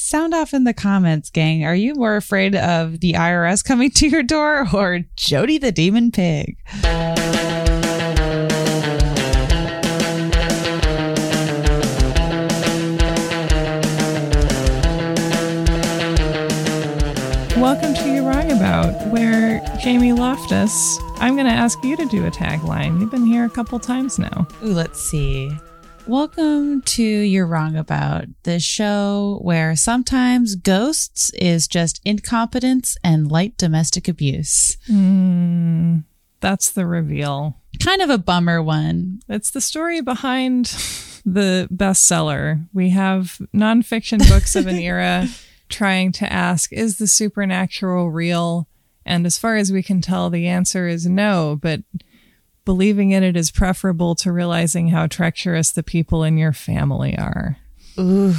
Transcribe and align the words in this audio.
Sound 0.00 0.32
off 0.32 0.54
in 0.54 0.62
the 0.62 0.72
comments, 0.72 1.28
gang. 1.28 1.64
Are 1.64 1.74
you 1.74 1.92
more 1.96 2.14
afraid 2.14 2.54
of 2.54 3.00
the 3.00 3.14
IRS 3.14 3.64
coming 3.64 3.90
to 3.90 4.06
your 4.06 4.22
door 4.22 4.64
or 4.72 5.00
Jody 5.16 5.58
the 5.58 5.72
Demon 5.72 6.12
Pig? 6.12 6.56
Welcome 17.56 17.92
to 17.94 18.08
You're 18.08 18.22
Wrong 18.22 18.52
About, 18.52 19.08
where 19.08 19.60
Jamie 19.82 20.12
Loftus, 20.12 20.96
I'm 21.16 21.34
going 21.34 21.48
to 21.48 21.52
ask 21.52 21.82
you 21.82 21.96
to 21.96 22.06
do 22.06 22.24
a 22.24 22.30
tagline. 22.30 23.00
You've 23.00 23.10
been 23.10 23.26
here 23.26 23.44
a 23.44 23.50
couple 23.50 23.80
times 23.80 24.16
now. 24.16 24.46
Ooh, 24.62 24.72
let's 24.72 25.00
see. 25.00 25.50
Welcome 26.08 26.80
to 26.80 27.02
You're 27.02 27.46
Wrong 27.46 27.76
About, 27.76 28.24
the 28.44 28.58
show 28.60 29.40
where 29.42 29.76
sometimes 29.76 30.54
ghosts 30.54 31.28
is 31.34 31.68
just 31.68 32.00
incompetence 32.02 32.96
and 33.04 33.30
light 33.30 33.58
domestic 33.58 34.08
abuse. 34.08 34.78
Mm, 34.90 36.04
that's 36.40 36.70
the 36.70 36.86
reveal. 36.86 37.58
Kind 37.84 38.00
of 38.00 38.08
a 38.08 38.16
bummer 38.16 38.62
one. 38.62 39.20
It's 39.28 39.50
the 39.50 39.60
story 39.60 40.00
behind 40.00 40.68
the 41.26 41.68
bestseller. 41.70 42.66
We 42.72 42.88
have 42.88 43.38
nonfiction 43.54 44.26
books 44.30 44.56
of 44.56 44.66
an 44.66 44.76
era 44.78 45.28
trying 45.68 46.12
to 46.12 46.32
ask, 46.32 46.72
is 46.72 46.96
the 46.96 47.06
supernatural 47.06 48.10
real? 48.10 48.66
And 49.04 49.26
as 49.26 49.36
far 49.36 49.56
as 49.56 49.70
we 49.70 49.82
can 49.82 50.00
tell, 50.00 50.30
the 50.30 50.46
answer 50.46 50.88
is 50.88 51.06
no, 51.06 51.58
but 51.60 51.82
believing 52.68 53.12
in 53.12 53.22
it 53.22 53.34
is 53.34 53.50
preferable 53.50 54.14
to 54.14 54.30
realizing 54.30 54.88
how 54.88 55.06
treacherous 55.06 55.70
the 55.70 55.82
people 55.82 56.22
in 56.22 56.36
your 56.36 56.52
family 56.52 57.16
are. 57.16 57.56
Ooh, 57.98 58.34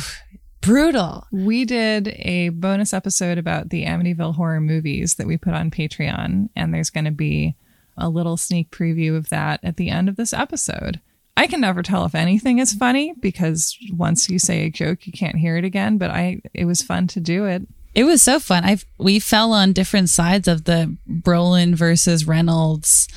brutal. 0.62 1.26
We 1.32 1.66
did 1.66 2.10
a 2.10 2.50
bonus 2.50 2.94
episode 2.94 3.40
about 3.40 3.70
the 3.70 3.86
Amityville 3.86 4.36
horror 4.36 4.62
movies 4.62 5.16
that 5.16 5.26
we 5.26 5.36
put 5.36 5.56
on 5.56 5.72
Patreon, 5.72 6.50
and 6.56 6.72
there's 6.72 6.92
going 6.92 7.06
to 7.06 7.12
be 7.12 7.56
a 7.98 8.08
little 8.08 8.38
sneak 8.38 8.70
preview 8.70 9.18
of 9.18 9.30
that 9.30 9.62
at 9.64 9.78
the 9.78 9.90
end 9.90 10.08
of 10.08 10.16
this 10.16 10.32
episode. 10.32 11.02
I 11.36 11.48
can 11.48 11.62
never 11.62 11.82
tell 11.82 12.06
if 12.06 12.14
anything 12.14 12.60
is 12.60 12.72
funny 12.72 13.16
because 13.20 13.76
once 13.92 14.30
you 14.30 14.38
say 14.38 14.68
a 14.68 14.70
joke, 14.70 15.08
you 15.08 15.12
can't 15.12 15.38
hear 15.38 15.58
it 15.58 15.66
again. 15.66 15.98
But 15.98 16.12
I, 16.12 16.44
it 16.54 16.66
was 16.66 16.84
fun 16.84 17.08
to 17.08 17.20
do 17.20 17.46
it. 17.46 17.64
It 17.96 18.04
was 18.04 18.22
so 18.22 18.40
fun. 18.40 18.64
I 18.64 18.78
we 19.00 19.20
fell 19.20 19.54
on 19.54 19.74
different 19.74 20.10
sides 20.10 20.48
of 20.48 20.66
the 20.66 20.96
Brolin 21.10 21.74
versus 21.74 22.28
Reynolds, 22.28 23.08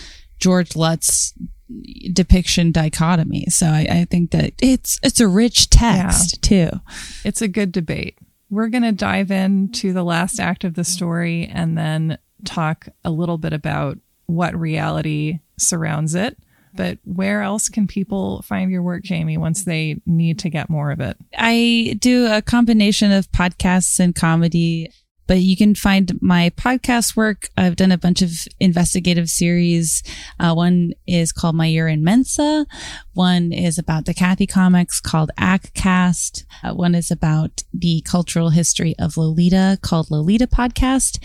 George 0.43 0.75
Lutz 0.75 1.33
depiction 2.13 2.73
dichotomy. 2.73 3.47
So 3.49 3.67
I, 3.67 3.87
I 3.89 4.05
think 4.11 4.33
that 4.33 4.55
it's 4.61 4.99
it's 5.05 5.21
a 5.21 5.29
rich 5.29 5.71
text 5.71 6.51
yeah. 6.51 6.69
too. 6.69 6.81
It's 7.25 7.41
a 7.41 7.49
good 7.49 7.71
debate. 7.71 8.19
We're 8.51 8.69
gonna 8.69 8.91
dive 8.91 9.31
into 9.31 9.93
the 9.93 10.03
last 10.03 10.41
act 10.41 10.65
of 10.65 10.75
the 10.75 10.83
story 10.83 11.47
and 11.47 11.79
then 11.79 12.19
talk 12.45 12.89
a 13.05 13.11
little 13.11 13.39
bit 13.39 13.53
about 13.53 13.99
what 14.27 14.59
reality 14.59 15.39
surrounds 15.57 16.17
it 16.17 16.37
but 16.75 16.99
where 17.05 17.43
else 17.43 17.69
can 17.69 17.87
people 17.87 18.43
find 18.43 18.71
your 18.71 18.83
work, 18.83 19.03
Jamie, 19.03 19.37
once 19.37 19.65
they 19.65 20.01
need 20.07 20.39
to 20.39 20.49
get 20.49 20.71
more 20.71 20.91
of 20.91 21.01
it? 21.01 21.17
I 21.37 21.97
do 21.99 22.33
a 22.33 22.41
combination 22.41 23.13
of 23.13 23.31
podcasts 23.31 24.01
and 24.01 24.15
comedy 24.15 24.91
but 25.33 25.41
you 25.41 25.57
can 25.57 25.75
find 25.75 26.21
my 26.21 26.51
podcast 26.59 27.17
work. 27.17 27.49
I've 27.57 27.77
done 27.77 27.91
a 27.91 27.97
bunch 27.97 28.21
of 28.21 28.33
investigative 28.61 29.31
series. 29.31 30.03
Uh, 30.39 30.53
one 30.53 30.93
is 31.07 31.33
called 31.33 31.55
My 31.55 31.65
Year 31.65 31.89
in 31.89 32.05
Mensa. 32.05 32.67
One 33.15 33.51
is 33.51 33.79
about 33.79 34.05
the 34.05 34.13
Cathy 34.13 34.47
comics 34.47 35.01
called 35.01 35.31
Aack 35.39 35.73
Cast. 35.73 36.45
Uh, 36.63 36.75
one 36.75 36.95
is 36.95 37.11
about 37.11 37.63
the 37.73 38.03
cultural 38.03 38.51
history 38.51 38.95
of 38.99 39.17
Lolita 39.17 39.79
called 39.81 40.11
Lolita 40.11 40.47
Podcast. 40.47 41.19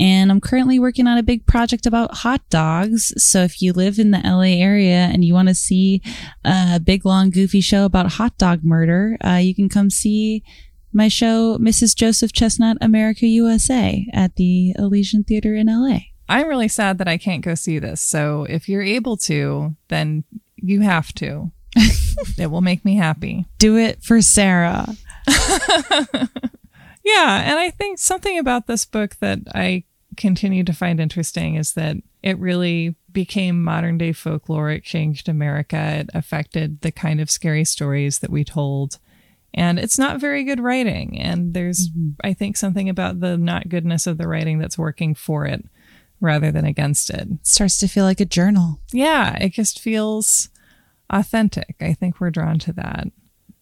And 0.00 0.30
I'm 0.30 0.40
currently 0.40 0.78
working 0.78 1.06
on 1.06 1.18
a 1.18 1.22
big 1.22 1.44
project 1.44 1.84
about 1.84 2.14
hot 2.14 2.40
dogs. 2.48 3.12
So 3.22 3.42
if 3.42 3.60
you 3.60 3.74
live 3.74 3.98
in 3.98 4.10
the 4.10 4.22
LA 4.24 4.56
area 4.58 5.10
and 5.12 5.22
you 5.22 5.34
want 5.34 5.48
to 5.48 5.54
see 5.54 6.00
a 6.46 6.80
big, 6.80 7.04
long, 7.04 7.28
goofy 7.28 7.60
show 7.60 7.84
about 7.84 8.12
hot 8.12 8.38
dog 8.38 8.64
murder, 8.64 9.18
uh, 9.22 9.34
you 9.34 9.54
can 9.54 9.68
come 9.68 9.90
see 9.90 10.42
my 10.92 11.08
show, 11.08 11.58
Mrs. 11.58 11.94
Joseph 11.94 12.32
Chestnut 12.32 12.76
America 12.80 13.26
USA 13.26 14.06
at 14.12 14.36
the 14.36 14.74
Elysian 14.78 15.24
Theater 15.24 15.54
in 15.54 15.66
LA. 15.66 15.98
I'm 16.28 16.46
really 16.46 16.68
sad 16.68 16.98
that 16.98 17.08
I 17.08 17.16
can't 17.16 17.44
go 17.44 17.54
see 17.54 17.78
this. 17.78 18.00
So 18.00 18.46
if 18.48 18.68
you're 18.68 18.82
able 18.82 19.16
to, 19.18 19.74
then 19.88 20.24
you 20.56 20.80
have 20.80 21.12
to. 21.14 21.50
it 22.38 22.50
will 22.50 22.60
make 22.60 22.84
me 22.84 22.96
happy. 22.96 23.46
Do 23.58 23.76
it 23.76 24.02
for 24.02 24.20
Sarah. 24.22 24.86
yeah. 25.28 26.28
And 27.04 27.58
I 27.58 27.70
think 27.70 27.98
something 27.98 28.38
about 28.38 28.66
this 28.66 28.84
book 28.84 29.16
that 29.20 29.40
I 29.54 29.84
continue 30.16 30.64
to 30.64 30.72
find 30.72 31.00
interesting 31.00 31.54
is 31.54 31.74
that 31.74 31.96
it 32.22 32.38
really 32.38 32.96
became 33.12 33.62
modern 33.62 33.98
day 33.98 34.12
folklore. 34.12 34.70
It 34.70 34.84
changed 34.84 35.28
America. 35.28 36.00
It 36.00 36.10
affected 36.14 36.80
the 36.82 36.92
kind 36.92 37.20
of 37.20 37.30
scary 37.30 37.64
stories 37.64 38.18
that 38.20 38.30
we 38.30 38.44
told 38.44 38.98
and 39.54 39.78
it's 39.78 39.98
not 39.98 40.20
very 40.20 40.44
good 40.44 40.60
writing. 40.60 41.18
And 41.18 41.54
there's 41.54 41.90
mm-hmm. 41.90 42.10
i 42.22 42.32
think 42.32 42.56
something 42.56 42.88
about 42.88 43.20
the 43.20 43.36
not 43.36 43.68
goodness 43.68 44.06
of 44.06 44.18
the 44.18 44.28
writing 44.28 44.58
that's 44.58 44.78
working 44.78 45.14
for 45.14 45.46
it 45.46 45.64
rather 46.20 46.52
than 46.52 46.64
against 46.64 47.10
it. 47.10 47.28
it 47.30 47.46
starts 47.46 47.78
to 47.78 47.88
feel 47.88 48.04
like 48.04 48.20
a 48.20 48.24
journal. 48.24 48.80
Yeah 48.92 49.36
it 49.40 49.52
just 49.52 49.80
feels 49.80 50.48
authentic. 51.08 51.76
I 51.80 51.92
think 51.92 52.20
we're 52.20 52.30
drawn 52.30 52.58
to 52.60 52.72
that. 52.74 53.08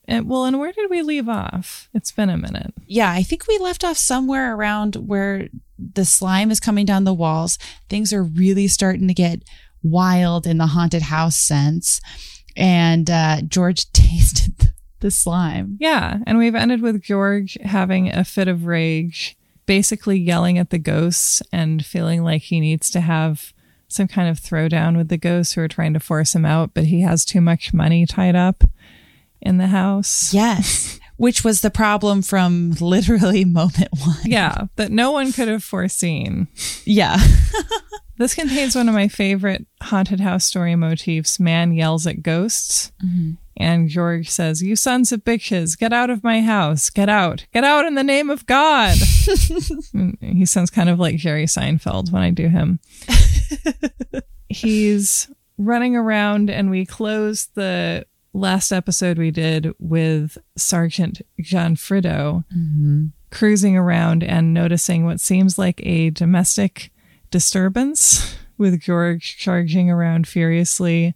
And, 0.07 0.29
well 0.29 0.45
and 0.45 0.59
where 0.59 0.73
did 0.73 0.91
we 0.91 1.03
leave 1.03 1.29
off? 1.29 1.89
It's 1.95 2.13
been 2.13 2.31
a 2.31 2.37
minute. 2.37 2.75
Yeah 2.87 3.11
i 3.11 3.23
think 3.23 3.47
we 3.47 3.59
left 3.59 3.85
off 3.85 3.97
somewhere 3.97 4.55
around 4.55 4.97
where 4.97 5.49
the 5.79 6.05
slime 6.05 6.51
is 6.51 6.61
coming 6.61 6.85
down 6.85 7.05
the 7.05 7.15
walls. 7.15 7.59
Things 7.89 8.13
are 8.13 8.23
really 8.23 8.69
starting 8.69 9.09
to 9.09 9.15
get 9.15 9.43
wild 9.83 10.47
in 10.47 10.59
the 10.59 10.67
haunted 10.67 11.03
house 11.03 11.37
sense. 11.37 12.01
And 12.57 13.09
uh, 13.09 13.43
george 13.43 13.91
tasted 13.93 14.73
the 15.01 15.11
slime. 15.11 15.77
Yeah. 15.81 16.19
And 16.27 16.39
we've 16.39 16.55
ended 16.55 16.83
with 16.83 17.03
George 17.03 17.57
having 17.63 18.09
a 18.13 18.25
fit 18.25 18.49
of 18.49 18.67
rage, 18.67 19.37
basically 19.67 20.19
yelling 20.19 20.59
at 20.59 20.71
the 20.71 20.79
ghosts 20.79 21.43
and 21.53 21.85
feeling 21.85 22.25
like 22.25 22.43
he 22.43 22.61
needs 22.61 22.91
to 22.91 23.01
have 23.01 23.53
some 23.89 24.07
kind 24.07 24.29
of 24.29 24.39
throwdown 24.39 24.97
with 24.97 25.09
the 25.09 25.17
ghosts 25.17 25.55
who 25.55 25.63
are 25.63 25.69
trying 25.69 25.95
to 25.95 26.01
force 26.01 26.35
him 26.35 26.45
out, 26.45 26.73
but 26.75 26.85
he 26.85 27.01
has 27.01 27.25
too 27.25 27.41
much 27.41 27.73
money 27.73 28.05
tied 28.07 28.37
up 28.37 28.65
in 29.41 29.59
the 29.59 29.69
house. 29.69 30.33
Yes. 30.33 31.01
Which 31.17 31.43
was 31.43 31.63
the 31.63 31.71
problem 31.71 32.23
from 32.23 32.73
literally 32.81 33.45
moment 33.47 33.89
one. 34.05 34.19
Yeah, 34.25 34.67
that 34.77 34.93
no 34.93 35.11
one 35.11 35.33
could 35.33 35.49
have 35.49 35.65
foreseen. 35.65 36.49
Yeah. 36.85 37.19
this 38.19 38.35
contains 38.35 38.77
one 38.77 38.89
of 38.89 38.95
my 38.95 39.09
favorite 39.09 39.67
haunted 39.83 40.21
house 40.21 40.45
story 40.45 40.77
motifs 40.77 41.41
man 41.41 41.73
yells 41.73 42.07
at 42.07 42.23
ghosts. 42.23 42.93
Mm-hmm. 43.05 43.33
And 43.59 43.89
George 43.89 44.31
says, 44.31 44.63
You 44.63 44.77
sons 44.77 45.11
of 45.11 45.25
bitches, 45.25 45.77
get 45.77 45.93
out 45.93 46.11
of 46.11 46.23
my 46.23 46.41
house. 46.41 46.91
Get 46.91 47.09
out. 47.09 47.45
Get 47.53 47.65
out 47.65 47.85
in 47.85 47.97
the 47.97 48.05
name 48.05 48.31
of 48.31 48.47
God. 48.47 48.97
he 50.21 50.47
sounds 50.47 50.71
kind 50.71 50.89
of 50.89 51.01
like 51.01 51.17
Jerry 51.17 51.45
Seinfeld 51.45 52.13
when 52.13 52.23
I 52.23 52.31
do 52.31 52.49
him. 52.49 52.79
He's 54.49 55.29
running 55.59 55.97
around, 55.97 56.49
and 56.49 56.71
we 56.71 56.87
close 56.87 57.47
the 57.55 58.07
last 58.33 58.71
episode 58.71 59.19
we 59.19 59.33
did 59.33 59.75
with 59.81 60.39
Sergeant 60.57 61.21
John 61.41 61.75
Frido 61.75 62.45
mm-hmm. 62.57 63.07
cruising 63.31 63.77
around 63.77 64.23
and 64.23 64.55
noticing 64.55 65.05
what 65.05 65.19
seems 65.19 65.59
like 65.59 65.81
a 65.85 66.11
domestic 66.11 66.93
disturbance 67.33 68.37
with 68.57 68.81
George 68.81 69.37
charging 69.37 69.91
around 69.91 70.29
furiously 70.29 71.15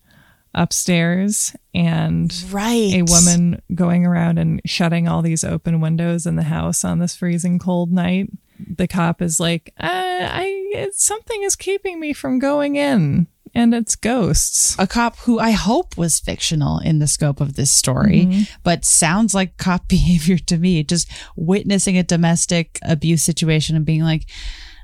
upstairs 0.55 1.57
and 1.75 2.33
right. 2.51 2.95
a 2.95 3.03
woman 3.03 3.63
going 3.75 4.05
around 4.05 4.39
and 4.39 4.61
shutting 4.65 5.09
all 5.09 5.23
these 5.23 5.45
open 5.45 5.81
windows 5.81 6.27
in 6.27 6.37
the 6.37 6.43
house 6.43 6.85
on 6.85 6.99
this 6.99 7.17
freezing 7.17 7.59
cold 7.59 7.93
night. 7.93 8.31
The 8.59 8.87
cop 8.87 9.23
is 9.23 9.41
like, 9.41 9.73
uh, 9.81 9.89
I 9.89 10.91
something 10.93 11.43
is 11.43 11.57
keeping 11.57 11.99
me 11.99 12.13
from 12.13 12.39
going 12.39 12.77
in 12.77 13.27
and 13.55 13.75
it's 13.75 13.97
ghosts. 13.97 14.77
A 14.79 14.87
cop 14.87 15.17
who 15.19 15.39
I 15.39 15.51
hope 15.51 15.97
was 15.97 16.21
fictional 16.21 16.79
in 16.79 16.99
the 16.99 17.07
scope 17.07 17.41
of 17.41 17.55
this 17.55 17.71
story, 17.71 18.27
mm-hmm. 18.27 18.43
but 18.63 18.85
sounds 18.85 19.35
like 19.35 19.57
cop 19.57 19.89
behavior 19.89 20.39
to 20.39 20.59
me, 20.59 20.83
just 20.83 21.11
witnessing 21.37 21.99
a 21.99 22.03
domestic 22.03 22.79
abuse 22.83 23.23
situation 23.23 23.77
and 23.77 23.85
being 23.85 24.03
like, 24.03 24.27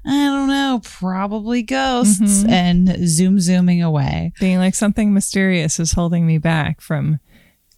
I 0.04 0.10
don't 0.10 0.48
know, 0.48 0.80
probably 0.82 1.62
ghosts, 1.62 2.20
mm-hmm. 2.20 2.50
and 2.50 3.08
zoom 3.08 3.40
zooming 3.40 3.82
away. 3.82 4.32
Being 4.40 4.58
like 4.58 4.74
something 4.74 5.12
mysterious 5.12 5.78
is 5.80 5.92
holding 5.92 6.26
me 6.26 6.38
back 6.38 6.80
from 6.80 7.20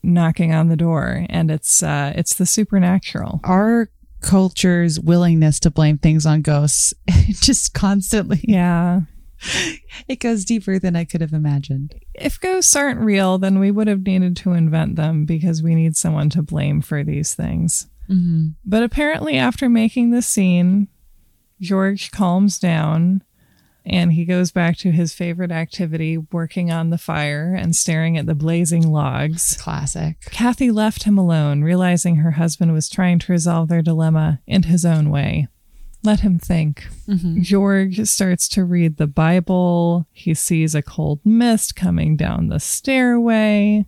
knocking 0.02 0.52
on 0.52 0.68
the 0.68 0.76
door, 0.76 1.26
and 1.28 1.50
it's 1.50 1.82
uh, 1.82 2.12
it's 2.14 2.34
the 2.34 2.46
supernatural. 2.46 3.40
Our 3.44 3.90
culture's 4.20 5.00
willingness 5.00 5.58
to 5.60 5.70
blame 5.70 5.98
things 5.98 6.26
on 6.26 6.42
ghosts 6.42 6.94
just 7.28 7.74
constantly. 7.74 8.40
Yeah. 8.44 9.02
It 10.08 10.18
goes 10.20 10.44
deeper 10.44 10.78
than 10.78 10.96
I 10.96 11.04
could 11.04 11.20
have 11.20 11.32
imagined. 11.32 11.94
If 12.14 12.40
ghosts 12.40 12.74
aren't 12.74 13.00
real, 13.00 13.38
then 13.38 13.58
we 13.60 13.70
would 13.70 13.86
have 13.86 14.04
needed 14.04 14.36
to 14.38 14.52
invent 14.52 14.96
them 14.96 15.24
because 15.24 15.62
we 15.62 15.74
need 15.74 15.96
someone 15.96 16.30
to 16.30 16.42
blame 16.42 16.80
for 16.80 17.04
these 17.04 17.34
things. 17.34 17.86
Mm-hmm. 18.08 18.48
But 18.64 18.82
apparently, 18.82 19.36
after 19.36 19.68
making 19.68 20.10
the 20.10 20.22
scene, 20.22 20.88
George 21.60 22.10
calms 22.10 22.58
down 22.58 23.22
and 23.86 24.12
he 24.12 24.24
goes 24.24 24.50
back 24.50 24.76
to 24.78 24.90
his 24.90 25.14
favorite 25.14 25.50
activity, 25.50 26.18
working 26.18 26.70
on 26.70 26.90
the 26.90 26.98
fire 26.98 27.54
and 27.54 27.74
staring 27.74 28.16
at 28.18 28.26
the 28.26 28.34
blazing 28.34 28.90
logs. 28.90 29.56
Classic. 29.56 30.20
Kathy 30.26 30.70
left 30.70 31.04
him 31.04 31.16
alone, 31.16 31.62
realizing 31.62 32.16
her 32.16 32.32
husband 32.32 32.72
was 32.72 32.88
trying 32.88 33.18
to 33.20 33.32
resolve 33.32 33.68
their 33.68 33.82
dilemma 33.82 34.40
in 34.46 34.64
his 34.64 34.84
own 34.84 35.10
way. 35.10 35.48
Let 36.02 36.20
him 36.20 36.38
think. 36.38 36.88
Mm-hmm. 37.06 37.42
George 37.42 38.00
starts 38.08 38.48
to 38.50 38.64
read 38.64 38.96
the 38.96 39.06
Bible. 39.06 40.06
He 40.12 40.32
sees 40.32 40.74
a 40.74 40.80
cold 40.80 41.20
mist 41.24 41.76
coming 41.76 42.16
down 42.16 42.48
the 42.48 42.58
stairway. 42.58 43.84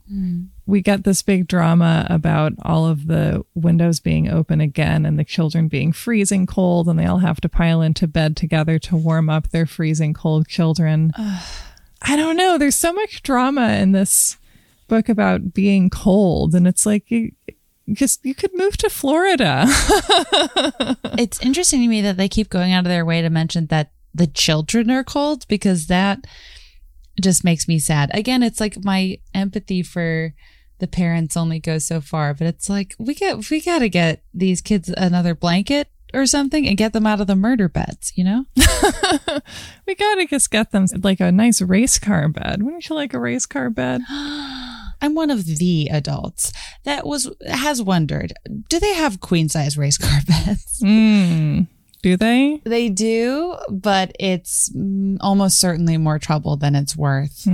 We 0.66 0.82
get 0.82 1.04
this 1.04 1.22
big 1.22 1.48
drama 1.48 2.06
about 2.10 2.52
all 2.62 2.86
of 2.86 3.06
the 3.06 3.44
windows 3.54 3.98
being 3.98 4.28
open 4.28 4.60
again 4.60 5.06
and 5.06 5.18
the 5.18 5.24
children 5.24 5.68
being 5.68 5.92
freezing 5.92 6.46
cold, 6.46 6.86
and 6.86 6.98
they 6.98 7.06
all 7.06 7.18
have 7.18 7.40
to 7.40 7.48
pile 7.48 7.80
into 7.80 8.06
bed 8.06 8.36
together 8.36 8.78
to 8.80 8.96
warm 8.96 9.30
up 9.30 9.48
their 9.48 9.66
freezing 9.66 10.12
cold 10.12 10.46
children. 10.46 11.12
I 11.16 12.16
don't 12.16 12.36
know. 12.36 12.58
There's 12.58 12.76
so 12.76 12.92
much 12.92 13.22
drama 13.22 13.72
in 13.72 13.92
this 13.92 14.36
book 14.86 15.08
about 15.08 15.54
being 15.54 15.88
cold, 15.88 16.54
and 16.54 16.66
it's 16.66 16.84
like 16.84 17.10
you, 17.10 17.32
just 17.92 18.24
you 18.24 18.34
could 18.34 18.54
move 18.54 18.76
to 18.78 18.90
Florida. 18.90 19.66
It's 21.18 21.44
interesting 21.44 21.82
to 21.82 21.88
me 21.88 22.00
that 22.00 22.16
they 22.16 22.28
keep 22.28 22.48
going 22.48 22.72
out 22.72 22.86
of 22.86 22.88
their 22.88 23.04
way 23.04 23.20
to 23.20 23.28
mention 23.28 23.66
that 23.66 23.92
the 24.14 24.26
children 24.26 24.90
are 24.90 25.04
cold 25.04 25.46
because 25.46 25.86
that 25.88 26.26
just 27.20 27.44
makes 27.44 27.68
me 27.68 27.78
sad. 27.78 28.10
Again, 28.14 28.42
it's 28.42 28.60
like 28.60 28.82
my 28.82 29.18
empathy 29.34 29.82
for 29.82 30.32
the 30.78 30.88
parents 30.88 31.36
only 31.36 31.60
goes 31.60 31.84
so 31.84 32.00
far, 32.00 32.32
but 32.32 32.46
it's 32.46 32.70
like 32.70 32.96
we 32.98 33.14
get 33.14 33.50
we 33.50 33.60
got 33.60 33.80
to 33.80 33.90
get 33.90 34.24
these 34.32 34.62
kids 34.62 34.88
another 34.96 35.34
blanket 35.34 35.88
or 36.14 36.24
something 36.24 36.66
and 36.66 36.78
get 36.78 36.94
them 36.94 37.06
out 37.06 37.20
of 37.20 37.26
the 37.26 37.36
murder 37.36 37.68
beds, 37.68 38.12
you 38.16 38.24
know? 38.24 38.46
we 39.86 39.94
gotta 39.94 40.26
just 40.28 40.50
get 40.50 40.70
them 40.70 40.86
like 41.02 41.20
a 41.20 41.30
nice 41.30 41.60
race 41.60 41.98
car 41.98 42.28
bed. 42.28 42.62
Wouldn't 42.62 42.88
you 42.88 42.96
like 42.96 43.14
a 43.14 43.20
race 43.20 43.46
car 43.46 43.70
bed? 43.70 44.00
I'm 45.02 45.14
one 45.14 45.30
of 45.30 45.44
the 45.44 45.88
adults 45.90 46.52
that 46.84 47.04
was 47.06 47.28
has 47.46 47.82
wondered, 47.82 48.32
do 48.68 48.78
they 48.78 48.94
have 48.94 49.20
queen 49.20 49.48
size 49.48 49.76
race 49.76 49.98
car 49.98 50.20
beds? 50.26 50.80
Mm, 50.82 51.66
do 52.02 52.16
they? 52.16 52.62
They 52.64 52.88
do, 52.88 53.56
but 53.68 54.12
it's 54.18 54.70
mm, 54.70 55.18
almost 55.20 55.60
certainly 55.60 55.98
more 55.98 56.18
trouble 56.18 56.56
than 56.56 56.74
it's 56.74 56.96
worth. 56.96 57.46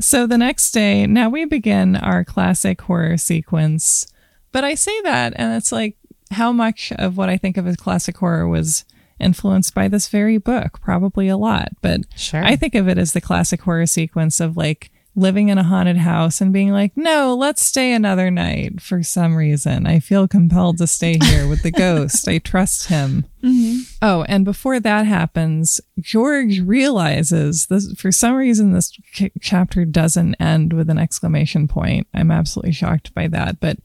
So 0.00 0.26
the 0.26 0.38
next 0.38 0.72
day, 0.72 1.06
now 1.06 1.28
we 1.28 1.44
begin 1.44 1.94
our 1.94 2.24
classic 2.24 2.80
horror 2.80 3.18
sequence. 3.18 4.06
But 4.50 4.64
I 4.64 4.74
say 4.74 4.98
that, 5.02 5.34
and 5.36 5.54
it's 5.54 5.70
like 5.70 5.96
how 6.30 6.52
much 6.52 6.92
of 6.92 7.16
what 7.16 7.28
I 7.28 7.36
think 7.36 7.56
of 7.56 7.66
as 7.66 7.76
classic 7.76 8.16
horror 8.16 8.48
was 8.48 8.84
influenced 9.18 9.74
by 9.74 9.88
this 9.88 10.08
very 10.08 10.38
book? 10.38 10.80
Probably 10.80 11.28
a 11.28 11.36
lot. 11.36 11.68
But 11.82 12.00
Sure. 12.16 12.42
I 12.42 12.56
think 12.56 12.74
of 12.74 12.88
it 12.88 12.96
as 12.98 13.12
the 13.12 13.20
classic 13.20 13.60
horror 13.60 13.86
sequence 13.86 14.40
of 14.40 14.56
like 14.56 14.90
living 15.16 15.48
in 15.48 15.58
a 15.58 15.62
haunted 15.62 15.96
house 15.96 16.40
and 16.40 16.52
being 16.52 16.70
like, 16.70 16.96
no, 16.96 17.34
let's 17.34 17.64
stay 17.64 17.92
another 17.92 18.30
night 18.30 18.80
for 18.80 19.02
some 19.02 19.34
reason. 19.34 19.86
I 19.86 19.98
feel 19.98 20.28
compelled 20.28 20.78
to 20.78 20.86
stay 20.86 21.18
here 21.20 21.48
with 21.48 21.62
the 21.62 21.70
ghost. 21.76 22.28
I 22.28 22.38
trust 22.38 22.88
him. 22.88 23.26
Mm-hmm. 23.42 23.80
Oh, 24.02 24.22
and 24.28 24.44
before 24.44 24.78
that 24.78 25.06
happens, 25.06 25.80
George 25.98 26.60
realizes 26.60 27.66
this 27.66 27.92
for 27.94 28.12
some 28.12 28.34
reason 28.34 28.72
this 28.72 28.90
ch- 28.90 29.32
chapter 29.40 29.84
doesn't 29.84 30.36
end 30.36 30.72
with 30.72 30.88
an 30.88 30.98
exclamation 30.98 31.66
point. 31.66 32.06
I'm 32.14 32.30
absolutely 32.30 32.72
shocked 32.72 33.12
by 33.12 33.26
that, 33.28 33.58
but 33.58 33.78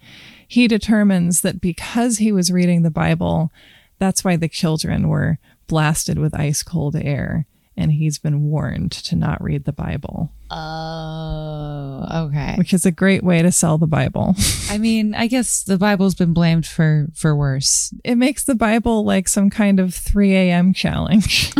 he 0.47 0.67
determines 0.67 1.41
that 1.41 1.59
because 1.59 2.19
he 2.19 2.31
was 2.31 2.51
reading 2.51 2.83
the 2.83 2.91
Bible, 2.91 3.51
that's 3.97 4.23
why 4.23 4.35
the 4.35 4.49
children 4.49 5.07
were 5.07 5.39
blasted 5.67 6.19
with 6.19 6.35
ice 6.35 6.61
cold 6.61 6.95
air 6.95 7.47
and 7.77 7.91
he's 7.91 8.17
been 8.17 8.43
warned 8.43 8.91
to 8.91 9.15
not 9.15 9.41
read 9.43 9.65
the 9.65 9.73
Bible, 9.73 10.31
Oh, 10.49 12.05
okay. 12.27 12.55
which 12.57 12.73
is 12.73 12.85
a 12.85 12.91
great 12.91 13.23
way 13.23 13.41
to 13.41 13.51
sell 13.51 13.77
the 13.77 13.87
Bible. 13.87 14.35
I 14.69 14.77
mean, 14.77 15.13
I 15.15 15.27
guess 15.27 15.63
the 15.63 15.77
Bible's 15.77 16.15
been 16.15 16.33
blamed 16.33 16.65
for 16.65 17.07
for 17.13 17.35
worse. 17.35 17.93
it 18.03 18.15
makes 18.15 18.43
the 18.43 18.55
Bible 18.55 19.03
like 19.03 19.27
some 19.27 19.49
kind 19.49 19.79
of 19.79 19.93
3 19.93 20.33
a.m. 20.35 20.73
challenge. 20.73 21.51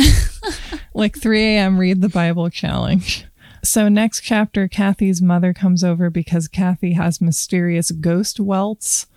like 0.94 1.18
3 1.18 1.42
a.m. 1.42 1.78
read 1.80 2.02
the 2.02 2.10
Bible 2.10 2.50
challenge. 2.50 3.26
So, 3.64 3.90
next 3.90 4.22
chapter, 4.22 4.68
Kathy's 4.68 5.22
mother 5.22 5.52
comes 5.54 5.84
over 5.84 6.10
because 6.12 6.48
Kathy 6.48 6.94
has 6.94 7.20
mysterious 7.20 7.90
ghost 7.92 8.40
welts 8.40 9.08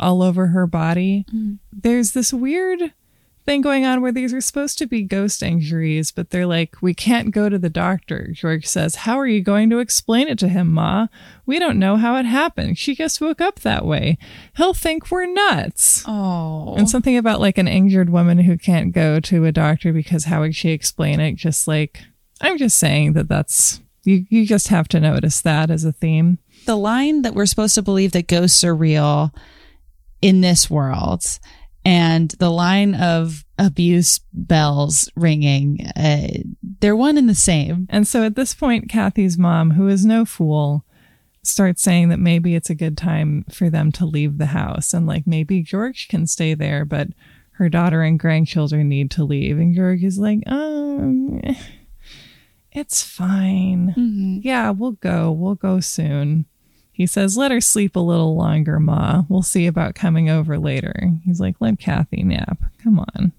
all 0.00 0.22
over 0.22 0.48
her 0.48 0.66
body. 0.66 1.26
Mm. 1.34 1.58
There's 1.72 2.12
this 2.12 2.32
weird 2.32 2.94
thing 3.48 3.62
going 3.62 3.86
on 3.86 4.02
where 4.02 4.12
these 4.12 4.34
are 4.34 4.42
supposed 4.42 4.76
to 4.76 4.86
be 4.86 5.02
ghost 5.02 5.42
injuries, 5.42 6.10
but 6.10 6.28
they're 6.28 6.44
like, 6.44 6.82
we 6.82 6.92
can't 6.92 7.30
go 7.30 7.48
to 7.48 7.58
the 7.58 7.70
doctor. 7.70 8.28
George 8.32 8.66
says, 8.66 8.96
How 8.96 9.18
are 9.18 9.26
you 9.26 9.40
going 9.40 9.70
to 9.70 9.78
explain 9.78 10.28
it 10.28 10.38
to 10.40 10.48
him, 10.48 10.68
Ma? 10.68 11.06
We 11.46 11.58
don't 11.58 11.78
know 11.78 11.96
how 11.96 12.16
it 12.16 12.26
happened. 12.26 12.76
She 12.76 12.94
just 12.94 13.22
woke 13.22 13.40
up 13.40 13.60
that 13.60 13.86
way. 13.86 14.18
He'll 14.58 14.74
think 14.74 15.10
we're 15.10 15.24
nuts. 15.24 16.04
Oh. 16.06 16.74
And 16.76 16.90
something 16.90 17.16
about 17.16 17.40
like 17.40 17.56
an 17.56 17.68
injured 17.68 18.10
woman 18.10 18.40
who 18.40 18.58
can't 18.58 18.92
go 18.92 19.18
to 19.20 19.46
a 19.46 19.52
doctor 19.52 19.94
because 19.94 20.24
how 20.24 20.40
would 20.40 20.54
she 20.54 20.68
explain 20.68 21.18
it? 21.18 21.36
Just 21.36 21.66
like, 21.66 22.02
I'm 22.42 22.58
just 22.58 22.76
saying 22.76 23.14
that 23.14 23.28
that's, 23.28 23.80
you, 24.04 24.26
you 24.28 24.44
just 24.44 24.68
have 24.68 24.88
to 24.88 25.00
notice 25.00 25.40
that 25.40 25.70
as 25.70 25.86
a 25.86 25.92
theme. 25.92 26.38
the 26.66 26.76
line 26.76 27.22
that 27.22 27.34
we're 27.34 27.46
supposed 27.46 27.76
to 27.76 27.82
believe 27.82 28.12
that 28.12 28.28
ghosts 28.28 28.62
are 28.62 28.74
real 28.74 29.32
in 30.20 30.42
this 30.42 30.68
world 30.68 31.38
and 31.88 32.30
the 32.38 32.50
line 32.50 32.94
of 32.94 33.44
abuse 33.58 34.20
bells 34.32 35.10
ringing 35.16 35.86
uh, 35.96 36.28
they're 36.80 36.94
one 36.94 37.16
and 37.18 37.28
the 37.28 37.34
same 37.34 37.86
And 37.90 38.06
so 38.06 38.22
at 38.22 38.36
this 38.36 38.54
point, 38.54 38.88
Kathy's 38.88 39.38
mom, 39.38 39.72
who 39.72 39.88
is 39.88 40.04
no 40.04 40.24
fool, 40.24 40.84
starts 41.42 41.82
saying 41.82 42.10
that 42.10 42.18
maybe 42.18 42.54
it's 42.54 42.70
a 42.70 42.74
good 42.74 42.96
time 42.96 43.44
for 43.50 43.70
them 43.70 43.90
to 43.92 44.04
leave 44.04 44.38
the 44.38 44.46
house 44.46 44.92
and 44.92 45.06
like 45.06 45.26
maybe 45.26 45.62
George 45.62 46.08
can 46.08 46.26
stay 46.26 46.54
there, 46.54 46.84
but 46.84 47.08
her 47.52 47.68
daughter 47.68 48.02
and 48.02 48.18
grandchildren 48.18 48.88
need 48.88 49.10
to 49.12 49.24
leave. 49.24 49.58
And 49.58 49.74
George 49.74 50.04
is 50.04 50.18
like, 50.18 50.40
um, 50.46 51.40
it's 52.70 53.02
fine. 53.02 53.94
Yeah, 54.44 54.70
we'll 54.70 54.92
go. 54.92 55.32
We'll 55.32 55.56
go 55.56 55.80
soon. 55.80 56.46
He 56.98 57.06
says, 57.06 57.38
let 57.38 57.52
her 57.52 57.60
sleep 57.60 57.94
a 57.94 58.00
little 58.00 58.34
longer, 58.34 58.80
Ma. 58.80 59.22
We'll 59.28 59.42
see 59.42 59.68
about 59.68 59.94
coming 59.94 60.28
over 60.28 60.58
later. 60.58 61.12
He's 61.24 61.38
like, 61.38 61.54
let 61.60 61.78
Kathy 61.78 62.24
nap. 62.24 62.58
Come 62.82 62.98
on. 62.98 63.32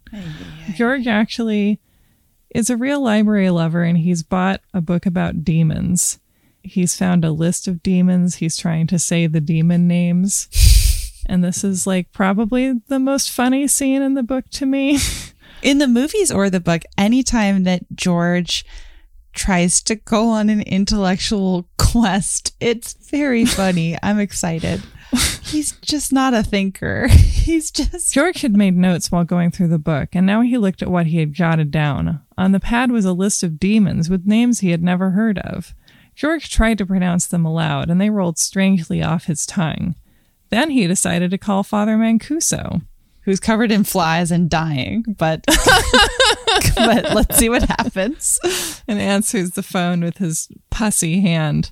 George 0.75 1.07
actually 1.07 1.81
is 2.55 2.69
a 2.69 2.77
real 2.77 3.01
library 3.01 3.49
lover 3.49 3.83
and 3.83 3.97
he's 3.97 4.23
bought 4.23 4.61
a 4.73 4.79
book 4.79 5.05
about 5.05 5.43
demons. 5.43 6.19
He's 6.63 6.95
found 6.95 7.25
a 7.25 7.31
list 7.31 7.67
of 7.67 7.83
demons. 7.83 8.35
He's 8.35 8.55
trying 8.55 8.87
to 8.87 8.97
say 8.97 9.27
the 9.27 9.41
demon 9.41 9.87
names. 9.87 10.47
And 11.25 11.43
this 11.43 11.63
is 11.63 11.85
like 11.85 12.11
probably 12.11 12.81
the 12.87 12.97
most 12.97 13.29
funny 13.29 13.67
scene 13.67 14.01
in 14.01 14.15
the 14.15 14.23
book 14.23 14.45
to 14.51 14.65
me. 14.65 14.97
in 15.61 15.77
the 15.77 15.87
movies 15.87 16.31
or 16.31 16.49
the 16.49 16.59
book 16.59 16.81
anytime 16.97 17.65
that 17.65 17.83
george 17.93 18.65
tries 19.33 19.81
to 19.81 19.95
go 19.95 20.29
on 20.29 20.49
an 20.49 20.61
intellectual 20.61 21.67
quest 21.77 22.53
it's 22.59 22.93
very 23.09 23.45
funny 23.59 23.97
i'm 24.03 24.19
excited 24.19 24.81
he's 25.43 25.71
just 25.81 26.13
not 26.13 26.33
a 26.33 26.43
thinker 26.43 27.07
he's 27.49 27.71
just 27.71 28.13
George 28.13 28.41
had 28.41 28.55
made 28.55 28.75
notes 28.75 29.11
while 29.11 29.23
going 29.23 29.49
through 29.49 29.69
the 29.69 29.79
book, 29.79 30.09
and 30.13 30.25
now 30.25 30.41
he 30.41 30.57
looked 30.57 30.83
at 30.83 30.91
what 30.91 31.07
he 31.07 31.17
had 31.17 31.33
jotted 31.33 31.71
down. 31.71 32.21
On 32.37 32.51
the 32.51 32.59
pad 32.59 32.91
was 32.91 33.05
a 33.05 33.13
list 33.13 33.41
of 33.41 33.59
demons 33.59 34.07
with 34.09 34.27
names 34.27 34.59
he 34.59 34.69
had 34.69 34.83
never 34.83 35.11
heard 35.11 35.39
of. 35.39 35.73
George 36.15 36.49
tried 36.49 36.77
to 36.77 36.85
pronounce 36.85 37.25
them 37.25 37.45
aloud, 37.45 37.89
and 37.89 37.99
they 37.99 38.09
rolled 38.09 38.37
strangely 38.37 39.01
off 39.01 39.25
his 39.25 39.45
tongue. 39.45 39.95
Then 40.49 40.69
he 40.71 40.85
decided 40.85 41.31
to 41.31 41.37
call 41.37 41.63
Father 41.63 41.97
Mancuso. 41.97 42.81
Who's 43.21 43.39
covered 43.39 43.71
in 43.71 43.83
flies 43.83 44.31
and 44.31 44.49
dying 44.49 45.03
but 45.17 45.43
but 46.75 47.13
let's 47.13 47.37
see 47.37 47.49
what 47.49 47.63
happens 47.63 48.39
and 48.87 48.99
answers 48.99 49.51
the 49.51 49.63
phone 49.63 50.01
with 50.01 50.17
his 50.17 50.49
pussy 50.79 51.19
hand. 51.21 51.71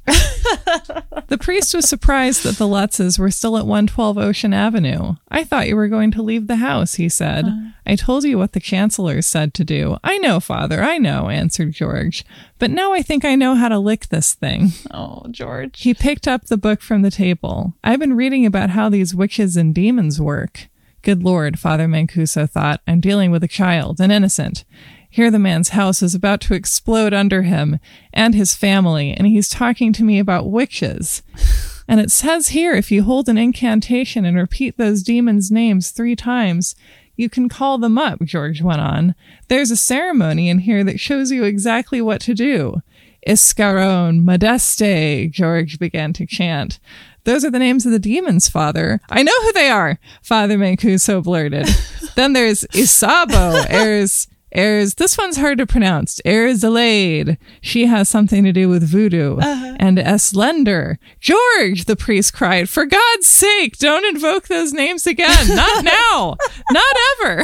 the 1.27 1.37
priest 1.39 1.73
was 1.73 1.87
surprised 1.87 2.43
that 2.43 2.57
the 2.57 2.65
Lutzes 2.67 3.17
were 3.17 3.31
still 3.31 3.57
at 3.57 3.65
112 3.65 4.17
Ocean 4.17 4.53
Avenue. 4.53 5.15
I 5.29 5.43
thought 5.43 5.67
you 5.67 5.75
were 5.75 5.87
going 5.87 6.11
to 6.11 6.21
leave 6.21 6.47
the 6.47 6.57
house, 6.57 6.95
he 6.95 7.07
said. 7.07 7.45
I 7.85 7.95
told 7.95 8.25
you 8.25 8.37
what 8.37 8.51
the 8.51 8.59
chancellor 8.59 9.21
said 9.21 9.53
to 9.55 9.63
do. 9.63 9.97
I 10.03 10.17
know, 10.17 10.39
father, 10.39 10.83
I 10.83 10.97
know, 10.97 11.29
answered 11.29 11.71
George. 11.71 12.25
But 12.59 12.69
now 12.69 12.93
I 12.93 13.01
think 13.01 13.23
I 13.23 13.35
know 13.35 13.55
how 13.55 13.69
to 13.69 13.79
lick 13.79 14.07
this 14.07 14.33
thing. 14.33 14.69
oh 14.91 15.25
george 15.31 15.81
He 15.81 15.93
picked 15.93 16.27
up 16.27 16.45
the 16.45 16.57
book 16.57 16.81
from 16.81 17.01
the 17.01 17.11
table. 17.11 17.75
I've 17.83 17.99
been 17.99 18.15
reading 18.15 18.45
about 18.45 18.71
how 18.71 18.89
these 18.89 19.15
witches 19.15 19.55
and 19.55 19.73
demons 19.73 20.19
work. 20.19 20.67
Good 21.07 21.23
Lord, 21.23 21.57
Father 21.57 21.87
Mancuso 21.87 22.49
thought, 22.49 22.81
I'm 22.85 22.99
dealing 22.99 23.31
with 23.31 23.41
a 23.41 23.47
child, 23.47 24.01
an 24.01 24.11
innocent. 24.11 24.65
Here 25.09 25.31
the 25.31 25.39
man's 25.39 25.69
house 25.69 26.01
is 26.01 26.13
about 26.13 26.41
to 26.41 26.53
explode 26.53 27.13
under 27.13 27.43
him 27.43 27.79
and 28.11 28.35
his 28.35 28.55
family, 28.55 29.13
and 29.13 29.25
he's 29.25 29.47
talking 29.47 29.93
to 29.93 30.03
me 30.03 30.19
about 30.19 30.51
witches. 30.51 31.23
And 31.87 32.01
it 32.01 32.11
says 32.11 32.49
here 32.49 32.73
if 32.73 32.91
you 32.91 33.03
hold 33.03 33.29
an 33.29 33.37
incantation 33.37 34.25
and 34.25 34.35
repeat 34.35 34.75
those 34.75 35.03
demons' 35.03 35.49
names 35.49 35.91
three 35.91 36.17
times, 36.17 36.75
you 37.15 37.29
can 37.29 37.47
call 37.47 37.77
them 37.77 37.97
up, 37.97 38.21
George 38.23 38.61
went 38.61 38.81
on. 38.81 39.15
There's 39.47 39.71
a 39.71 39.77
ceremony 39.77 40.49
in 40.49 40.59
here 40.59 40.83
that 40.83 40.99
shows 40.99 41.31
you 41.31 41.45
exactly 41.45 42.01
what 42.01 42.19
to 42.21 42.33
do. 42.33 42.81
Iscaron, 43.25 44.23
Modeste, 44.23 45.31
George 45.31 45.79
began 45.79 46.11
to 46.11 46.25
chant. 46.25 46.79
Those 47.27 47.43
are 47.43 47.51
the 47.51 47.59
names 47.59 47.85
of 47.85 47.91
the 47.91 47.99
demons, 47.99 48.47
Father. 48.47 49.01
I 49.09 49.21
know 49.21 49.33
who 49.41 49.51
they 49.51 49.69
are, 49.69 49.99
Father 50.23 50.57
Mancuso 50.57 51.21
blurted. 51.21 51.67
then 52.15 52.31
there's 52.31 52.61
Isabo, 52.71 53.65
heirs 53.69 54.29
Heirs, 54.53 54.95
this 54.95 55.17
one's 55.17 55.35
hard 55.37 55.57
to 55.57 55.67
pronounce. 55.67 56.21
Erzalade. 56.25 57.37
She 57.61 57.85
has 57.87 58.07
something 58.07 58.43
to 58.45 58.53
do 58.53 58.69
with 58.69 58.89
voodoo. 58.89 59.37
Uh-huh. 59.37 59.75
And 59.77 59.97
Eslender. 59.97 60.97
George, 61.19 61.85
the 61.85 61.97
priest 61.97 62.33
cried, 62.33 62.69
for 62.69 62.85
God's 62.85 63.27
sake, 63.27 63.77
don't 63.77 64.05
invoke 64.05 64.47
those 64.47 64.71
names 64.71 65.05
again. 65.05 65.55
Not 65.55 65.83
now. 66.11 66.37
Not 66.71 66.95
ever. 67.21 67.43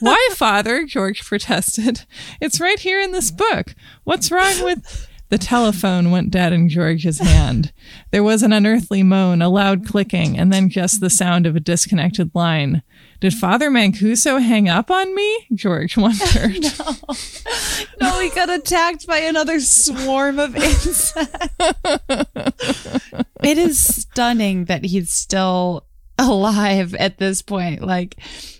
Why, 0.00 0.28
father? 0.32 0.86
George 0.86 1.24
protested. 1.24 2.06
It's 2.40 2.60
right 2.60 2.78
here 2.78 3.00
in 3.00 3.12
this 3.12 3.30
book. 3.30 3.74
What's 4.04 4.30
wrong 4.32 4.64
with. 4.64 5.07
The 5.30 5.38
telephone 5.38 6.10
went 6.10 6.30
dead 6.30 6.52
in 6.54 6.68
George's 6.68 7.18
hand. 7.18 7.72
There 8.10 8.22
was 8.22 8.42
an 8.42 8.52
unearthly 8.52 9.02
moan, 9.02 9.42
a 9.42 9.48
loud 9.48 9.86
clicking, 9.86 10.38
and 10.38 10.50
then 10.52 10.70
just 10.70 11.00
the 11.00 11.10
sound 11.10 11.46
of 11.46 11.54
a 11.54 11.60
disconnected 11.60 12.30
line. 12.34 12.82
Did 13.20 13.34
Father 13.34 13.70
Mancuso 13.70 14.40
hang 14.40 14.68
up 14.68 14.90
on 14.90 15.14
me? 15.14 15.46
George 15.52 15.96
wondered. 15.96 16.62
no. 16.78 16.96
no, 18.00 18.20
he 18.20 18.30
got 18.30 18.48
attacked 18.48 19.06
by 19.06 19.18
another 19.18 19.60
swarm 19.60 20.38
of 20.38 20.56
insects. 20.56 21.14
it 23.42 23.58
is 23.58 23.78
stunning 23.78 24.64
that 24.66 24.84
he's 24.84 25.12
still 25.12 25.84
alive 26.18 26.94
at 26.94 27.18
this 27.18 27.42
point. 27.42 27.82
Like, 27.82 28.16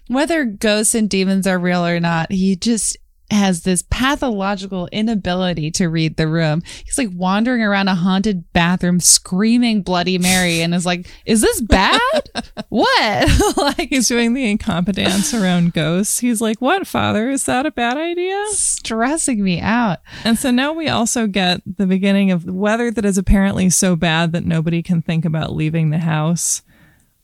whether 0.09 0.45
ghosts 0.45 0.95
and 0.95 1.09
demons 1.09 1.47
are 1.47 1.59
real 1.59 1.87
or 1.87 2.01
not, 2.01 2.33
he 2.33 2.57
just 2.57 2.97
has 3.31 3.63
this 3.63 3.83
pathological 3.91 4.89
inability 4.91 5.71
to 5.73 5.89
read 5.89 6.17
the 6.17 6.27
room. 6.27 6.63
He's 6.85 6.97
like 6.97 7.11
wandering 7.13 7.63
around 7.63 7.89
a 7.89 7.95
haunted 7.95 8.51
bathroom 8.53 9.01
screaming 9.01 9.83
Bloody 9.83 10.19
Mary 10.19 10.61
and 10.61 10.75
is 10.75 10.87
like, 10.87 11.07
is 11.27 11.43
this 11.43 11.61
bad? 11.61 12.01
what? 12.69 13.57
like 13.57 13.89
he's 13.91 14.09
doing 14.09 14.33
the 14.33 14.51
incompetence 14.51 15.35
around 15.35 15.75
ghosts. 15.75 16.21
He's 16.21 16.41
like, 16.41 16.61
what, 16.61 16.87
father? 16.87 17.29
Is 17.29 17.45
that 17.45 17.67
a 17.67 17.71
bad 17.71 17.99
idea? 17.99 18.43
Stressing 18.53 19.43
me 19.43 19.61
out. 19.61 19.99
And 20.25 20.39
so 20.39 20.51
now 20.51 20.73
we 20.73 20.89
also 20.89 21.27
get 21.27 21.61
the 21.67 21.87
beginning 21.87 22.31
of 22.31 22.45
weather 22.45 22.91
that 22.91 23.05
is 23.05 23.19
apparently 23.19 23.69
so 23.69 23.95
bad 23.95 24.33
that 24.33 24.45
nobody 24.45 24.83
can 24.83 25.03
think 25.03 25.25
about 25.27 25.55
leaving 25.55 25.91
the 25.91 25.99
house. 25.99 26.63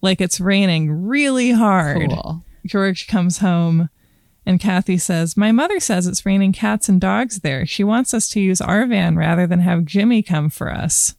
Like 0.02 0.20
it's 0.20 0.38
raining 0.38 1.06
really 1.06 1.52
hard. 1.52 2.10
Cool. 2.10 2.44
George 2.66 3.06
comes 3.06 3.38
home 3.38 3.88
and 4.46 4.60
Kathy 4.60 4.98
says, 4.98 5.36
My 5.36 5.52
mother 5.52 5.80
says 5.80 6.06
it's 6.06 6.26
raining 6.26 6.52
cats 6.52 6.88
and 6.88 7.00
dogs 7.00 7.40
there. 7.40 7.64
She 7.64 7.84
wants 7.84 8.12
us 8.12 8.28
to 8.30 8.40
use 8.40 8.60
our 8.60 8.86
van 8.86 9.16
rather 9.16 9.46
than 9.46 9.60
have 9.60 9.84
Jimmy 9.84 10.22
come 10.22 10.50
for 10.50 10.70
us. 10.70 11.14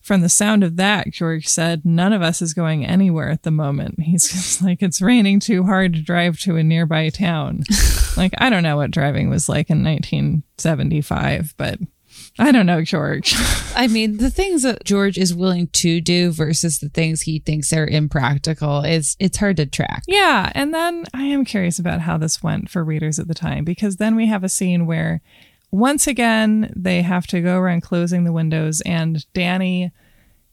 From 0.00 0.20
the 0.20 0.28
sound 0.28 0.62
of 0.62 0.76
that, 0.76 1.10
George 1.10 1.48
said, 1.48 1.84
None 1.84 2.12
of 2.12 2.22
us 2.22 2.40
is 2.40 2.54
going 2.54 2.86
anywhere 2.86 3.28
at 3.28 3.42
the 3.42 3.50
moment. 3.50 4.00
He's 4.02 4.30
just 4.30 4.62
like, 4.62 4.82
It's 4.82 5.02
raining 5.02 5.40
too 5.40 5.64
hard 5.64 5.94
to 5.94 6.00
drive 6.00 6.38
to 6.40 6.56
a 6.56 6.62
nearby 6.62 7.08
town. 7.10 7.64
like, 8.16 8.32
I 8.38 8.48
don't 8.48 8.62
know 8.62 8.76
what 8.76 8.90
driving 8.90 9.28
was 9.28 9.48
like 9.48 9.68
in 9.68 9.84
1975, 9.84 11.54
but 11.56 11.78
I 12.38 12.52
don't 12.52 12.66
know, 12.66 12.82
George. 12.82 13.34
I 13.76 13.86
mean, 13.86 14.18
the 14.18 14.30
things 14.30 14.62
that 14.62 14.84
George 14.84 15.16
is 15.16 15.34
willing 15.34 15.68
to 15.68 16.00
do 16.00 16.30
versus 16.30 16.78
the 16.78 16.88
things 16.88 17.22
he 17.22 17.38
thinks 17.38 17.72
are 17.72 17.86
impractical 17.86 18.82
is 18.82 19.16
it's 19.18 19.38
hard 19.38 19.56
to 19.56 19.66
track. 19.66 20.02
Yeah, 20.06 20.52
and 20.54 20.74
then 20.74 21.06
I 21.14 21.24
am 21.24 21.44
curious 21.44 21.78
about 21.78 22.00
how 22.00 22.18
this 22.18 22.42
went 22.42 22.70
for 22.70 22.84
readers 22.84 23.18
at 23.18 23.28
the 23.28 23.34
time 23.34 23.64
because 23.64 23.96
then 23.96 24.16
we 24.16 24.26
have 24.26 24.44
a 24.44 24.48
scene 24.48 24.86
where 24.86 25.22
once 25.70 26.06
again 26.06 26.72
they 26.76 27.02
have 27.02 27.26
to 27.28 27.40
go 27.40 27.58
around 27.58 27.82
closing 27.82 28.24
the 28.24 28.32
windows 28.32 28.82
and 28.82 29.24
Danny 29.32 29.92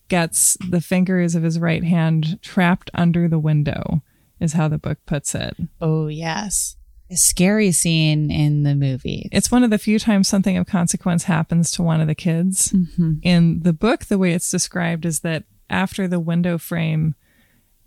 gets 0.07 0.57
the 0.69 0.81
fingers 0.81 1.35
of 1.35 1.43
his 1.43 1.59
right 1.59 1.83
hand 1.83 2.39
trapped 2.41 2.89
under 2.93 3.27
the 3.27 3.39
window 3.39 4.01
is 4.39 4.53
how 4.53 4.67
the 4.67 4.77
book 4.77 4.99
puts 5.05 5.33
it. 5.35 5.55
Oh, 5.81 6.07
yes 6.07 6.75
scary 7.15 7.71
scene 7.71 8.31
in 8.31 8.63
the 8.63 8.75
movie. 8.75 9.29
It's 9.31 9.51
one 9.51 9.63
of 9.63 9.69
the 9.69 9.77
few 9.77 9.99
times 9.99 10.27
something 10.27 10.57
of 10.57 10.67
consequence 10.67 11.23
happens 11.23 11.71
to 11.71 11.83
one 11.83 12.01
of 12.01 12.07
the 12.07 12.15
kids. 12.15 12.71
Mm-hmm. 12.71 13.13
In 13.21 13.59
the 13.61 13.73
book, 13.73 14.05
the 14.05 14.17
way 14.17 14.33
it's 14.33 14.49
described 14.51 15.05
is 15.05 15.21
that 15.21 15.43
after 15.69 16.07
the 16.07 16.19
window 16.19 16.57
frame 16.57 17.15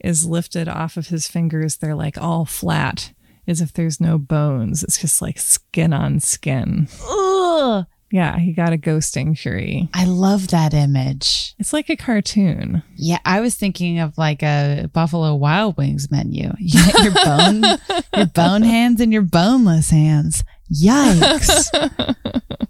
is 0.01 0.27
lifted 0.27 0.69
off 0.69 0.97
of 0.97 1.09
his 1.09 1.29
fingers, 1.29 1.77
they're 1.77 1.95
like 1.95 2.19
all 2.19 2.45
flat, 2.45 3.13
as 3.47 3.61
if 3.61 3.73
there's 3.73 4.01
no 4.01 4.19
bones. 4.19 4.83
It's 4.83 5.01
just 5.01 5.23
like 5.23 5.39
skin 5.39 5.93
on 5.93 6.21
skin. 6.21 6.89
Ugh. 7.09 7.87
Yeah, 8.11 8.39
he 8.39 8.53
got 8.53 8.73
a 8.73 8.77
ghosting 8.77 9.37
Shuri. 9.37 9.89
I 9.93 10.05
love 10.05 10.49
that 10.49 10.73
image. 10.73 11.55
It's 11.59 11.73
like 11.73 11.91
a 11.91 11.97
cartoon. 11.97 12.83
Yeah, 12.95 13.19
I 13.25 13.41
was 13.41 13.57
thinking 13.57 13.99
of 13.99 14.17
like 14.17 14.43
a 14.43 14.89
Buffalo 14.93 15.35
Wild 15.35 15.77
Wings 15.77 16.11
menu. 16.11 16.53
You 16.59 16.81
your 17.03 17.13
bone, 17.13 17.65
your 18.15 18.27
bone 18.27 18.63
hands 18.63 19.01
and 19.01 19.13
your 19.13 19.23
boneless 19.23 19.91
hands. 19.91 20.45
Yikes! 20.73 22.15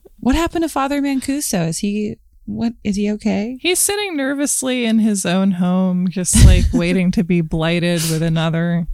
what 0.20 0.34
happened 0.34 0.64
to 0.64 0.68
Father 0.68 1.00
Mancuso? 1.00 1.68
Is 1.68 1.78
he 1.78 2.18
what 2.46 2.74
is 2.84 2.96
he 2.96 3.10
okay? 3.12 3.58
He's 3.60 3.78
sitting 3.78 4.16
nervously 4.16 4.84
in 4.84 5.00
his 5.00 5.26
own 5.26 5.52
home, 5.52 6.08
just 6.08 6.44
like 6.46 6.64
waiting 6.72 7.10
to 7.12 7.24
be 7.24 7.40
blighted 7.40 8.02
with 8.10 8.22
another 8.22 8.86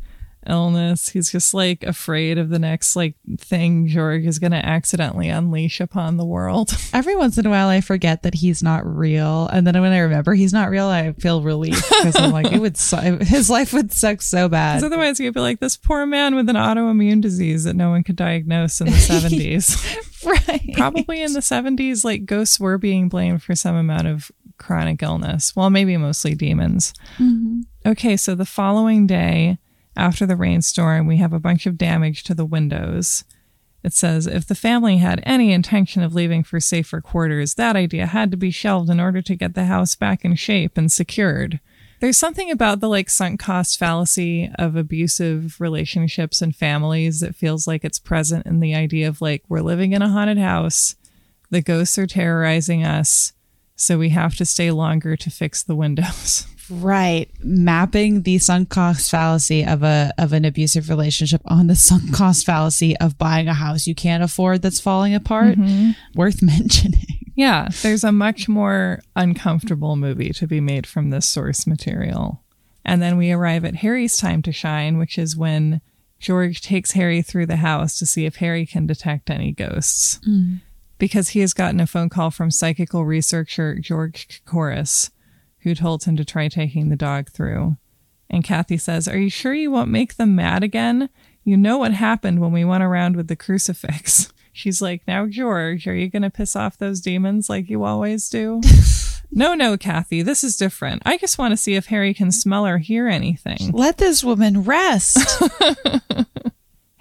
illness. 0.49 1.09
He's 1.11 1.31
just 1.31 1.55
like 1.55 1.83
afraid 1.85 2.39
of 2.39 2.49
the 2.49 2.59
next 2.59 2.97
like 2.97 3.15
thing 3.39 3.87
George 3.87 4.25
is 4.25 4.39
going 4.39 4.53
to 4.53 4.65
accidentally 4.65 5.29
unleash 5.29 5.81
upon 5.81 6.17
the 6.17 6.25
world. 6.25 6.73
Every 6.93 7.17
once 7.17 7.39
in 7.39 7.47
a 7.47 7.51
while, 7.51 7.69
I 7.69 7.81
forget 7.81 8.23
that 8.23 8.35
he's 8.35 8.63
not 8.63 8.87
real, 8.87 9.47
and 9.49 9.67
then 9.67 9.81
when 9.81 9.93
I 9.93 9.99
remember 9.99 10.35
he's 10.35 10.53
not 10.53 10.71
real, 10.71 10.87
I 10.87 11.13
feel 11.13 11.43
relief 11.43 11.83
because 11.89 12.17
I'm 12.17 12.31
like, 12.33 12.53
it 12.53 12.59
would 12.61 12.77
su- 12.77 13.19
his 13.21 13.49
life 13.51 13.73
would 13.73 13.93
suck 13.93 14.23
so 14.23 14.49
bad. 14.49 14.83
Otherwise, 14.83 15.21
you'd 15.21 15.35
be 15.35 15.41
like 15.41 15.61
this 15.61 15.77
poor 15.77 16.07
man 16.07 16.35
with 16.35 16.49
an 16.49 16.57
autoimmune 16.57 17.21
disease 17.21 17.65
that 17.65 17.77
no 17.77 17.91
one 17.91 18.03
could 18.05 18.17
diagnose 18.17 18.81
in 18.81 18.87
the 18.89 18.93
seventies. 18.99 19.77
right. 20.25 20.71
Probably 20.75 21.23
in 21.23 21.33
the 21.33 21.43
seventies, 21.43 22.05
like 22.05 22.27
ghosts 22.27 22.59
were 22.61 22.79
being 22.79 23.09
blamed 23.09 23.43
for 23.43 23.55
some 23.55 23.77
amount 23.77 24.07
of 24.09 24.31
chronic 24.59 25.03
illness. 25.03 25.55
Well, 25.57 25.71
maybe 25.71 25.97
mostly 25.97 26.35
demons. 26.35 26.95
Mm-hmm. 27.19 27.61
Okay, 27.85 28.17
so 28.17 28.35
the 28.35 28.45
following 28.47 29.07
day 29.09 29.59
after 29.97 30.27
the 30.27 30.37
rainstorm, 30.37 31.07
we 31.07 31.19
have 31.19 31.33
a 31.33 31.41
bunch 31.41 31.67
of 31.67 31.79
damage 31.79 32.25
to 32.25 32.35
the 32.35 32.45
windows. 32.45 33.25
It 33.83 33.93
says 33.93 34.27
if 34.27 34.47
the 34.47 34.55
family 34.55 34.99
had 34.99 35.23
any 35.25 35.53
intention 35.53 36.03
of 36.03 36.15
leaving 36.15 36.45
for 36.45 36.61
safer 36.61 37.01
quarters, 37.01 37.55
that 37.55 37.77
idea 37.77 38.07
had 38.07 38.31
to 38.31 38.37
be 38.37 38.51
shelved 38.51 38.91
in 38.91 39.01
order 39.01 39.21
to 39.23 39.37
get 39.37 39.55
the 39.55 39.65
house 39.65 39.97
back 39.97 40.25
in 40.25 40.35
shape 40.37 40.79
and 40.79 40.91
secured. 40.91 41.61
There's 42.01 42.17
something 42.17 42.51
about 42.51 42.81
the 42.81 42.89
like 42.89 43.09
sunk 43.09 43.39
cost 43.39 43.79
fallacy 43.79 44.51
of 44.59 44.75
abusive 44.75 45.61
relationships 45.61 46.43
and 46.43 46.55
families 46.55 47.21
that 47.21 47.37
feels 47.37 47.67
like 47.67 47.85
it's 47.85 48.01
present 48.01 48.47
in 48.47 48.61
the 48.61 48.75
idea 48.75 49.09
of 49.09 49.21
like 49.21 49.45
we're 49.49 49.61
living 49.61 49.93
in 49.93 50.03
a 50.03 50.09
haunted 50.09 50.39
house, 50.39 50.97
the 51.51 51.61
ghosts 51.61 51.99
are 51.99 52.07
terrorizing 52.07 52.85
us, 52.85 53.33
so 53.77 53.99
we 53.99 54.09
have 54.09 54.35
to 54.37 54.45
stay 54.45 54.71
longer 54.71 55.17
to 55.17 55.31
fix 55.31 55.63
the 55.63 55.77
windows. 55.77 56.47
Right. 56.81 57.29
Mapping 57.41 58.23
the 58.23 58.39
sunk 58.39 58.71
cost 58.71 59.11
fallacy 59.11 59.65
of 59.65 59.83
a 59.83 60.13
of 60.17 60.33
an 60.33 60.45
abusive 60.47 60.89
relationship 60.89 61.43
on 61.45 61.67
the 61.67 61.75
sunk 61.75 62.15
cost 62.15 62.47
fallacy 62.47 62.97
of 62.97 63.19
buying 63.19 63.47
a 63.47 63.55
house 63.55 63.87
you 63.87 63.95
can't 63.95 64.23
afford 64.23 64.63
that's 64.63 64.81
falling 64.81 65.15
apart. 65.15 65.59
Mm-hmm. 65.59 65.91
Worth 66.19 66.43
mentioning. 66.43 67.05
Yeah, 67.35 67.69
there's 67.83 68.05
a 68.05 68.13
much 68.13 68.49
more 68.49 69.03
uncomfortable 69.17 69.97
movie 69.97 70.31
to 70.31 70.47
be 70.47 70.61
made 70.61 70.87
from 70.87 71.11
this 71.11 71.29
source 71.29 71.67
material. 71.67 72.43
And 72.85 73.01
then 73.01 73.17
we 73.17 73.33
arrive 73.33 73.65
at 73.65 73.77
Harry's 73.77 74.17
time 74.17 74.43
to 74.43 74.53
shine, 74.53 74.99
which 74.99 75.19
is 75.19 75.37
when 75.37 75.81
George 76.19 76.61
takes 76.61 76.93
Harry 76.93 77.23
through 77.23 77.47
the 77.47 77.57
house 77.57 77.99
to 77.99 78.07
see 78.07 78.27
if 78.27 78.37
Harry 78.37 78.67
can 78.67 78.87
detect 78.87 79.31
any 79.31 79.53
ghosts. 79.53 80.21
Mm. 80.29 80.61
Because 80.99 81.31
he 81.31 81.41
has 81.41 81.53
gotten 81.53 81.81
a 81.81 81.87
phone 81.87 82.09
call 82.09 82.31
from 82.31 82.51
psychical 82.51 83.05
researcher 83.05 83.77
George 83.77 84.43
Kokoris 84.45 85.11
who 85.63 85.75
told 85.75 86.05
him 86.05 86.17
to 86.17 86.25
try 86.25 86.49
taking 86.49 86.89
the 86.89 86.97
dog 86.97 87.31
through. 87.31 87.77
And 88.29 88.45
Kathy 88.45 88.79
says, 88.79 89.07
Are 89.07 89.19
you 89.19 89.31
sure 89.31 89.55
you 89.55 89.71
won't 89.71 89.91
make 89.91 90.17
them 90.17 90.35
mad 90.35 90.63
again? 90.63 91.09
You 91.45 91.57
know 91.57 91.79
what 91.79 91.93
happened 91.93 92.41
when 92.41 92.53
we 92.53 92.65
went 92.65 92.83
around 92.83 93.17
with 93.17 93.29
the 93.29 93.37
crucifix. 93.37 94.33
She's 94.53 94.83
like, 94.83 95.03
Now, 95.07 95.27
George, 95.27 95.87
are 95.87 95.95
you 95.95 96.09
going 96.09 96.23
to 96.23 96.31
piss 96.31 96.57
off 96.57 96.79
those 96.79 97.01
demons 97.01 97.49
like 97.49 97.69
you 97.69 97.85
always 97.85 98.29
do? 98.29 98.61
no, 99.31 99.55
no, 99.55 99.77
Kathy, 99.77 100.23
this 100.23 100.43
is 100.43 100.57
different. 100.57 101.03
I 101.05 101.17
just 101.19 101.39
want 101.39 101.53
to 101.53 101.57
see 101.57 101.75
if 101.75 101.87
Harry 101.87 102.15
can 102.15 102.33
smell 102.33 102.67
or 102.67 102.79
hear 102.79 103.09
anything. 103.09 103.73
Let 103.73 103.99
this 103.99 104.25
woman 104.25 104.65
rest. 104.65 105.19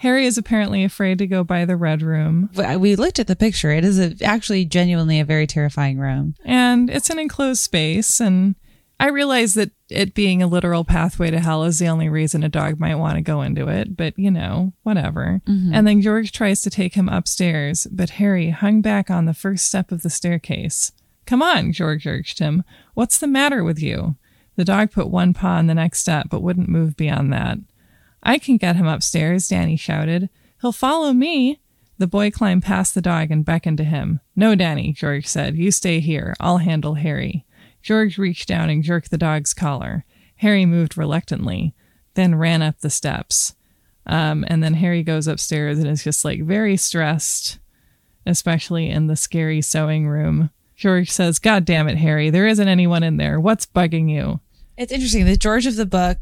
Harry 0.02 0.26
is 0.26 0.36
apparently 0.36 0.84
afraid 0.84 1.20
to 1.20 1.28
go 1.28 1.44
by 1.44 1.64
the 1.64 1.76
red 1.76 2.02
room. 2.02 2.50
We 2.56 2.96
looked 2.96 3.20
at 3.20 3.28
the 3.28 3.36
picture. 3.36 3.70
It 3.70 3.86
is 3.86 4.00
a, 4.00 4.16
actually 4.24 4.66
genuinely 4.66 5.20
a 5.20 5.26
very 5.26 5.46
terrifying 5.46 6.00
room. 6.00 6.34
And 6.44 6.90
it's 6.90 7.12
an 7.12 7.20
enclosed 7.20 7.62
space, 7.62 8.20
and 8.20 8.56
I 9.00 9.10
realize 9.10 9.54
that 9.54 9.70
it 9.90 10.16
being 10.16 10.42
a 10.42 10.48
literal 10.48 10.84
pathway 10.84 11.30
to 11.30 11.40
hell 11.40 11.64
is 11.66 11.78
the 11.78 11.88
only 11.88 12.10
reason 12.10 12.44
a 12.44 12.50
dog 12.50 12.80
might 12.80 12.96
want 12.96 13.18
to 13.18 13.22
go 13.22 13.44
into 13.44 13.68
it, 13.68 13.96
but 13.96 14.18
you 14.18 14.32
know, 14.32 14.74
whatever. 14.82 15.42
Mhm. 15.48 15.70
And 15.72 15.86
then 15.86 16.02
George 16.02 16.32
tries 16.32 16.62
to 16.62 16.72
take 16.72 16.96
him 16.96 17.08
upstairs, 17.08 17.86
but 17.92 18.12
Harry 18.12 18.50
hung 18.50 18.82
back 18.82 19.12
on 19.12 19.26
the 19.26 19.36
first 19.36 19.68
step 19.68 19.92
of 19.92 20.02
the 20.02 20.10
staircase. 20.10 20.94
Come 21.28 21.44
on, 21.44 21.74
George 21.74 22.08
urged 22.08 22.40
him. 22.40 22.64
What's 22.96 23.20
the 23.20 23.28
matter 23.28 23.64
with 23.64 23.80
you? 23.80 24.16
The 24.56 24.66
dog 24.66 24.90
put 24.92 25.10
one 25.12 25.34
paw 25.36 25.58
on 25.58 25.68
the 25.68 25.76
next 25.76 26.00
step, 26.00 26.28
but 26.30 26.42
wouldn't 26.42 26.70
move 26.70 26.98
beyond 26.98 27.32
that. 27.34 27.60
I 28.24 28.38
can 28.38 28.58
get 28.58 28.76
him 28.76 28.88
upstairs, 28.88 29.48
Danny 29.48 29.76
shouted. 29.76 30.30
He'll 30.62 30.72
follow 30.72 31.14
me. 31.14 31.60
The 31.98 32.08
boy 32.08 32.32
climbed 32.32 32.64
past 32.64 32.96
the 32.96 33.02
dog 33.02 33.32
and 33.32 33.46
beckoned 33.46 33.78
to 33.78 33.84
him. 33.84 34.22
No, 34.36 34.56
Danny, 34.56 34.94
George 34.94 35.28
said. 35.28 35.56
You 35.56 35.72
stay 35.72 36.00
here. 36.00 36.36
I'll 36.40 36.58
handle 36.58 36.96
Harry. 36.96 37.46
George 37.82 38.18
reached 38.18 38.48
down 38.48 38.70
and 38.70 38.84
jerked 38.84 39.12
the 39.12 39.18
dog's 39.18 39.54
collar. 39.54 40.06
Harry 40.38 40.66
moved 40.66 40.98
reluctantly, 40.98 41.76
then 42.16 42.36
ran 42.36 42.62
up 42.62 42.80
the 42.80 42.90
steps. 42.90 43.56
Um, 44.06 44.44
and 44.48 44.64
then 44.64 44.74
Harry 44.76 45.04
goes 45.04 45.28
upstairs 45.28 45.78
and 45.78 45.88
is 45.88 46.04
just 46.04 46.26
like 46.26 46.42
very 46.42 46.78
stressed, 46.78 47.60
especially 48.26 48.90
in 48.90 49.08
the 49.08 49.16
scary 49.16 49.62
sewing 49.62 50.08
room. 50.08 50.50
George 50.76 51.12
says, 51.12 51.38
God 51.38 51.66
damn 51.66 51.88
it, 51.88 51.98
Harry, 51.98 52.32
there 52.32 52.48
isn't 52.48 52.68
anyone 52.68 53.04
in 53.04 53.18
there. 53.18 53.40
What's 53.40 53.68
bugging 53.68 54.10
you? 54.10 54.40
It's 54.78 54.92
interesting. 54.92 55.26
The 55.26 55.38
George 55.38 55.66
of 55.66 55.76
the 55.76 55.86
book 55.86 56.18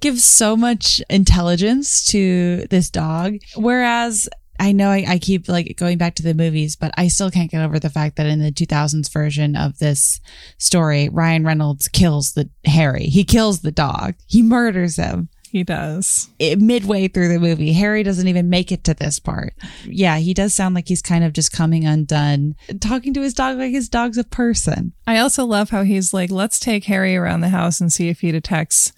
gives 0.00 0.24
so 0.24 0.56
much 0.56 1.00
intelligence 1.08 2.04
to 2.06 2.66
this 2.70 2.90
dog. 2.90 3.36
Whereas 3.56 4.28
I 4.58 4.72
know 4.72 4.90
I, 4.90 5.04
I 5.08 5.18
keep 5.18 5.48
like 5.48 5.76
going 5.76 5.98
back 5.98 6.14
to 6.16 6.22
the 6.22 6.34
movies, 6.34 6.76
but 6.76 6.92
I 6.96 7.08
still 7.08 7.30
can't 7.30 7.50
get 7.50 7.64
over 7.64 7.78
the 7.78 7.90
fact 7.90 8.16
that 8.16 8.26
in 8.26 8.40
the 8.40 8.52
2000s 8.52 9.12
version 9.12 9.56
of 9.56 9.78
this 9.78 10.20
story, 10.58 11.08
Ryan 11.08 11.44
Reynolds 11.44 11.88
kills 11.88 12.32
the 12.32 12.48
Harry. 12.64 13.06
He 13.06 13.24
kills 13.24 13.60
the 13.60 13.72
dog. 13.72 14.14
He 14.26 14.42
murders 14.42 14.96
him 14.96 15.28
He 15.54 15.62
does. 15.62 16.30
it, 16.40 16.58
midway 16.60 17.06
through 17.06 17.28
the 17.28 17.38
movie. 17.38 17.74
Harry 17.74 18.02
doesn't 18.02 18.26
even 18.26 18.50
make 18.50 18.72
it 18.72 18.82
to 18.82 18.92
this 18.92 19.20
part. 19.20 19.54
Yeah, 19.84 20.16
he 20.16 20.34
does 20.34 20.52
sound 20.52 20.74
like 20.74 20.88
he's 20.88 21.00
kind 21.00 21.22
of 21.22 21.32
just 21.32 21.52
coming 21.52 21.84
undone, 21.84 22.56
talking 22.80 23.14
to 23.14 23.20
his 23.20 23.34
dog 23.34 23.58
like 23.58 23.70
his 23.70 23.88
dog's 23.88 24.18
a 24.18 24.24
person. 24.24 24.94
I 25.06 25.18
also 25.18 25.44
love 25.44 25.70
how 25.70 25.84
he's 25.84 26.12
like, 26.12 26.32
let's 26.32 26.58
take 26.58 26.86
Harry 26.86 27.14
around 27.14 27.42
the 27.42 27.50
house 27.50 27.80
and 27.80 27.92
see 27.92 28.08
if 28.08 28.18
he 28.18 28.32
detects 28.32 28.92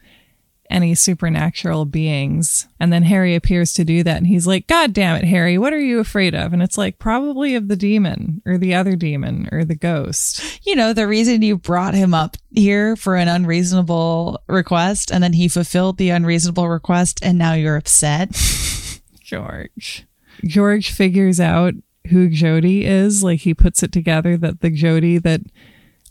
any 0.70 0.94
supernatural 0.94 1.85
beings. 1.85 2.68
And 2.78 2.92
then 2.92 3.02
Harry 3.04 3.35
appears 3.35 3.73
to 3.75 3.85
do 3.85 4.02
that. 4.02 4.16
And 4.16 4.26
he's 4.26 4.46
like, 4.46 4.66
God 4.66 4.92
damn 4.92 5.16
it, 5.16 5.25
Harry, 5.25 5.58
what 5.58 5.73
are 5.73 5.80
you 5.80 5.99
afraid 5.99 6.35
of? 6.35 6.52
And 6.52 6.62
it's 6.62 6.78
like, 6.78 6.99
probably 6.99 7.54
of 7.54 7.68
the 7.68 7.76
demon 7.76 8.42
or 8.46 8.58
the 8.58 8.75
other 8.75 8.96
demon 8.96 9.49
or 9.52 9.64
the 9.64 9.75
ghost. 9.75 10.61
you 10.66 10.75
know, 10.75 10.92
the 10.92 11.06
reason 11.08 11.42
you 11.42 11.56
brought 11.56 11.94
him 11.94 12.14
up 12.14 12.37
here 12.52 12.96
for 12.96 13.16
an 13.16 13.28
unreasonable 13.28 14.40
request 14.46 15.11
and 15.11 15.23
then 15.23 15.32
he 15.32 15.49
fulfilled 15.49 15.99
the 15.99 16.11
unreasonable 16.11 16.68
request 16.68 17.20
and 17.23 17.38
now 17.38 17.52
you're 17.52 17.76
upset. 17.76 18.30
George. 19.20 20.06
George 20.44 20.90
figures 20.90 21.40
out 21.40 21.75
who 22.08 22.28
Jody 22.28 22.85
is. 22.85 23.23
Like 23.23 23.40
he 23.40 23.54
puts 23.54 23.82
it 23.82 23.92
together 23.92 24.37
that 24.37 24.61
the 24.61 24.70
Jody 24.70 25.18
that 25.18 25.42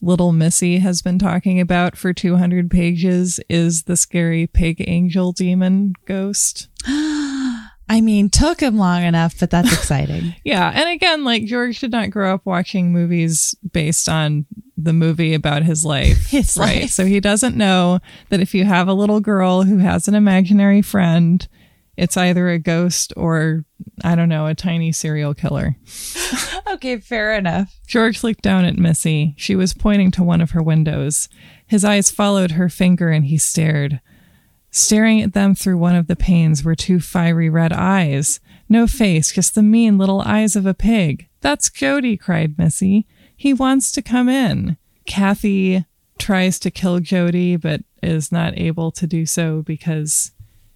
little 0.05 0.31
Missy 0.31 0.77
has 0.77 1.01
been 1.01 1.17
talking 1.17 1.59
about 1.59 1.97
for 1.97 2.13
200 2.13 2.69
pages 2.69 3.39
is 3.49 3.83
the 3.83 3.97
scary 3.97 4.45
pig 4.45 4.83
angel 4.87 5.31
demon 5.31 5.93
ghost. 6.05 6.69
I 7.87 8.01
mean, 8.01 8.29
took 8.29 8.61
him 8.61 8.77
long 8.77 9.03
enough, 9.03 9.39
but 9.39 9.49
that's 9.49 9.73
exciting. 9.73 10.35
Yeah. 10.43 10.71
And 10.73 10.89
again, 10.89 11.23
like 11.23 11.45
George 11.45 11.79
did 11.79 11.91
not 11.91 12.11
grow 12.11 12.35
up 12.35 12.45
watching 12.45 12.93
movies 12.93 13.55
based 13.71 14.07
on 14.07 14.45
the 14.77 14.93
movie 14.93 15.33
about 15.33 15.63
his 15.63 15.83
life. 15.83 16.25
His 16.29 16.55
right. 16.55 16.81
life. 16.81 16.91
So 16.91 17.05
he 17.05 17.19
doesn't 17.19 17.57
know 17.57 17.99
that 18.29 18.41
if 18.41 18.53
you 18.53 18.65
have 18.65 18.87
a 18.87 18.93
little 18.93 19.19
girl 19.19 19.63
who 19.63 19.79
has 19.79 20.07
an 20.07 20.13
imaginary 20.13 20.81
friend, 20.81 21.47
it's 21.97 22.17
either 22.17 22.49
a 22.49 22.59
ghost 22.59 23.13
or, 23.15 23.65
I 24.03 24.15
don't 24.15 24.29
know, 24.29 24.47
a 24.47 24.55
tiny 24.55 24.91
serial 24.91 25.33
killer. 25.33 25.75
okay, 26.71 26.97
fair 26.97 27.33
enough. 27.35 27.75
George 27.87 28.23
looked 28.23 28.41
down 28.41 28.65
at 28.65 28.77
Missy. 28.77 29.33
She 29.37 29.55
was 29.55 29.73
pointing 29.73 30.11
to 30.11 30.23
one 30.23 30.41
of 30.41 30.51
her 30.51 30.61
windows. 30.61 31.29
His 31.65 31.85
eyes 31.85 32.11
followed 32.11 32.51
her 32.51 32.69
finger 32.69 33.09
and 33.09 33.25
he 33.25 33.37
stared. 33.37 34.01
Staring 34.71 35.21
at 35.21 35.33
them 35.33 35.55
through 35.55 35.77
one 35.77 35.95
of 35.95 36.07
the 36.07 36.15
panes 36.17 36.63
were 36.63 36.75
two 36.75 36.99
fiery 36.99 37.49
red 37.49 37.71
eyes. 37.71 38.41
No 38.67 38.87
face, 38.87 39.31
just 39.31 39.55
the 39.55 39.63
mean 39.63 39.97
little 39.97 40.21
eyes 40.21 40.55
of 40.55 40.65
a 40.65 40.73
pig. 40.73 41.29
That's 41.41 41.69
Jody, 41.69 42.17
cried 42.17 42.57
Missy. 42.57 43.07
He 43.37 43.53
wants 43.53 43.91
to 43.93 44.01
come 44.01 44.27
in. 44.27 44.77
Kathy 45.05 45.85
tries 46.17 46.59
to 46.59 46.71
kill 46.71 46.99
Jody, 46.99 47.55
but 47.55 47.81
is 48.03 48.31
not 48.31 48.57
able 48.57 48.91
to 48.91 49.07
do 49.07 49.25
so 49.25 49.61
because 49.61 50.31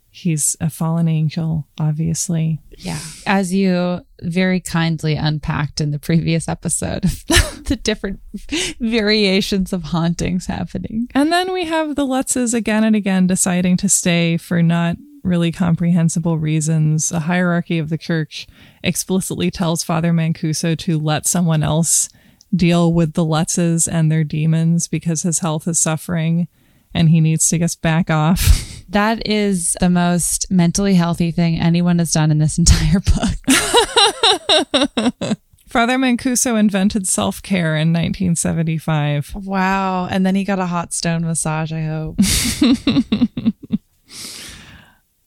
he's 0.10 0.56
a 0.60 0.70
fallen 0.70 1.08
angel, 1.08 1.68
obviously. 1.80 2.60
Yeah. 2.78 3.00
As 3.26 3.54
you 3.54 4.02
very 4.22 4.60
kindly 4.60 5.16
unpacked 5.16 5.82
in 5.82 5.92
the 5.92 6.00
previous 6.00 6.48
episode, 6.48 7.04
the 7.04 7.80
different 7.82 8.20
variations 8.80 9.74
of 9.74 9.84
hauntings 9.84 10.48
happening. 10.48 11.08
And 11.14 11.32
then 11.32 11.52
we 11.52 11.66
have 11.66 11.96
the 11.96 12.06
Lutzes 12.06 12.54
again 12.54 12.84
and 12.84 12.96
again 12.96 13.28
deciding 13.28 13.78
to 13.78 13.90
stay 13.90 14.38
for 14.38 14.62
not 14.62 14.98
really 15.24 15.52
comprehensible 15.52 16.38
reasons. 16.38 17.12
A 17.12 17.22
hierarchy 17.22 17.78
of 17.78 17.90
the 17.90 17.98
church 17.98 18.48
explicitly 18.84 19.52
tells 19.52 19.84
Father 19.84 20.12
Mancuso 20.12 20.78
to 20.80 20.98
let 20.98 21.28
someone 21.28 21.64
else 21.64 22.10
deal 22.56 22.92
with 22.92 23.14
the 23.14 23.26
Lutzes 23.26 23.88
and 23.92 24.12
their 24.12 24.24
demons 24.24 24.88
because 24.88 25.22
his 25.22 25.40
health 25.40 25.68
is 25.68 25.78
suffering 25.78 26.48
and 26.94 27.10
he 27.10 27.22
needs 27.22 27.48
to 27.50 27.60
just 27.60 27.82
back 27.82 28.10
off. 28.10 28.76
That 28.90 29.28
is 29.28 29.78
the 29.80 29.90
most 29.90 30.50
mentally 30.52 30.96
healthy 30.96 31.32
thing 31.32 31.60
anyone 31.60 32.00
has 32.00 32.12
done 32.12 32.32
in 32.32 32.40
this 32.40 32.58
entire 32.60 33.00
book. 33.00 33.38
Father 35.68 35.98
Mancuso 35.98 36.60
invented 36.60 37.08
self 37.08 37.44
care 37.44 37.76
in 37.76 37.94
1975. 37.94 39.36
Wow. 39.36 40.08
And 40.08 40.26
then 40.26 40.34
he 40.36 40.44
got 40.44 40.58
a 40.58 40.66
hot 40.66 40.94
stone 40.94 41.24
massage, 41.24 41.72
I 41.72 41.84
hope. 41.84 42.18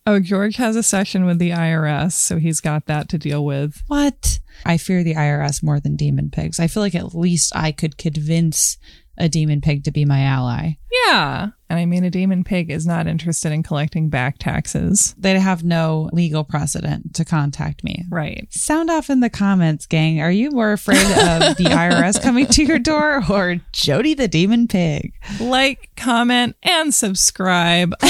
Oh, 0.05 0.19
George 0.19 0.57
has 0.57 0.75
a 0.75 0.83
session 0.83 1.27
with 1.27 1.39
the 1.39 1.51
IRS, 1.51 2.13
so 2.13 2.39
he's 2.39 2.61
got 2.61 2.87
that 2.87 3.09
to 3.11 3.19
deal 3.19 3.45
with. 3.45 3.83
What? 3.87 4.41
I 4.67 4.77
fear 4.77 5.05
the 5.05 5.15
IRS 5.15 5.63
more 5.63 5.79
than 5.79 5.95
demon 5.95 6.29
pigs. 6.29 6.59
I 6.59 6.67
feel 6.67 6.83
like 6.83 6.97
at 6.97 7.15
least 7.15 7.55
I 7.55 7.71
could 7.71 7.99
convince 7.99 8.79
a 9.17 9.29
demon 9.29 9.61
pig 9.61 9.85
to 9.85 9.93
be 9.93 10.05
my 10.05 10.23
ally. 10.23 10.73
Yeah. 11.07 11.51
And 11.73 11.81
I 11.81 11.87
mean, 11.87 12.05
a 12.05 12.11
demon 12.11 12.45
pig 12.45 12.71
is 12.71 12.87
not 12.87 13.07
interested 13.07 13.51
in 13.51 13.63
collecting 13.63 14.11
back 14.11 14.37
taxes. 14.37 15.15
They'd 15.17 15.39
have 15.39 15.65
no 15.65 16.11
legal 16.13 16.45
precedent 16.45 17.15
to 17.15 17.25
contact 17.25 17.83
me. 17.83 18.05
Right. 18.11 18.47
Sound 18.51 18.91
off 18.91 19.09
in 19.09 19.21
the 19.21 19.31
comments, 19.31 19.87
gang. 19.87 20.21
Are 20.21 20.31
you 20.31 20.51
more 20.51 20.73
afraid 20.73 21.01
of 21.01 21.07
the 21.57 21.71
IRS 21.71 22.23
coming 22.23 22.47
to 22.49 22.63
your 22.63 22.79
door 22.79 23.23
or 23.27 23.59
Jody 23.73 24.13
the 24.13 24.29
demon 24.29 24.69
pig? 24.69 25.15
Like, 25.41 25.89
comment, 25.97 26.57
and 26.63 26.93
subscribe. 26.93 27.95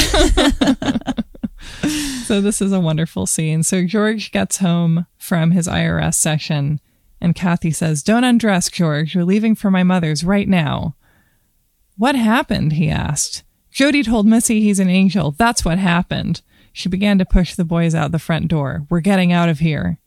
so, 2.25 2.41
this 2.41 2.61
is 2.61 2.73
a 2.73 2.81
wonderful 2.81 3.27
scene. 3.27 3.63
So, 3.63 3.85
George 3.85 4.33
gets 4.33 4.57
home 4.57 5.07
from 5.19 5.53
his 5.53 5.69
IRS 5.69 6.15
session, 6.15 6.81
and 7.21 7.37
Kathy 7.37 7.71
says, 7.71 8.03
Don't 8.03 8.25
undress, 8.25 8.69
George. 8.69 9.15
You're 9.15 9.25
leaving 9.25 9.55
for 9.55 9.71
my 9.71 9.85
mother's 9.85 10.25
right 10.25 10.49
now. 10.49 10.97
What 11.97 12.17
happened? 12.17 12.73
he 12.73 12.91
asked. 12.91 13.45
Jody 13.73 14.03
told 14.03 14.27
Missy 14.27 14.61
he's 14.61 14.79
an 14.79 14.91
angel. 14.91 15.33
That's 15.33 15.65
what 15.65 15.79
happened. 15.79 16.43
She 16.75 16.91
began 16.91 17.19
to 17.19 17.25
push 17.25 17.55
the 17.55 17.65
boys 17.65 17.95
out 17.95 18.13
the 18.13 18.19
front 18.19 18.49
door. 18.49 18.87
We're 18.91 19.01
getting 19.01 19.33
out 19.33 19.49
of 19.49 19.61
here. 19.61 19.99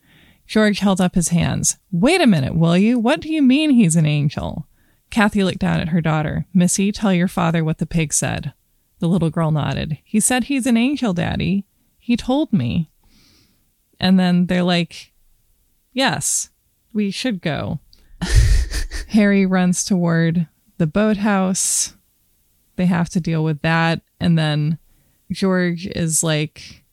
George 0.45 0.79
held 0.79 1.01
up 1.01 1.15
his 1.15 1.29
hands. 1.29 1.77
Wait 1.91 2.21
a 2.21 2.27
minute, 2.27 2.55
will 2.55 2.77
you? 2.77 2.99
What 2.99 3.19
do 3.19 3.33
you 3.33 3.41
mean 3.41 3.71
he's 3.71 3.95
an 3.95 4.05
angel? 4.05 4.67
Kathy 5.09 5.43
looked 5.43 5.59
down 5.59 5.79
at 5.79 5.89
her 5.89 5.99
daughter. 5.99 6.45
Missy, 6.53 6.91
tell 6.91 7.11
your 7.11 7.27
father 7.27 7.63
what 7.63 7.79
the 7.79 7.87
pig 7.87 8.13
said. 8.13 8.53
The 8.99 9.07
little 9.07 9.31
girl 9.31 9.49
nodded. 9.49 9.97
He 10.03 10.19
said 10.19 10.43
he's 10.43 10.67
an 10.67 10.77
angel, 10.77 11.13
Daddy. 11.13 11.65
He 11.97 12.15
told 12.15 12.53
me. 12.53 12.91
And 13.99 14.19
then 14.19 14.45
they're 14.45 14.61
like, 14.61 15.11
Yes, 15.91 16.49
we 16.93 17.09
should 17.09 17.41
go. 17.41 17.79
Harry 19.09 19.43
runs 19.45 19.83
toward 19.83 20.47
the 20.77 20.85
boathouse. 20.85 21.94
They 22.75 22.85
have 22.85 23.09
to 23.09 23.19
deal 23.19 23.43
with 23.43 23.61
that. 23.61 24.01
And 24.19 24.37
then 24.37 24.79
George 25.31 25.87
is 25.87 26.23
like, 26.23 26.83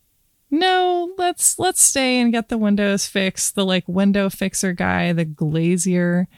no, 0.51 1.15
let's 1.17 1.59
let's 1.59 1.83
stay 1.83 2.21
and 2.21 2.33
get 2.33 2.49
the 2.49 2.59
windows 2.59 3.07
fixed. 3.07 3.55
The 3.55 3.65
like 3.65 3.89
window 3.89 4.29
fixer 4.29 4.73
guy, 4.73 5.13
the 5.13 5.25
glazier, 5.25 6.29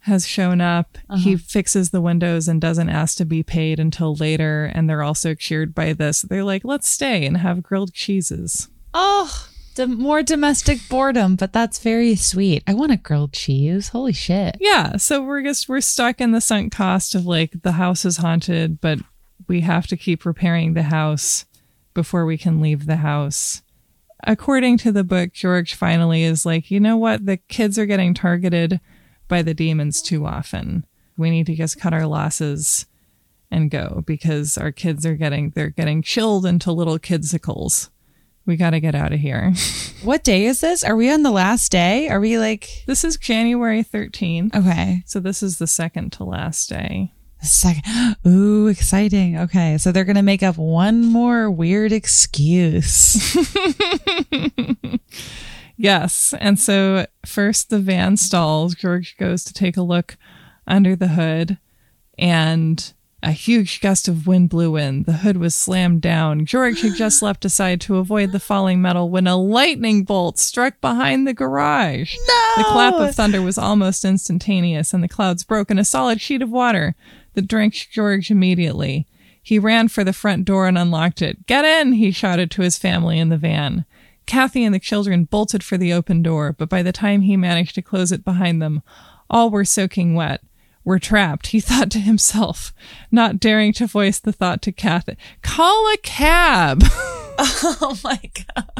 has 0.00 0.26
shown 0.26 0.60
up. 0.60 0.98
He 1.16 1.34
uh-huh. 1.34 1.42
fixes 1.44 1.90
the 1.90 2.00
windows 2.00 2.46
and 2.46 2.60
doesn't 2.60 2.88
ask 2.88 3.16
to 3.18 3.24
be 3.24 3.42
paid 3.42 3.80
until 3.80 4.14
later. 4.14 4.70
And 4.72 4.88
they're 4.88 5.02
also 5.02 5.34
cheered 5.34 5.74
by 5.74 5.92
this. 5.94 6.22
They're 6.22 6.44
like, 6.44 6.64
let's 6.64 6.88
stay 6.88 7.26
and 7.26 7.38
have 7.38 7.62
grilled 7.62 7.92
cheeses. 7.92 8.68
Oh, 8.94 9.48
the 9.76 9.86
more 9.86 10.22
domestic 10.22 10.80
boredom, 10.88 11.36
but 11.36 11.52
that's 11.52 11.78
very 11.78 12.16
sweet. 12.16 12.62
I 12.66 12.74
want 12.74 12.92
a 12.92 12.96
grilled 12.96 13.32
cheese. 13.32 13.90
Holy 13.90 14.12
shit. 14.12 14.56
Yeah, 14.58 14.96
so 14.96 15.22
we're 15.22 15.42
just 15.42 15.68
we're 15.68 15.80
stuck 15.80 16.20
in 16.20 16.32
the 16.32 16.40
sunk 16.40 16.72
cost 16.72 17.14
of 17.14 17.26
like 17.26 17.62
the 17.62 17.72
house 17.72 18.04
is 18.04 18.16
haunted, 18.16 18.80
but 18.80 18.98
we 19.48 19.60
have 19.60 19.86
to 19.88 19.96
keep 19.96 20.24
repairing 20.24 20.74
the 20.74 20.84
house 20.84 21.44
before 21.94 22.24
we 22.24 22.36
can 22.36 22.60
leave 22.60 22.86
the 22.86 22.96
house. 22.96 23.62
According 24.24 24.78
to 24.78 24.92
the 24.92 25.04
book, 25.04 25.32
George 25.32 25.74
finally 25.74 26.24
is 26.24 26.46
like, 26.46 26.70
you 26.70 26.80
know 26.80 26.96
what? 26.96 27.26
The 27.26 27.36
kids 27.36 27.78
are 27.78 27.86
getting 27.86 28.14
targeted 28.14 28.80
by 29.28 29.42
the 29.42 29.54
demons 29.54 30.00
too 30.00 30.26
often. 30.26 30.86
We 31.18 31.30
need 31.30 31.46
to 31.46 31.54
just 31.54 31.78
cut 31.78 31.92
our 31.92 32.06
losses 32.06 32.86
and 33.50 33.70
go 33.70 34.02
because 34.06 34.56
our 34.56 34.72
kids 34.72 35.04
are 35.04 35.14
getting 35.14 35.50
they're 35.50 35.68
getting 35.68 36.02
chilled 36.02 36.46
into 36.46 36.72
little 36.72 36.98
kidsicles. 36.98 37.90
We 38.46 38.56
got 38.56 38.70
to 38.70 38.80
get 38.80 38.94
out 38.94 39.12
of 39.12 39.20
here. 39.20 39.52
What 40.02 40.22
day 40.22 40.44
is 40.44 40.60
this? 40.60 40.84
Are 40.84 40.94
we 40.94 41.10
on 41.10 41.22
the 41.22 41.32
last 41.32 41.72
day? 41.72 42.08
Are 42.08 42.20
we 42.20 42.38
like 42.38 42.84
This 42.86 43.02
is 43.02 43.16
January 43.16 43.82
13th. 43.82 44.54
okay? 44.54 45.02
So 45.06 45.18
this 45.18 45.42
is 45.42 45.58
the 45.58 45.66
second 45.66 46.12
to 46.12 46.24
last 46.24 46.68
day. 46.68 47.12
Second, 47.40 48.16
ooh, 48.26 48.68
exciting. 48.68 49.36
Okay, 49.38 49.78
so 49.78 49.90
they're 49.90 50.04
gonna 50.04 50.22
make 50.22 50.42
up 50.44 50.58
one 50.58 51.04
more 51.04 51.50
weird 51.50 51.92
excuse. 51.92 53.36
Yes. 55.76 56.34
And 56.40 56.58
so 56.58 57.06
first 57.24 57.68
the 57.70 57.78
van 57.78 58.16
stalls. 58.16 58.74
George 58.74 59.16
goes 59.18 59.44
to 59.44 59.52
take 59.52 59.76
a 59.76 59.82
look 59.82 60.16
under 60.66 60.96
the 60.96 61.08
hood 61.08 61.58
and 62.18 62.92
a 63.26 63.32
huge 63.32 63.80
gust 63.80 64.06
of 64.06 64.28
wind 64.28 64.48
blew 64.48 64.76
in. 64.76 65.02
The 65.02 65.14
hood 65.14 65.36
was 65.36 65.52
slammed 65.52 66.00
down. 66.00 66.46
George 66.46 66.82
had 66.82 66.94
just 66.94 67.22
leapt 67.22 67.44
aside 67.44 67.80
to 67.80 67.96
avoid 67.96 68.30
the 68.30 68.38
falling 68.38 68.80
metal 68.80 69.10
when 69.10 69.26
a 69.26 69.36
lightning 69.36 70.04
bolt 70.04 70.38
struck 70.38 70.80
behind 70.80 71.26
the 71.26 71.34
garage. 71.34 72.14
no, 72.28 72.52
The 72.56 72.68
clap 72.68 72.94
of 72.94 73.16
thunder 73.16 73.42
was 73.42 73.58
almost 73.58 74.04
instantaneous, 74.04 74.94
and 74.94 75.02
the 75.02 75.08
clouds 75.08 75.42
broke 75.42 75.72
in 75.72 75.78
a 75.78 75.84
solid 75.84 76.20
sheet 76.20 76.40
of 76.40 76.50
water 76.50 76.94
that 77.34 77.48
drenched 77.48 77.90
George 77.90 78.30
immediately. 78.30 79.08
He 79.42 79.58
ran 79.58 79.88
for 79.88 80.04
the 80.04 80.12
front 80.12 80.44
door 80.44 80.68
and 80.68 80.78
unlocked 80.78 81.20
it. 81.20 81.46
Get 81.46 81.64
in, 81.64 81.94
he 81.94 82.12
shouted 82.12 82.52
to 82.52 82.62
his 82.62 82.78
family 82.78 83.18
in 83.18 83.28
the 83.28 83.36
van. 83.36 83.86
Kathy 84.26 84.62
and 84.64 84.72
the 84.72 84.78
children 84.78 85.24
bolted 85.24 85.64
for 85.64 85.76
the 85.76 85.92
open 85.92 86.22
door, 86.22 86.52
but 86.52 86.68
by 86.68 86.84
the 86.84 86.92
time 86.92 87.22
he 87.22 87.36
managed 87.36 87.74
to 87.74 87.82
close 87.82 88.12
it 88.12 88.24
behind 88.24 88.62
them, 88.62 88.82
all 89.28 89.50
were 89.50 89.64
soaking 89.64 90.14
wet. 90.14 90.42
We're 90.86 91.00
trapped, 91.00 91.48
he 91.48 91.58
thought 91.68 91.90
to 91.90 91.98
himself, 91.98 92.72
not 93.10 93.40
daring 93.40 93.74
to 93.74 93.86
voice 93.88 94.20
the 94.20 94.32
thought 94.32 94.62
to 94.62 94.72
Kathy. 94.72 95.18
Call 95.42 95.92
a 95.92 95.98
cab! 95.98 96.82
Oh 97.38 97.98
my 98.02 98.18
god, 98.32 98.70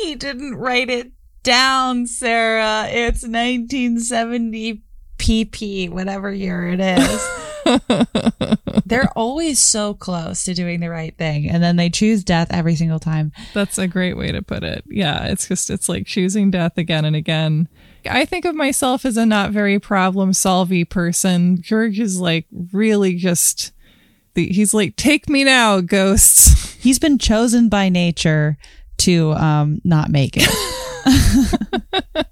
he 0.00 0.16
didn't 0.16 0.56
write 0.56 0.90
it 0.90 1.12
down, 1.44 2.08
Sarah. 2.08 2.88
It's 2.88 3.22
1970 3.22 4.82
PP, 5.16 5.88
whatever 5.88 6.32
year 6.32 6.66
it 6.66 6.80
is. 6.80 7.28
They're 8.86 9.12
always 9.14 9.60
so 9.60 9.94
close 9.94 10.42
to 10.44 10.54
doing 10.54 10.80
the 10.80 10.90
right 10.90 11.16
thing, 11.16 11.48
and 11.48 11.62
then 11.62 11.76
they 11.76 11.90
choose 11.90 12.24
death 12.24 12.48
every 12.50 12.74
single 12.74 12.98
time. 12.98 13.30
That's 13.52 13.78
a 13.78 13.86
great 13.86 14.16
way 14.16 14.32
to 14.32 14.42
put 14.42 14.64
it. 14.64 14.82
Yeah, 14.88 15.26
it's 15.26 15.46
just 15.46 15.70
it's 15.70 15.88
like 15.88 16.06
choosing 16.06 16.50
death 16.50 16.76
again 16.76 17.04
and 17.04 17.14
again. 17.14 17.68
I 18.10 18.24
think 18.24 18.44
of 18.44 18.54
myself 18.54 19.04
as 19.04 19.16
a 19.16 19.26
not 19.26 19.50
very 19.50 19.78
problem 19.78 20.32
solvy 20.32 20.88
person. 20.88 21.60
George 21.60 21.98
is 22.00 22.20
like 22.20 22.46
really 22.72 23.14
just 23.16 23.72
the, 24.34 24.48
he's 24.48 24.74
like 24.74 24.96
take 24.96 25.28
me 25.28 25.44
now, 25.44 25.80
ghosts. 25.80 26.72
He's 26.84 26.98
been 26.98 27.16
chosen 27.16 27.70
by 27.70 27.88
nature 27.88 28.58
to 28.98 29.32
um, 29.32 29.80
not 29.84 30.10
make 30.10 30.36
it. 30.36 30.46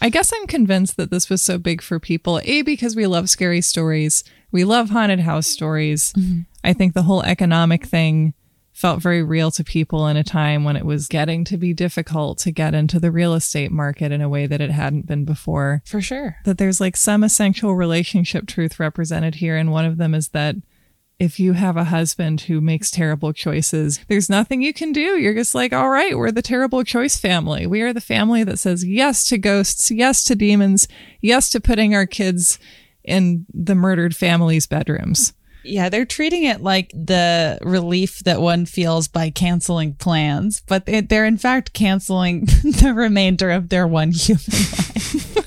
I 0.00 0.10
guess 0.10 0.32
I'm 0.32 0.46
convinced 0.46 0.96
that 0.96 1.10
this 1.10 1.28
was 1.28 1.42
so 1.42 1.58
big 1.58 1.82
for 1.82 1.98
people. 1.98 2.40
A 2.44 2.62
because 2.62 2.94
we 2.94 3.08
love 3.08 3.28
scary 3.28 3.60
stories. 3.60 4.22
We 4.52 4.64
love 4.64 4.90
haunted 4.90 5.18
house 5.18 5.48
stories. 5.48 6.14
I 6.62 6.72
think 6.72 6.94
the 6.94 7.02
whole 7.02 7.24
economic 7.24 7.84
thing 7.84 8.34
felt 8.74 9.00
very 9.00 9.22
real 9.22 9.52
to 9.52 9.62
people 9.62 10.08
in 10.08 10.16
a 10.16 10.24
time 10.24 10.64
when 10.64 10.76
it 10.76 10.84
was 10.84 11.06
getting 11.06 11.44
to 11.44 11.56
be 11.56 11.72
difficult 11.72 12.38
to 12.38 12.50
get 12.50 12.74
into 12.74 12.98
the 12.98 13.12
real 13.12 13.32
estate 13.32 13.70
market 13.70 14.10
in 14.10 14.20
a 14.20 14.28
way 14.28 14.46
that 14.46 14.60
it 14.60 14.72
hadn't 14.72 15.06
been 15.06 15.24
before. 15.24 15.80
For 15.86 16.02
sure. 16.02 16.36
that 16.44 16.58
there's 16.58 16.80
like 16.80 16.96
some 16.96 17.22
essential 17.22 17.76
relationship 17.76 18.46
truth 18.46 18.80
represented 18.80 19.36
here. 19.36 19.56
And 19.56 19.70
one 19.70 19.84
of 19.84 19.96
them 19.96 20.12
is 20.12 20.28
that 20.30 20.56
if 21.20 21.38
you 21.38 21.52
have 21.52 21.76
a 21.76 21.84
husband 21.84 22.42
who 22.42 22.60
makes 22.60 22.90
terrible 22.90 23.32
choices, 23.32 24.00
there's 24.08 24.28
nothing 24.28 24.60
you 24.60 24.74
can 24.74 24.90
do. 24.90 25.16
You're 25.18 25.34
just 25.34 25.54
like, 25.54 25.72
all 25.72 25.88
right, 25.88 26.18
we're 26.18 26.32
the 26.32 26.42
terrible 26.42 26.82
choice 26.82 27.16
family. 27.16 27.68
We 27.68 27.82
are 27.82 27.92
the 27.92 28.00
family 28.00 28.42
that 28.42 28.58
says 28.58 28.84
yes 28.84 29.28
to 29.28 29.38
ghosts, 29.38 29.92
yes 29.92 30.24
to 30.24 30.34
demons, 30.34 30.88
yes 31.20 31.48
to 31.50 31.60
putting 31.60 31.94
our 31.94 32.06
kids 32.06 32.58
in 33.04 33.46
the 33.54 33.76
murdered 33.76 34.16
family's 34.16 34.66
bedrooms. 34.66 35.32
Yeah, 35.64 35.88
they're 35.88 36.04
treating 36.04 36.44
it 36.44 36.60
like 36.60 36.90
the 36.90 37.58
relief 37.62 38.20
that 38.20 38.40
one 38.40 38.66
feels 38.66 39.08
by 39.08 39.30
canceling 39.30 39.94
plans, 39.94 40.62
but 40.66 40.86
they- 40.86 41.00
they're 41.00 41.24
in 41.26 41.38
fact 41.38 41.72
canceling 41.72 42.44
the 42.62 42.92
remainder 42.94 43.50
of 43.50 43.68
their 43.70 43.86
one 43.86 44.12
human 44.12 44.42
life. 44.52 45.36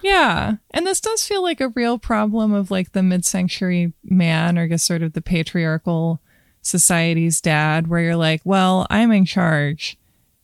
Yeah. 0.00 0.54
And 0.70 0.86
this 0.86 1.00
does 1.00 1.26
feel 1.26 1.42
like 1.42 1.60
a 1.60 1.70
real 1.70 1.98
problem 1.98 2.52
of 2.52 2.70
like 2.70 2.92
the 2.92 3.02
mid 3.02 3.24
century 3.24 3.92
man 4.04 4.56
or 4.56 4.66
guess 4.68 4.84
sort 4.84 5.02
of 5.02 5.12
the 5.12 5.20
patriarchal 5.20 6.22
society's 6.62 7.40
dad, 7.40 7.88
where 7.88 8.00
you're 8.00 8.16
like, 8.16 8.40
well, 8.44 8.86
I'm 8.90 9.10
in 9.10 9.24
charge. 9.26 9.97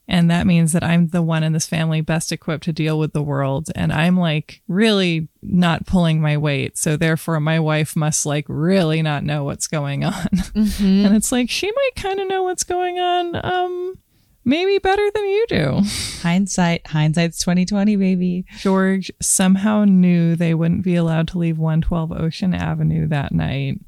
And 0.06 0.30
that 0.30 0.46
means 0.46 0.72
that 0.72 0.84
I'm 0.84 1.08
the 1.08 1.22
one 1.22 1.42
in 1.42 1.52
this 1.52 1.66
family 1.66 2.00
best 2.00 2.30
equipped 2.30 2.64
to 2.64 2.72
deal 2.72 2.98
with 2.98 3.12
the 3.12 3.22
world. 3.22 3.70
And 3.74 3.92
I'm 3.92 4.18
like 4.18 4.60
really 4.68 5.28
not 5.42 5.86
pulling 5.86 6.20
my 6.20 6.36
weight. 6.36 6.76
So 6.76 6.96
therefore, 6.96 7.40
my 7.40 7.58
wife 7.58 7.96
must 7.96 8.26
like 8.26 8.44
really 8.48 9.00
not 9.00 9.24
know 9.24 9.44
what's 9.44 9.66
going 9.66 10.04
on. 10.04 10.28
And 10.54 11.16
it's 11.16 11.32
like, 11.32 11.50
she 11.50 11.66
might 11.70 11.96
kind 11.96 12.20
of 12.20 12.28
know 12.28 12.42
what's 12.42 12.64
going 12.64 12.98
on. 12.98 13.40
Um, 13.44 13.98
maybe 14.44 14.78
better 14.78 15.10
than 15.14 15.24
you 15.24 15.46
do. 15.48 15.80
Hindsight, 16.20 16.86
hindsight's 16.86 17.38
2020, 17.38 17.96
baby. 17.96 18.44
George 18.58 19.10
somehow 19.20 19.84
knew 19.84 20.36
they 20.36 20.54
wouldn't 20.54 20.84
be 20.84 20.94
allowed 20.94 21.28
to 21.28 21.38
leave 21.38 21.58
112 21.58 22.12
Ocean 22.12 22.54
Avenue 22.54 23.06
that 23.08 23.32
night. 23.32 23.80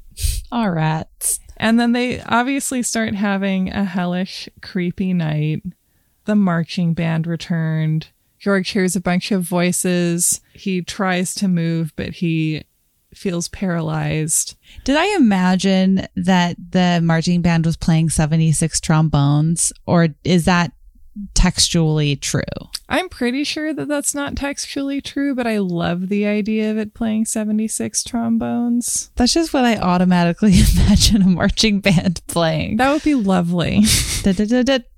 All 0.51 0.69
rats. 0.71 1.39
And 1.57 1.79
then 1.79 1.91
they 1.91 2.21
obviously 2.21 2.83
start 2.83 3.15
having 3.15 3.69
a 3.69 3.83
hellish, 3.83 4.47
creepy 4.61 5.13
night. 5.13 5.63
The 6.27 6.35
marching 6.35 6.93
band 6.93 7.25
returned. 7.25 8.09
George 8.37 8.71
hears 8.71 8.97
a 8.97 9.01
bunch 9.01 9.31
of 9.31 9.43
voices. 9.43 10.41
He 10.51 10.81
tries 10.81 11.33
to 11.35 11.47
move, 11.47 11.93
but 11.95 12.09
he 12.09 12.65
feels 13.13 13.47
paralyzed. 13.47 14.57
Did 14.83 14.97
I 14.97 15.15
imagine 15.15 16.05
that 16.17 16.57
the 16.71 16.99
marching 17.01 17.41
band 17.41 17.65
was 17.65 17.77
playing 17.77 18.09
76 18.09 18.81
trombones, 18.81 19.71
or 19.85 20.09
is 20.25 20.43
that 20.43 20.73
textually 21.33 22.17
true? 22.17 22.43
I'm 22.89 23.07
pretty 23.07 23.45
sure 23.45 23.73
that 23.73 23.87
that's 23.87 24.13
not 24.13 24.35
textually 24.35 24.99
true, 24.99 25.33
but 25.33 25.47
I 25.47 25.59
love 25.59 26.09
the 26.09 26.25
idea 26.25 26.71
of 26.71 26.77
it 26.77 26.93
playing 26.93 27.23
76 27.23 28.03
trombones. 28.03 29.11
That's 29.15 29.33
just 29.33 29.53
what 29.53 29.63
I 29.63 29.77
automatically 29.77 30.59
imagine 30.75 31.21
a 31.21 31.27
marching 31.27 31.79
band 31.79 32.19
playing. 32.27 32.77
That 32.77 32.91
would 32.91 33.03
be 33.03 33.15
lovely. 33.15 33.83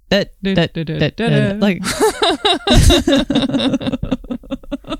Da-da-da-da-da-da-da-da. 0.10 1.52
Uh, 1.52 1.56
like, 1.56 1.82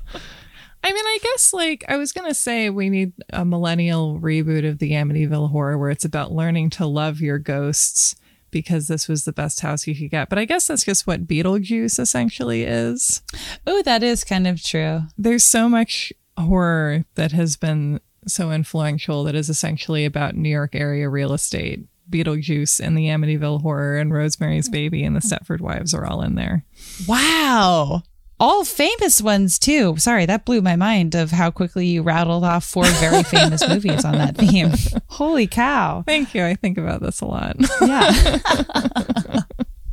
I 0.82 0.92
mean, 0.92 1.06
I 1.06 1.18
guess 1.22 1.52
like 1.52 1.84
I 1.88 1.96
was 1.96 2.12
gonna 2.12 2.34
say 2.34 2.70
we 2.70 2.88
need 2.88 3.12
a 3.32 3.44
millennial 3.44 4.18
reboot 4.18 4.68
of 4.68 4.78
the 4.78 4.92
Amityville 4.92 5.50
horror 5.50 5.76
where 5.76 5.90
it's 5.90 6.04
about 6.04 6.32
learning 6.32 6.70
to 6.70 6.86
love 6.86 7.20
your 7.20 7.38
ghosts 7.38 8.16
because 8.50 8.88
this 8.88 9.06
was 9.06 9.24
the 9.24 9.32
best 9.32 9.60
house 9.60 9.86
you 9.86 9.94
could 9.94 10.10
get. 10.10 10.28
But 10.28 10.38
I 10.38 10.44
guess 10.44 10.66
that's 10.66 10.84
just 10.84 11.06
what 11.06 11.26
Beetlejuice 11.26 11.98
essentially 11.98 12.64
is. 12.64 13.22
oh, 13.66 13.82
that 13.82 14.02
is 14.02 14.24
kind 14.24 14.46
of 14.46 14.62
true. 14.62 15.02
There's 15.16 15.44
so 15.44 15.68
much 15.68 16.12
horror 16.36 17.04
that 17.14 17.32
has 17.32 17.56
been 17.56 18.00
so 18.26 18.50
influential 18.50 19.24
that 19.24 19.34
is 19.34 19.48
essentially 19.48 20.04
about 20.04 20.34
New 20.34 20.48
York 20.48 20.74
area 20.74 21.08
real 21.08 21.32
estate. 21.32 21.86
Beetlejuice 22.10 22.80
and 22.80 22.96
the 22.96 23.06
Amityville 23.06 23.62
horror 23.62 23.96
and 23.96 24.12
Rosemary's 24.12 24.68
mm. 24.68 24.72
Baby 24.72 25.04
and 25.04 25.14
the 25.14 25.20
Stepford 25.20 25.60
Wives 25.60 25.94
are 25.94 26.06
all 26.06 26.22
in 26.22 26.34
there. 26.34 26.64
Wow. 27.06 28.02
All 28.38 28.64
famous 28.64 29.20
ones 29.20 29.58
too. 29.58 29.96
Sorry, 29.98 30.24
that 30.24 30.46
blew 30.46 30.62
my 30.62 30.74
mind 30.74 31.14
of 31.14 31.30
how 31.30 31.50
quickly 31.50 31.86
you 31.86 32.02
rattled 32.02 32.42
off 32.42 32.64
four 32.64 32.86
very 32.86 33.22
famous 33.22 33.66
movies 33.68 34.04
on 34.04 34.14
that 34.14 34.36
theme. 34.36 34.72
Holy 35.08 35.46
cow. 35.46 36.02
Thank 36.06 36.34
you. 36.34 36.44
I 36.44 36.54
think 36.54 36.78
about 36.78 37.02
this 37.02 37.20
a 37.20 37.26
lot. 37.26 37.56
Yeah. 37.82 38.12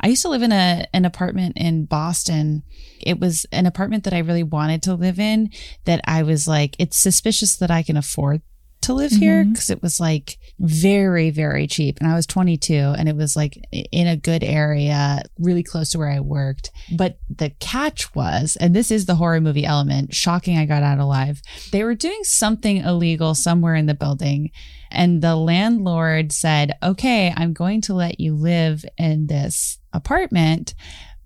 I 0.00 0.06
used 0.08 0.22
to 0.22 0.28
live 0.28 0.42
in 0.42 0.52
a 0.52 0.86
an 0.92 1.04
apartment 1.04 1.56
in 1.56 1.84
Boston. 1.84 2.64
It 3.00 3.20
was 3.20 3.46
an 3.52 3.66
apartment 3.66 4.02
that 4.04 4.14
I 4.14 4.18
really 4.18 4.42
wanted 4.42 4.82
to 4.84 4.94
live 4.94 5.20
in 5.20 5.50
that 5.84 6.00
I 6.04 6.24
was 6.24 6.48
like 6.48 6.74
it's 6.80 6.96
suspicious 6.96 7.54
that 7.56 7.70
I 7.70 7.84
can 7.84 7.96
afford 7.96 8.42
to 8.82 8.92
live 8.92 9.10
here 9.10 9.42
mm-hmm. 9.42 9.52
because 9.52 9.70
it 9.70 9.82
was 9.82 9.98
like 9.98 10.38
very, 10.58 11.30
very 11.30 11.66
cheap. 11.66 11.98
And 12.00 12.08
I 12.08 12.14
was 12.14 12.26
22 12.26 12.74
and 12.74 13.08
it 13.08 13.16
was 13.16 13.36
like 13.36 13.58
in 13.72 14.06
a 14.06 14.16
good 14.16 14.44
area, 14.44 15.22
really 15.38 15.62
close 15.62 15.90
to 15.90 15.98
where 15.98 16.10
I 16.10 16.20
worked. 16.20 16.70
But 16.96 17.18
the 17.28 17.50
catch 17.60 18.14
was, 18.14 18.56
and 18.56 18.74
this 18.74 18.90
is 18.90 19.06
the 19.06 19.16
horror 19.16 19.40
movie 19.40 19.64
element, 19.64 20.14
shocking 20.14 20.56
I 20.56 20.66
got 20.66 20.82
out 20.82 20.98
alive. 20.98 21.42
They 21.72 21.84
were 21.84 21.94
doing 21.94 22.24
something 22.24 22.78
illegal 22.78 23.34
somewhere 23.34 23.74
in 23.74 23.86
the 23.86 23.94
building. 23.94 24.50
And 24.90 25.22
the 25.22 25.36
landlord 25.36 26.32
said, 26.32 26.76
okay, 26.82 27.32
I'm 27.36 27.52
going 27.52 27.80
to 27.82 27.94
let 27.94 28.20
you 28.20 28.34
live 28.34 28.84
in 28.96 29.26
this 29.26 29.78
apartment, 29.92 30.74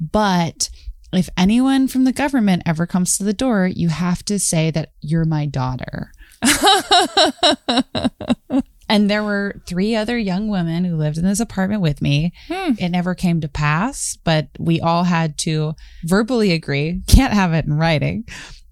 but 0.01 0.69
if 1.12 1.29
anyone 1.37 1.88
from 1.88 2.05
the 2.05 2.12
government 2.12 2.62
ever 2.65 2.87
comes 2.87 3.19
to 3.19 3.25
the 3.25 3.35
door, 3.35 3.67
you 3.67 3.88
have 3.88 4.25
to 4.25 4.38
say 4.38 4.71
that 4.71 4.93
you're 5.01 5.27
my 5.27 5.47
daughter. 5.47 6.11
and 8.89 9.11
there 9.11 9.23
were 9.23 9.61
three 9.67 9.95
other 9.95 10.19
young 10.19 10.49
women 10.49 10.85
who 10.85 10.97
lived 10.97 11.19
in 11.19 11.25
this 11.25 11.41
apartment 11.41 11.83
with 11.83 12.03
me. 12.03 12.33
Hmm. 12.49 12.73
It 12.79 12.91
never 12.91 13.15
came 13.15 13.41
to 13.41 13.49
pass, 13.49 14.17
but 14.25 14.49
we 14.59 14.81
all 14.81 15.05
had 15.05 15.39
to 15.39 15.75
verbally 16.05 16.53
agree, 16.53 17.03
can't 17.07 17.33
have 17.33 17.53
it 17.53 17.65
in 17.65 17.75
writing, 17.75 18.25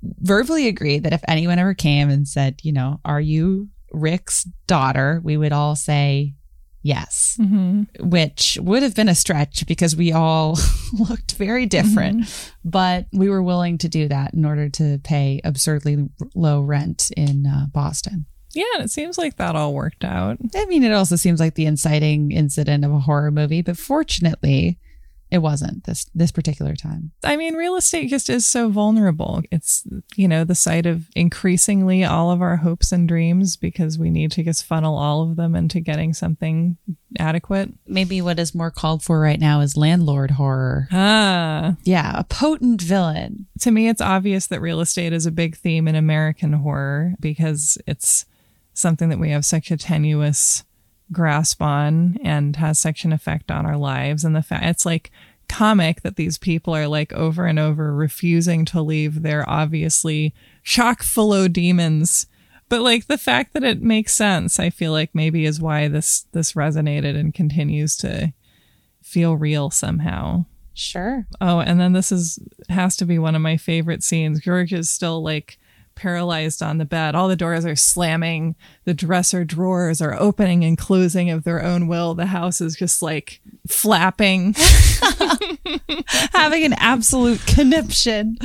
verbally 0.02 0.68
agree 0.68 0.98
that 0.98 1.12
if 1.12 1.22
anyone 1.28 1.58
ever 1.58 1.74
came 1.74 2.10
and 2.10 2.26
said, 2.26 2.60
you 2.62 2.72
know, 2.72 3.00
are 3.04 3.20
you 3.20 3.68
Rick's 3.92 4.44
daughter? 4.66 5.20
We 5.22 5.36
would 5.36 5.52
all 5.52 5.76
say 5.76 6.34
yes, 6.82 7.36
hmm 7.36 7.82
which 8.00 8.58
would 8.60 8.82
have 8.82 8.94
been 8.94 9.08
a 9.08 9.14
stretch 9.14 9.66
because 9.66 9.94
we 9.96 10.12
all 10.12 10.58
looked 10.92 11.32
very 11.32 11.66
different, 11.66 12.26
but 12.64 13.06
we 13.12 13.28
were 13.28 13.42
willing 13.42 13.78
to 13.78 13.88
do 13.88 14.08
that 14.08 14.34
in 14.34 14.44
order 14.44 14.68
to 14.68 14.98
pay 15.04 15.40
absurdly 15.44 16.08
low 16.34 16.60
rent 16.60 17.10
in 17.16 17.46
uh, 17.46 17.66
Boston. 17.72 18.26
Yeah, 18.52 18.64
and 18.74 18.84
it 18.84 18.90
seems 18.90 19.16
like 19.16 19.36
that 19.36 19.54
all 19.54 19.72
worked 19.72 20.04
out. 20.04 20.38
I 20.56 20.66
mean, 20.66 20.82
it 20.82 20.92
also 20.92 21.14
seems 21.16 21.38
like 21.38 21.54
the 21.54 21.66
inciting 21.66 22.32
incident 22.32 22.84
of 22.84 22.92
a 22.92 22.98
horror 22.98 23.30
movie, 23.30 23.62
but 23.62 23.78
fortunately, 23.78 24.78
it 25.30 25.38
wasn't 25.38 25.84
this 25.84 26.06
this 26.14 26.32
particular 26.32 26.74
time. 26.74 27.12
I 27.22 27.36
mean, 27.36 27.54
real 27.54 27.76
estate 27.76 28.08
just 28.10 28.28
is 28.28 28.44
so 28.46 28.68
vulnerable. 28.68 29.42
It's, 29.52 29.84
you 30.16 30.26
know, 30.26 30.44
the 30.44 30.54
site 30.54 30.86
of 30.86 31.08
increasingly 31.14 32.04
all 32.04 32.30
of 32.30 32.42
our 32.42 32.56
hopes 32.56 32.92
and 32.92 33.06
dreams 33.08 33.56
because 33.56 33.98
we 33.98 34.10
need 34.10 34.32
to 34.32 34.42
just 34.42 34.64
funnel 34.66 34.96
all 34.98 35.22
of 35.30 35.36
them 35.36 35.54
into 35.54 35.80
getting 35.80 36.12
something 36.14 36.76
adequate. 37.18 37.70
Maybe 37.86 38.20
what 38.20 38.38
is 38.38 38.54
more 38.54 38.70
called 38.70 39.02
for 39.02 39.20
right 39.20 39.40
now 39.40 39.60
is 39.60 39.76
landlord 39.76 40.32
horror. 40.32 40.88
Ah, 40.92 41.76
Yeah, 41.84 42.18
a 42.18 42.24
potent 42.24 42.82
villain. 42.82 43.46
to 43.60 43.70
me, 43.70 43.88
it's 43.88 44.00
obvious 44.00 44.46
that 44.48 44.60
real 44.60 44.80
estate 44.80 45.12
is 45.12 45.26
a 45.26 45.30
big 45.32 45.56
theme 45.56 45.86
in 45.88 45.94
American 45.94 46.52
horror 46.54 47.14
because 47.20 47.78
it's 47.86 48.26
something 48.74 49.08
that 49.10 49.18
we 49.18 49.30
have 49.30 49.44
such 49.44 49.70
a 49.70 49.76
tenuous 49.76 50.64
grasp 51.12 51.60
on 51.60 52.18
and 52.22 52.56
has 52.56 52.78
such 52.78 53.04
an 53.04 53.12
effect 53.12 53.50
on 53.50 53.66
our 53.66 53.76
lives. 53.76 54.24
And 54.24 54.34
the 54.34 54.42
fact 54.42 54.64
it's 54.64 54.86
like 54.86 55.10
comic 55.48 56.02
that 56.02 56.16
these 56.16 56.38
people 56.38 56.74
are 56.74 56.86
like 56.86 57.12
over 57.12 57.44
and 57.44 57.58
over 57.58 57.92
refusing 57.92 58.64
to 58.64 58.80
leave 58.80 59.22
their 59.22 59.48
obviously 59.48 60.32
shock 60.62 61.02
full 61.02 61.34
of 61.34 61.52
demons. 61.52 62.26
But 62.68 62.82
like 62.82 63.08
the 63.08 63.18
fact 63.18 63.52
that 63.54 63.64
it 63.64 63.82
makes 63.82 64.14
sense, 64.14 64.60
I 64.60 64.70
feel 64.70 64.92
like 64.92 65.10
maybe 65.12 65.44
is 65.44 65.60
why 65.60 65.88
this 65.88 66.26
this 66.32 66.52
resonated 66.52 67.18
and 67.18 67.34
continues 67.34 67.96
to 67.98 68.32
feel 69.02 69.36
real 69.36 69.70
somehow. 69.70 70.44
Sure. 70.72 71.26
Oh, 71.40 71.58
and 71.58 71.80
then 71.80 71.94
this 71.94 72.12
is 72.12 72.38
has 72.68 72.96
to 72.98 73.04
be 73.04 73.18
one 73.18 73.34
of 73.34 73.42
my 73.42 73.56
favorite 73.56 74.04
scenes. 74.04 74.40
George 74.40 74.72
is 74.72 74.88
still 74.88 75.20
like 75.20 75.58
paralyzed 76.00 76.62
on 76.62 76.78
the 76.78 76.86
bed. 76.86 77.14
All 77.14 77.28
the 77.28 77.36
doors 77.36 77.66
are 77.66 77.76
slamming. 77.76 78.56
The 78.84 78.94
dresser 78.94 79.44
drawers 79.44 80.00
are 80.00 80.18
opening 80.18 80.64
and 80.64 80.78
closing 80.78 81.28
of 81.28 81.44
their 81.44 81.62
own 81.62 81.88
will. 81.88 82.14
The 82.14 82.26
house 82.26 82.62
is 82.62 82.74
just 82.74 83.02
like 83.02 83.40
flapping. 83.68 84.54
Having 86.32 86.64
an 86.64 86.72
absolute 86.78 87.46
conniption. 87.46 88.38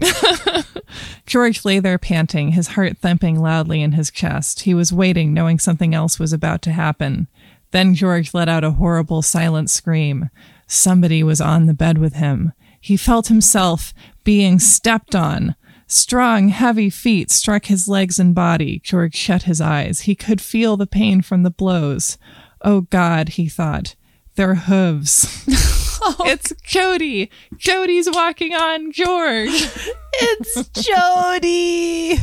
George 1.26 1.64
lay 1.64 1.78
there 1.78 1.98
panting, 1.98 2.52
his 2.52 2.68
heart 2.68 2.98
thumping 2.98 3.40
loudly 3.40 3.80
in 3.80 3.92
his 3.92 4.10
chest. 4.10 4.60
He 4.60 4.74
was 4.74 4.92
waiting, 4.92 5.32
knowing 5.32 5.58
something 5.58 5.94
else 5.94 6.18
was 6.18 6.34
about 6.34 6.60
to 6.62 6.72
happen. 6.72 7.26
Then 7.70 7.94
George 7.94 8.34
let 8.34 8.50
out 8.50 8.64
a 8.64 8.72
horrible, 8.72 9.22
silent 9.22 9.70
scream. 9.70 10.28
Somebody 10.66 11.22
was 11.22 11.40
on 11.40 11.64
the 11.64 11.74
bed 11.74 11.96
with 11.96 12.14
him. 12.14 12.52
He 12.78 12.98
felt 12.98 13.28
himself 13.28 13.94
being 14.24 14.58
stepped 14.58 15.14
on. 15.14 15.54
Strong, 15.92 16.48
heavy 16.48 16.88
feet 16.88 17.30
struck 17.30 17.66
his 17.66 17.86
legs 17.86 18.18
and 18.18 18.34
body. 18.34 18.80
George 18.82 19.14
shut 19.14 19.42
his 19.42 19.60
eyes. 19.60 20.00
He 20.00 20.14
could 20.14 20.40
feel 20.40 20.78
the 20.78 20.86
pain 20.86 21.20
from 21.20 21.42
the 21.42 21.50
blows. 21.50 22.16
Oh 22.62 22.82
God, 22.82 23.30
he 23.30 23.46
thought. 23.48 23.94
Their 24.36 24.54
hooves. 24.54 25.46
Oh 26.04 26.16
it's 26.26 26.52
Jody. 26.64 27.30
Jody's 27.56 28.10
walking 28.10 28.54
on 28.54 28.90
George. 28.90 29.48
It's 30.14 30.68
Jody. 30.70 32.18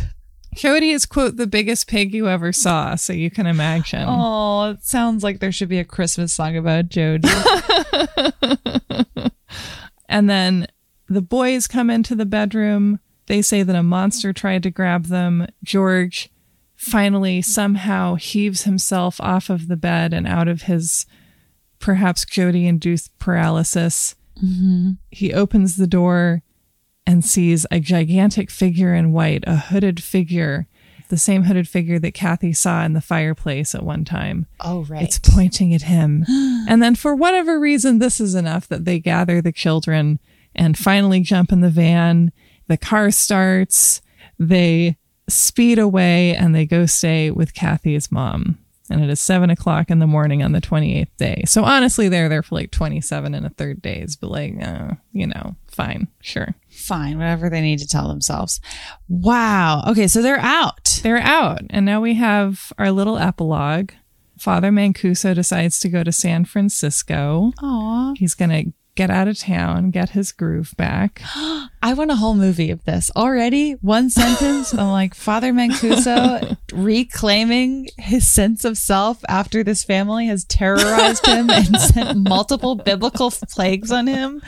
Jody 0.54 0.90
is, 0.90 1.06
quote, 1.06 1.38
the 1.38 1.48
biggest 1.48 1.88
pig 1.88 2.14
you 2.14 2.28
ever 2.28 2.52
saw, 2.52 2.96
so 2.96 3.14
you 3.14 3.32
can 3.32 3.48
imagine. 3.48 4.04
Oh, 4.06 4.72
it 4.72 4.84
sounds 4.84 5.24
like 5.24 5.40
there 5.40 5.54
should 5.54 5.70
be 5.70 5.80
a 5.80 5.86
Christmas 5.86 6.34
song 6.34 6.58
about 6.58 6.90
Jody. 6.90 7.30
And 10.10 10.30
then 10.30 10.68
the 11.08 11.22
boys 11.22 11.68
come 11.68 11.90
into 11.90 12.16
the 12.16 12.26
bedroom. 12.26 13.00
They 13.30 13.44
say 13.44 13.62
that 13.62 13.76
a 13.76 13.84
monster 13.84 14.34
tried 14.34 14.64
to 14.64 14.72
grab 14.72 15.06
them. 15.06 15.48
George 15.64 16.30
finally 16.76 17.42
somehow 17.44 18.16
heaves 18.16 18.64
himself 18.64 19.22
off 19.22 19.52
of 19.52 19.68
the 19.68 19.78
bed 19.78 20.14
and 20.14 20.28
out 20.28 20.48
of 20.48 20.64
his 20.64 21.06
perhaps 21.80 22.26
Jody 22.26 22.66
induced 22.66 23.18
paralysis. 23.20 24.16
Mm-hmm. 24.44 24.94
He 25.12 25.32
opens 25.32 25.76
the 25.76 25.86
door 25.86 26.42
and 27.06 27.24
sees 27.24 27.68
a 27.70 27.80
gigantic 27.80 28.50
figure 28.50 28.96
in 28.96 29.12
white, 29.12 29.44
a 29.46 29.58
hooded 29.58 30.02
figure, 30.02 30.68
the 31.10 31.18
same 31.18 31.44
hooded 31.44 31.68
figure 31.68 32.00
that 32.00 32.16
Kathy 32.16 32.52
saw 32.52 32.84
in 32.84 32.94
the 32.94 33.02
fireplace 33.02 33.76
at 33.76 33.84
one 33.84 34.06
time. 34.06 34.48
oh, 34.62 34.86
right. 34.86 35.04
It's 35.04 35.20
pointing 35.20 35.72
at 35.76 35.84
him. 35.84 36.26
and 36.68 36.82
then, 36.82 36.96
for 36.96 37.16
whatever 37.16 37.60
reason, 37.60 38.00
this 38.00 38.20
is 38.20 38.34
enough 38.34 38.68
that 38.70 38.86
they 38.86 39.00
gather 39.00 39.40
the 39.40 39.52
children 39.52 40.20
and 40.56 40.78
finally 40.78 41.22
jump 41.22 41.52
in 41.52 41.62
the 41.62 41.70
van. 41.70 42.32
The 42.70 42.78
car 42.78 43.12
starts. 43.12 44.02
They 44.38 44.96
speed 45.28 45.80
away 45.80 46.36
and 46.36 46.56
they 46.56 46.66
go 46.66 46.86
stay 46.86 47.32
with 47.32 47.54
Kathy's 47.54 48.12
mom. 48.12 48.60
And 48.92 49.04
it 49.04 49.10
is 49.10 49.20
seven 49.20 49.50
o'clock 49.50 49.92
in 49.92 50.00
the 50.00 50.08
morning 50.08 50.42
on 50.42 50.52
the 50.52 50.62
28th 50.62 51.10
day. 51.18 51.44
So 51.46 51.64
honestly, 51.64 52.10
they're 52.10 52.30
there 52.30 52.42
for 52.42 52.56
like 52.56 52.72
27 52.72 53.36
and 53.36 53.46
a 53.46 53.50
third 53.50 53.82
days, 53.84 54.16
but 54.16 54.32
like, 54.32 54.56
uh, 54.60 54.92
you 55.12 55.28
know, 55.28 55.56
fine, 55.68 56.08
sure. 56.22 56.56
Fine, 56.70 57.18
whatever 57.18 57.50
they 57.50 57.62
need 57.62 57.80
to 57.80 57.88
tell 57.88 58.08
themselves. 58.08 58.60
Wow. 59.08 59.84
Okay, 59.90 60.08
so 60.08 60.24
they're 60.24 60.40
out. 60.40 61.02
They're 61.04 61.18
out. 61.18 61.62
And 61.70 61.86
now 61.86 62.02
we 62.02 62.16
have 62.16 62.74
our 62.80 62.92
little 62.92 63.20
epilogue. 63.20 63.92
Father 64.40 64.72
Mancuso 64.72 65.36
decides 65.36 65.80
to 65.82 65.90
go 65.90 66.04
to 66.04 66.12
San 66.12 66.46
Francisco. 66.46 67.52
Aw. 67.62 68.14
He's 68.16 68.34
going 68.34 68.50
to 68.50 68.74
get 69.00 69.10
out 69.10 69.30
of 69.30 69.40
town, 69.40 69.92
get 69.92 70.10
his 70.10 70.34
groove 70.34 70.74
back. 70.76 71.22
I 71.82 71.94
want 71.94 72.12
a 72.12 72.18
whole 72.18 72.36
movie 72.36 72.70
of 72.70 72.84
this 72.84 73.10
already. 73.16 73.72
One 73.76 74.10
sentence. 74.10 74.74
I'm 74.74 74.92
like 74.92 75.16
Father 75.16 75.54
Mancuso 75.54 76.58
reclaiming 76.74 77.88
his 77.98 78.28
sense 78.28 78.66
of 78.66 78.78
self 78.78 79.24
after 79.30 79.64
this 79.64 79.86
family 79.86 80.28
has 80.28 80.44
terrorized 80.44 81.26
him 81.26 81.50
and 81.50 81.80
sent 81.80 82.28
multiple 82.28 82.76
biblical 82.76 83.32
plagues 83.32 83.90
on 83.90 84.08
him. 84.08 84.42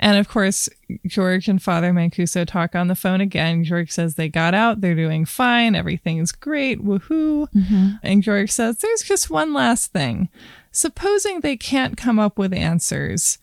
And 0.00 0.18
of 0.18 0.28
course, 0.28 0.68
George 1.06 1.46
and 1.46 1.62
Father 1.62 1.92
Mancuso 1.92 2.44
talk 2.44 2.74
on 2.74 2.88
the 2.88 2.96
phone 2.96 3.20
again. 3.20 3.62
George 3.62 3.92
says 3.92 4.16
they 4.16 4.28
got 4.28 4.52
out, 4.52 4.80
they're 4.80 4.96
doing 4.96 5.24
fine, 5.24 5.76
everything's 5.76 6.32
great, 6.32 6.84
woohoo. 6.84 7.46
Mm-hmm. 7.54 7.90
And 8.02 8.24
George 8.24 8.50
says, 8.50 8.78
There's 8.78 9.02
just 9.02 9.30
one 9.30 9.54
last 9.54 9.92
thing. 9.92 10.28
Supposing 10.72 11.40
they 11.40 11.56
can't 11.56 11.96
come 11.96 12.18
up 12.18 12.38
with 12.38 12.52
answers, 12.52 13.38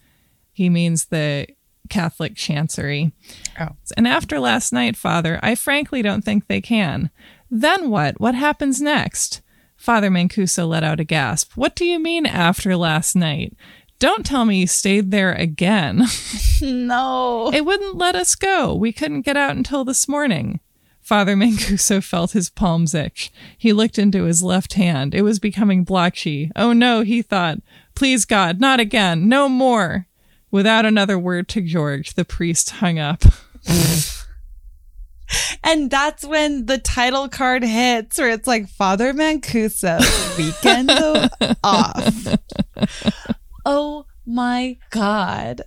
he 0.52 0.70
means 0.70 1.06
the 1.06 1.48
Catholic 1.90 2.36
chancery. 2.36 3.14
Oh. 3.60 3.70
And 3.96 4.08
after 4.08 4.40
last 4.40 4.74
night, 4.74 4.96
Father, 4.98 5.40
I 5.42 5.56
frankly 5.56 6.02
don't 6.02 6.24
think 6.24 6.48
they 6.48 6.62
can. 6.62 7.10
Then 7.50 7.90
what? 7.90 8.20
What 8.20 8.36
happens 8.36 8.82
next? 8.82 9.42
Father 9.76 10.10
Mancuso 10.10 10.68
let 10.68 10.84
out 10.84 11.00
a 11.00 11.04
gasp. 11.04 11.54
What 11.56 11.76
do 11.76 11.86
you 11.86 12.00
mean 12.00 12.26
after 12.26 12.76
last 12.76 13.16
night? 13.16 13.56
Don't 13.98 14.26
tell 14.26 14.46
me 14.46 14.60
you 14.60 14.68
stayed 14.68 15.12
there 15.12 15.34
again. 15.34 16.06
No. 16.62 17.54
It 17.54 17.64
wouldn't 17.64 17.96
let 17.96 18.16
us 18.16 18.36
go. 18.36 18.76
We 18.76 18.92
couldn't 18.92 19.22
get 19.22 19.38
out 19.38 19.56
until 19.56 19.86
this 19.86 20.10
morning. 20.10 20.60
Father 21.10 21.36
Mancuso 21.36 22.04
felt 22.04 22.34
his 22.34 22.52
palms 22.52 22.94
itch. 22.94 23.32
He 23.58 23.74
looked 23.74 23.98
into 23.98 24.26
his 24.26 24.44
left 24.44 24.74
hand. 24.74 25.16
It 25.16 25.24
was 25.24 25.40
becoming 25.40 25.84
blotchy. 25.84 26.52
Oh 26.56 26.72
no, 26.72 27.02
he 27.02 27.24
thought. 27.24 27.58
Please 27.96 28.26
God, 28.26 28.62
not 28.62 28.80
again. 28.80 29.28
No 29.28 29.50
more. 29.50 30.06
Without 30.52 30.86
another 30.86 31.18
word 31.18 31.48
to 31.50 31.62
George, 31.62 32.14
the 32.14 32.26
priest 32.26 32.70
hung 32.70 33.00
up. 33.00 33.24
And 35.64 35.92
that's 35.92 36.26
when 36.26 36.66
the 36.66 36.80
title 36.80 37.30
card 37.30 37.64
hits, 37.64 38.18
where 38.18 38.32
it's 38.32 38.48
like 38.48 38.68
Father 38.68 39.14
Mancuso, 39.14 40.00
weekend 40.36 40.90
off. 41.64 42.36
Oh 43.64 44.08
my 44.26 44.78
God. 44.90 45.62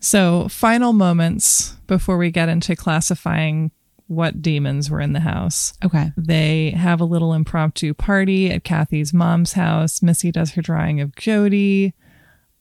So, 0.00 0.48
final 0.48 0.92
moments 0.92 1.74
before 1.86 2.18
we 2.18 2.30
get 2.30 2.48
into 2.48 2.76
classifying 2.76 3.72
what 4.08 4.40
demons 4.40 4.90
were 4.90 5.00
in 5.00 5.12
the 5.12 5.20
house. 5.20 5.74
Okay. 5.84 6.12
They 6.16 6.70
have 6.70 7.00
a 7.00 7.04
little 7.04 7.34
impromptu 7.34 7.94
party 7.94 8.50
at 8.50 8.64
Kathy's 8.64 9.12
mom's 9.12 9.52
house. 9.52 10.02
Missy 10.02 10.32
does 10.32 10.52
her 10.52 10.62
drawing 10.62 11.00
of 11.00 11.14
Jody. 11.14 11.94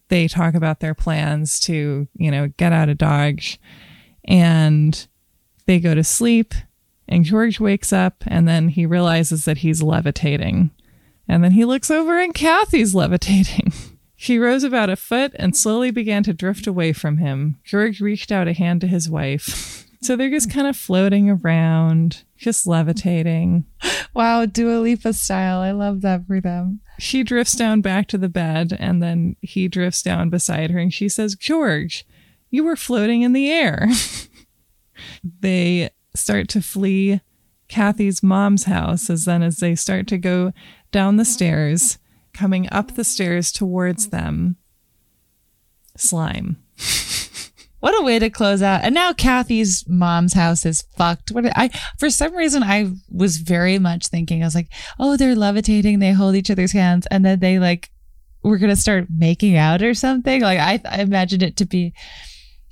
They 0.10 0.28
talk 0.28 0.56
about 0.56 0.82
their 0.82 0.94
plans 0.94 1.60
to, 1.62 2.08
you 2.16 2.32
know, 2.32 2.50
get 2.58 2.74
out 2.74 2.90
of 2.90 2.98
Dodge. 2.98 3.60
And 4.26 5.08
they 5.66 5.80
go 5.80 5.96
to 5.96 6.04
sleep. 6.04 6.54
And 7.08 7.24
George 7.24 7.62
wakes 7.62 7.94
up 7.94 8.24
and 8.28 8.48
then 8.48 8.68
he 8.68 8.86
realizes 8.86 9.46
that 9.46 9.60
he's 9.60 9.82
levitating. 9.82 10.72
And 11.30 11.42
then 11.44 11.52
he 11.52 11.64
looks 11.64 11.90
over 11.90 12.20
and 12.20 12.34
Kathy's 12.34 12.94
levitating. 12.94 13.72
She 14.20 14.40
rose 14.40 14.64
about 14.64 14.90
a 14.90 14.96
foot 14.96 15.34
and 15.36 15.56
slowly 15.56 15.92
began 15.92 16.24
to 16.24 16.34
drift 16.34 16.66
away 16.66 16.92
from 16.92 17.18
him. 17.18 17.60
George 17.64 18.02
reached 18.02 18.32
out 18.32 18.48
a 18.48 18.54
hand 18.54 18.82
to 18.82 18.88
his 18.88 19.10
wife. 19.10 19.84
So 20.00 20.16
they're 20.16 20.30
just 20.30 20.52
kind 20.52 20.68
of 20.68 20.78
floating 20.78 21.28
around, 21.28 22.24
just 22.38 22.68
levitating. 22.68 23.66
Wow, 24.14 24.46
Dua 24.46 24.80
Lipa 24.80 25.12
style. 25.12 25.60
I 25.60 25.72
love 25.72 26.02
that 26.02 26.28
for 26.28 26.40
them. 26.40 26.82
She 27.00 27.24
drifts 27.24 27.56
down 27.56 27.82
back 27.82 28.08
to 28.10 28.18
the 28.20 28.30
bed 28.30 28.78
and 28.80 29.02
then 29.02 29.38
he 29.42 29.68
drifts 29.68 30.04
down 30.04 30.30
beside 30.30 30.70
her 30.70 30.78
and 30.78 30.94
she 30.94 31.10
says, 31.10 31.36
George, 31.36 32.06
you 32.52 32.64
were 32.64 32.76
floating 32.76 33.24
in 33.24 33.34
the 33.34 33.52
air. 33.52 33.88
they 35.42 35.90
start 36.16 36.48
to 36.50 36.62
flee 36.62 37.22
Kathy's 37.68 38.22
mom's 38.24 38.66
house 38.66 39.10
as 39.10 39.26
then 39.26 39.42
as 39.42 39.58
they 39.58 39.76
start 39.76 40.08
to 40.08 40.18
go 40.18 40.54
down 40.92 41.18
the 41.18 41.26
stairs, 41.26 41.98
coming 42.38 42.68
up 42.72 42.96
the 42.96 43.04
stairs 43.04 43.52
towards 43.52 44.10
them, 44.10 44.58
slime. 45.96 46.58
What 47.80 48.00
a 48.00 48.04
way 48.04 48.18
to 48.18 48.30
close 48.30 48.64
out. 48.64 48.84
And 48.84 48.96
now 48.96 49.14
Kathy's 49.14 49.88
mom's 49.88 50.34
house 50.34 50.66
is 50.66 50.82
fucked. 50.98 51.32
What 51.32 51.46
I 51.56 51.70
for 52.00 52.10
some 52.10 52.36
reason 52.36 52.64
I 52.64 52.92
was 53.10 53.38
very 53.38 53.78
much 53.78 54.08
thinking 54.08 54.42
I 54.42 54.48
was 54.48 54.56
like, 54.56 54.70
"Oh, 55.00 55.16
they're 55.16 55.36
levitating, 55.36 56.00
they 56.00 56.12
hold 56.12 56.36
each 56.36 56.50
other's 56.50 56.72
hands 56.72 57.06
and 57.12 57.24
then 57.24 57.40
they 57.40 57.60
like 57.60 57.92
we're 58.44 58.58
going 58.58 58.72
to 58.72 58.82
start 58.82 59.08
making 59.10 59.58
out 59.58 59.84
or 59.84 59.94
something." 59.94 60.42
Like 60.42 60.60
I, 60.60 60.82
I 60.90 61.02
imagined 61.02 61.44
it 61.44 61.58
to 61.58 61.66
be 61.66 61.94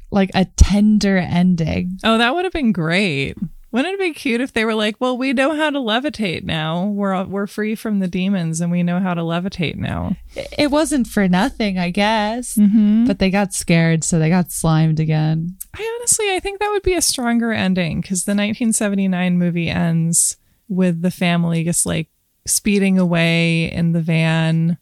like 0.09 0.31
a 0.33 0.45
tender 0.57 1.17
ending. 1.17 1.99
Oh, 2.03 2.17
that 2.17 2.33
would 2.33 2.45
have 2.45 2.53
been 2.53 2.71
great. 2.71 3.37
Wouldn't 3.75 3.95
it 3.95 3.99
be 3.99 4.13
cute 4.13 4.39
if 4.39 4.53
they 4.53 4.63
were 4.63 4.73
like, 4.73 5.01
"Well, 5.01 5.17
we 5.17 5.33
know 5.33 5.53
how 5.53 5.69
to 5.69 5.79
levitate 5.79 6.45
now. 6.45 6.85
We're 6.85 7.25
we're 7.25 7.45
free 7.45 7.75
from 7.75 7.99
the 7.99 8.07
demons, 8.07 8.61
and 8.61 8.71
we 8.71 8.83
know 8.83 9.01
how 9.01 9.13
to 9.13 9.19
levitate 9.19 9.75
now." 9.75 10.15
It 10.57 10.71
wasn't 10.71 11.07
for 11.07 11.27
nothing, 11.27 11.77
I 11.77 11.89
guess. 11.89 12.55
Mm-hmm. 12.55 13.03
But 13.03 13.19
they 13.19 13.29
got 13.29 13.53
scared, 13.53 14.05
so 14.05 14.17
they 14.17 14.29
got 14.29 14.49
slimed 14.49 15.01
again. 15.01 15.57
I 15.73 15.97
honestly, 15.99 16.31
I 16.31 16.39
think 16.39 16.61
that 16.61 16.71
would 16.71 16.83
be 16.83 16.93
a 16.93 17.01
stronger 17.01 17.51
ending 17.51 17.99
because 17.99 18.23
the 18.23 18.31
1979 18.31 19.37
movie 19.37 19.67
ends 19.67 20.37
with 20.69 21.01
the 21.01 21.11
family 21.11 21.65
just 21.65 21.85
like 21.85 22.07
speeding 22.45 22.97
away 22.97 23.69
in 23.69 23.91
the 23.91 23.99
van 23.99 24.77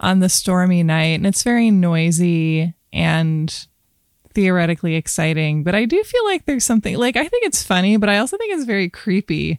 on 0.00 0.20
the 0.20 0.30
stormy 0.30 0.82
night, 0.82 1.16
and 1.18 1.26
it's 1.26 1.42
very 1.42 1.70
noisy 1.70 2.72
and 2.90 3.66
theoretically 4.34 4.94
exciting, 4.94 5.62
but 5.62 5.74
I 5.74 5.84
do 5.84 6.02
feel 6.02 6.24
like 6.24 6.46
there's 6.46 6.64
something 6.64 6.96
like 6.96 7.16
I 7.16 7.26
think 7.26 7.44
it's 7.44 7.62
funny, 7.62 7.96
but 7.96 8.08
I 8.08 8.18
also 8.18 8.36
think 8.36 8.54
it's 8.54 8.64
very 8.64 8.88
creepy. 8.88 9.58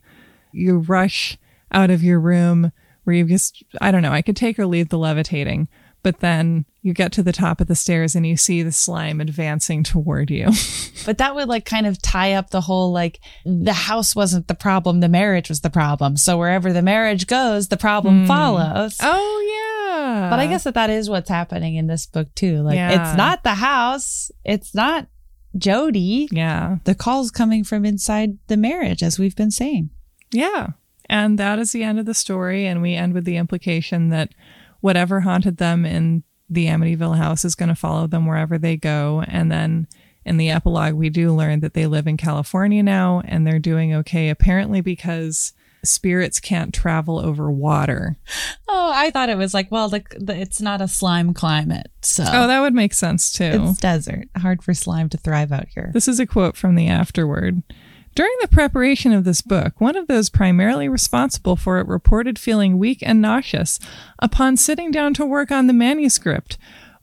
You 0.52 0.80
rush 0.80 1.38
out 1.72 1.90
of 1.90 2.04
your 2.04 2.20
room 2.20 2.72
where 3.04 3.16
you 3.16 3.26
just 3.26 3.64
I 3.80 3.92
don't 3.92 4.02
know, 4.02 4.12
I 4.12 4.22
could 4.22 4.36
take 4.36 4.60
or 4.60 4.66
leave 4.66 4.90
the 4.90 4.98
levitating, 4.98 5.68
but 6.04 6.20
then 6.20 6.66
you 6.82 6.94
get 6.94 7.12
to 7.14 7.24
the 7.24 7.32
top 7.32 7.62
of 7.62 7.68
the 7.68 7.76
stairs 7.76 8.16
and 8.16 8.26
you 8.26 8.36
see 8.36 8.64
the 8.64 8.72
slime 8.72 9.22
advancing 9.22 9.84
toward 9.84 10.32
you. 10.32 10.50
But 11.04 11.18
that 11.18 11.34
would 11.34 11.48
like 11.48 11.66
kind 11.66 11.88
of 11.88 12.00
tie 12.00 12.34
up 12.34 12.52
the 12.52 12.62
whole 12.62 12.92
like 12.92 13.20
the 13.44 13.74
house 13.74 14.16
wasn't 14.16 14.48
the 14.48 14.54
problem, 14.54 15.00
the 15.00 15.10
marriage 15.10 15.50
was 15.50 15.62
the 15.62 15.72
problem. 15.72 16.16
So 16.16 16.38
wherever 16.38 16.72
the 16.72 16.84
marriage 16.84 17.26
goes, 17.26 17.70
the 17.70 17.78
problem 17.78 18.22
hmm. 18.22 18.28
follows. 18.28 18.98
oh 19.02 19.48
yeah. 19.50 19.71
But 20.30 20.40
I 20.40 20.48
guess 20.48 20.64
that 20.66 20.74
that 20.76 20.90
is 20.90 21.10
what's 21.10 21.30
happening 21.30 21.76
in 21.76 21.88
this 21.88 22.06
book 22.06 22.34
too. 22.36 22.62
Like 22.62 22.76
Yeah. 22.76 23.10
it's 23.10 23.18
not 23.18 23.44
the 23.44 23.56
house, 23.56 24.32
it's 24.44 24.74
not 24.76 25.08
Jody. 25.58 26.30
yeah. 26.32 26.78
The 26.86 26.96
call's 26.96 27.32
coming 27.32 27.64
from 27.64 27.86
inside 27.86 28.38
the 28.48 28.58
marriage, 28.58 29.04
as 29.04 29.20
we've 29.20 29.36
been 29.36 29.52
saying. 29.52 29.90
Yeah. 30.32 30.68
And 31.10 31.38
that 31.40 31.60
is 31.60 31.74
the 31.74 31.84
end 31.84 32.00
of 32.00 32.06
the 32.06 32.14
story. 32.14 32.66
And 32.66 32.82
we 32.82 32.96
end 32.96 33.14
with 33.14 33.26
the 33.26 33.36
implication 33.38 34.10
that 34.10 34.30
whatever 34.80 35.22
haunted 35.22 35.58
them 35.58 35.86
in 35.86 36.24
the 36.50 36.68
Amityville 36.68 37.18
house 37.18 37.44
is 37.44 37.56
going 37.56 37.70
to 37.70 37.76
follow 37.76 38.08
them 38.08 38.26
wherever 38.26 38.58
they 38.58 38.78
go. 38.78 39.24
And 39.28 39.52
then 39.52 39.88
in 40.26 40.38
the 40.38 40.50
epilogue, 40.50 40.94
we 40.94 41.10
do 41.10 41.34
learn 41.34 41.60
that 41.62 41.74
they 41.74 41.86
live 41.86 42.08
in 42.08 42.16
California 42.18 42.82
now 42.82 43.22
and 43.26 43.46
they're 43.46 43.60
doing 43.60 43.94
okay, 43.96 44.30
apparently 44.30 44.80
because 44.80 45.52
spirits 45.84 46.40
can't 46.40 46.74
travel 46.74 47.20
over 47.20 47.52
water. 47.52 48.18
Oh, 48.68 48.92
I 48.94 49.10
thought 49.12 49.30
it 49.30 49.38
was 49.38 49.54
like, 49.54 49.72
well, 49.72 49.90
the, 49.90 50.04
the, 50.18 50.36
it's 50.36 50.62
not 50.62 50.82
a 50.82 50.88
slime 50.88 51.34
climate, 51.34 51.92
so 52.02 52.24
Oh, 52.28 52.48
that 52.48 52.60
would 52.62 52.74
make 52.74 52.94
sense 52.94 53.32
too. 53.32 53.68
it's 53.70 53.80
desert. 53.80 54.28
Hard 54.38 54.64
for 54.64 54.74
slime 54.74 55.10
to 55.10 55.18
thrive 55.18 55.52
out 55.52 55.68
here. 55.74 55.92
This 55.94 56.08
is 56.08 56.20
a 56.20 56.26
quote 56.28 56.56
from 56.56 56.76
the 56.76 56.88
afterword. 56.88 57.64
During 58.14 58.36
the 58.42 58.48
preparation 58.50 59.14
of 59.14 59.24
this 59.24 59.42
book, 59.42 59.80
one 59.80 59.96
of 59.96 60.08
those 60.08 60.30
primarily 60.30 60.90
responsible 60.90 61.56
for 61.56 61.80
it 61.80 61.88
reported 61.88 62.38
feeling 62.38 62.78
weak 62.78 63.00
and 63.02 63.22
nauseous 63.22 63.80
upon 64.20 64.58
sitting 64.58 64.92
down 64.92 65.14
to 65.14 65.26
work 65.26 65.50
on 65.50 65.68
the 65.68 65.74
manuscript, 65.74 66.58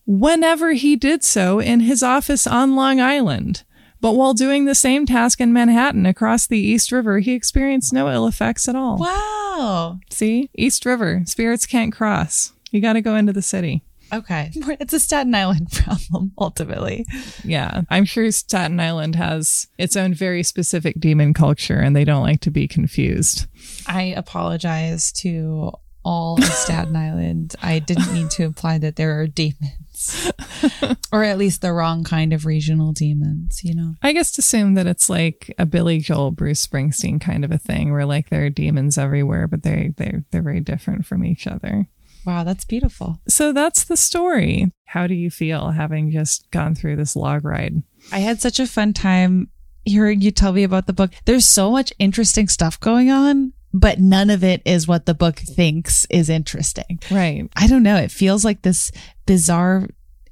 whenever 0.06 0.72
he 0.72 0.96
did 0.96 1.24
so 1.24 1.60
in 1.60 1.80
his 1.80 2.02
office 2.02 2.46
on 2.46 2.74
Long 2.76 3.00
Island. 3.00 3.64
But 4.00 4.12
while 4.12 4.34
doing 4.34 4.64
the 4.64 4.74
same 4.74 5.06
task 5.06 5.40
in 5.40 5.52
Manhattan 5.52 6.06
across 6.06 6.46
the 6.46 6.58
East 6.58 6.92
River, 6.92 7.18
he 7.18 7.32
experienced 7.32 7.92
no 7.92 8.10
ill 8.10 8.26
effects 8.26 8.68
at 8.68 8.76
all. 8.76 8.96
Wow. 8.98 9.98
See? 10.10 10.50
East 10.56 10.84
River. 10.84 11.22
Spirits 11.26 11.66
can't 11.66 11.92
cross. 11.92 12.52
You 12.70 12.80
got 12.80 12.92
to 12.92 13.00
go 13.00 13.16
into 13.16 13.32
the 13.32 13.42
city. 13.42 13.82
Okay. 14.12 14.52
It's 14.80 14.92
a 14.92 15.00
Staten 15.00 15.34
Island 15.34 15.70
problem, 15.72 16.32
ultimately. 16.38 17.04
Yeah, 17.44 17.82
I'm 17.90 18.04
sure 18.04 18.30
Staten 18.30 18.78
Island 18.80 19.16
has 19.16 19.66
its 19.76 19.96
own 19.96 20.14
very 20.14 20.42
specific 20.42 21.00
demon 21.00 21.34
culture 21.34 21.78
and 21.80 21.94
they 21.96 22.04
don't 22.04 22.22
like 22.22 22.40
to 22.42 22.50
be 22.50 22.68
confused. 22.68 23.46
I 23.86 24.02
apologize 24.16 25.10
to 25.12 25.72
all 26.04 26.38
of 26.38 26.44
Staten 26.64 26.96
Island. 26.96 27.56
I 27.60 27.80
didn't 27.80 28.12
mean 28.12 28.28
to 28.30 28.44
imply 28.44 28.78
that 28.78 28.96
there 28.96 29.20
are 29.20 29.26
demons, 29.26 29.87
or 31.12 31.24
at 31.24 31.38
least 31.38 31.60
the 31.60 31.72
wrong 31.72 32.04
kind 32.04 32.32
of 32.32 32.46
regional 32.46 32.92
demons, 32.92 33.62
you 33.64 33.74
know? 33.74 33.94
I 34.02 34.12
just 34.12 34.38
assume 34.38 34.74
that 34.74 34.86
it's 34.86 35.10
like 35.10 35.54
a 35.58 35.66
Billy 35.66 35.98
Joel, 35.98 36.30
Bruce 36.30 36.66
Springsteen 36.66 37.20
kind 37.20 37.44
of 37.44 37.50
a 37.50 37.58
thing 37.58 37.92
where 37.92 38.06
like 38.06 38.30
there 38.30 38.44
are 38.44 38.50
demons 38.50 38.98
everywhere, 38.98 39.48
but 39.48 39.62
they 39.62 39.92
they 39.96 40.22
they're 40.30 40.42
very 40.42 40.60
different 40.60 41.06
from 41.06 41.24
each 41.24 41.46
other. 41.46 41.88
Wow, 42.24 42.44
that's 42.44 42.64
beautiful. 42.64 43.20
So 43.26 43.52
that's 43.52 43.84
the 43.84 43.96
story. 43.96 44.72
How 44.84 45.06
do 45.06 45.14
you 45.14 45.30
feel 45.30 45.70
having 45.70 46.10
just 46.10 46.50
gone 46.50 46.74
through 46.74 46.96
this 46.96 47.16
log 47.16 47.44
ride? 47.44 47.82
I 48.12 48.18
had 48.18 48.40
such 48.40 48.60
a 48.60 48.66
fun 48.66 48.92
time 48.92 49.48
hearing 49.84 50.20
you 50.20 50.30
tell 50.30 50.52
me 50.52 50.62
about 50.62 50.86
the 50.86 50.92
book. 50.92 51.12
There's 51.24 51.46
so 51.46 51.70
much 51.70 51.92
interesting 51.98 52.48
stuff 52.48 52.78
going 52.80 53.10
on, 53.10 53.52
but 53.72 53.98
none 53.98 54.30
of 54.30 54.44
it 54.44 54.62
is 54.64 54.88
what 54.88 55.06
the 55.06 55.14
book 55.14 55.38
thinks 55.38 56.06
is 56.10 56.28
interesting. 56.28 57.00
Right. 57.10 57.48
I 57.56 57.66
don't 57.66 57.82
know. 57.82 57.96
It 57.96 58.10
feels 58.10 58.44
like 58.44 58.62
this 58.62 58.90
bizarre 59.28 59.86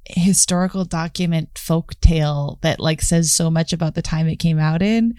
historical 0.07 0.87
document 0.87 1.59
folk 1.59 1.93
tale 2.01 2.59
that 2.63 2.81
like 2.81 3.03
says 3.03 3.31
so 3.31 3.51
much 3.51 3.75
about 3.75 3.95
the 3.95 4.01
time 4.01 4.27
it 4.27 4.37
came 4.37 4.59
out 4.59 4.81
in, 4.81 5.15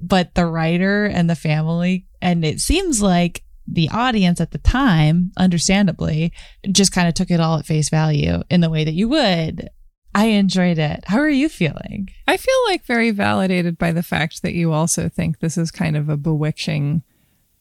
but 0.00 0.36
the 0.36 0.46
writer 0.46 1.06
and 1.06 1.28
the 1.28 1.34
family, 1.34 2.06
and 2.22 2.44
it 2.44 2.60
seems 2.60 3.02
like 3.02 3.42
the 3.66 3.88
audience 3.88 4.40
at 4.40 4.52
the 4.52 4.58
time, 4.58 5.32
understandably, 5.36 6.32
just 6.70 6.92
kind 6.92 7.08
of 7.08 7.14
took 7.14 7.32
it 7.32 7.40
all 7.40 7.58
at 7.58 7.66
face 7.66 7.88
value 7.88 8.42
in 8.48 8.60
the 8.60 8.70
way 8.70 8.84
that 8.84 8.94
you 8.94 9.08
would. 9.08 9.68
I 10.14 10.26
enjoyed 10.26 10.78
it. 10.78 11.04
How 11.06 11.18
are 11.18 11.28
you 11.28 11.48
feeling? 11.48 12.10
I 12.28 12.36
feel 12.36 12.54
like 12.68 12.84
very 12.84 13.10
validated 13.10 13.76
by 13.76 13.90
the 13.90 14.04
fact 14.04 14.42
that 14.42 14.54
you 14.54 14.72
also 14.72 15.08
think 15.08 15.40
this 15.40 15.58
is 15.58 15.72
kind 15.72 15.96
of 15.96 16.08
a 16.08 16.16
bewitching 16.16 17.02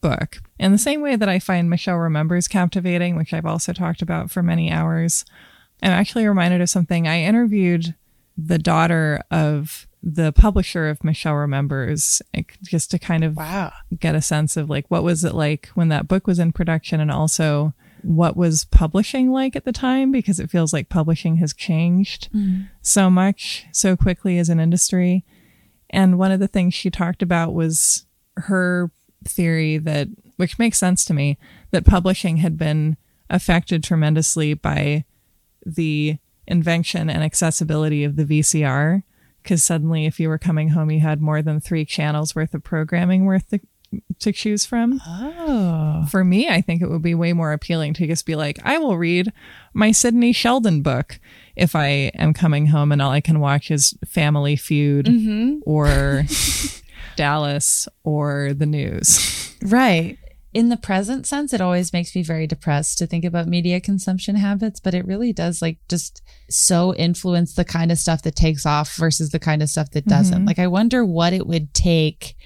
book. 0.02 0.38
In 0.60 0.72
the 0.72 0.78
same 0.78 1.02
way 1.02 1.16
that 1.16 1.30
I 1.30 1.39
find 1.39 1.70
Michelle 1.70 1.97
Remembers 1.97 2.47
captivating, 2.47 3.16
which 3.16 3.34
I've 3.34 3.45
also 3.45 3.74
talked 3.74 4.02
about 4.02 4.32
for 4.32 4.41
many 4.43 4.72
hours, 4.72 5.26
I'm 5.82 5.91
actually 5.91 6.28
reminded 6.28 6.62
of 6.62 6.70
something. 6.70 7.08
I 7.08 7.22
interviewed 7.22 7.95
the 8.38 8.58
daughter 8.58 9.22
of 9.32 9.88
the 10.02 10.32
publisher 10.32 10.88
of 10.88 11.04
Michelle 11.04 11.36
Remembers 11.36 12.22
just 12.64 12.89
to 12.91 13.00
kind 13.00 13.24
of 13.26 13.36
Wow. 13.36 13.74
get 14.00 14.16
a 14.16 14.22
sense 14.22 14.56
of 14.56 14.70
like 14.70 14.86
what 14.89 15.04
was 15.04 15.26
it 15.26 15.34
like 15.36 15.68
when 15.76 15.89
that 15.89 16.08
book 16.08 16.26
was 16.26 16.39
in 16.39 16.54
production 16.54 17.02
and 17.02 17.12
also 17.12 17.74
what 18.02 18.38
was 18.38 18.64
publishing 18.64 19.30
like 19.30 19.58
at 19.58 19.66
the 19.66 19.74
time 19.74 20.10
because 20.10 20.39
it 20.39 20.50
feels 20.50 20.72
like 20.72 20.88
publishing 20.88 21.36
has 21.38 21.54
changed 21.54 22.30
mm. 22.34 22.70
so 22.82 23.10
much 23.10 23.66
so 23.74 23.97
quickly 23.97 24.38
as 24.39 24.47
an 24.47 24.58
industry 24.60 25.26
And 25.89 26.18
one 26.18 26.32
of 26.32 26.39
the 26.39 26.47
things 26.47 26.74
she 26.74 26.89
talked 26.89 27.22
about 27.22 27.54
was 27.54 28.06
her 28.38 28.91
theory 29.26 29.78
that, 29.78 30.07
which 30.38 30.59
makes 30.59 30.78
sense 30.80 31.03
to 31.05 31.13
me, 31.13 31.38
that 31.72 31.86
publishing 31.86 32.38
had 32.38 32.57
been 32.57 32.97
affected 33.30 33.84
tremendously 33.84 34.53
by 34.53 35.05
the 35.65 36.17
invention 36.47 37.09
and 37.09 37.24
accessibility 37.24 38.03
of 38.03 38.15
the 38.15 38.26
VCR. 38.26 39.03
Because 39.43 39.63
suddenly, 39.63 40.05
if 40.05 40.20
you 40.20 40.28
were 40.30 40.38
coming 40.38 40.70
home, 40.70 40.91
you 40.91 40.99
had 40.99 41.22
more 41.22 41.41
than 41.41 41.59
three 41.61 41.86
channels 41.86 42.36
worth 42.36 42.53
of 42.53 42.63
programming 42.63 43.26
worth 43.26 43.49
to, 43.51 43.59
to 44.20 44.32
choose 44.34 44.65
from. 44.65 44.99
Oh. 45.07 46.05
For 46.11 46.24
me, 46.26 46.49
I 46.49 46.59
think 46.61 46.82
it 46.82 46.89
would 46.89 47.01
be 47.01 47.15
way 47.15 47.32
more 47.34 47.53
appealing 47.53 47.93
to 47.95 48.07
just 48.07 48.26
be 48.26 48.36
like, 48.36 48.59
I 48.65 48.78
will 48.80 48.97
read 48.97 49.32
my 49.74 49.91
Sidney 49.91 50.34
Sheldon 50.34 50.82
book 50.82 51.20
if 51.55 51.74
I 51.76 52.11
am 52.15 52.34
coming 52.34 52.67
home 52.67 52.91
and 52.91 53.01
all 53.01 53.11
I 53.11 53.22
can 53.22 53.39
watch 53.39 53.72
is 53.72 53.93
Family 54.05 54.55
Feud 54.57 55.05
Mm-hmm. 55.05 55.59
or 55.65 56.24
Dallas 57.20 57.86
or 58.05 58.53
the 58.53 58.65
news. 58.65 59.53
Right. 59.61 60.17
In 60.53 60.70
the 60.70 60.78
present 60.78 61.28
sense, 61.28 61.51
it 61.51 61.59
always 61.59 61.91
makes 61.91 62.15
me 62.15 62.24
very 62.24 62.47
depressed 62.47 62.97
to 62.99 63.05
think 63.05 63.26
about 63.26 63.45
media 63.45 63.82
consumption 63.82 64.38
habits, 64.38 64.80
but 64.80 64.93
it 64.93 65.05
really 65.05 65.34
does 65.34 65.61
like 65.61 65.80
just 65.89 66.22
so 66.49 66.95
influence 66.95 67.55
the 67.55 67.65
kind 67.65 67.91
of 67.91 67.99
stuff 67.99 68.22
that 68.22 68.38
takes 68.38 68.65
off 68.65 68.95
versus 68.95 69.32
the 69.32 69.38
kind 69.38 69.61
of 69.61 69.70
stuff 69.70 69.91
that 69.91 70.05
doesn't. 70.05 70.43
Mhm. 70.43 70.47
Like, 70.47 70.59
I 70.59 70.67
wonder 70.67 71.05
what 71.05 71.34
it 71.34 71.45
would 71.45 71.74
take 71.74 72.38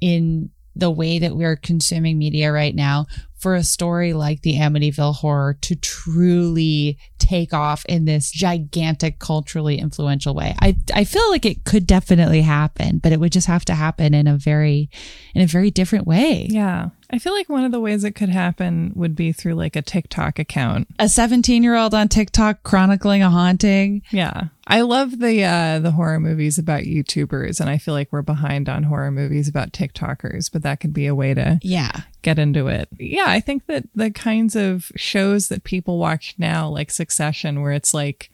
in 0.00 0.50
the 0.74 0.90
way 0.90 1.20
that 1.20 1.36
we're 1.36 1.56
consuming 1.56 2.18
media 2.18 2.50
right 2.50 2.74
now 2.74 3.06
for 3.38 3.54
a 3.54 3.62
story 3.62 4.12
like 4.12 4.42
the 4.42 4.54
Amityville 4.56 5.14
horror 5.16 5.56
to 5.62 5.76
truly 5.76 6.98
take 7.18 7.52
off 7.52 7.84
in 7.86 8.04
this 8.04 8.30
gigantic 8.30 9.18
culturally 9.18 9.78
influential 9.78 10.34
way. 10.34 10.54
I 10.60 10.76
I 10.94 11.04
feel 11.04 11.28
like 11.30 11.46
it 11.46 11.64
could 11.64 11.86
definitely 11.86 12.42
happen, 12.42 12.98
but 12.98 13.12
it 13.12 13.20
would 13.20 13.32
just 13.32 13.46
have 13.46 13.64
to 13.66 13.74
happen 13.74 14.14
in 14.14 14.26
a 14.26 14.36
very 14.36 14.90
in 15.34 15.42
a 15.42 15.46
very 15.46 15.70
different 15.70 16.06
way. 16.06 16.46
Yeah. 16.50 16.90
I 17.10 17.18
feel 17.18 17.32
like 17.32 17.48
one 17.48 17.64
of 17.64 17.72
the 17.72 17.80
ways 17.80 18.04
it 18.04 18.10
could 18.10 18.28
happen 18.28 18.92
would 18.94 19.16
be 19.16 19.32
through 19.32 19.54
like 19.54 19.76
a 19.76 19.82
TikTok 19.82 20.38
account. 20.38 20.88
A 20.98 21.04
17-year-old 21.04 21.94
on 21.94 22.08
TikTok 22.08 22.62
chronicling 22.64 23.22
a 23.22 23.30
haunting. 23.30 24.02
Yeah. 24.10 24.48
I 24.66 24.82
love 24.82 25.18
the 25.18 25.42
uh 25.44 25.78
the 25.78 25.92
horror 25.92 26.20
movies 26.20 26.58
about 26.58 26.82
YouTubers 26.82 27.60
and 27.60 27.70
I 27.70 27.78
feel 27.78 27.94
like 27.94 28.12
we're 28.12 28.22
behind 28.22 28.68
on 28.68 28.82
horror 28.82 29.10
movies 29.10 29.48
about 29.48 29.72
TikTokers, 29.72 30.50
but 30.52 30.62
that 30.62 30.80
could 30.80 30.92
be 30.92 31.06
a 31.06 31.14
way 31.14 31.34
to 31.34 31.58
Yeah. 31.62 32.02
Get 32.22 32.38
into 32.38 32.68
it. 32.68 32.88
Yeah, 32.98 33.26
I 33.26 33.40
think 33.40 33.66
that 33.66 33.84
the 33.94 34.10
kinds 34.10 34.56
of 34.56 34.90
shows 34.96 35.48
that 35.48 35.64
people 35.64 35.98
watch 35.98 36.34
now, 36.38 36.68
like 36.68 36.90
Succession, 36.90 37.62
where 37.62 37.72
it's 37.72 37.94
like 37.94 38.30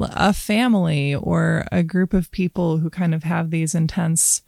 a 0.00 0.32
family 0.32 1.14
or 1.14 1.66
a 1.72 1.82
group 1.82 2.12
of 2.12 2.30
people 2.30 2.78
who 2.78 2.90
kind 2.90 3.14
of 3.14 3.22
have 3.22 3.50
these 3.50 3.74
intense 3.74 4.42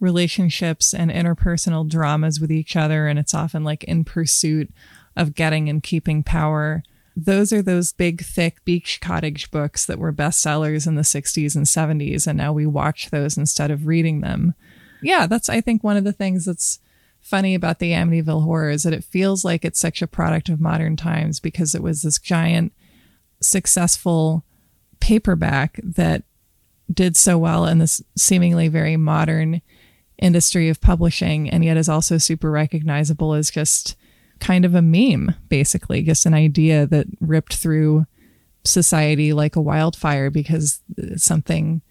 relationships 0.00 0.92
and 0.92 1.10
interpersonal 1.10 1.88
dramas 1.88 2.40
with 2.40 2.50
each 2.50 2.76
other, 2.76 3.06
and 3.06 3.18
it's 3.18 3.34
often 3.34 3.64
like 3.64 3.84
in 3.84 4.04
pursuit 4.04 4.70
of 5.16 5.34
getting 5.34 5.68
and 5.68 5.82
keeping 5.82 6.22
power. 6.22 6.82
Those 7.14 7.52
are 7.52 7.62
those 7.62 7.92
big, 7.92 8.22
thick 8.22 8.64
beach 8.64 9.00
cottage 9.00 9.50
books 9.50 9.84
that 9.86 9.98
were 9.98 10.12
bestsellers 10.12 10.86
in 10.86 10.94
the 10.94 11.02
60s 11.02 11.54
and 11.54 11.66
70s, 11.66 12.26
and 12.26 12.36
now 12.36 12.52
we 12.52 12.66
watch 12.66 13.10
those 13.10 13.36
instead 13.36 13.70
of 13.70 13.86
reading 13.86 14.22
them. 14.22 14.54
Yeah, 15.02 15.26
that's, 15.26 15.48
I 15.48 15.60
think, 15.60 15.84
one 15.84 15.96
of 15.96 16.04
the 16.04 16.12
things 16.12 16.46
that's 16.46 16.80
funny 17.22 17.54
about 17.54 17.78
the 17.78 17.92
Amityville 17.92 18.44
horror 18.44 18.70
is 18.70 18.82
that 18.82 18.92
it 18.92 19.04
feels 19.04 19.44
like 19.44 19.64
it's 19.64 19.80
such 19.80 20.02
a 20.02 20.06
product 20.06 20.48
of 20.48 20.60
modern 20.60 20.96
times 20.96 21.40
because 21.40 21.74
it 21.74 21.82
was 21.82 22.02
this 22.02 22.18
giant, 22.18 22.72
successful 23.40 24.44
paperback 25.00 25.80
that 25.82 26.24
did 26.92 27.16
so 27.16 27.38
well 27.38 27.64
in 27.64 27.78
this 27.78 28.02
seemingly 28.16 28.68
very 28.68 28.96
modern 28.96 29.62
industry 30.18 30.68
of 30.68 30.80
publishing 30.80 31.48
and 31.48 31.64
yet 31.64 31.76
is 31.76 31.88
also 31.88 32.18
super 32.18 32.50
recognizable 32.50 33.32
as 33.34 33.50
just 33.50 33.96
kind 34.40 34.64
of 34.64 34.74
a 34.74 34.82
meme, 34.82 35.34
basically, 35.48 36.02
just 36.02 36.26
an 36.26 36.34
idea 36.34 36.86
that 36.86 37.06
ripped 37.20 37.54
through 37.54 38.04
society 38.64 39.32
like 39.32 39.56
a 39.56 39.60
wildfire 39.60 40.30
because 40.30 40.80
something 41.16 41.82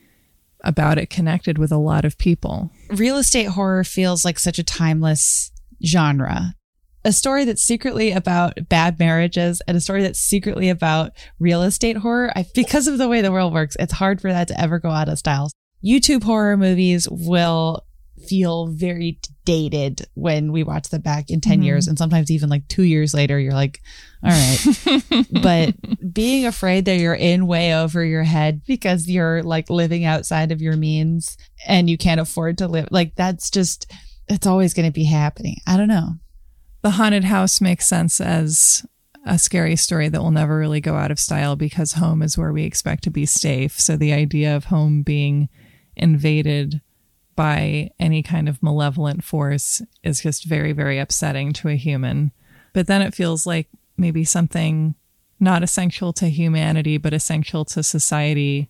about 0.64 0.98
it 0.98 1.10
connected 1.10 1.58
with 1.58 1.72
a 1.72 1.78
lot 1.78 2.06
of 2.06 2.18
people. 2.18 2.72
Real 2.90 3.18
estate 3.18 3.50
horror 3.50 3.84
feels 3.84 4.24
like 4.26 4.40
such 4.40 4.60
a 4.60 4.64
timeless 4.64 5.52
genre. 5.86 6.56
A 7.04 7.12
story 7.12 7.46
that's 7.46 7.64
secretly 7.64 8.12
about 8.12 8.70
bad 8.70 9.00
marriages 9.00 9.62
and 9.68 9.76
a 9.76 9.82
story 9.82 10.04
that's 10.04 10.20
secretly 10.20 10.70
about 10.70 11.14
real 11.40 11.64
estate 11.64 11.98
horror. 11.98 12.32
I, 12.36 12.46
because 12.54 12.88
of 12.88 13.00
the 13.00 13.08
way 13.08 13.22
the 13.22 13.32
world 13.32 13.54
works, 13.54 13.76
it's 13.80 13.94
hard 13.94 14.22
for 14.22 14.32
that 14.32 14.48
to 14.50 14.62
ever 14.62 14.78
go 14.78 14.92
out 14.92 15.10
of 15.10 15.18
style. 15.18 15.50
YouTube 15.84 16.24
horror 16.24 16.58
movies 16.58 17.08
will 17.10 17.84
feel 18.28 18.68
very 18.68 19.20
dated 19.46 20.02
when 20.14 20.52
we 20.52 20.64
watch 20.64 20.90
them 20.90 21.02
back 21.02 21.30
in 21.30 21.42
10 21.42 21.60
Mhm. 21.62 21.66
years 21.66 21.88
and 21.88 21.98
sometimes 21.98 22.30
even 22.32 22.50
like 22.50 22.68
two 22.68 22.84
years 22.84 23.14
later 23.14 23.40
you're 23.40 23.54
like 23.54 23.82
all 24.24 24.30
right 24.30 25.26
but 25.42 26.14
being 26.14 26.46
afraid 26.46 26.86
that 26.86 26.98
you're 27.00 27.14
in 27.14 27.48
way 27.48 27.74
over 27.76 28.04
your 28.06 28.24
head 28.24 28.62
because 28.68 29.08
you're 29.08 29.42
like 29.44 29.70
living 29.70 30.06
outside 30.06 30.52
of 30.52 30.62
your 30.62 30.78
means 30.78 31.38
and 31.68 31.90
you 31.90 31.98
can't 31.98 32.22
afford 32.22 32.58
to 32.60 32.68
live 32.68 32.88
like 32.92 33.16
that's 33.16 33.50
just 33.50 33.92
it's 34.28 34.48
always 34.48 34.74
going 34.74 34.88
to 34.88 34.94
be 34.94 35.06
happening 35.06 35.58
i 35.68 35.76
don't 35.76 35.88
know 35.88 36.14
the 36.84 36.92
haunted 36.92 37.24
house 37.24 37.60
makes 37.62 37.88
sense 37.88 38.20
as 38.22 38.86
a 39.26 39.38
scary 39.38 39.76
story 39.76 40.10
that 40.10 40.20
will 40.22 40.32
never 40.32 40.58
really 40.58 40.82
go 40.82 40.96
out 40.96 41.12
of 41.12 41.20
style 41.20 41.56
because 41.56 41.94
home 41.94 42.24
is 42.24 42.40
where 42.40 42.52
we 42.52 42.64
expect 42.64 43.04
to 43.04 43.12
be 43.12 43.24
safe. 43.24 43.80
So 43.80 43.96
the 43.96 44.12
idea 44.14 44.56
of 44.56 44.66
home 44.66 45.04
being 45.04 45.48
invaded 45.96 46.82
by 47.36 47.90
any 48.00 48.24
kind 48.24 48.50
of 48.50 48.62
malevolent 48.62 49.24
force 49.24 49.82
is 50.04 50.22
just 50.22 50.46
very, 50.46 50.72
very 50.72 51.00
upsetting 51.00 51.54
to 51.54 51.70
a 51.70 51.76
human. 51.76 52.32
But 52.74 52.88
then 52.88 53.02
it 53.02 53.16
feels 53.16 53.46
like 53.46 53.68
maybe 53.98 54.24
something 54.24 54.96
not 55.40 55.64
essential 55.64 56.14
to 56.14 56.30
humanity, 56.30 56.98
but 56.98 57.14
essential 57.14 57.66
to 57.66 57.84
society 57.84 58.70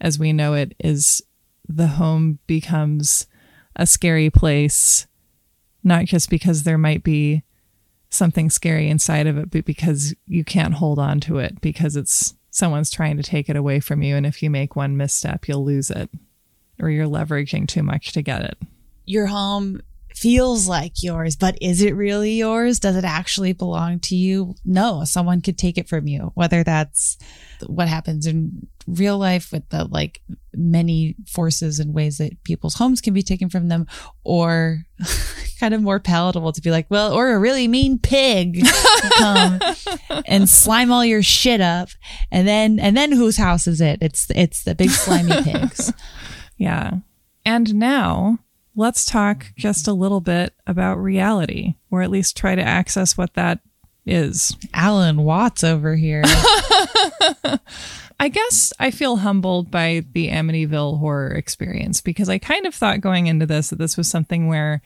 as 0.00 0.18
we 0.18 0.32
know 0.32 0.54
it 0.54 0.74
is 0.78 1.22
the 1.68 1.88
home 1.88 2.38
becomes 2.46 3.26
a 3.76 3.86
scary 3.86 4.30
place, 4.30 5.06
not 5.84 6.04
just 6.04 6.30
because 6.30 6.62
there 6.62 6.78
might 6.78 7.04
be 7.04 7.42
something 8.10 8.50
scary 8.50 8.88
inside 8.88 9.26
of 9.26 9.36
it, 9.36 9.50
but 9.50 9.64
because 9.64 10.14
you 10.26 10.44
can't 10.44 10.74
hold 10.74 10.98
on 10.98 11.20
to 11.20 11.38
it 11.38 11.60
because 11.60 11.94
it's 11.94 12.34
someone's 12.50 12.90
trying 12.90 13.16
to 13.16 13.22
take 13.22 13.48
it 13.48 13.56
away 13.56 13.78
from 13.78 14.02
you. 14.02 14.16
And 14.16 14.26
if 14.26 14.42
you 14.42 14.50
make 14.50 14.74
one 14.74 14.96
misstep, 14.96 15.46
you'll 15.46 15.64
lose 15.64 15.90
it 15.90 16.10
or 16.80 16.90
you're 16.90 17.06
leveraging 17.06 17.66
too 17.68 17.82
much 17.82 18.12
to 18.12 18.22
get 18.22 18.42
it. 18.42 18.58
your 19.04 19.26
home 19.26 19.80
feels 20.18 20.66
like 20.66 21.00
yours, 21.02 21.36
but 21.36 21.56
is 21.60 21.80
it 21.80 21.94
really 21.94 22.32
yours? 22.32 22.80
Does 22.80 22.96
it 22.96 23.04
actually 23.04 23.52
belong 23.52 24.00
to 24.00 24.16
you? 24.16 24.56
No, 24.64 25.04
someone 25.04 25.40
could 25.40 25.56
take 25.56 25.78
it 25.78 25.88
from 25.88 26.08
you, 26.08 26.32
whether 26.34 26.64
that's 26.64 27.16
what 27.66 27.86
happens 27.86 28.26
in 28.26 28.66
real 28.88 29.16
life 29.16 29.52
with 29.52 29.68
the 29.68 29.84
like 29.84 30.20
many 30.52 31.14
forces 31.26 31.78
and 31.78 31.94
ways 31.94 32.18
that 32.18 32.42
people's 32.42 32.74
homes 32.74 33.00
can 33.00 33.14
be 33.14 33.22
taken 33.22 33.48
from 33.48 33.68
them, 33.68 33.86
or 34.24 34.82
kind 35.60 35.72
of 35.72 35.82
more 35.82 36.00
palatable 36.00 36.52
to 36.52 36.60
be 36.60 36.72
like, 36.72 36.86
well, 36.90 37.12
or 37.12 37.30
a 37.30 37.38
really 37.38 37.68
mean 37.68 37.98
pig 37.98 38.64
come 39.18 39.60
and 40.26 40.48
slime 40.48 40.90
all 40.90 41.04
your 41.04 41.22
shit 41.22 41.60
up. 41.60 41.90
And 42.32 42.46
then, 42.48 42.80
and 42.80 42.96
then 42.96 43.12
whose 43.12 43.36
house 43.36 43.66
is 43.68 43.80
it? 43.80 43.98
It's, 44.00 44.26
it's 44.34 44.64
the 44.64 44.74
big 44.74 44.90
slimy 44.90 45.42
pigs. 45.42 45.92
Yeah. 46.58 46.98
And 47.44 47.76
now 47.76 48.40
let's 48.76 49.04
talk 49.06 49.46
just 49.56 49.88
a 49.88 49.92
little 49.92 50.20
bit 50.20 50.54
about 50.66 50.98
reality, 50.98 51.76
or 51.90 52.02
at 52.02 52.10
least 52.10 52.36
try 52.36 52.54
to 52.54 52.62
access 52.62 53.16
what 53.16 53.34
that 53.34 53.60
is. 54.04 54.56
Alan 54.74 55.22
Watts 55.22 55.64
over 55.64 55.96
here. 55.96 56.22
I 58.20 58.28
guess 58.28 58.72
I 58.80 58.90
feel 58.90 59.16
humbled 59.16 59.70
by 59.70 60.04
the 60.12 60.28
Amityville 60.28 60.98
horror 60.98 61.30
experience 61.30 62.00
because 62.00 62.28
I 62.28 62.38
kind 62.38 62.66
of 62.66 62.74
thought 62.74 63.00
going 63.00 63.28
into 63.28 63.46
this 63.46 63.70
that 63.70 63.78
this 63.78 63.96
was 63.96 64.08
something 64.08 64.48
where 64.48 64.82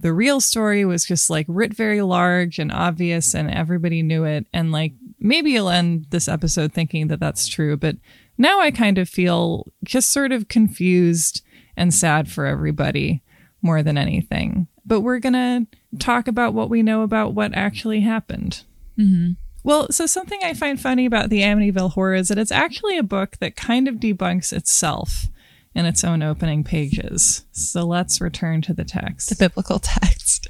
the 0.00 0.12
real 0.12 0.40
story 0.40 0.84
was 0.84 1.04
just 1.04 1.30
like 1.30 1.46
writ 1.48 1.72
very 1.72 2.02
large 2.02 2.58
and 2.58 2.72
obvious 2.72 3.34
and 3.34 3.48
everybody 3.48 4.02
knew 4.02 4.24
it. 4.24 4.46
And 4.52 4.72
like 4.72 4.94
maybe 5.20 5.52
you'll 5.52 5.68
end 5.68 6.06
this 6.10 6.26
episode 6.26 6.72
thinking 6.72 7.06
that 7.08 7.20
that's 7.20 7.46
true, 7.46 7.76
but 7.76 7.96
now 8.38 8.60
I 8.60 8.70
kind 8.70 8.98
of 8.98 9.08
feel 9.08 9.72
just 9.84 10.10
sort 10.10 10.32
of 10.32 10.48
confused 10.48 11.42
and 11.76 11.92
sad 11.92 12.30
for 12.30 12.46
everybody 12.46 13.22
more 13.60 13.82
than 13.82 13.96
anything. 13.96 14.68
But 14.84 15.00
we're 15.00 15.20
going 15.20 15.32
to 15.34 15.66
talk 15.98 16.26
about 16.26 16.54
what 16.54 16.68
we 16.68 16.82
know 16.82 17.02
about 17.02 17.34
what 17.34 17.54
actually 17.54 18.00
happened. 18.00 18.64
Mm-hmm. 18.98 19.32
Well, 19.64 19.92
so 19.92 20.06
something 20.06 20.40
I 20.42 20.54
find 20.54 20.80
funny 20.80 21.06
about 21.06 21.30
the 21.30 21.42
Amityville 21.42 21.92
Horror 21.92 22.14
is 22.14 22.28
that 22.28 22.38
it's 22.38 22.50
actually 22.50 22.98
a 22.98 23.04
book 23.04 23.36
that 23.38 23.54
kind 23.54 23.86
of 23.86 23.96
debunks 23.96 24.52
itself 24.52 25.28
in 25.74 25.86
its 25.86 26.02
own 26.02 26.22
opening 26.22 26.64
pages. 26.64 27.44
So 27.52 27.84
let's 27.84 28.20
return 28.20 28.60
to 28.62 28.74
the 28.74 28.84
text. 28.84 29.28
the 29.30 29.36
biblical 29.36 29.78
text. 29.82 30.48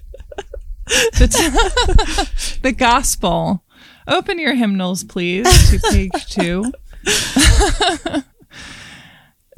the, 0.87 1.29
t- 1.29 2.59
the 2.63 2.73
gospel. 2.73 3.65
Open 4.09 4.39
your 4.39 4.55
hymnals, 4.55 5.05
please, 5.05 5.71
to 5.71 5.79
page 5.91 6.27
two. 6.27 6.73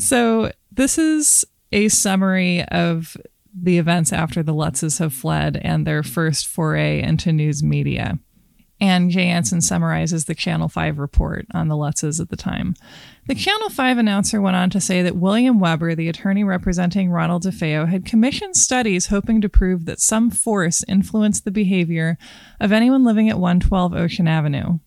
so 0.01 0.51
this 0.73 0.99
is 0.99 1.45
a 1.73 1.89
summary 1.89 2.63
of 2.65 3.17
the 3.55 3.79
events 3.79 4.13
after 4.13 4.43
the 4.43 4.55
Lutzes 4.55 4.99
have 4.99 5.15
fled 5.15 5.61
and 5.63 5.87
their 5.87 6.03
first 6.03 6.47
foray 6.47 7.03
into 7.03 7.33
news 7.33 7.63
media. 7.63 8.19
And 8.81 9.11
Jay 9.11 9.29
Anson 9.29 9.61
summarizes 9.61 10.25
the 10.25 10.35
Channel 10.35 10.69
5 10.69 10.99
report 10.99 11.47
on 11.55 11.69
the 11.69 11.77
Lutzes 11.77 12.21
at 12.21 12.29
the 12.29 12.37
time. 12.37 12.75
The 13.27 13.35
Channel 13.35 13.71
5 13.71 13.99
announcer 13.99 14.41
went 14.41 14.57
on 14.57 14.69
to 14.71 14.81
say 14.81 15.01
that 15.03 15.17
William 15.17 15.61
Weber, 15.61 15.95
the 15.95 16.09
attorney 16.09 16.43
representing 16.43 17.11
Ronald 17.11 17.45
DeFeo, 17.45 17.89
had 17.89 18.05
commissioned 18.05 18.57
studies 18.57 19.07
hoping 19.07 19.41
to 19.41 19.49
prove 19.49 19.87
that 19.87 20.01
some 20.01 20.31
force 20.31 20.85
influenced 20.89 21.45
the 21.45 21.51
behavior 21.51 22.19
of 22.61 22.73
anyone 22.73 23.05
living 23.05 23.31
at 23.31 23.39
112 23.39 23.95
Ocean 23.95 24.27
Avenue. 24.27 24.81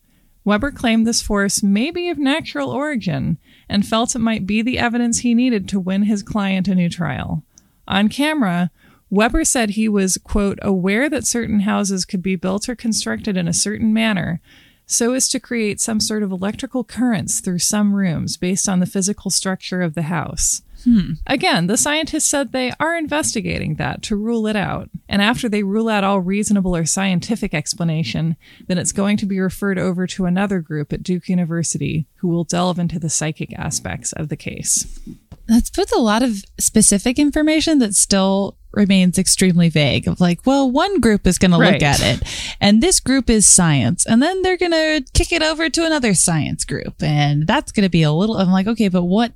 Weber 0.48 0.72
claimed 0.72 1.06
this 1.06 1.22
force 1.22 1.62
may 1.62 1.92
be 1.92 2.08
of 2.08 2.18
natural 2.18 2.70
origin 2.70 3.38
and 3.68 3.86
felt 3.86 4.16
it 4.16 4.20
might 4.20 4.48
be 4.48 4.62
the 4.62 4.80
evidence 4.80 5.20
he 5.20 5.34
needed 5.34 5.68
to 5.68 5.78
win 5.78 6.04
his 6.04 6.24
client 6.24 6.70
a 6.70 6.76
new 6.76 6.88
trial. 6.88 7.44
On 7.86 8.08
camera, 8.08 8.72
Weber 9.10 9.44
said 9.44 9.72
he 9.72 9.90
was, 9.90 10.18
quote, 10.18 10.58
aware 10.62 11.10
that 11.10 11.28
certain 11.28 11.60
houses 11.60 12.06
could 12.06 12.22
be 12.22 12.38
built 12.38 12.70
or 12.70 12.78
constructed 12.78 13.36
in 13.36 13.50
a 13.50 13.54
certain 13.54 13.94
manner 13.94 14.40
so 14.86 15.12
as 15.12 15.28
to 15.28 15.40
create 15.42 15.82
some 15.82 16.00
sort 16.00 16.24
of 16.24 16.32
electrical 16.32 16.86
currents 16.86 17.42
through 17.42 17.60
some 17.60 17.94
rooms 17.94 18.38
based 18.38 18.70
on 18.70 18.80
the 18.80 18.86
physical 18.86 19.30
structure 19.30 19.82
of 19.82 19.96
the 19.96 20.04
house. 20.04 20.62
Hmm. 20.84 21.14
Again, 21.26 21.68
the 21.68 21.78
scientists 21.78 22.26
said 22.26 22.52
they 22.52 22.72
are 22.80 22.96
investigating 22.96 23.76
that 23.76 24.02
to 24.04 24.16
rule 24.16 24.48
it 24.48 24.56
out. 24.56 24.90
And 25.10 25.22
after 25.22 25.50
they 25.50 25.64
rule 25.64 25.90
out 25.90 26.04
all 26.04 26.20
reasonable 26.20 26.76
or 26.76 26.86
scientific 26.86 27.54
explanation, 27.54 28.36
then 28.68 28.78
it's 28.78 28.92
going 28.92 29.18
to 29.18 29.26
be 29.26 29.40
referred 29.40 29.80
over 29.80 30.06
to 30.08 30.26
another 30.26 30.60
group 30.60 30.94
at 30.94 31.04
Duke 31.04 31.30
University 31.30 32.06
who 32.18 32.28
will 32.28 32.44
delve 32.44 32.80
into 32.80 33.00
the 33.00 33.10
psychic 33.10 33.58
aspects 33.58 34.14
of 34.14 34.30
the 34.30 34.36
case. 34.36 35.00
That's 35.48 35.70
both 35.70 35.96
a 35.96 36.00
lot 36.00 36.24
of 36.24 36.44
specific 36.60 37.18
information 37.18 37.80
that 37.80 37.96
still 37.96 38.58
remains 38.74 39.18
extremely 39.18 39.70
vague 39.70 40.08
of 40.08 40.20
like, 40.20 40.46
well, 40.46 40.70
one 40.70 41.00
group 41.00 41.26
is 41.26 41.38
going 41.38 41.52
right. 41.52 41.68
to 41.68 41.74
look 41.74 41.82
at 41.82 42.02
it 42.02 42.56
and 42.62 42.84
this 42.84 43.00
group 43.00 43.30
is 43.30 43.46
science. 43.46 44.06
And 44.06 44.22
then 44.22 44.42
they're 44.42 44.58
going 44.58 44.72
to 44.74 45.04
kick 45.14 45.32
it 45.32 45.42
over 45.42 45.70
to 45.70 45.86
another 45.86 46.14
science 46.14 46.66
group. 46.66 47.02
And 47.02 47.48
that's 47.48 47.72
going 47.72 47.86
to 47.86 47.90
be 47.90 48.04
a 48.04 48.12
little, 48.12 48.38
I'm 48.38 48.52
like, 48.52 48.68
okay, 48.68 48.90
but 48.90 49.04
what? 49.04 49.32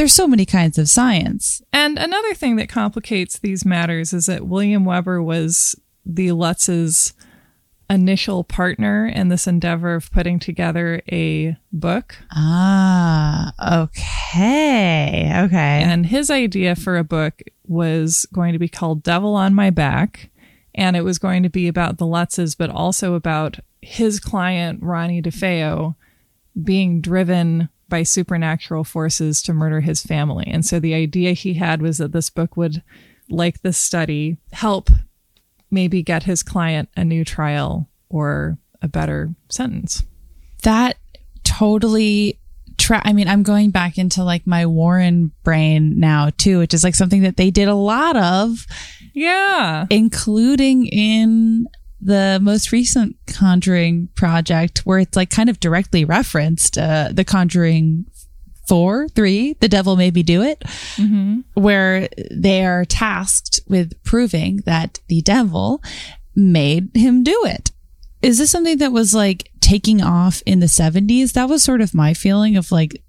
There's 0.00 0.14
so 0.14 0.26
many 0.26 0.46
kinds 0.46 0.78
of 0.78 0.88
science. 0.88 1.60
And 1.74 1.98
another 1.98 2.32
thing 2.32 2.56
that 2.56 2.70
complicates 2.70 3.38
these 3.38 3.66
matters 3.66 4.14
is 4.14 4.24
that 4.24 4.46
William 4.46 4.86
Weber 4.86 5.22
was 5.22 5.78
the 6.06 6.32
Lutz's 6.32 7.12
initial 7.90 8.42
partner 8.42 9.04
in 9.04 9.28
this 9.28 9.46
endeavor 9.46 9.94
of 9.96 10.10
putting 10.10 10.38
together 10.38 11.02
a 11.12 11.54
book. 11.70 12.16
Ah, 12.32 13.52
okay. 13.82 15.30
Okay. 15.36 15.82
And 15.82 16.06
his 16.06 16.30
idea 16.30 16.76
for 16.76 16.96
a 16.96 17.04
book 17.04 17.42
was 17.66 18.26
going 18.32 18.54
to 18.54 18.58
be 18.58 18.68
called 18.68 19.02
Devil 19.02 19.34
on 19.34 19.54
My 19.54 19.68
Back. 19.68 20.30
And 20.74 20.96
it 20.96 21.02
was 21.02 21.18
going 21.18 21.42
to 21.42 21.50
be 21.50 21.68
about 21.68 21.98
the 21.98 22.06
Lutzes, 22.06 22.56
but 22.56 22.70
also 22.70 23.12
about 23.12 23.58
his 23.82 24.18
client, 24.18 24.82
Ronnie 24.82 25.20
DeFeo, 25.20 25.94
being 26.64 27.02
driven 27.02 27.68
by 27.90 28.02
supernatural 28.02 28.84
forces 28.84 29.42
to 29.42 29.52
murder 29.52 29.80
his 29.80 30.02
family. 30.02 30.46
And 30.46 30.64
so 30.64 30.80
the 30.80 30.94
idea 30.94 31.32
he 31.32 31.54
had 31.54 31.82
was 31.82 31.98
that 31.98 32.12
this 32.12 32.30
book 32.30 32.56
would, 32.56 32.82
like 33.28 33.60
this 33.60 33.76
study, 33.76 34.38
help 34.52 34.88
maybe 35.70 36.02
get 36.02 36.22
his 36.22 36.42
client 36.42 36.88
a 36.96 37.04
new 37.04 37.24
trial 37.24 37.88
or 38.08 38.56
a 38.80 38.88
better 38.88 39.34
sentence. 39.50 40.04
That 40.62 40.96
totally 41.44 42.38
tra- 42.80 43.02
I 43.04 43.12
mean, 43.12 43.28
I'm 43.28 43.42
going 43.42 43.70
back 43.70 43.98
into 43.98 44.24
like 44.24 44.46
my 44.46 44.66
Warren 44.66 45.30
brain 45.44 46.00
now 46.00 46.30
too, 46.36 46.58
which 46.58 46.74
is 46.74 46.82
like 46.82 46.94
something 46.94 47.22
that 47.22 47.36
they 47.36 47.50
did 47.50 47.68
a 47.68 47.74
lot 47.74 48.16
of. 48.16 48.66
Yeah. 49.14 49.86
Including 49.90 50.86
in 50.86 51.68
the 52.00 52.38
most 52.42 52.72
recent 52.72 53.16
Conjuring 53.26 54.08
project 54.14 54.80
where 54.80 54.98
it's 54.98 55.16
like 55.16 55.30
kind 55.30 55.48
of 55.48 55.60
directly 55.60 56.04
referenced, 56.04 56.78
uh, 56.78 57.10
the 57.12 57.24
Conjuring 57.24 58.06
four, 58.66 59.08
three, 59.08 59.54
the 59.54 59.68
devil 59.68 59.96
made 59.96 60.14
me 60.14 60.22
do 60.22 60.42
it, 60.42 60.60
mm-hmm. 60.94 61.40
where 61.54 62.08
they 62.30 62.64
are 62.64 62.84
tasked 62.84 63.60
with 63.66 64.00
proving 64.04 64.58
that 64.64 65.00
the 65.08 65.20
devil 65.22 65.82
made 66.36 66.88
him 66.94 67.24
do 67.24 67.42
it. 67.46 67.72
Is 68.22 68.38
this 68.38 68.50
something 68.50 68.78
that 68.78 68.92
was 68.92 69.12
like 69.14 69.50
taking 69.60 70.00
off 70.02 70.42
in 70.46 70.60
the 70.60 70.66
70s? 70.66 71.32
That 71.32 71.48
was 71.48 71.62
sort 71.64 71.80
of 71.80 71.94
my 71.94 72.14
feeling 72.14 72.56
of 72.56 72.70
like 72.70 73.02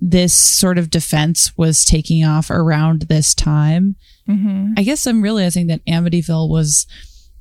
this 0.00 0.34
sort 0.34 0.78
of 0.78 0.90
defense 0.90 1.56
was 1.56 1.84
taking 1.84 2.24
off 2.24 2.50
around 2.50 3.02
this 3.02 3.36
time. 3.36 3.94
Mm-hmm. 4.28 4.72
I 4.76 4.82
guess 4.82 5.06
I'm 5.06 5.22
realizing 5.22 5.68
that 5.68 5.84
Amityville 5.86 6.48
was 6.48 6.88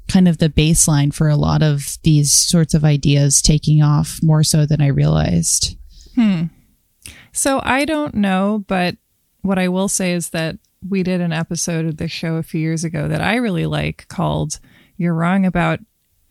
kind 0.07 0.27
of 0.27 0.37
the 0.37 0.49
baseline 0.49 1.13
for 1.13 1.29
a 1.29 1.35
lot 1.35 1.63
of 1.63 1.97
these 2.03 2.33
sorts 2.33 2.73
of 2.73 2.83
ideas 2.83 3.41
taking 3.41 3.81
off 3.81 4.19
more 4.21 4.43
so 4.43 4.65
than 4.65 4.81
I 4.81 4.87
realized. 4.87 5.77
Hmm. 6.15 6.45
So 7.31 7.61
I 7.63 7.85
don't 7.85 8.15
know, 8.15 8.65
but 8.67 8.97
what 9.41 9.57
I 9.57 9.69
will 9.69 9.87
say 9.87 10.13
is 10.13 10.29
that 10.29 10.57
we 10.87 11.03
did 11.03 11.21
an 11.21 11.31
episode 11.31 11.85
of 11.85 11.97
the 11.97 12.07
show 12.07 12.35
a 12.35 12.43
few 12.43 12.59
years 12.59 12.83
ago 12.83 13.07
that 13.07 13.21
I 13.21 13.35
really 13.35 13.65
like 13.65 14.07
called 14.07 14.59
You're 14.97 15.13
Wrong 15.13 15.45
About 15.45 15.79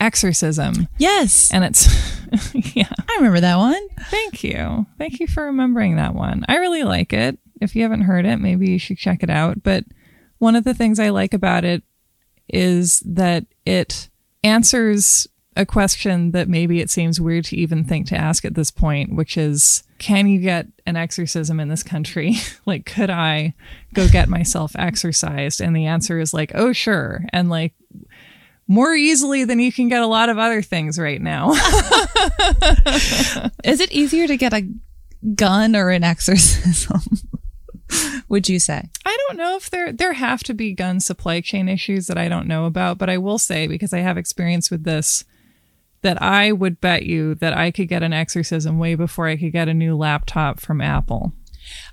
Exorcism. 0.00 0.88
Yes. 0.98 1.50
And 1.52 1.64
it's, 1.64 1.86
yeah. 2.74 2.88
I 3.08 3.16
remember 3.16 3.40
that 3.40 3.56
one. 3.56 3.88
Thank 4.02 4.44
you. 4.44 4.86
Thank 4.98 5.20
you 5.20 5.26
for 5.26 5.44
remembering 5.44 5.96
that 5.96 6.14
one. 6.14 6.44
I 6.48 6.56
really 6.56 6.82
like 6.82 7.12
it. 7.12 7.38
If 7.60 7.76
you 7.76 7.82
haven't 7.82 8.02
heard 8.02 8.26
it, 8.26 8.38
maybe 8.38 8.70
you 8.70 8.78
should 8.78 8.98
check 8.98 9.22
it 9.22 9.30
out. 9.30 9.62
But 9.62 9.84
one 10.38 10.56
of 10.56 10.64
the 10.64 10.74
things 10.74 10.98
I 10.98 11.10
like 11.10 11.34
about 11.34 11.64
it 11.64 11.82
is 12.52 13.00
that 13.06 13.46
it 13.64 14.08
answers 14.42 15.28
a 15.56 15.66
question 15.66 16.30
that 16.30 16.48
maybe 16.48 16.80
it 16.80 16.90
seems 16.90 17.20
weird 17.20 17.44
to 17.44 17.56
even 17.56 17.84
think 17.84 18.06
to 18.06 18.16
ask 18.16 18.44
at 18.44 18.54
this 18.54 18.70
point, 18.70 19.14
which 19.14 19.36
is 19.36 19.82
can 19.98 20.26
you 20.26 20.40
get 20.40 20.66
an 20.86 20.96
exorcism 20.96 21.60
in 21.60 21.68
this 21.68 21.82
country? 21.82 22.36
like, 22.66 22.86
could 22.86 23.10
I 23.10 23.54
go 23.92 24.08
get 24.08 24.28
myself 24.28 24.72
exorcised? 24.76 25.60
And 25.60 25.76
the 25.76 25.86
answer 25.86 26.18
is 26.18 26.32
like, 26.32 26.52
oh, 26.54 26.72
sure. 26.72 27.24
And 27.32 27.50
like, 27.50 27.74
more 28.66 28.94
easily 28.94 29.44
than 29.44 29.58
you 29.58 29.72
can 29.72 29.88
get 29.88 30.00
a 30.00 30.06
lot 30.06 30.28
of 30.28 30.38
other 30.38 30.62
things 30.62 30.98
right 30.98 31.20
now. 31.20 31.50
is 33.64 33.80
it 33.80 33.90
easier 33.90 34.28
to 34.28 34.36
get 34.36 34.54
a 34.54 34.68
gun 35.34 35.74
or 35.74 35.90
an 35.90 36.04
exorcism? 36.04 37.00
would 38.28 38.48
you 38.48 38.58
say? 38.58 38.88
I 39.04 39.18
don't 39.28 39.38
know 39.38 39.56
if 39.56 39.70
there 39.70 39.92
there 39.92 40.12
have 40.12 40.42
to 40.44 40.54
be 40.54 40.72
gun 40.72 41.00
supply 41.00 41.40
chain 41.40 41.68
issues 41.68 42.06
that 42.06 42.18
I 42.18 42.28
don't 42.28 42.46
know 42.46 42.66
about, 42.66 42.98
but 42.98 43.10
I 43.10 43.18
will 43.18 43.38
say 43.38 43.66
because 43.66 43.92
I 43.92 43.98
have 43.98 44.16
experience 44.16 44.70
with 44.70 44.84
this 44.84 45.24
that 46.02 46.20
I 46.22 46.52
would 46.52 46.80
bet 46.80 47.04
you 47.04 47.34
that 47.36 47.56
I 47.56 47.70
could 47.70 47.88
get 47.88 48.02
an 48.02 48.12
exorcism 48.12 48.78
way 48.78 48.94
before 48.94 49.26
I 49.26 49.36
could 49.36 49.52
get 49.52 49.68
a 49.68 49.74
new 49.74 49.96
laptop 49.96 50.60
from 50.60 50.80
Apple. 50.80 51.32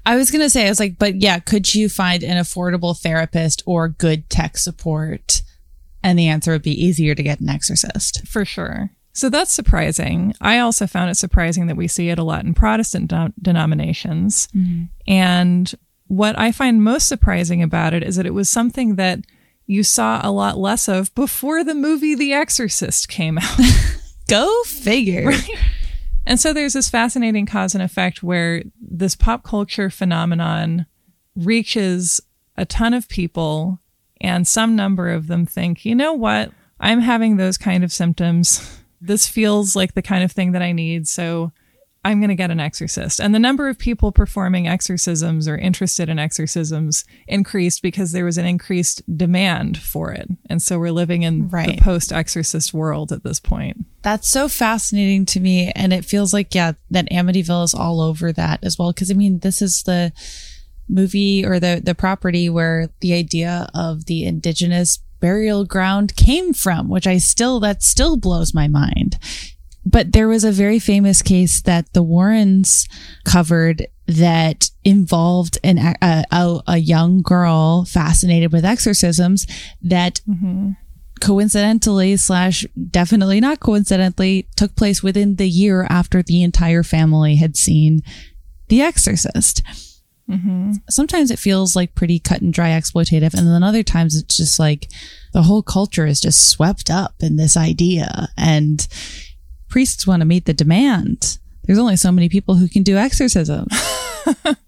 I 0.06 0.16
was 0.16 0.32
going 0.32 0.42
to 0.42 0.50
say 0.50 0.66
I 0.66 0.70
was 0.70 0.80
like, 0.80 0.98
but 0.98 1.22
yeah, 1.22 1.40
could 1.40 1.76
you 1.76 1.90
find 1.90 2.24
an 2.24 2.38
affordable 2.38 2.98
therapist 2.98 3.62
or 3.66 3.90
good 3.90 4.30
tech 4.30 4.58
support? 4.58 5.42
And 6.04 6.18
the 6.18 6.28
answer 6.28 6.52
would 6.52 6.64
be 6.64 6.84
easier 6.84 7.16
to 7.16 7.24
get 7.24 7.42
an 7.42 7.50
exorcist. 7.50 8.26
For 8.26 8.46
sure. 8.46 8.92
So 9.14 9.30
that's 9.30 9.52
surprising. 9.52 10.34
I 10.42 10.60
also 10.60 10.86
found 10.86 11.10
it 11.10 11.16
surprising 11.16 11.68
that 11.68 11.76
we 11.76 11.88
see 11.88 12.10
it 12.10 12.20
a 12.20 12.24
lot 12.24 12.46
in 12.46 12.54
Protestant 12.54 13.10
de- 13.10 13.34
denominations. 13.42 14.48
Mm-hmm. 14.56 14.84
And 15.08 15.74
what 16.08 16.38
I 16.38 16.52
find 16.52 16.84
most 16.84 17.08
surprising 17.08 17.62
about 17.62 17.94
it 17.94 18.04
is 18.04 18.16
that 18.16 18.26
it 18.26 18.34
was 18.34 18.50
something 18.50 18.96
that 18.96 19.20
you 19.66 19.84
saw 19.84 20.22
a 20.24 20.32
lot 20.32 20.58
less 20.58 20.88
of 20.88 21.14
before 21.14 21.64
the 21.64 21.76
movie 21.76 22.16
The 22.16 22.34
Exorcist 22.34 23.10
came 23.10 23.38
out. 23.38 23.60
Go 24.30 24.64
figure. 24.64 25.28
Right? 25.28 25.50
And 26.26 26.40
so 26.40 26.52
there's 26.52 26.74
this 26.74 26.90
fascinating 26.90 27.46
cause 27.46 27.74
and 27.74 27.82
effect 27.82 28.22
where 28.22 28.64
this 28.82 29.16
pop 29.16 29.44
culture 29.44 29.90
phenomenon 29.90 30.86
reaches 31.36 32.20
a 32.58 32.66
ton 32.66 32.94
of 32.94 33.08
people, 33.08 33.80
and 34.20 34.48
some 34.48 34.76
number 34.76 35.10
of 35.10 35.28
them 35.28 35.46
think, 35.46 35.86
you 35.86 35.96
know 35.96 36.14
what? 36.14 36.52
I'm 36.80 37.00
having 37.02 37.38
those 37.38 37.58
kind 37.58 37.84
of 37.84 37.94
symptoms. 37.94 38.82
This 39.00 39.28
feels 39.28 39.76
like 39.76 39.94
the 39.94 40.02
kind 40.02 40.24
of 40.24 40.32
thing 40.32 40.52
that 40.52 40.62
I 40.62 40.72
need. 40.72 41.08
So 41.08 41.52
I'm 42.08 42.22
going 42.22 42.30
to 42.30 42.36
get 42.36 42.52
an 42.52 42.62
exorcist. 42.62 43.20
And 43.20 43.36
the 43.36 43.40
number 43.40 43.68
of 43.68 43.78
people 43.78 44.14
performing 44.14 44.66
exorcisms 44.66 45.46
or 45.46 45.58
interested 45.58 46.08
in 46.08 46.18
exorcisms 46.18 47.04
increased 47.28 47.82
because 47.82 48.14
there 48.14 48.24
was 48.24 48.38
an 48.38 48.46
increased 48.46 49.02
demand 49.18 49.78
for 49.78 50.14
it. 50.14 50.30
And 50.50 50.62
so 50.62 50.80
we're 50.80 50.92
living 50.92 51.24
in 51.24 51.50
right. 51.50 51.76
the 51.76 51.82
post 51.84 52.14
exorcist 52.14 52.74
world 52.74 53.12
at 53.12 53.26
this 53.26 53.42
point. 53.42 53.86
That's 54.04 54.30
so 54.30 54.48
fascinating 54.48 55.26
to 55.26 55.42
me. 55.42 55.70
And 55.76 55.92
it 55.92 56.06
feels 56.06 56.34
like, 56.34 56.56
yeah, 56.56 56.74
that 56.92 57.10
Amityville 57.10 57.66
is 57.66 57.74
all 57.74 58.00
over 58.00 58.32
that 58.32 58.64
as 58.64 58.80
well. 58.80 58.94
Cause 58.94 59.12
I 59.12 59.14
mean, 59.14 59.40
this 59.40 59.62
is 59.62 59.84
the 59.84 60.14
movie 60.88 61.46
or 61.46 61.60
the, 61.60 61.82
the 61.84 61.94
property 61.94 62.50
where 62.50 62.88
the 63.02 63.14
idea 63.14 63.68
of 63.76 64.06
the 64.06 64.24
indigenous 64.24 65.00
burial 65.20 65.66
ground 65.66 66.16
came 66.16 66.54
from, 66.54 66.88
which 66.88 67.06
I 67.06 67.18
still, 67.18 67.60
that 67.60 67.84
still 67.84 68.16
blows 68.16 68.54
my 68.54 68.70
mind 68.70 69.20
But 69.90 70.12
there 70.12 70.28
was 70.28 70.44
a 70.44 70.52
very 70.52 70.80
famous 70.80 71.22
case 71.22 71.62
that 71.62 71.94
the 71.94 72.04
Warrens 72.04 72.88
covered 73.24 73.88
that 74.06 74.70
involved 74.84 75.58
an, 75.64 75.78
a, 75.78 76.24
a, 76.32 76.62
a 76.68 76.78
young 76.78 77.22
girl 77.22 77.86
fascinated 77.86 78.52
with 78.52 78.66
exorcisms 78.66 79.48
that 79.82 80.22
Mm-hmm. 80.28 80.72
coincidentally 81.20 82.18
slash 82.18 82.66
definitely 82.92 83.40
not 83.40 83.60
coincidentally 83.60 84.48
took 84.56 84.76
place 84.76 85.02
within 85.02 85.36
the 85.38 85.50
year 85.50 85.88
after 85.90 86.22
the 86.22 86.44
entire 86.44 86.84
family 86.84 87.38
had 87.38 87.58
seen 87.58 88.02
The 88.68 88.82
Exorcist. 88.82 89.64
Mm-hmm. 90.30 90.74
Sometimes 90.90 91.32
it 91.32 91.40
feels 91.40 91.76
like 91.76 91.96
pretty 91.96 92.20
cut 92.20 92.42
and 92.42 92.54
dry 92.54 92.70
exploitative, 92.70 93.34
and 93.34 93.48
then 93.48 93.64
other 93.64 93.84
times 93.84 94.16
it's 94.16 94.38
just 94.38 94.60
like 94.60 94.90
the 95.34 95.44
whole 95.44 95.64
culture 95.64 96.06
is 96.06 96.20
just 96.20 96.50
swept 96.50 96.92
up 96.92 97.16
in 97.22 97.38
this 97.38 97.56
idea, 97.56 98.28
and 98.38 98.88
priests 99.70 100.08
want 100.08 100.22
to 100.22 100.26
meet 100.26 100.46
the 100.46 100.54
demand. 100.54 101.40
There's 101.64 101.80
only 101.80 101.98
so 101.98 102.12
many 102.12 102.30
people 102.30 102.56
who 102.56 102.70
can 102.70 102.84
do 102.84 102.98
exorcisms. 102.98 103.74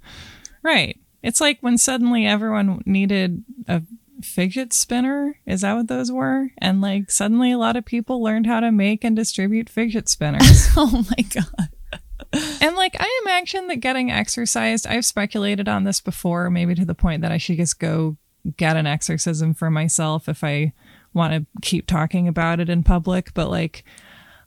Right. 0.64 1.00
It's 1.24 1.42
like 1.42 1.60
when 1.62 1.78
suddenly 1.78 2.26
everyone 2.26 2.82
needed 2.86 3.44
a 3.68 3.84
fidget 4.22 4.74
spinner. 4.74 5.40
Is 5.46 5.62
that 5.62 5.74
what 5.74 5.88
those 5.88 6.12
were? 6.12 6.50
And 6.58 6.82
like 6.82 7.12
suddenly 7.12 7.52
a 7.52 7.58
lot 7.58 7.76
of 7.76 7.86
people 7.86 8.22
learned 8.22 8.48
how 8.48 8.60
to 8.60 8.72
make 8.72 9.04
and 9.04 9.16
distribute 9.16 9.70
fidget 9.70 10.10
spinners. 10.10 10.68
oh 10.78 11.06
my 11.10 11.24
god! 11.24 11.70
and 12.62 12.76
like 12.76 12.96
I 13.00 13.22
imagine 13.24 13.68
that 13.68 13.78
getting 13.78 14.12
exercised, 14.12 14.88
I've 14.88 15.06
speculated 15.06 15.68
on 15.68 15.84
this 15.84 16.02
before, 16.02 16.50
maybe 16.50 16.76
to 16.76 16.86
the 16.86 16.96
point 16.96 17.22
that 17.22 17.32
I 17.32 17.38
should 17.38 17.58
just 17.58 17.80
go 17.80 18.18
get 18.56 18.78
an 18.78 18.88
exorcism 18.88 19.54
for 19.54 19.70
myself 19.70 20.30
if 20.30 20.44
I 20.44 20.74
want 21.14 21.34
to 21.34 21.46
keep 21.62 21.88
talking 21.88 22.28
about 22.28 22.60
it 22.60 22.70
in 22.70 22.84
public. 22.84 23.34
But 23.34 23.50
like, 23.50 23.84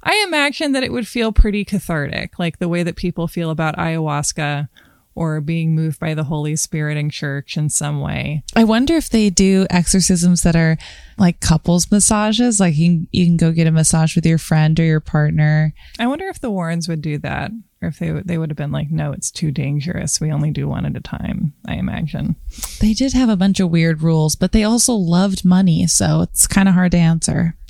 I 0.02 0.24
imagine 0.26 0.72
that 0.72 0.82
it 0.82 0.92
would 0.92 1.06
feel 1.06 1.32
pretty 1.32 1.64
cathartic, 1.64 2.38
like 2.38 2.58
the 2.58 2.68
way 2.68 2.82
that 2.82 2.96
people 2.96 3.28
feel 3.28 3.50
about 3.50 3.76
ayahuasca 3.76 4.68
or 5.14 5.40
being 5.40 5.74
moved 5.74 6.00
by 6.00 6.14
the 6.14 6.24
Holy 6.24 6.56
Spirit 6.56 6.96
in 6.96 7.10
church 7.10 7.56
in 7.56 7.68
some 7.68 8.00
way. 8.00 8.42
I 8.56 8.64
wonder 8.64 8.94
if 8.94 9.10
they 9.10 9.30
do 9.30 9.66
exorcisms 9.70 10.42
that 10.42 10.56
are 10.56 10.78
like 11.18 11.40
couples 11.40 11.90
massages. 11.90 12.58
Like 12.58 12.76
you 12.76 12.86
can, 12.88 13.08
you 13.12 13.26
can 13.26 13.36
go 13.36 13.52
get 13.52 13.66
a 13.66 13.70
massage 13.70 14.16
with 14.16 14.24
your 14.24 14.38
friend 14.38 14.78
or 14.80 14.84
your 14.84 15.00
partner. 15.00 15.74
I 15.98 16.06
wonder 16.06 16.28
if 16.28 16.40
the 16.40 16.50
Warrens 16.50 16.88
would 16.88 17.02
do 17.02 17.18
that, 17.18 17.50
or 17.82 17.88
if 17.88 17.98
they 17.98 18.12
would- 18.12 18.26
they 18.28 18.38
would 18.38 18.50
have 18.50 18.56
been 18.56 18.72
like, 18.72 18.90
"No, 18.90 19.12
it's 19.12 19.30
too 19.30 19.50
dangerous. 19.50 20.20
We 20.20 20.30
only 20.32 20.50
do 20.50 20.68
one 20.68 20.86
at 20.86 20.96
a 20.96 21.00
time." 21.00 21.52
I 21.66 21.74
imagine. 21.74 22.36
They 22.80 22.92
did 22.94 23.12
have 23.12 23.28
a 23.28 23.36
bunch 23.36 23.60
of 23.60 23.70
weird 23.70 24.02
rules, 24.02 24.36
but 24.36 24.52
they 24.52 24.64
also 24.64 24.94
loved 24.94 25.44
money, 25.44 25.86
so 25.86 26.20
it's 26.22 26.46
kind 26.46 26.68
of 26.68 26.74
hard 26.74 26.92
to 26.92 26.98
answer. 26.98 27.56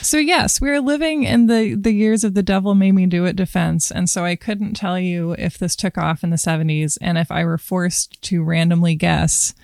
So 0.00 0.18
yes, 0.18 0.60
we're 0.60 0.80
living 0.80 1.24
in 1.24 1.46
the 1.46 1.74
the 1.74 1.92
years 1.92 2.24
of 2.24 2.34
the 2.34 2.42
devil 2.42 2.74
made 2.74 2.92
me 2.92 3.06
do 3.06 3.24
it 3.24 3.36
defense, 3.36 3.90
and 3.90 4.08
so 4.08 4.24
I 4.24 4.36
couldn't 4.36 4.74
tell 4.74 4.98
you 4.98 5.32
if 5.38 5.58
this 5.58 5.74
took 5.76 5.96
off 5.98 6.22
in 6.22 6.30
the 6.30 6.36
70s 6.36 6.98
and 7.00 7.18
if 7.18 7.30
I 7.30 7.44
were 7.44 7.58
forced 7.58 8.20
to 8.22 8.42
randomly 8.42 8.94
guess, 8.94 9.54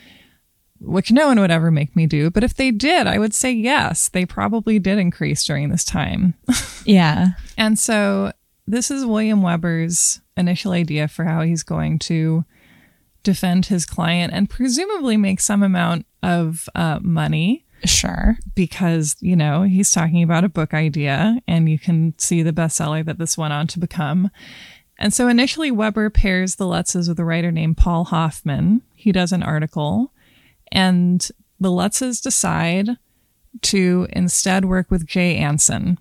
which 0.80 1.11
no 1.12 1.26
one 1.28 1.38
would 1.40 1.50
ever 1.50 1.70
make 1.70 1.94
me 1.96 2.06
do, 2.06 2.30
but 2.30 2.44
if 2.44 2.54
they 2.54 2.70
did, 2.70 3.06
I 3.06 3.18
would 3.18 3.34
say 3.34 3.52
yes, 3.52 4.09
they 4.09 4.24
probably 4.26 4.78
did 4.78 4.98
increase 4.98 5.44
during 5.44 5.68
this 5.70 5.84
time. 5.84 6.34
Yeah. 6.84 7.28
And 7.59 7.78
so 7.78 8.32
this 8.68 8.90
is 8.90 9.06
William 9.06 9.42
Weber's 9.42 10.20
initial 10.36 10.72
idea 10.72 11.08
for 11.08 11.24
how 11.24 11.42
he's 11.42 11.62
going 11.62 11.98
to 12.00 12.44
defend 13.22 13.66
his 13.66 13.84
client 13.86 14.32
and 14.32 14.48
presumably 14.48 15.16
make 15.16 15.40
some 15.40 15.62
amount 15.62 16.06
of 16.22 16.68
uh, 16.74 16.98
money 17.02 17.64
Sure. 17.84 18.36
because 18.54 19.16
you 19.20 19.36
know 19.36 19.62
he's 19.62 19.90
talking 19.90 20.22
about 20.22 20.44
a 20.44 20.48
book 20.48 20.74
idea 20.74 21.40
and 21.46 21.68
you 21.68 21.78
can 21.78 22.14
see 22.18 22.42
the 22.42 22.52
bestseller 22.52 23.04
that 23.04 23.18
this 23.18 23.38
went 23.38 23.52
on 23.52 23.66
to 23.68 23.78
become 23.78 24.30
and 24.98 25.14
so 25.14 25.28
initially 25.28 25.70
weber 25.70 26.10
pairs 26.10 26.56
the 26.56 26.64
lutzes 26.64 27.08
with 27.08 27.20
a 27.20 27.24
writer 27.24 27.52
named 27.52 27.76
paul 27.76 28.04
hoffman 28.04 28.82
he 28.96 29.12
does 29.12 29.30
an 29.32 29.44
article 29.44 30.12
and 30.72 31.30
the 31.60 31.70
lutzes 31.70 32.20
decide 32.20 32.88
to 33.62 34.08
instead 34.10 34.64
work 34.64 34.90
with 34.90 35.06
jay 35.06 35.36
anson 35.36 35.98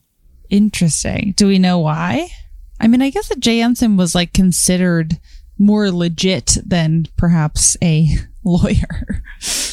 Interesting. 0.49 1.33
Do 1.35 1.47
we 1.47 1.59
know 1.59 1.79
why? 1.79 2.29
I 2.79 2.87
mean, 2.87 3.01
I 3.01 3.09
guess 3.09 3.29
that 3.29 3.39
Jay 3.39 3.61
Anson 3.61 3.97
was 3.97 4.13
like 4.15 4.33
considered 4.33 5.19
more 5.57 5.89
legit 5.91 6.57
than 6.65 7.07
perhaps 7.17 7.75
a 7.81 8.09
lawyer. 8.43 9.23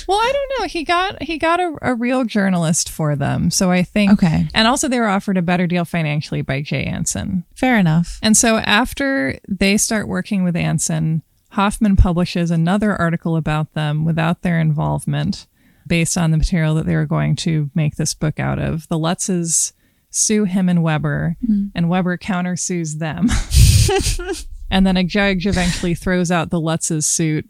well 0.09 0.19
i 0.19 0.33
don't 0.33 0.53
know 0.61 0.67
he 0.67 0.83
got 0.83 1.23
he 1.23 1.39
got 1.39 1.61
a, 1.61 1.77
a 1.83 1.95
real 1.95 2.25
journalist 2.25 2.91
for 2.91 3.15
them 3.15 3.51
so 3.51 3.71
i 3.71 3.83
think 3.83 4.13
Okay. 4.13 4.49
and 4.53 4.67
also 4.67 4.89
they 4.89 4.99
were 4.99 5.07
offered 5.09 5.37
a 5.39 5.43
better 5.43 5.67
deal 5.67 5.85
financially 5.85 6.43
by 6.43 6.61
jay 6.61 6.83
anson 6.85 7.45
Fair 7.55 7.79
enough. 7.79 8.19
And 8.23 8.37
so 8.37 8.57
after 8.59 9.39
they 9.49 9.77
start 9.77 10.09
working 10.09 10.43
with 10.43 10.57
Anson, 10.57 11.23
Hoffman 11.51 11.97
publishes 11.97 12.51
another 12.51 12.97
article 12.97 13.37
about 13.37 13.73
them 13.75 14.05
without 14.05 14.43
their 14.43 14.59
involvement 14.61 15.47
based 15.87 16.19
on 16.19 16.31
the 16.33 16.37
material 16.39 16.75
that 16.75 16.85
they 16.87 16.97
were 16.97 17.07
going 17.07 17.37
to 17.37 17.71
make 17.75 17.95
this 17.97 18.13
book 18.15 18.41
out 18.41 18.59
of. 18.59 18.89
The 18.89 18.99
Lutzes 18.99 19.73
sue 20.15 20.45
him 20.45 20.69
and 20.69 20.83
Weber, 20.83 21.37
mm. 21.47 21.71
and 21.75 21.89
Weber 21.89 22.17
countersues 22.17 22.99
them. 22.99 23.29
and 24.71 24.87
then 24.87 24.97
a 24.97 25.05
judge 25.05 25.47
eventually 25.47 25.95
throws 25.95 26.31
out 26.31 26.51
the 26.51 26.61
Lutzes 26.61 27.05
suit 27.05 27.47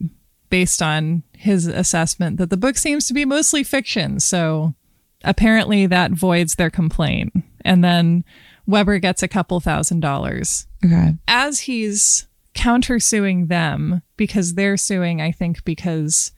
based 0.49 0.81
on 0.81 1.23
his 1.33 1.67
assessment 1.67 2.37
that 2.37 2.49
the 2.49 2.57
book 2.57 2.77
seems 2.77 3.07
to 3.07 3.13
be 3.13 3.25
mostly 3.25 3.63
fiction. 3.63 4.19
So 4.19 4.73
apparently 5.23 5.85
that 5.87 6.11
voids 6.11 6.55
their 6.55 6.69
complaint. 6.69 7.33
And 7.63 7.83
then 7.83 8.23
Weber 8.65 8.99
gets 8.99 9.23
a 9.23 9.27
couple 9.27 9.59
thousand 9.59 9.99
dollars 9.99 10.67
Okay. 10.83 11.15
as 11.27 11.61
he's 11.61 12.27
countersuing 12.53 13.47
them 13.47 14.01
because 14.17 14.53
they're 14.53 14.77
suing, 14.77 15.21
I 15.21 15.31
think, 15.31 15.63
because 15.65 16.31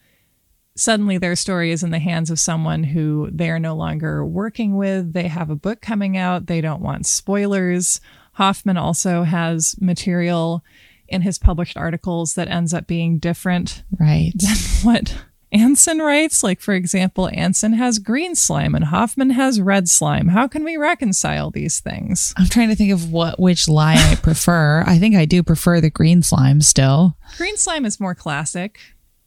suddenly 0.78 1.18
their 1.18 1.36
story 1.36 1.72
is 1.72 1.84
in 1.84 1.92
the 1.92 2.00
hands 2.00 2.30
of 2.32 2.40
someone 2.40 2.84
who 2.84 3.30
they 3.32 3.50
are 3.50 3.60
no 3.60 3.76
longer 3.76 4.26
working 4.26 4.78
with. 4.78 5.14
They 5.14 5.28
have 5.28 5.50
a 5.50 5.56
book 5.56 5.82
coming 5.82 6.18
out. 6.18 6.48
They 6.48 6.62
don't 6.62 6.82
want 6.82 7.06
spoilers. 7.06 8.00
Hoffman 8.34 8.78
also 8.78 9.24
has 9.24 9.76
material 9.82 10.64
in 11.08 11.22
his 11.22 11.40
published 11.40 11.78
articles 11.78 12.36
that 12.36 12.50
ends 12.50 12.74
up 12.74 12.86
being 12.86 13.18
different 13.18 13.84
Right. 13.98 14.34
what 14.84 15.16
Anson 15.52 16.00
writes. 16.00 16.44
Like, 16.44 16.60
for 16.60 16.74
example, 16.74 17.30
Anson 17.32 17.74
has 17.74 18.00
green 18.00 18.36
slime 18.36 18.76
and 18.76 18.86
Hoffman 18.86 19.32
has 19.32 19.62
red 19.62 19.88
slime. 19.88 20.28
How 20.28 20.48
can 20.48 20.64
we 20.64 20.78
reconcile 20.78 21.52
these 21.52 21.80
things? 21.80 22.34
I'm 22.38 22.48
trying 22.48 22.70
to 22.70 22.76
think 22.76 22.92
of 22.92 23.12
what 23.12 23.40
which 23.40 23.70
lie 23.70 23.96
I 23.96 24.16
prefer. 24.22 24.84
I 24.86 24.98
think 24.98 25.16
I 25.16 25.26
do 25.26 25.44
prefer 25.44 25.80
the 25.80 25.90
green 25.90 26.22
slime 26.22 26.62
still. 26.62 27.18
Green 27.38 27.58
slime 27.58 27.86
is 27.86 28.00
more 28.00 28.16
classic. 28.16 28.80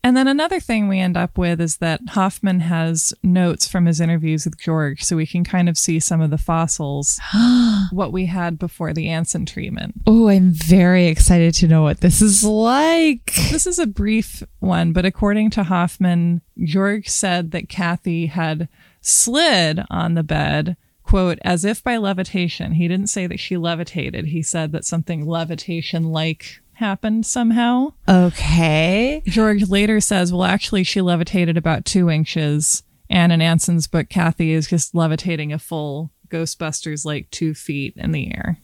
And 0.02 0.16
then 0.16 0.28
another 0.28 0.60
thing 0.60 0.88
we 0.88 0.98
end 0.98 1.16
up 1.16 1.36
with 1.36 1.60
is 1.60 1.76
that 1.76 2.00
Hoffman 2.10 2.60
has 2.60 3.12
notes 3.22 3.68
from 3.68 3.84
his 3.84 4.00
interviews 4.00 4.46
with 4.46 4.58
George, 4.58 5.02
so 5.02 5.16
we 5.16 5.26
can 5.26 5.44
kind 5.44 5.68
of 5.68 5.76
see 5.76 6.00
some 6.00 6.22
of 6.22 6.30
the 6.30 6.38
fossils, 6.38 7.20
what 7.90 8.12
we 8.12 8.26
had 8.26 8.58
before 8.58 8.94
the 8.94 9.08
Anson 9.08 9.44
treatment. 9.44 9.94
Oh, 10.06 10.28
I'm 10.28 10.52
very 10.52 11.06
excited 11.06 11.52
to 11.54 11.68
know 11.68 11.82
what 11.82 12.00
this 12.00 12.22
is 12.22 12.42
like. 12.42 13.34
This 13.50 13.66
is 13.66 13.78
a 13.78 13.86
brief 13.86 14.42
one, 14.60 14.92
but 14.92 15.04
according 15.04 15.50
to 15.50 15.64
Hoffman, 15.64 16.40
George 16.62 17.08
said 17.08 17.50
that 17.50 17.68
Kathy 17.68 18.26
had 18.26 18.68
slid 19.02 19.84
on 19.90 20.14
the 20.14 20.22
bed, 20.22 20.78
quote, 21.02 21.38
as 21.42 21.64
if 21.64 21.84
by 21.84 21.98
levitation. 21.98 22.72
He 22.72 22.88
didn't 22.88 23.08
say 23.08 23.26
that 23.26 23.40
she 23.40 23.58
levitated. 23.58 24.26
He 24.26 24.42
said 24.42 24.72
that 24.72 24.84
something 24.86 25.26
levitation 25.26 26.04
like 26.04 26.62
happened 26.80 27.24
somehow. 27.24 27.92
Okay. 28.08 29.22
George 29.26 29.68
later 29.68 30.00
says, 30.00 30.32
well, 30.32 30.44
actually, 30.44 30.82
she 30.82 31.00
levitated 31.00 31.56
about 31.56 31.84
two 31.84 32.10
inches. 32.10 32.82
And 33.08 33.32
in 33.32 33.40
Anson's 33.40 33.86
book, 33.86 34.08
Kathy 34.08 34.52
is 34.52 34.66
just 34.66 34.94
levitating 34.94 35.52
a 35.52 35.58
full 35.58 36.10
Ghostbusters 36.28 37.04
like 37.04 37.30
two 37.30 37.54
feet 37.54 37.94
in 37.96 38.12
the 38.12 38.34
air. 38.34 38.58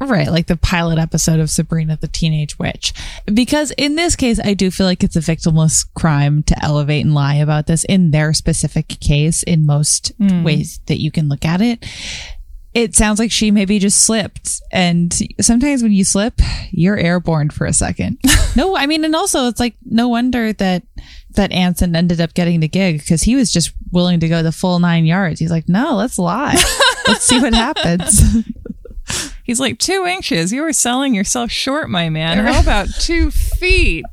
Right, 0.00 0.28
like 0.28 0.48
the 0.48 0.56
pilot 0.56 0.98
episode 0.98 1.38
of 1.38 1.48
Sabrina 1.48 1.96
the 1.96 2.08
Teenage 2.08 2.58
Witch. 2.58 2.92
Because 3.32 3.70
in 3.72 3.94
this 3.94 4.16
case, 4.16 4.40
I 4.42 4.54
do 4.54 4.70
feel 4.70 4.86
like 4.86 5.04
it's 5.04 5.14
a 5.14 5.20
victimless 5.20 5.86
crime 5.94 6.42
to 6.44 6.64
elevate 6.64 7.04
and 7.04 7.14
lie 7.14 7.36
about 7.36 7.66
this 7.66 7.84
in 7.84 8.10
their 8.10 8.32
specific 8.32 8.88
case 8.88 9.42
in 9.44 9.64
most 9.64 10.12
hmm. 10.18 10.42
ways 10.42 10.80
that 10.86 11.00
you 11.00 11.12
can 11.12 11.28
look 11.28 11.44
at 11.44 11.60
it. 11.60 11.86
It 12.74 12.94
sounds 12.94 13.18
like 13.18 13.30
she 13.30 13.50
maybe 13.50 13.78
just 13.78 14.02
slipped. 14.02 14.60
And 14.72 15.12
sometimes 15.40 15.82
when 15.82 15.92
you 15.92 16.04
slip, 16.04 16.40
you're 16.70 16.96
airborne 16.96 17.50
for 17.50 17.66
a 17.66 17.72
second. 17.72 18.18
no, 18.56 18.76
I 18.76 18.86
mean, 18.86 19.04
and 19.04 19.14
also 19.14 19.46
it's 19.48 19.60
like 19.60 19.74
no 19.84 20.08
wonder 20.08 20.52
that 20.54 20.82
that 21.34 21.52
Anson 21.52 21.96
ended 21.96 22.20
up 22.20 22.34
getting 22.34 22.60
the 22.60 22.68
gig 22.68 22.98
because 22.98 23.22
he 23.22 23.36
was 23.36 23.52
just 23.52 23.72
willing 23.90 24.20
to 24.20 24.28
go 24.28 24.42
the 24.42 24.52
full 24.52 24.78
nine 24.78 25.04
yards. 25.04 25.40
He's 25.40 25.50
like, 25.50 25.68
no, 25.68 25.96
let's 25.96 26.18
lie. 26.18 26.54
let's 27.08 27.24
see 27.24 27.40
what 27.40 27.54
happens. 27.54 28.22
He's 29.44 29.58
like, 29.60 29.78
two 29.78 30.06
inches. 30.06 30.52
You 30.52 30.62
were 30.62 30.72
selling 30.72 31.14
yourself 31.14 31.50
short, 31.50 31.90
my 31.90 32.08
man. 32.08 32.38
How 32.38 32.60
about 32.62 32.88
two 33.00 33.30
feet? 33.30 34.04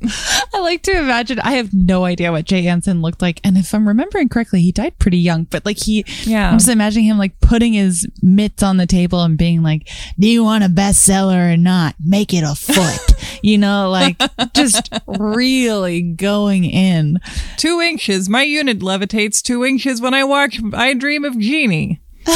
I 0.52 0.58
like 0.60 0.82
to 0.82 0.92
imagine. 0.98 1.38
I 1.40 1.52
have 1.52 1.72
no 1.72 2.04
idea 2.04 2.32
what 2.32 2.44
Jay 2.46 2.66
Anson 2.66 3.00
looked 3.00 3.22
like, 3.22 3.40
and 3.44 3.56
if 3.56 3.72
I'm 3.74 3.86
remembering 3.86 4.28
correctly, 4.28 4.60
he 4.62 4.72
died 4.72 4.98
pretty 4.98 5.18
young. 5.18 5.44
But 5.44 5.64
like 5.64 5.78
he, 5.78 6.04
Yeah. 6.24 6.50
I'm 6.50 6.58
just 6.58 6.68
imagining 6.68 7.06
him 7.06 7.18
like 7.18 7.38
putting 7.40 7.72
his 7.74 8.06
mitts 8.22 8.62
on 8.62 8.76
the 8.76 8.86
table 8.86 9.22
and 9.22 9.38
being 9.38 9.62
like, 9.62 9.88
"Do 10.18 10.28
you 10.28 10.42
want 10.42 10.64
a 10.64 10.68
bestseller 10.68 11.52
or 11.52 11.56
not? 11.56 11.94
Make 12.04 12.34
it 12.34 12.42
a 12.42 12.54
foot." 12.54 13.14
you 13.42 13.56
know, 13.58 13.88
like 13.90 14.20
just 14.54 14.92
really 15.06 16.02
going 16.02 16.64
in. 16.64 17.18
Two 17.56 17.80
inches. 17.80 18.28
My 18.28 18.42
unit 18.42 18.80
levitates 18.80 19.42
two 19.42 19.64
inches 19.64 20.00
when 20.00 20.14
I 20.14 20.24
watch 20.24 20.60
I 20.74 20.94
Dream 20.94 21.24
of 21.24 21.38
Jeannie. 21.38 22.00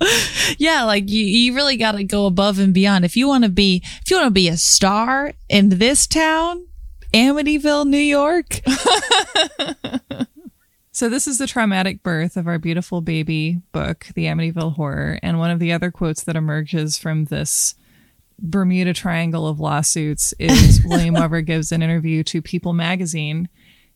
Yeah, 0.58 0.84
like 0.84 1.10
you, 1.10 1.24
you 1.24 1.54
really 1.54 1.76
got 1.76 1.92
to 1.92 2.04
go 2.04 2.26
above 2.26 2.58
and 2.58 2.72
beyond. 2.72 3.04
If 3.04 3.16
you 3.16 3.26
want 3.26 3.44
to 3.44 3.50
be, 3.50 3.82
if 4.00 4.10
you 4.10 4.16
want 4.16 4.28
to 4.28 4.30
be 4.30 4.48
a 4.48 4.56
star 4.56 5.32
in 5.48 5.70
this 5.70 6.06
town, 6.06 6.68
Amityville, 7.12 7.86
New 7.86 7.98
York. 7.98 8.60
So 10.96 11.10
this 11.10 11.28
is 11.28 11.36
the 11.36 11.46
traumatic 11.46 12.02
birth 12.02 12.38
of 12.38 12.46
our 12.46 12.58
beautiful 12.58 13.02
baby 13.02 13.60
book, 13.70 14.06
The 14.14 14.24
Amityville 14.24 14.76
Horror, 14.76 15.18
and 15.22 15.38
one 15.38 15.50
of 15.50 15.58
the 15.58 15.70
other 15.70 15.90
quotes 15.90 16.24
that 16.24 16.36
emerges 16.36 16.96
from 16.96 17.26
this 17.26 17.74
Bermuda 18.38 18.94
Triangle 18.94 19.46
of 19.46 19.60
lawsuits 19.60 20.32
is 20.38 20.82
William 20.86 21.12
Weber 21.12 21.42
gives 21.42 21.70
an 21.70 21.82
interview 21.82 22.22
to 22.22 22.40
People 22.40 22.72
magazine 22.72 23.50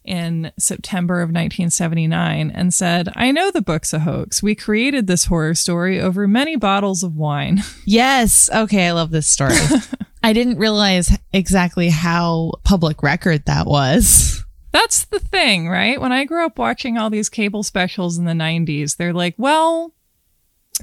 in 0.05 0.53
September 0.59 1.20
of 1.20 1.28
1979 1.28 2.51
and 2.51 2.72
said, 2.72 3.09
"I 3.14 3.30
know 3.30 3.51
the 3.51 3.62
book's 3.62 3.92
a 3.92 4.01
hoax. 4.01 4.42
We 4.42 4.55
created 4.55 5.07
this 5.07 5.26
horror 5.26 5.55
story 5.55 6.01
over 6.01 6.26
many 6.26 6.57
bottles 6.57 7.03
of 7.03 7.16
wine." 7.16 7.62
Yes. 7.86 8.48
Okay. 8.55 8.86
I 8.88 8.92
love 8.92 9.11
this 9.11 9.26
story. 9.26 9.57
I 10.22 10.32
didn't 10.32 10.59
realize 10.59 11.16
exactly 11.32 11.88
how 11.88 12.53
public 12.62 13.03
record 13.03 13.46
that 13.46 13.66
was. 13.66 14.44
That's 14.70 15.07
the 15.07 15.18
thing, 15.18 15.68
right? 15.68 16.01
When 16.01 16.12
I 16.12 16.24
grew 16.24 16.44
up 16.46 16.59
watching 16.59 16.96
all 16.98 17.11
these 17.11 17.28
cable 17.28 17.62
specials 17.62 18.16
in 18.18 18.26
the 18.26 18.32
90s, 18.32 18.96
they're 18.96 19.12
like, 19.12 19.34
well, 19.38 19.92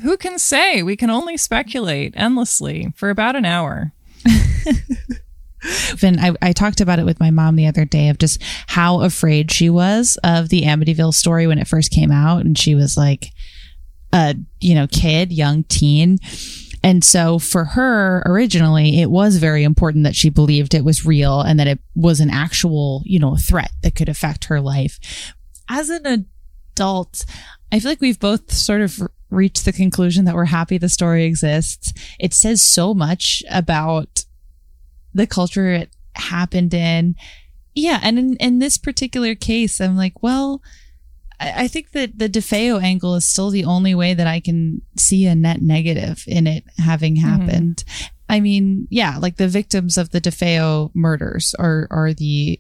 who 0.02 0.18
can 0.18 0.38
say? 0.40 0.84
We 0.84 0.96
can 0.96 1.10
only 1.10 1.38
speculate 1.38 2.14
endlessly 2.18 2.92
for 2.96 3.10
about 3.10 3.36
an 3.36 3.46
hour. 3.46 3.94
I, 6.04 6.34
I 6.42 6.54
talked 6.54 6.82
about 6.82 7.00
it 7.00 7.06
with 7.06 7.20
my 7.20 7.32
mom 7.32 7.56
the 7.56 7.68
other 7.68 7.86
day 7.86 8.10
of 8.10 8.18
just 8.18 8.42
how 8.68 9.02
afraid 9.02 9.52
she 9.52 9.70
was 9.70 10.18
of 10.24 10.50
the 10.50 10.64
Amityville 10.64 11.14
story 11.14 11.48
when 11.48 11.60
it 11.60 11.68
first 11.68 11.92
came 11.92 12.12
out, 12.12 12.46
and 12.46 12.58
she 12.58 12.76
was 12.76 12.98
like 12.98 13.32
a 14.14 14.36
you 14.60 14.76
know 14.76 14.88
kid, 14.88 15.32
young 15.32 15.64
teen. 15.64 16.20
And 16.84 17.04
so 17.04 17.40
for 17.40 17.66
her 17.66 18.24
originally, 18.26 19.02
it 19.02 19.10
was 19.10 19.38
very 19.38 19.64
important 19.64 20.04
that 20.04 20.16
she 20.16 20.30
believed 20.30 20.74
it 20.74 20.86
was 20.86 21.06
real 21.06 21.42
and 21.42 21.60
that 21.60 21.68
it 21.68 21.80
was 21.96 22.20
an 22.20 22.30
actual, 22.30 23.02
you 23.06 23.20
know, 23.20 23.36
threat 23.36 23.72
that 23.82 23.96
could 23.96 24.08
affect 24.08 24.46
her 24.46 24.62
life. 24.62 25.34
As 25.68 25.90
an 25.90 26.28
adult, 26.76 27.26
I 27.72 27.80
feel 27.80 27.92
like 27.92 28.00
we've 28.00 28.20
both 28.20 28.54
sort 28.54 28.82
of 28.82 29.02
reached 29.30 29.66
the 29.66 29.74
conclusion 29.74 30.26
that 30.26 30.36
we're 30.36 30.46
happy 30.46 30.78
the 30.78 30.88
story 30.88 31.26
exists. 31.26 31.92
It 32.20 32.34
says 32.34 32.62
so 32.62 32.94
much 32.94 33.44
about 33.50 34.24
the 35.18 35.28
culture 35.28 35.72
it 35.72 35.90
happened 36.16 36.74
in. 36.74 37.16
Yeah. 37.76 38.00
And 38.02 38.18
in, 38.18 38.36
in 38.38 38.60
this 38.60 38.78
particular 38.78 39.36
case, 39.36 39.82
I'm 39.82 39.98
like, 39.98 40.24
well, 40.24 40.62
I 41.40 41.64
I 41.64 41.68
think 41.68 41.92
that 41.92 42.18
the 42.18 42.30
DeFeo 42.30 42.82
angle 42.82 43.16
is 43.16 43.26
still 43.26 43.50
the 43.50 43.66
only 43.66 43.94
way 43.94 44.14
that 44.14 44.28
I 44.28 44.40
can 44.40 44.82
see 44.96 45.26
a 45.26 45.36
net 45.36 45.62
negative 45.62 46.24
in 46.28 46.48
it 46.48 46.64
having 46.78 47.16
mm-hmm. 47.16 47.28
happened. 47.28 47.84
I 48.30 48.40
mean, 48.40 48.88
yeah, 48.90 49.18
like 49.18 49.38
the 49.38 49.48
victims 49.48 49.98
of 49.98 50.10
the 50.10 50.22
DeFeo 50.22 50.92
murders 50.94 51.56
are 51.60 51.88
are 51.92 52.14
the 52.14 52.60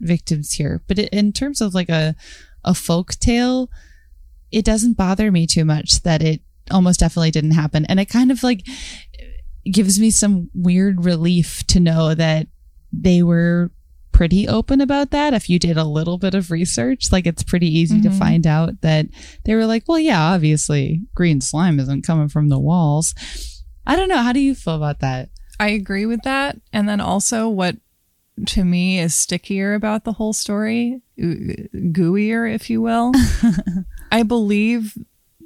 victims 0.00 0.52
here, 0.52 0.82
but 0.86 0.98
in 0.98 1.32
terms 1.32 1.60
of 1.60 1.74
like 1.74 1.88
a 1.88 2.14
a 2.64 2.74
folk 2.74 3.12
tale, 3.14 3.70
it 4.50 4.64
doesn't 4.64 4.96
bother 4.96 5.32
me 5.32 5.46
too 5.46 5.64
much 5.64 6.02
that 6.02 6.22
it 6.22 6.40
almost 6.70 7.00
definitely 7.00 7.32
didn't 7.32 7.52
happen, 7.52 7.84
and 7.86 7.98
it 7.98 8.08
kind 8.08 8.30
of 8.30 8.42
like 8.42 8.66
gives 9.70 9.98
me 10.00 10.10
some 10.10 10.50
weird 10.54 11.04
relief 11.04 11.64
to 11.68 11.78
know 11.80 12.14
that 12.14 12.46
they 12.92 13.22
were 13.22 13.70
pretty 14.12 14.46
open 14.46 14.80
about 14.80 15.10
that 15.10 15.32
if 15.32 15.48
you 15.48 15.58
did 15.58 15.76
a 15.78 15.84
little 15.84 16.18
bit 16.18 16.34
of 16.34 16.50
research 16.50 17.10
like 17.10 17.26
it's 17.26 17.42
pretty 17.42 17.66
easy 17.66 18.00
to 18.00 18.10
Mhm. 18.10 18.18
find 18.18 18.46
out 18.46 18.80
that 18.82 19.06
they 19.44 19.54
were 19.54 19.64
like 19.66 19.84
well 19.88 19.98
yeah 19.98 20.20
obviously 20.34 21.02
green 21.14 21.40
slime 21.40 21.80
isn't 21.80 22.06
coming 22.06 22.28
from 22.28 22.48
the 22.50 22.58
walls 22.58 23.14
i 23.86 23.96
don't 23.96 24.10
know 24.10 24.18
how 24.22 24.32
do 24.32 24.40
you 24.40 24.54
feel 24.54 24.74
about 24.74 25.00
that 25.00 25.30
I 25.60 25.68
agree 25.68 26.06
with 26.06 26.22
that. 26.22 26.60
And 26.72 26.88
then 26.88 27.00
also, 27.00 27.48
what 27.48 27.76
to 28.46 28.64
me 28.64 28.98
is 28.98 29.14
stickier 29.14 29.74
about 29.74 30.02
the 30.02 30.14
whole 30.14 30.32
story, 30.32 31.02
gooier, 31.20 32.52
if 32.52 32.68
you 32.68 32.80
will. 32.82 33.12
I 34.12 34.24
believe 34.24 34.96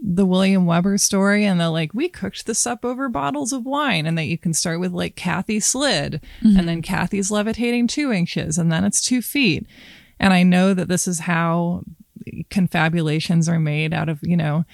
the 0.09 0.24
William 0.24 0.66
Weber 0.66 0.98
story 0.98 1.44
and 1.44 1.59
the 1.59 1.68
like, 1.68 1.92
we 1.92 2.09
cooked 2.09 2.46
this 2.46 2.64
up 2.64 2.84
over 2.84 3.09
bottles 3.09 3.52
of 3.52 3.66
wine, 3.66 4.07
and 4.07 4.16
that 4.16 4.26
you 4.26 4.38
can 4.38 4.54
start 4.54 4.78
with 4.78 4.92
like 4.92 5.16
Kathy 5.16 5.59
slid, 5.59 6.22
and 6.40 6.57
mm-hmm. 6.57 6.66
then 6.66 6.82
Kathy's 6.82 7.32
levitating 7.32 7.88
two 7.88 8.12
inches, 8.12 8.57
and 8.57 8.70
then 8.70 8.84
it's 8.84 9.00
two 9.00 9.20
feet. 9.20 9.66
And 10.20 10.32
I 10.32 10.44
know 10.44 10.74
that 10.74 10.86
this 10.86 11.09
is 11.09 11.20
how 11.20 11.82
confabulations 12.50 13.48
are 13.48 13.59
made 13.59 13.92
out 13.92 14.09
of, 14.09 14.20
you 14.22 14.36
know, 14.36 14.64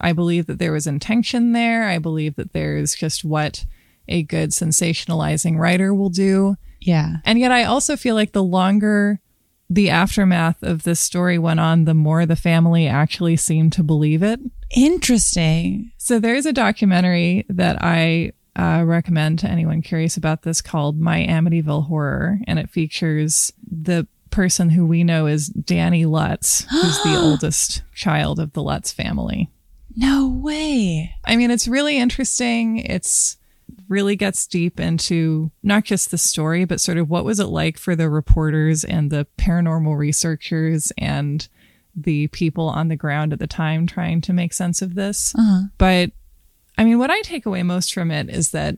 I 0.00 0.12
believe 0.12 0.46
that 0.46 0.58
there 0.58 0.72
was 0.72 0.86
intention 0.86 1.52
there. 1.52 1.84
I 1.84 1.98
believe 1.98 2.36
that 2.36 2.52
there's 2.52 2.94
just 2.94 3.24
what 3.24 3.66
a 4.08 4.22
good 4.22 4.50
sensationalizing 4.50 5.58
writer 5.58 5.94
will 5.94 6.10
do. 6.10 6.56
yeah 6.80 7.16
And 7.24 7.38
yet 7.38 7.52
I 7.52 7.64
also 7.64 7.96
feel 7.96 8.14
like 8.14 8.32
the 8.32 8.42
longer 8.42 9.20
the 9.68 9.90
aftermath 9.90 10.62
of 10.62 10.84
this 10.84 10.98
story 10.98 11.38
went 11.38 11.60
on, 11.60 11.84
the 11.84 11.94
more 11.94 12.24
the 12.24 12.36
family 12.36 12.86
actually 12.86 13.36
seemed 13.36 13.72
to 13.74 13.82
believe 13.82 14.22
it. 14.22 14.40
Interesting 14.70 15.92
So 15.98 16.18
there's 16.18 16.46
a 16.46 16.52
documentary 16.52 17.44
that 17.48 17.82
I 17.82 18.32
uh, 18.56 18.82
recommend 18.84 19.38
to 19.40 19.48
anyone 19.48 19.82
curious 19.82 20.16
about 20.16 20.42
this 20.42 20.60
called 20.60 20.98
My 20.98 21.24
Amityville 21.26 21.86
Horror, 21.86 22.38
and 22.46 22.58
it 22.58 22.70
features 22.70 23.52
the 23.70 24.06
person 24.30 24.70
who 24.70 24.84
we 24.84 25.04
know 25.04 25.26
is 25.26 25.48
Danny 25.48 26.06
Lutz, 26.06 26.64
who's 26.70 27.02
the 27.02 27.16
oldest 27.20 27.82
child 27.94 28.38
of 28.40 28.52
the 28.52 28.62
Lutz 28.62 28.90
family. 28.92 29.50
no 29.96 30.28
way 30.28 31.14
I 31.24 31.36
mean, 31.36 31.50
it's 31.50 31.68
really 31.68 31.98
interesting. 31.98 32.78
It's 32.78 33.36
really 33.88 34.16
gets 34.16 34.46
deep 34.46 34.80
into 34.80 35.50
not 35.62 35.84
just 35.84 36.10
the 36.10 36.18
story, 36.18 36.64
but 36.64 36.80
sort 36.80 36.98
of 36.98 37.08
what 37.08 37.24
was 37.24 37.38
it 37.40 37.46
like 37.46 37.78
for 37.78 37.94
the 37.94 38.08
reporters 38.08 38.84
and 38.84 39.10
the 39.10 39.26
paranormal 39.38 39.96
researchers 39.96 40.92
and 40.98 41.48
the 42.04 42.26
people 42.28 42.68
on 42.68 42.88
the 42.88 42.96
ground 42.96 43.32
at 43.32 43.38
the 43.38 43.46
time 43.46 43.86
trying 43.86 44.20
to 44.22 44.32
make 44.32 44.52
sense 44.52 44.82
of 44.82 44.94
this. 44.94 45.34
uh-huh 45.36 45.62
But 45.78 46.12
I 46.76 46.84
mean, 46.84 46.98
what 46.98 47.10
I 47.10 47.20
take 47.22 47.44
away 47.46 47.62
most 47.62 47.92
from 47.92 48.10
it 48.10 48.28
is 48.30 48.50
that 48.50 48.76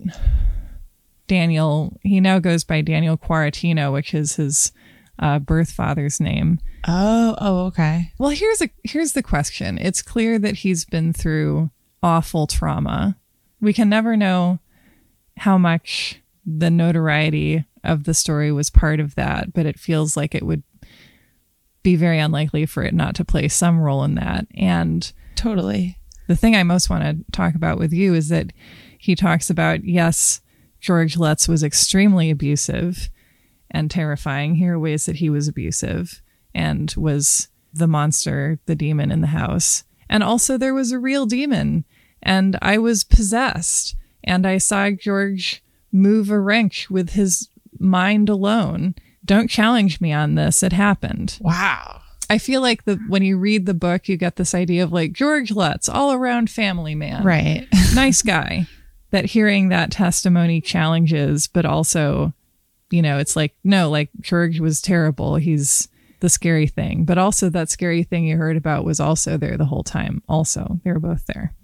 Daniel, 1.27 1.99
he 2.03 2.21
now 2.21 2.39
goes 2.39 2.65
by 2.65 2.81
Daniel 2.81 3.17
Quaratino, 3.17 3.93
which 3.93 4.15
is 4.15 4.37
his 4.37 4.73
uh, 5.19 5.39
birth 5.39 5.71
father's 5.71 6.19
name. 6.19 6.59
oh 6.89 7.37
oh 7.39 7.67
okay 7.67 8.13
Well, 8.19 8.31
here's 8.31 8.63
a 8.63 8.71
here's 8.85 9.13
the 9.13 9.23
question. 9.23 9.79
It's 9.79 10.03
clear 10.03 10.39
that 10.39 10.57
he's 10.57 10.85
been 10.85 11.13
through 11.13 11.71
awful 12.03 12.47
trauma. 12.47 13.17
We 13.61 13.73
can 13.75 13.89
never 13.91 14.17
know 14.17 14.59
how 15.37 15.59
much 15.59 16.21
the 16.47 16.71
notoriety 16.71 17.65
of 17.85 18.05
the 18.05 18.15
story 18.15 18.51
was 18.51 18.71
part 18.71 18.99
of 18.99 19.15
that, 19.15 19.53
but 19.53 19.67
it 19.67 19.79
feels 19.79 20.17
like 20.17 20.35
it 20.35 20.45
would 20.45 20.63
be 21.83 21.97
very 21.97 22.19
unlikely 22.19 22.67
for 22.67 22.83
it 22.83 22.95
not 22.95 23.15
to 23.17 23.25
play 23.25 23.49
some 23.49 23.81
role 23.81 24.05
in 24.05 24.15
that. 24.17 24.47
And 24.55 25.11
totally 25.35 25.99
the 26.31 26.37
thing 26.37 26.55
I 26.55 26.63
most 26.63 26.89
want 26.89 27.03
to 27.03 27.33
talk 27.33 27.57
about 27.57 27.79
with 27.79 27.93
you 27.93 28.15
is 28.15 28.29
that 28.29 28.53
he 28.99 29.17
talks 29.17 29.51
about 29.51 29.85
yes, 29.85 30.41
George 30.81 31.17
Lutz 31.17 31.49
was 31.49 31.65
extremely 31.65 32.31
abusive 32.31 33.11
and 33.71 33.91
terrifying. 33.91 34.55
Here 34.55 34.75
are 34.75 34.79
ways 34.79 35.07
that 35.07 35.17
he 35.17 35.29
was 35.29 35.49
abusive 35.49 36.23
and 36.55 36.95
was 36.97 37.49
the 37.73 37.89
monster, 37.89 38.61
the 38.67 38.77
demon 38.77 39.11
in 39.11 39.23
the 39.23 39.29
house. 39.29 39.85
And 40.09 40.23
also, 40.23 40.57
there 40.57 40.75
was 40.75 40.93
a 40.93 40.99
real 40.99 41.27
demon, 41.27 41.85
and 42.23 42.57
I 42.63 42.79
was 42.79 43.05
possessed, 43.05 43.97
and 44.23 44.47
I 44.47 44.59
saw 44.59 44.91
George 44.91 45.63
move 45.93 46.31
a 46.31 46.39
wrench 46.39 46.91
with 46.91 47.11
his 47.11 47.49
mind 47.79 48.29
alone. 48.29 48.95
Don't 49.31 49.49
challenge 49.49 50.01
me 50.01 50.13
on 50.13 50.35
this. 50.35 50.65
It 50.65 50.73
happened. 50.73 51.39
wow 51.41 52.01
I 52.29 52.39
feel 52.39 52.61
like 52.61 52.85
the 52.85 52.97
when 53.07 53.23
you 53.23 53.37
read 53.37 53.67
the 53.67 53.75
book, 53.75 54.09
you 54.09 54.17
get 54.17 54.35
this 54.35 54.57
idea 54.57 54.83
of 54.83 54.93
like 54.93 55.13
George 55.13 55.53
Lutz, 55.53 55.89
all 55.89 56.13
around 56.13 56.51
family 56.51 56.97
man, 56.97 57.23
right 57.23 57.69
nice 57.95 58.23
guy. 58.23 58.67
That 59.13 59.25
hearing 59.25 59.69
that 59.69 59.93
testimony 59.93 60.61
challenges, 60.61 61.47
but 61.47 61.65
also, 61.65 62.33
you 62.91 63.03
know, 63.03 63.19
it's 63.19 63.37
like 63.37 63.55
no, 63.63 63.89
like 63.89 64.11
George 64.21 64.59
was 64.59 64.81
terrible. 64.81 65.37
He's 65.37 65.89
the 66.21 66.29
scary 66.29 66.67
thing, 66.67 67.05
but 67.05 67.19
also 67.19 67.51
that 67.51 67.69
scary 67.69 68.03
thing 68.03 68.27
you 68.27 68.37
heard 68.37 68.57
about 68.57 68.85
was 68.85 68.99
also 68.99 69.37
there 69.37 69.57
the 69.57 69.65
whole 69.65 69.85
time. 69.85 70.25
Also, 70.29 70.81
they 70.85 70.91
were 70.91 70.99
both 70.99 71.25
there. 71.27 71.55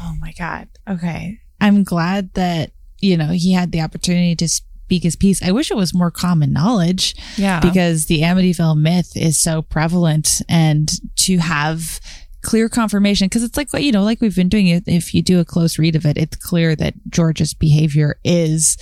Oh 0.00 0.16
my 0.20 0.32
God. 0.32 0.68
Okay. 0.86 1.40
I'm 1.62 1.82
glad 1.82 2.34
that, 2.34 2.72
you 3.00 3.16
know, 3.16 3.28
he 3.28 3.52
had 3.52 3.72
the 3.72 3.80
opportunity 3.80 4.36
to 4.36 4.48
his 4.88 5.16
piece. 5.16 5.42
I 5.42 5.52
wish 5.52 5.70
it 5.70 5.76
was 5.76 5.94
more 5.94 6.10
common 6.10 6.52
knowledge. 6.52 7.14
Yeah. 7.36 7.60
Because 7.60 8.06
the 8.06 8.22
Amityville 8.22 8.78
myth 8.78 9.16
is 9.16 9.38
so 9.38 9.62
prevalent 9.62 10.40
and 10.48 10.90
to 11.16 11.38
have 11.38 12.00
clear 12.46 12.68
confirmation 12.68 13.26
because 13.26 13.42
it's 13.42 13.56
like 13.56 13.72
you 13.82 13.90
know 13.90 14.04
like 14.04 14.20
we've 14.20 14.36
been 14.36 14.48
doing 14.48 14.68
it 14.68 14.84
if 14.86 15.12
you 15.12 15.20
do 15.20 15.40
a 15.40 15.44
close 15.44 15.80
read 15.80 15.96
of 15.96 16.06
it 16.06 16.16
it's 16.16 16.36
clear 16.36 16.76
that 16.76 16.94
george's 17.08 17.52
behavior 17.54 18.20
is 18.22 18.76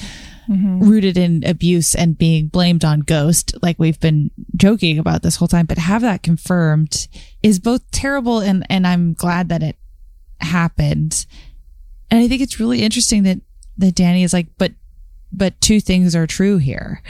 mm-hmm. 0.46 0.80
rooted 0.80 1.16
in 1.16 1.42
abuse 1.46 1.94
and 1.94 2.18
being 2.18 2.48
blamed 2.48 2.84
on 2.84 3.00
ghost 3.00 3.55
like 3.62 3.78
we've 3.78 4.00
been 4.00 4.30
joking 4.55 4.98
about 4.98 5.22
this 5.22 5.36
whole 5.36 5.48
time 5.48 5.64
but 5.64 5.78
have 5.78 6.02
that 6.02 6.22
confirmed 6.22 7.09
is 7.42 7.59
both 7.59 7.90
terrible 7.90 8.40
and 8.40 8.66
and 8.68 8.86
i'm 8.86 9.14
glad 9.14 9.48
that 9.48 9.62
it 9.62 9.76
happened 10.42 11.24
and 12.11 12.20
i 12.20 12.28
think 12.28 12.42
it's 12.42 12.61
really 12.61 12.82
interesting 12.82 13.22
that 13.22 13.40
that 13.78 13.94
danny 13.94 14.22
is 14.22 14.34
like 14.34 14.48
but 14.59 14.72
but 15.37 15.61
two 15.61 15.80
things 15.80 16.14
are 16.14 16.26
true 16.26 16.59
here 16.59 17.03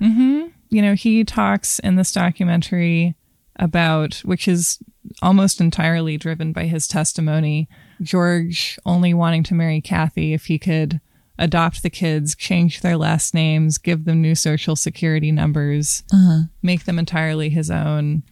mm-hmm. 0.00 0.48
you 0.68 0.82
know 0.82 0.94
he 0.94 1.24
talks 1.24 1.78
in 1.80 1.96
this 1.96 2.12
documentary 2.12 3.14
about 3.56 4.14
which 4.24 4.48
is 4.48 4.78
almost 5.22 5.60
entirely 5.60 6.16
driven 6.16 6.52
by 6.52 6.64
his 6.64 6.86
testimony. 6.86 7.68
George 8.02 8.78
only 8.84 9.14
wanting 9.14 9.42
to 9.44 9.54
marry 9.54 9.80
Kathy 9.80 10.32
if 10.32 10.46
he 10.46 10.58
could 10.58 11.00
adopt 11.38 11.82
the 11.82 11.90
kids, 11.90 12.34
change 12.34 12.80
their 12.80 12.96
last 12.96 13.32
names, 13.32 13.78
give 13.78 14.04
them 14.04 14.20
new 14.20 14.34
social 14.34 14.76
security 14.76 15.32
numbers, 15.32 16.04
uh-huh. 16.12 16.42
make 16.62 16.84
them 16.84 16.98
entirely 16.98 17.48
his 17.48 17.70
own. 17.70 18.22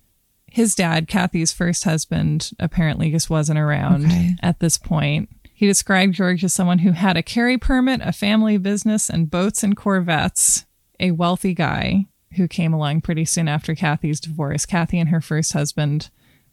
His 0.51 0.75
dad, 0.75 1.09
Kathy's 1.09 1.53
first 1.53 1.85
husband, 1.85 2.51
apparently 2.59 3.11
just 3.11 3.31
wasn't 3.31 3.59
around 3.59 4.07
okay. 4.07 4.35
at 4.43 4.61
this 4.61 4.79
point. 4.79 5.29
He 5.59 5.67
described 5.67 6.15
George 6.15 6.45
as 6.45 6.53
someone 6.53 6.79
who 6.79 6.93
had 6.93 7.17
a 7.17 7.23
carry 7.23 7.59
permit, 7.59 8.01
a 8.01 8.13
family 8.13 8.59
business, 8.59 9.11
and 9.11 9.29
boats 9.29 9.65
and 9.65 9.77
Corvettes, 9.77 10.67
a 11.01 11.11
wealthy 11.11 11.53
guy 11.53 12.07
who 12.37 12.47
came 12.47 12.73
along 12.73 13.01
pretty 13.01 13.25
soon 13.25 13.49
after 13.49 13.75
Kathy's 13.75 14.21
divorce. 14.21 14.65
Kathy 14.65 15.01
and 15.01 15.09
her 15.09 15.21
first 15.21 15.55
husband 15.55 16.11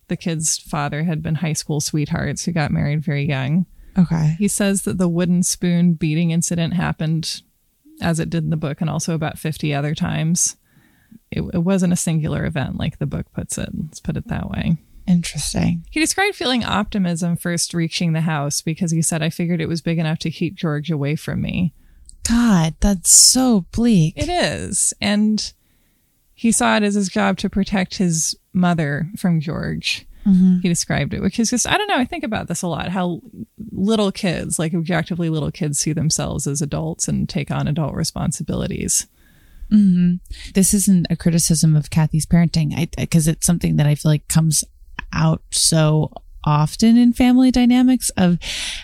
the 0.07 0.17
kid's 0.17 0.57
father 0.57 1.03
had 1.03 1.21
been 1.21 1.35
high 1.35 1.53
school 1.53 1.81
sweethearts 1.81 2.45
who 2.45 2.51
got 2.51 2.71
married 2.71 3.03
very 3.03 3.27
young. 3.27 3.67
Okay. 3.95 4.35
He 4.39 4.47
says 4.47 4.81
that 4.81 4.97
the 4.97 5.07
wooden 5.07 5.43
spoon 5.43 5.93
beating 5.93 6.31
incident 6.31 6.73
happened 6.73 7.43
as 8.01 8.19
it 8.19 8.31
did 8.31 8.43
in 8.43 8.49
the 8.49 8.57
book 8.57 8.81
and 8.81 8.89
also 8.89 9.13
about 9.13 9.37
50 9.37 9.71
other 9.71 9.93
times. 9.93 10.55
It, 11.29 11.43
it 11.53 11.59
wasn't 11.59 11.93
a 11.93 11.97
singular 11.97 12.43
event 12.43 12.79
like 12.79 12.97
the 12.97 13.05
book 13.05 13.31
puts 13.33 13.59
it. 13.59 13.69
Let's 13.71 13.99
put 13.99 14.17
it 14.17 14.29
that 14.29 14.49
way. 14.49 14.77
Interesting. 15.07 15.85
He 15.91 15.99
described 15.99 16.35
feeling 16.35 16.63
optimism 16.63 17.35
first 17.37 17.73
reaching 17.73 18.13
the 18.13 18.21
house 18.21 18.61
because 18.61 18.91
he 18.91 19.01
said, 19.01 19.21
I 19.21 19.29
figured 19.29 19.61
it 19.61 19.69
was 19.69 19.81
big 19.81 19.99
enough 19.99 20.19
to 20.19 20.31
keep 20.31 20.55
George 20.55 20.89
away 20.89 21.15
from 21.15 21.41
me. 21.41 21.73
God, 22.27 22.73
that's 22.79 23.11
so 23.11 23.65
bleak. 23.71 24.15
It 24.17 24.29
is. 24.29 24.93
And 24.99 25.53
he 26.33 26.51
saw 26.51 26.75
it 26.75 26.83
as 26.83 26.95
his 26.95 27.07
job 27.07 27.37
to 27.37 27.49
protect 27.49 27.97
his 27.97 28.35
mother 28.51 29.09
from 29.15 29.39
George. 29.39 30.07
Mm-hmm. 30.25 30.59
He 30.61 30.69
described 30.69 31.13
it, 31.13 31.21
which 31.21 31.39
is 31.39 31.51
just, 31.51 31.67
I 31.67 31.77
don't 31.77 31.87
know, 31.87 31.97
I 31.97 32.05
think 32.05 32.23
about 32.23 32.47
this 32.47 32.63
a 32.63 32.67
lot 32.67 32.89
how 32.89 33.21
little 33.71 34.11
kids, 34.11 34.57
like 34.57 34.73
objectively 34.73 35.29
little 35.29 35.51
kids, 35.51 35.77
see 35.77 35.93
themselves 35.93 36.47
as 36.47 36.63
adults 36.63 37.07
and 37.07 37.29
take 37.29 37.51
on 37.51 37.67
adult 37.67 37.93
responsibilities. 37.93 39.05
Mm-hmm. 39.71 40.15
This 40.53 40.73
isn't 40.73 41.07
a 41.09 41.15
criticism 41.15 41.75
of 41.75 41.91
Kathy's 41.91 42.25
parenting 42.25 42.89
because 42.97 43.27
it's 43.27 43.45
something 43.45 43.75
that 43.75 43.85
I 43.85 43.95
feel 43.95 44.11
like 44.11 44.27
comes 44.27 44.63
out 45.15 45.41
so 45.51 46.11
often 46.43 46.97
in 46.97 47.13
family 47.13 47.49
dynamics 47.49 48.11
of 48.17 48.37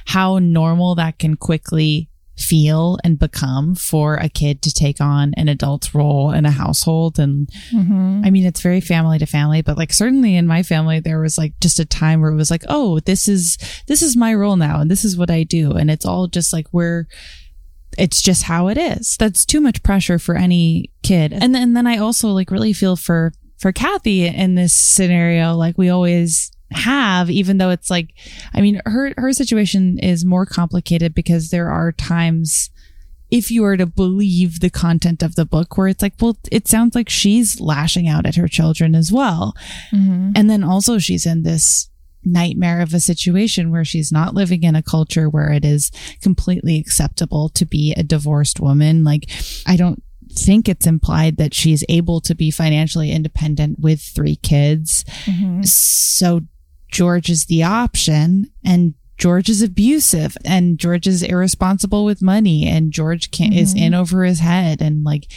how 0.08 0.40
normal 0.40 0.96
that 0.96 1.20
can 1.20 1.36
quickly 1.36 2.10
feel 2.38 2.98
and 3.04 3.20
become 3.20 3.76
for 3.76 4.16
a 4.16 4.28
kid 4.28 4.62
to 4.64 4.74
take 4.74 5.00
on 5.00 5.34
an 5.38 5.48
adult's 5.48 5.94
role 5.94 6.32
in 6.32 6.46
a 6.46 6.52
household. 6.52 7.20
And 7.20 7.48
mm-hmm. 7.72 8.24
I 8.26 8.32
mean, 8.32 8.46
it's 8.46 8.62
very 8.62 8.82
family 8.82 9.20
to 9.20 9.26
family, 9.26 9.62
but 9.62 9.78
like 9.78 9.94
certainly 9.94 10.36
in 10.36 10.48
my 10.48 10.64
family, 10.64 11.00
there 11.00 11.20
was 11.20 11.38
like 11.38 11.54
just 11.62 11.80
a 11.80 11.86
time 11.86 12.20
where 12.20 12.32
it 12.32 12.36
was 12.36 12.50
like, 12.50 12.64
oh, 12.68 13.00
this 13.02 13.28
is, 13.28 13.58
this 13.88 14.02
is 14.02 14.18
my 14.18 14.34
role 14.34 14.56
now. 14.56 14.82
And 14.82 14.90
this 14.90 15.06
is 15.06 15.16
what 15.16 15.30
I 15.30 15.44
do. 15.44 15.74
And 15.74 15.92
it's 15.92 16.06
all 16.06 16.28
just 16.28 16.52
like 16.52 16.68
we're, 16.72 17.06
it's 17.98 18.22
just 18.22 18.44
how 18.44 18.70
it 18.70 18.78
is. 18.78 19.18
That's 19.18 19.46
too 19.46 19.62
much 19.62 19.84
pressure 19.84 20.18
for 20.18 20.36
any 20.36 20.90
kid. 21.04 21.34
And 21.34 21.54
then, 21.54 21.62
and 21.62 21.78
then 21.78 21.86
I 21.86 21.98
also 21.98 22.30
like 22.30 22.50
really 22.50 22.74
feel 22.74 22.96
for, 22.96 23.34
for 23.62 23.72
Kathy 23.72 24.26
in 24.26 24.56
this 24.56 24.74
scenario. 24.74 25.54
Like 25.54 25.78
we 25.78 25.90
always 25.90 26.52
have, 26.72 27.30
even 27.30 27.60
though 27.60 27.70
it's 27.70 27.92
like, 27.92 28.14
I 28.54 28.62
mean, 28.62 28.82
her, 28.86 29.14
her 29.18 29.32
situation 29.34 30.00
is 30.00 30.26
more 30.26 30.48
complicated 30.48 31.14
because 31.14 31.50
there 31.50 31.70
are 31.70 31.92
times, 31.92 32.72
if 33.30 33.52
you 33.52 33.62
were 33.62 33.78
to 33.78 33.86
believe 33.86 34.60
the 34.60 34.72
content 34.72 35.22
of 35.22 35.36
the 35.36 35.46
book, 35.46 35.78
where 35.78 35.88
it's 35.88 36.02
like, 36.02 36.16
well, 36.20 36.38
it 36.52 36.68
sounds 36.68 36.96
like 36.96 37.08
she's 37.08 37.62
lashing 37.62 38.08
out 38.08 38.26
at 38.26 38.36
her 38.36 38.48
children 38.48 38.96
as 38.96 39.12
well. 39.12 39.56
Mm-hmm. 39.94 40.32
And 40.36 40.50
then 40.50 40.64
also 40.64 40.98
she's 40.98 41.28
in 41.28 41.44
this 41.44 41.90
nightmare 42.24 42.82
of 42.82 42.94
a 42.94 43.00
situation 43.00 43.72
where 43.72 43.86
she's 43.86 44.12
not 44.12 44.34
living 44.34 44.64
in 44.64 44.76
a 44.76 44.84
culture 44.84 45.30
where 45.30 45.52
it 45.52 45.66
is 45.66 45.92
completely 46.22 46.80
acceptable 46.80 47.50
to 47.50 47.66
be 47.66 47.94
a 47.94 48.04
divorced 48.04 48.60
woman. 48.60 49.04
Like, 49.04 49.30
I 49.68 49.76
don't 49.76 50.02
think 50.32 50.68
it's 50.68 50.88
implied 50.88 51.38
that 51.38 51.54
she's 51.54 51.84
able 51.90 52.22
to 52.22 52.36
be 52.36 52.52
financially 52.52 53.12
independent 53.12 53.80
with 53.80 54.02
three 54.02 54.36
kids. 54.36 55.04
Mm-hmm. 55.26 55.64
So 55.64 56.42
George 56.92 57.30
is 57.30 57.46
the 57.46 57.64
option 57.64 58.52
and 58.66 58.94
George 59.18 59.50
is 59.50 59.62
abusive 59.62 60.36
and 60.44 60.80
George 60.80 61.06
is 61.08 61.22
irresponsible 61.22 62.06
with 62.06 62.22
money 62.22 62.68
and 62.68 62.92
George 62.92 63.30
mm-hmm. 63.30 63.54
is 63.54 63.76
in 63.76 63.94
over 63.94 64.24
his 64.24 64.40
head 64.40 64.82
and 64.82 65.04
like 65.04 65.32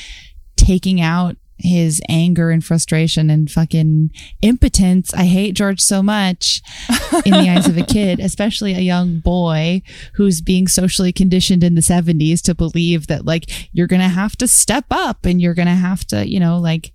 taking 0.57 1.01
out 1.01 1.37
his 1.59 2.03
anger 2.09 2.51
and 2.51 2.65
frustration 2.65 3.31
and 3.31 3.51
fucking 3.51 4.11
impotence. 4.43 5.15
I 5.15 5.25
hate 5.25 5.55
George 5.55 5.81
so 5.81 6.03
much 6.03 6.63
in 7.25 7.33
the 7.33 7.49
eyes 7.49 7.69
of 7.69 7.77
a 7.77 7.85
kid, 7.85 8.21
especially 8.23 8.75
a 8.75 8.81
young 8.81 9.21
boy 9.21 9.83
who's 10.15 10.41
being 10.41 10.69
socially 10.69 11.13
conditioned 11.13 11.63
in 11.63 11.75
the 11.75 11.81
70s 11.81 12.43
to 12.43 12.55
believe 12.55 13.07
that 13.07 13.25
like 13.25 13.51
you're 13.73 13.87
going 13.87 14.03
to 14.03 14.09
have 14.09 14.37
to 14.37 14.49
step 14.49 14.87
up 14.91 15.25
and 15.25 15.41
you're 15.41 15.55
going 15.55 15.69
to 15.69 15.75
have 15.75 16.05
to, 16.07 16.29
you 16.29 16.41
know, 16.41 16.59
like 16.59 16.93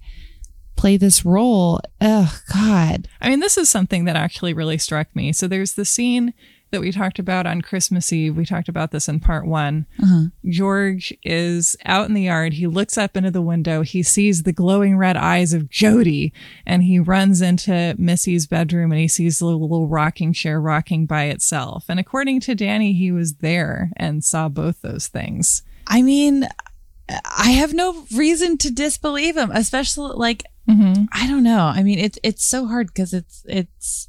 play 0.76 0.98
this 0.98 1.26
role. 1.26 1.82
Oh 2.00 2.40
God. 2.54 3.08
I 3.22 3.30
mean, 3.30 3.40
this 3.42 3.58
is 3.58 3.70
something 3.70 4.06
that 4.06 4.16
actually 4.16 4.54
really 4.54 4.78
struck 4.78 5.14
me. 5.16 5.34
So 5.34 5.48
there's 5.48 5.74
the 5.74 5.86
scene 5.86 6.34
that 6.72 6.82
we 6.82 6.92
talked 6.92 7.20
about 7.20 7.46
on 7.46 7.62
Christmas 7.62 8.12
Eve. 8.14 8.36
We 8.36 8.46
talked 8.46 8.70
about 8.70 8.92
this 8.92 9.08
in 9.08 9.20
part 9.20 9.46
one. 9.46 9.86
Uh-huh. 10.02 10.26
George 10.46 11.14
is 11.24 11.76
out 11.86 12.08
in 12.08 12.14
the 12.14 12.24
yard. 12.24 12.54
He 12.54 12.68
looks 12.68 12.98
up 12.98 13.18
into 13.18 13.32
the 13.32 13.42
window. 13.42 13.82
He 13.82 14.04
sees 14.04 14.44
the 14.44 14.54
glowing 14.54 14.98
red 14.98 15.18
eyes 15.18 15.54
of 15.54 15.70
Jody 15.70 16.34
and 16.66 16.84
he 16.84 17.00
runs 17.00 17.42
into 17.42 17.96
Missy's 17.98 18.48
bedroom 18.48 18.92
and 18.92 19.02
he 19.02 19.08
sees 19.08 19.40
the 19.40 19.46
little 19.46 19.88
rocking 19.88 20.34
chair 20.34 20.62
rocking 20.62 21.06
by 21.06 21.26
itself. 21.26 21.86
And 21.90 22.00
according 22.00 22.42
to 22.42 22.56
Danny, 22.56 22.94
he 22.94 23.12
was 23.12 23.36
there 23.36 23.92
and 23.98 24.24
saw 24.24 24.50
both 24.50 24.82
those 24.82 25.08
things. 25.08 25.64
I 25.88 26.02
mean, 26.02 26.48
I 27.10 27.52
have 27.52 27.74
no 27.74 28.06
reason 28.16 28.58
to 28.60 28.72
disbelieve 28.72 29.36
him, 29.36 29.52
especially 29.52 30.14
like 30.16 30.46
Mm-hmm. 30.70 31.06
I 31.12 31.28
don't 31.28 31.44
know. 31.44 31.62
I 31.62 31.82
mean, 31.82 31.98
it's 32.00 32.20
it's 32.22 32.46
so 32.46 32.68
hard 32.68 32.88
because 32.88 33.14
it's 33.14 33.44
it's 33.48 34.08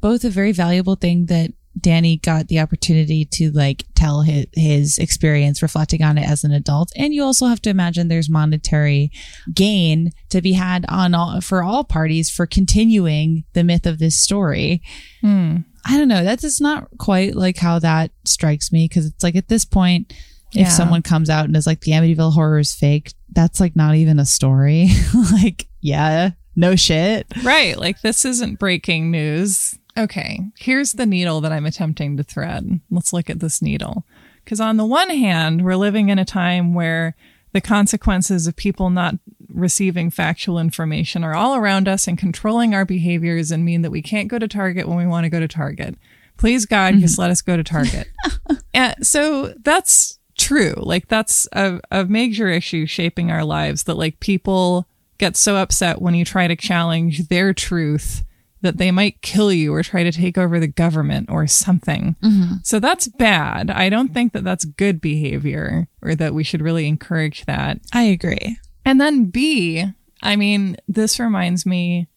both 0.00 0.24
a 0.24 0.30
very 0.30 0.52
valuable 0.52 0.96
thing 0.96 1.26
that 1.26 1.52
Danny 1.80 2.18
got 2.18 2.48
the 2.48 2.60
opportunity 2.60 3.24
to 3.24 3.50
like 3.50 3.84
tell 3.94 4.22
his, 4.22 4.46
his 4.52 4.98
experience 4.98 5.62
reflecting 5.62 6.02
on 6.02 6.18
it 6.18 6.28
as 6.28 6.44
an 6.44 6.52
adult. 6.52 6.92
And 6.96 7.14
you 7.14 7.22
also 7.22 7.46
have 7.46 7.62
to 7.62 7.70
imagine 7.70 8.08
there's 8.08 8.30
monetary 8.30 9.10
gain 9.52 10.12
to 10.30 10.40
be 10.40 10.52
had 10.52 10.84
on 10.88 11.14
all 11.14 11.40
for 11.40 11.62
all 11.62 11.84
parties 11.84 12.30
for 12.30 12.46
continuing 12.46 13.44
the 13.52 13.64
myth 13.64 13.86
of 13.86 13.98
this 13.98 14.16
story. 14.16 14.82
Mm. 15.22 15.64
I 15.86 15.98
don't 15.98 16.08
know. 16.08 16.24
That's 16.24 16.42
just 16.42 16.60
not 16.60 16.88
quite 16.98 17.34
like 17.34 17.56
how 17.56 17.78
that 17.78 18.10
strikes 18.24 18.72
me 18.72 18.86
because 18.86 19.06
it's 19.06 19.22
like 19.22 19.36
at 19.36 19.48
this 19.48 19.64
point, 19.64 20.12
if 20.52 20.62
yeah. 20.62 20.68
someone 20.68 21.02
comes 21.02 21.30
out 21.30 21.44
and 21.44 21.56
is 21.56 21.66
like 21.66 21.80
the 21.80 21.92
Amityville 21.92 22.34
horror 22.34 22.58
is 22.58 22.74
fake, 22.74 23.14
that's 23.32 23.60
like 23.60 23.76
not 23.76 23.94
even 23.94 24.18
a 24.18 24.26
story. 24.26 24.88
like, 25.32 25.68
yeah, 25.80 26.30
no 26.56 26.76
shit. 26.76 27.26
Right. 27.42 27.78
Like 27.78 28.02
this 28.02 28.24
isn't 28.24 28.58
breaking 28.58 29.10
news. 29.10 29.78
Okay, 29.98 30.40
here's 30.58 30.92
the 30.92 31.06
needle 31.06 31.40
that 31.40 31.52
I'm 31.52 31.66
attempting 31.66 32.16
to 32.16 32.22
thread. 32.22 32.80
Let's 32.90 33.12
look 33.12 33.28
at 33.28 33.40
this 33.40 33.60
needle. 33.60 34.04
Because 34.44 34.60
on 34.60 34.76
the 34.76 34.86
one 34.86 35.10
hand, 35.10 35.64
we're 35.64 35.76
living 35.76 36.08
in 36.08 36.18
a 36.18 36.24
time 36.24 36.74
where 36.74 37.14
the 37.52 37.60
consequences 37.60 38.46
of 38.46 38.56
people 38.56 38.90
not 38.90 39.16
receiving 39.48 40.10
factual 40.10 40.58
information 40.58 41.24
are 41.24 41.34
all 41.34 41.56
around 41.56 41.88
us 41.88 42.06
and 42.06 42.16
controlling 42.16 42.74
our 42.74 42.84
behaviors 42.84 43.50
and 43.50 43.64
mean 43.64 43.82
that 43.82 43.90
we 43.90 44.02
can't 44.02 44.28
go 44.28 44.38
to 44.38 44.46
Target 44.46 44.88
when 44.88 44.96
we 44.96 45.06
want 45.06 45.24
to 45.24 45.30
go 45.30 45.40
to 45.40 45.48
Target. 45.48 45.96
Please, 46.36 46.66
God, 46.66 46.92
mm-hmm. 46.92 47.00
just 47.00 47.18
let 47.18 47.30
us 47.30 47.42
go 47.42 47.56
to 47.56 47.64
Target. 47.64 48.08
and 48.74 49.06
so 49.06 49.54
that's 49.62 50.18
true. 50.38 50.74
Like 50.76 51.08
that's 51.08 51.48
a, 51.52 51.80
a 51.90 52.04
major 52.04 52.48
issue 52.48 52.86
shaping 52.86 53.30
our 53.30 53.44
lives 53.44 53.84
that 53.84 53.96
like 53.96 54.20
people 54.20 54.86
get 55.18 55.36
so 55.36 55.56
upset 55.56 56.00
when 56.00 56.14
you 56.14 56.24
try 56.24 56.46
to 56.46 56.56
challenge 56.56 57.28
their 57.28 57.52
truth 57.52 58.24
that 58.62 58.76
they 58.76 58.90
might 58.90 59.22
kill 59.22 59.52
you 59.52 59.74
or 59.74 59.82
try 59.82 60.02
to 60.02 60.12
take 60.12 60.36
over 60.36 60.60
the 60.60 60.66
government 60.66 61.30
or 61.30 61.46
something. 61.46 62.16
Mm-hmm. 62.22 62.54
So 62.62 62.78
that's 62.78 63.08
bad. 63.08 63.70
I 63.70 63.88
don't 63.88 64.12
think 64.12 64.32
that 64.34 64.44
that's 64.44 64.64
good 64.64 65.00
behavior 65.00 65.88
or 66.02 66.14
that 66.14 66.34
we 66.34 66.44
should 66.44 66.60
really 66.60 66.86
encourage 66.86 67.46
that. 67.46 67.80
I 67.92 68.02
agree. 68.02 68.58
And 68.84 69.00
then 69.00 69.26
B, 69.26 69.84
I 70.22 70.36
mean, 70.36 70.76
this 70.88 71.18
reminds 71.18 71.64
me, 71.64 72.08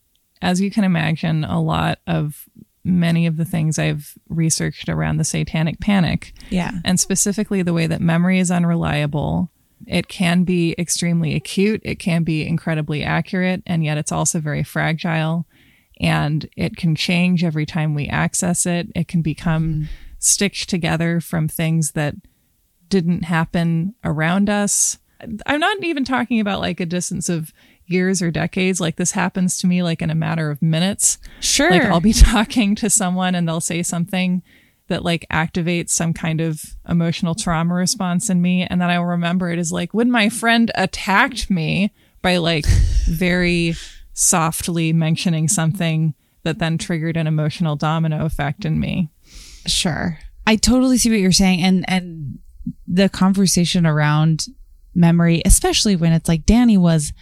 as 0.42 0.60
you 0.60 0.70
can 0.70 0.84
imagine, 0.84 1.44
a 1.46 1.62
lot 1.62 2.00
of 2.08 2.48
many 2.84 3.26
of 3.26 3.38
the 3.38 3.46
things 3.46 3.80
I've 3.80 4.14
researched 4.28 4.90
around 4.90 5.16
the 5.16 5.24
satanic 5.24 5.80
panic, 5.80 6.34
Yeah. 6.50 6.72
and 6.84 7.00
specifically 7.00 7.62
the 7.62 7.72
way 7.74 7.88
that 7.88 8.02
memory 8.02 8.40
is 8.40 8.52
unreliable. 8.52 9.50
It 9.88 10.10
can 10.10 10.44
be 10.44 10.76
extremely 10.78 11.34
acute, 11.36 11.82
it 11.86 11.96
can 12.00 12.24
be 12.24 12.46
incredibly 12.46 13.04
accurate, 13.04 13.64
and 13.66 13.84
yet 13.86 13.98
it's 13.98 14.12
also 14.12 14.40
very 14.42 14.64
fragile. 14.64 15.46
And 16.00 16.50
it 16.58 16.76
can 16.78 16.96
change 16.96 17.44
every 17.44 17.66
time 17.66 17.94
we 17.94 18.08
access 18.08 18.66
it. 18.66 18.90
It 18.96 19.08
can 19.08 19.22
become 19.22 19.74
mm-hmm. 19.74 19.84
stitched 20.20 20.70
together 20.70 21.20
from 21.20 21.48
things 21.48 21.92
that 21.92 22.16
didn't 22.90 23.24
happen 23.24 23.96
around 24.04 24.50
us. 24.50 24.98
I'm 25.46 25.60
not 25.60 25.84
even 25.84 26.04
talking 26.04 26.40
about 26.40 26.60
like 26.60 26.80
a 26.80 26.86
distance 26.86 27.30
of 27.30 27.54
years 27.86 28.22
or 28.22 28.32
decades. 28.32 28.82
Like 28.82 28.98
this 28.98 29.12
happens 29.12 29.58
to 29.60 29.68
me 29.68 29.84
like 29.84 30.02
in 30.02 30.10
a 30.10 30.16
matter 30.16 30.50
of 30.50 30.62
minutes. 30.62 31.18
Sure. 31.40 31.72
Like 31.72 31.84
I'll 31.84 32.02
be 32.02 32.14
talking 32.34 32.76
to 32.76 32.90
someone 32.90 33.36
and 33.36 33.48
they'll 33.48 33.62
say 33.62 33.84
something 33.84 34.44
that 34.88 35.04
like 35.04 35.26
activates 35.32 35.90
some 35.90 36.14
kind 36.14 36.42
of 36.42 36.76
emotional 36.88 37.36
trauma 37.36 37.74
response 37.74 38.30
in 38.30 38.42
me. 38.42 38.64
And 38.64 38.82
then 38.82 38.90
I 38.90 39.00
will 39.00 39.06
remember 39.06 39.50
it 39.50 39.60
is 39.60 39.72
like 39.72 39.94
when 39.94 40.12
my 40.12 40.30
friend 40.30 40.72
attacked 40.76 41.50
me 41.50 41.94
by 42.22 42.38
like 42.38 42.66
very 43.08 43.76
softly 44.14 44.94
mentioning 44.94 45.48
something 45.48 46.14
that 46.44 46.60
then 46.60 46.78
triggered 46.78 47.18
an 47.18 47.28
emotional 47.28 47.76
domino 47.76 48.26
effect 48.26 48.66
in 48.66 48.80
me. 48.80 49.10
Sure. 49.66 50.20
I 50.46 50.56
totally 50.56 50.98
see 50.98 51.10
what 51.10 51.20
you're 51.20 51.32
saying 51.32 51.62
and 51.62 51.86
and 51.88 52.40
the 52.88 53.10
conversation 53.10 53.86
around 53.86 54.48
memory, 54.96 55.42
especially 55.46 55.96
when 55.96 56.14
it's 56.14 56.30
like 56.30 56.46
Danny 56.46 56.78
was 56.78 57.14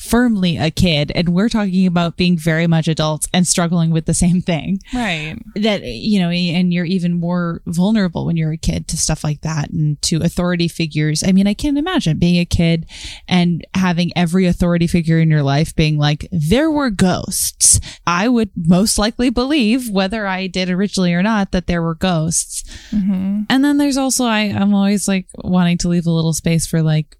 firmly 0.00 0.56
a 0.56 0.70
kid 0.70 1.12
and 1.14 1.28
we're 1.28 1.50
talking 1.50 1.86
about 1.86 2.16
being 2.16 2.38
very 2.38 2.66
much 2.66 2.88
adults 2.88 3.28
and 3.34 3.46
struggling 3.46 3.90
with 3.90 4.06
the 4.06 4.14
same 4.14 4.40
thing. 4.40 4.80
Right. 4.94 5.36
That 5.56 5.82
you 5.84 6.18
know, 6.18 6.30
and 6.30 6.72
you're 6.72 6.86
even 6.86 7.20
more 7.20 7.60
vulnerable 7.66 8.24
when 8.24 8.36
you're 8.36 8.52
a 8.52 8.56
kid 8.56 8.88
to 8.88 8.96
stuff 8.96 9.22
like 9.22 9.42
that 9.42 9.68
and 9.70 10.00
to 10.02 10.22
authority 10.22 10.68
figures. 10.68 11.22
I 11.22 11.32
mean, 11.32 11.46
I 11.46 11.52
can't 11.52 11.76
imagine 11.76 12.18
being 12.18 12.40
a 12.40 12.46
kid 12.46 12.86
and 13.28 13.66
having 13.74 14.10
every 14.16 14.46
authority 14.46 14.86
figure 14.86 15.18
in 15.18 15.30
your 15.30 15.42
life 15.42 15.76
being 15.76 15.98
like, 15.98 16.26
there 16.32 16.70
were 16.70 16.88
ghosts. 16.88 17.78
I 18.06 18.26
would 18.26 18.50
most 18.56 18.98
likely 18.98 19.28
believe, 19.28 19.90
whether 19.90 20.26
I 20.26 20.46
did 20.46 20.70
originally 20.70 21.12
or 21.12 21.22
not, 21.22 21.52
that 21.52 21.66
there 21.66 21.82
were 21.82 21.94
ghosts. 21.94 22.64
hmm 22.88 23.42
And 23.50 23.62
then 23.62 23.76
there's 23.76 23.98
also 23.98 24.24
I 24.24 24.44
I'm 24.44 24.72
always 24.72 25.06
like 25.06 25.26
wanting 25.34 25.76
to 25.78 25.88
leave 25.88 26.06
a 26.06 26.10
little 26.10 26.32
space 26.32 26.66
for 26.66 26.80
like 26.82 27.18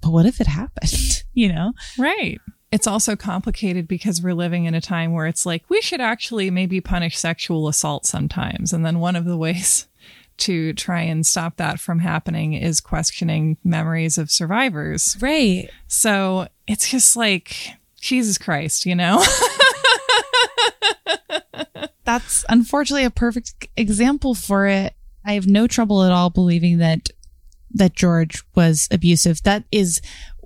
but 0.00 0.10
what 0.10 0.26
if 0.26 0.40
it 0.40 0.46
happened? 0.46 1.17
You 1.38 1.52
know? 1.52 1.72
Right. 1.96 2.40
It's 2.72 2.88
also 2.88 3.14
complicated 3.14 3.86
because 3.86 4.20
we're 4.20 4.34
living 4.34 4.64
in 4.64 4.74
a 4.74 4.80
time 4.80 5.12
where 5.12 5.28
it's 5.28 5.46
like 5.46 5.62
we 5.68 5.80
should 5.80 6.00
actually 6.00 6.50
maybe 6.50 6.80
punish 6.80 7.16
sexual 7.16 7.68
assault 7.68 8.06
sometimes. 8.06 8.72
And 8.72 8.84
then 8.84 8.98
one 8.98 9.14
of 9.14 9.24
the 9.24 9.36
ways 9.36 9.86
to 10.38 10.72
try 10.72 11.02
and 11.02 11.24
stop 11.24 11.56
that 11.58 11.78
from 11.78 12.00
happening 12.00 12.54
is 12.54 12.80
questioning 12.80 13.56
memories 13.62 14.18
of 14.18 14.32
survivors. 14.32 15.16
Right. 15.20 15.70
So 15.86 16.48
it's 16.66 16.90
just 16.90 17.14
like, 17.14 17.54
Jesus 18.00 18.36
Christ, 18.36 18.84
you 18.84 18.96
know? 18.96 19.24
That's 22.04 22.44
unfortunately 22.48 23.04
a 23.04 23.10
perfect 23.10 23.68
example 23.76 24.34
for 24.34 24.66
it. 24.66 24.92
I 25.24 25.34
have 25.34 25.46
no 25.46 25.68
trouble 25.68 26.02
at 26.02 26.10
all 26.10 26.30
believing 26.30 26.78
that 26.78 27.10
that 27.70 27.94
George 27.94 28.42
was 28.54 28.88
abusive. 28.90 29.42
That 29.42 29.64
is 29.70 30.00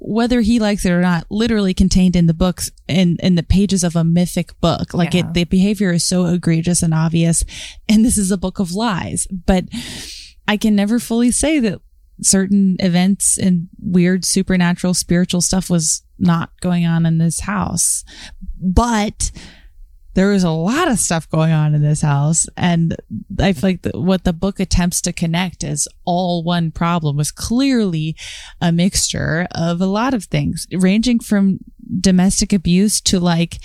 whether 0.05 0.40
he 0.40 0.59
likes 0.59 0.84
it 0.84 0.90
or 0.90 1.00
not, 1.00 1.24
literally 1.30 1.72
contained 1.72 2.16
in 2.16 2.26
the 2.26 2.34
books 2.34 2.70
in 2.88 3.16
in 3.22 3.36
the 3.36 3.42
pages 3.42 3.84
of 3.84 3.94
a 3.94 4.03
mythic 4.03 4.59
book. 4.61 4.92
Like 4.94 5.14
Yeah. 5.14 5.20
it 5.28 5.34
the 5.34 5.44
behavior 5.44 5.92
is 5.92 6.03
so 6.05 6.26
egregious 6.26 6.82
and 6.82 6.92
obvious. 6.92 7.44
And 7.88 8.05
this 8.05 8.18
is 8.18 8.30
a 8.32 8.36
book 8.36 8.59
of 8.59 8.72
lies. 8.72 9.26
But 9.30 9.66
I 10.48 10.57
can 10.57 10.74
never 10.74 10.98
fully 10.98 11.30
say 11.30 11.61
that 11.61 11.80
certain 12.20 12.76
events 12.80 13.38
and 13.38 13.68
weird 13.80 14.24
supernatural 14.24 14.94
spiritual 14.94 15.40
stuff 15.40 15.70
was 15.70 16.03
not 16.18 16.50
going 16.61 16.84
on 16.84 17.07
in 17.07 17.18
this 17.18 17.40
house. 17.40 18.05
But 18.61 19.30
there 20.14 20.28
was 20.28 20.44
a 20.44 20.50
lot 20.50 20.88
of 20.88 20.98
stuff 20.98 21.28
going 21.30 21.52
on 21.52 21.74
in 21.74 21.82
this 21.82 22.02
house. 22.02 22.46
And 22.56 22.96
I 23.38 23.52
feel 23.52 23.70
like 23.70 23.82
the, 23.82 23.98
what 23.98 24.24
the 24.24 24.32
book 24.32 24.60
attempts 24.60 25.00
to 25.02 25.12
connect 25.12 25.64
as 25.64 25.88
all 26.04 26.42
one 26.42 26.70
problem 26.70 27.16
was 27.16 27.30
clearly 27.30 28.16
a 28.60 28.72
mixture 28.72 29.46
of 29.52 29.80
a 29.80 29.86
lot 29.86 30.14
of 30.14 30.24
things, 30.24 30.66
ranging 30.72 31.20
from 31.20 31.58
domestic 32.00 32.52
abuse 32.52 33.00
to 33.02 33.18
like 33.20 33.58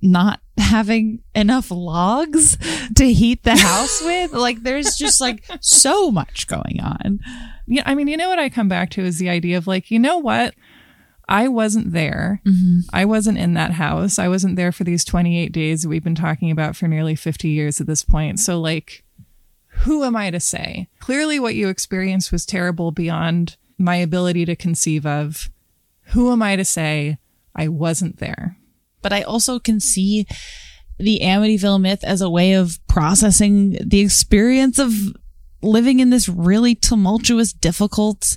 not 0.00 0.40
having 0.56 1.22
enough 1.34 1.70
logs 1.70 2.56
to 2.94 3.12
heat 3.12 3.42
the 3.44 3.56
house 3.56 4.02
with. 4.04 4.32
Like 4.32 4.62
there's 4.62 4.96
just 4.96 5.20
like 5.20 5.44
so 5.60 6.10
much 6.10 6.46
going 6.46 6.80
on. 6.82 7.20
yeah. 7.66 7.82
I 7.86 7.94
mean, 7.94 8.08
you 8.08 8.16
know 8.16 8.28
what 8.28 8.38
I 8.38 8.48
come 8.48 8.68
back 8.68 8.90
to 8.90 9.02
is 9.04 9.18
the 9.18 9.30
idea 9.30 9.56
of 9.56 9.66
like, 9.66 9.90
you 9.90 9.98
know 9.98 10.18
what? 10.18 10.54
I 11.28 11.48
wasn't 11.48 11.92
there. 11.92 12.40
Mm-hmm. 12.46 12.80
I 12.92 13.04
wasn't 13.04 13.38
in 13.38 13.54
that 13.54 13.72
house. 13.72 14.18
I 14.18 14.28
wasn't 14.28 14.56
there 14.56 14.72
for 14.72 14.84
these 14.84 15.04
28 15.04 15.52
days 15.52 15.86
we've 15.86 16.04
been 16.04 16.14
talking 16.14 16.50
about 16.50 16.76
for 16.76 16.88
nearly 16.88 17.14
50 17.14 17.48
years 17.48 17.80
at 17.80 17.86
this 17.86 18.02
point. 18.02 18.40
So, 18.40 18.60
like, 18.60 19.04
who 19.66 20.04
am 20.04 20.16
I 20.16 20.30
to 20.30 20.40
say? 20.40 20.88
Clearly, 21.00 21.38
what 21.38 21.54
you 21.54 21.68
experienced 21.68 22.32
was 22.32 22.46
terrible 22.46 22.92
beyond 22.92 23.56
my 23.76 23.96
ability 23.96 24.44
to 24.46 24.56
conceive 24.56 25.04
of. 25.04 25.50
Who 26.12 26.32
am 26.32 26.42
I 26.42 26.56
to 26.56 26.64
say 26.64 27.18
I 27.54 27.68
wasn't 27.68 28.18
there? 28.18 28.58
but 29.02 29.12
I 29.12 29.22
also 29.22 29.58
can 29.58 29.80
see 29.80 30.26
the 30.98 31.20
Amityville 31.22 31.80
myth 31.80 32.02
as 32.04 32.20
a 32.20 32.30
way 32.30 32.54
of 32.54 32.78
processing 32.88 33.78
the 33.84 34.00
experience 34.00 34.78
of 34.78 34.92
living 35.62 36.00
in 36.00 36.10
this 36.10 36.28
really 36.28 36.74
tumultuous, 36.74 37.52
difficult 37.52 38.36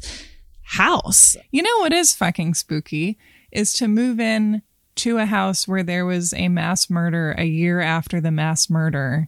house. 0.71 1.35
You 1.51 1.63
know 1.63 1.77
what 1.79 1.91
is 1.91 2.13
fucking 2.13 2.53
spooky 2.53 3.17
is 3.51 3.73
to 3.73 3.89
move 3.89 4.21
in 4.21 4.61
to 4.95 5.17
a 5.17 5.25
house 5.25 5.67
where 5.67 5.83
there 5.83 6.05
was 6.05 6.33
a 6.33 6.47
mass 6.47 6.89
murder 6.89 7.35
a 7.37 7.43
year 7.43 7.81
after 7.81 8.21
the 8.21 8.31
mass 8.31 8.69
murder. 8.69 9.27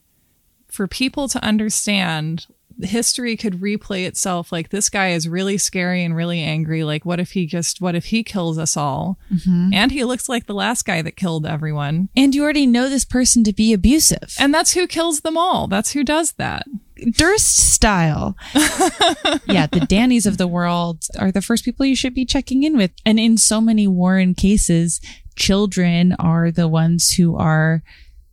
For 0.70 0.88
people 0.88 1.28
to 1.28 1.44
understand, 1.44 2.48
history 2.82 3.36
could 3.36 3.60
replay 3.60 4.08
itself 4.08 4.54
like 4.54 4.70
this 4.70 4.90
guy 4.90 5.10
is 5.10 5.28
really 5.28 5.58
scary 5.58 6.04
and 6.04 6.16
really 6.16 6.40
angry. 6.40 6.86
Like, 6.86 7.06
what 7.06 7.20
if 7.20 7.32
he 7.32 7.46
just, 7.46 7.82
what 7.82 7.94
if 7.94 8.06
he 8.06 8.24
kills 8.24 8.58
us 8.58 8.78
all? 8.78 9.20
Mm-hmm. 9.32 9.74
And 9.74 9.92
he 9.92 10.06
looks 10.06 10.30
like 10.30 10.46
the 10.46 10.54
last 10.54 10.86
guy 10.86 11.02
that 11.02 11.18
killed 11.18 11.46
everyone. 11.46 12.08
And 12.16 12.34
you 12.34 12.42
already 12.42 12.66
know 12.66 12.88
this 12.88 13.06
person 13.06 13.44
to 13.44 13.54
be 13.54 13.74
abusive. 13.74 14.34
And 14.40 14.54
that's 14.54 14.74
who 14.74 14.88
kills 14.88 15.22
them 15.22 15.38
all. 15.38 15.68
That's 15.68 15.92
who 15.92 16.06
does 16.06 16.34
that. 16.34 16.66
Durst 17.12 17.58
style. 17.58 18.36
yeah, 19.46 19.68
the 19.68 19.86
Dannies 19.90 20.26
of 20.26 20.38
the 20.38 20.48
world 20.48 21.06
are 21.20 21.32
the 21.32 21.42
first 21.42 21.66
people 21.66 21.86
you 21.86 21.96
should 21.96 22.14
be 22.14 22.26
checking 22.26 22.64
in 22.64 22.78
with. 22.78 22.92
And 23.06 23.20
in 23.20 23.38
so 23.38 23.62
many 23.62 23.88
Warren 23.88 24.34
cases, 24.36 25.00
children 25.36 26.14
are 26.20 26.52
the 26.52 26.68
ones 26.68 27.12
who 27.12 27.36
are 27.36 27.84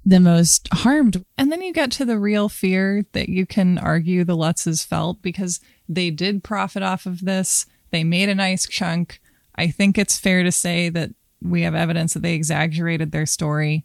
the 0.05 0.21
most 0.21 0.69
harmed. 0.73 1.25
And 1.37 1.53
then 1.53 1.63
you 1.63 1.73
get 1.73 1.91
to 1.93 2.05
the 2.05 2.19
real 2.19 2.49
fear 2.49 3.05
that 3.13 3.29
you 3.29 3.47
can 3.47 3.79
argue 3.79 4.25
the 4.25 4.37
Lutzes 4.37 4.87
felt 4.87 5.23
because 5.23 5.61
they 5.89 6.11
did 6.11 6.45
profit 6.45 6.83
off 6.83 7.07
of 7.07 7.25
this. 7.25 7.67
They 7.91 8.05
made 8.05 8.29
a 8.29 8.35
nice 8.35 8.67
chunk. 8.67 9.21
I 9.57 9.69
think 9.69 9.99
it's 9.99 10.19
fair 10.19 10.43
to 10.43 10.53
say 10.53 10.89
that 10.89 11.11
we 11.43 11.63
have 11.63 11.75
evidence 11.75 12.15
that 12.15 12.23
they 12.23 12.35
exaggerated 12.35 13.13
their 13.13 13.27
story. 13.27 13.85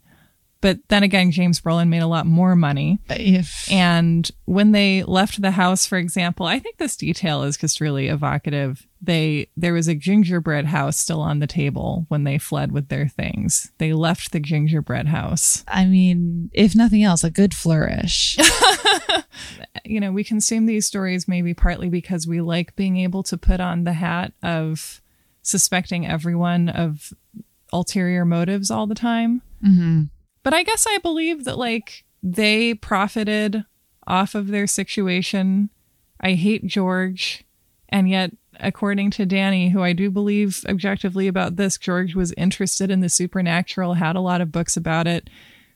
But 0.66 0.80
then 0.88 1.04
again, 1.04 1.30
James 1.30 1.62
Brolin 1.62 1.90
made 1.90 2.02
a 2.02 2.08
lot 2.08 2.26
more 2.26 2.56
money. 2.56 2.98
If 3.08 3.72
And 3.72 4.28
when 4.46 4.72
they 4.72 5.04
left 5.04 5.40
the 5.40 5.52
house, 5.52 5.86
for 5.86 6.00
example, 6.00 6.48
I 6.48 6.58
think 6.58 6.78
this 6.78 6.98
detail 6.98 7.44
is 7.44 7.56
just 7.56 7.80
really 7.80 8.08
evocative. 8.08 8.88
They 9.00 9.50
there 9.56 9.74
was 9.74 9.88
a 9.88 9.94
gingerbread 9.94 10.66
house 10.66 10.98
still 10.98 11.22
on 11.22 11.38
the 11.38 11.46
table 11.46 12.08
when 12.08 12.24
they 12.24 12.40
fled 12.40 12.72
with 12.72 12.88
their 12.88 13.08
things. 13.08 13.72
They 13.78 13.94
left 13.94 14.32
the 14.32 14.40
gingerbread 14.40 15.06
house. 15.06 15.64
I 15.68 15.86
mean, 15.86 16.50
if 16.52 16.76
nothing 16.76 17.04
else, 17.04 17.24
a 17.24 17.30
good 17.30 17.54
flourish. 17.54 18.36
you 19.86 20.00
know, 20.00 20.12
we 20.12 20.24
consume 20.24 20.66
these 20.66 20.88
stories 20.88 21.28
maybe 21.28 21.54
partly 21.54 21.90
because 21.90 22.26
we 22.26 22.42
like 22.42 22.76
being 22.76 22.98
able 22.98 23.22
to 23.22 23.38
put 23.38 23.60
on 23.60 23.84
the 23.84 23.94
hat 23.94 24.34
of 24.42 25.00
suspecting 25.44 26.08
everyone 26.08 26.70
of 26.70 27.14
ulterior 27.72 28.26
motives 28.26 28.72
all 28.72 28.88
the 28.88 28.96
time. 28.96 29.44
hmm 29.62 30.06
But 30.46 30.54
I 30.54 30.64
guess 30.64 30.86
I 30.88 31.00
believe 31.00 31.44
that 31.44 31.58
like 31.58 32.06
they 32.24 32.76
profited 32.76 33.66
off 34.08 34.36
of 34.36 34.48
their 34.48 34.68
situation. 34.68 35.72
I 36.22 36.34
hate 36.34 36.66
George. 36.66 37.44
And 37.90 38.08
yet, 38.08 38.32
according 38.60 39.12
to 39.12 39.26
Danny, 39.26 39.70
who 39.70 39.82
I 39.82 39.94
do 39.94 40.12
believe 40.12 40.64
objectively 40.70 41.28
about 41.28 41.56
this, 41.56 41.78
George 41.78 42.14
was 42.14 42.32
interested 42.38 42.92
in 42.92 43.00
the 43.00 43.10
supernatural, 43.10 43.96
had 43.96 44.16
a 44.16 44.22
lot 44.22 44.40
of 44.40 44.52
books 44.52 44.78
about 44.78 45.08
it, 45.08 45.30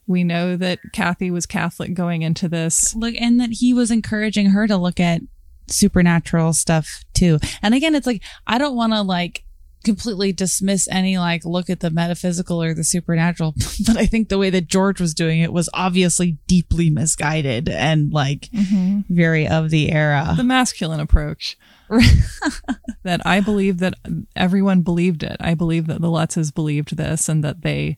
We 0.09 0.23
know 0.23 0.57
that 0.57 0.79
Cathy 0.91 1.29
was 1.29 1.45
Catholic 1.45 1.93
going 1.93 2.23
into 2.23 2.49
this. 2.49 2.95
Look, 2.95 3.13
and 3.19 3.39
that 3.39 3.51
he 3.51 3.75
was 3.75 3.91
encouraging 3.91 4.49
her 4.49 4.65
to 4.65 4.75
look 4.75 4.99
at 4.99 5.21
supernatural 5.67 6.53
stuff 6.53 7.05
too. 7.13 7.37
And 7.61 7.75
again, 7.75 7.93
it's 7.93 8.07
like, 8.07 8.23
I 8.47 8.57
don't 8.57 8.75
want 8.75 8.91
to 8.93 9.03
like 9.03 9.43
completely 9.83 10.33
dismiss 10.33 10.87
any 10.89 11.17
like 11.17 11.45
look 11.45 11.69
at 11.69 11.79
the 11.79 11.89
metaphysical 11.89 12.61
or 12.61 12.73
the 12.73 12.83
supernatural, 12.83 13.53
but 13.87 13.97
I 13.97 14.05
think 14.05 14.29
the 14.29 14.37
way 14.37 14.49
that 14.49 14.67
George 14.67 14.99
was 14.99 15.13
doing 15.13 15.39
it 15.39 15.53
was 15.53 15.69
obviously 15.73 16.37
deeply 16.47 16.89
misguided 16.89 17.69
and 17.69 18.11
like 18.11 18.49
mm-hmm. 18.53 19.01
very 19.09 19.47
of 19.47 19.69
the 19.69 19.91
era. 19.91 20.33
The 20.35 20.43
masculine 20.43 20.99
approach. 20.99 21.57
that 23.03 23.21
I 23.25 23.39
believe 23.39 23.79
that 23.79 23.95
everyone 24.35 24.81
believed 24.81 25.23
it. 25.23 25.37
I 25.39 25.55
believe 25.55 25.87
that 25.87 26.01
the 26.01 26.07
Lutzes 26.07 26.53
believed 26.53 26.97
this 26.97 27.27
and 27.27 27.43
that 27.43 27.61
they 27.61 27.97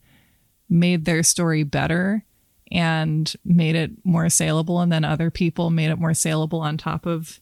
made 0.69 1.03
their 1.03 1.23
story 1.23 1.63
better 1.63 2.23
and 2.71 3.33
made 3.43 3.75
it 3.75 3.91
more 4.05 4.29
saleable. 4.29 4.79
And 4.79 4.91
then 4.91 5.03
other 5.03 5.29
people 5.29 5.69
made 5.69 5.91
it 5.91 5.99
more 5.99 6.13
saleable 6.13 6.61
on 6.61 6.77
top 6.77 7.05
of 7.05 7.41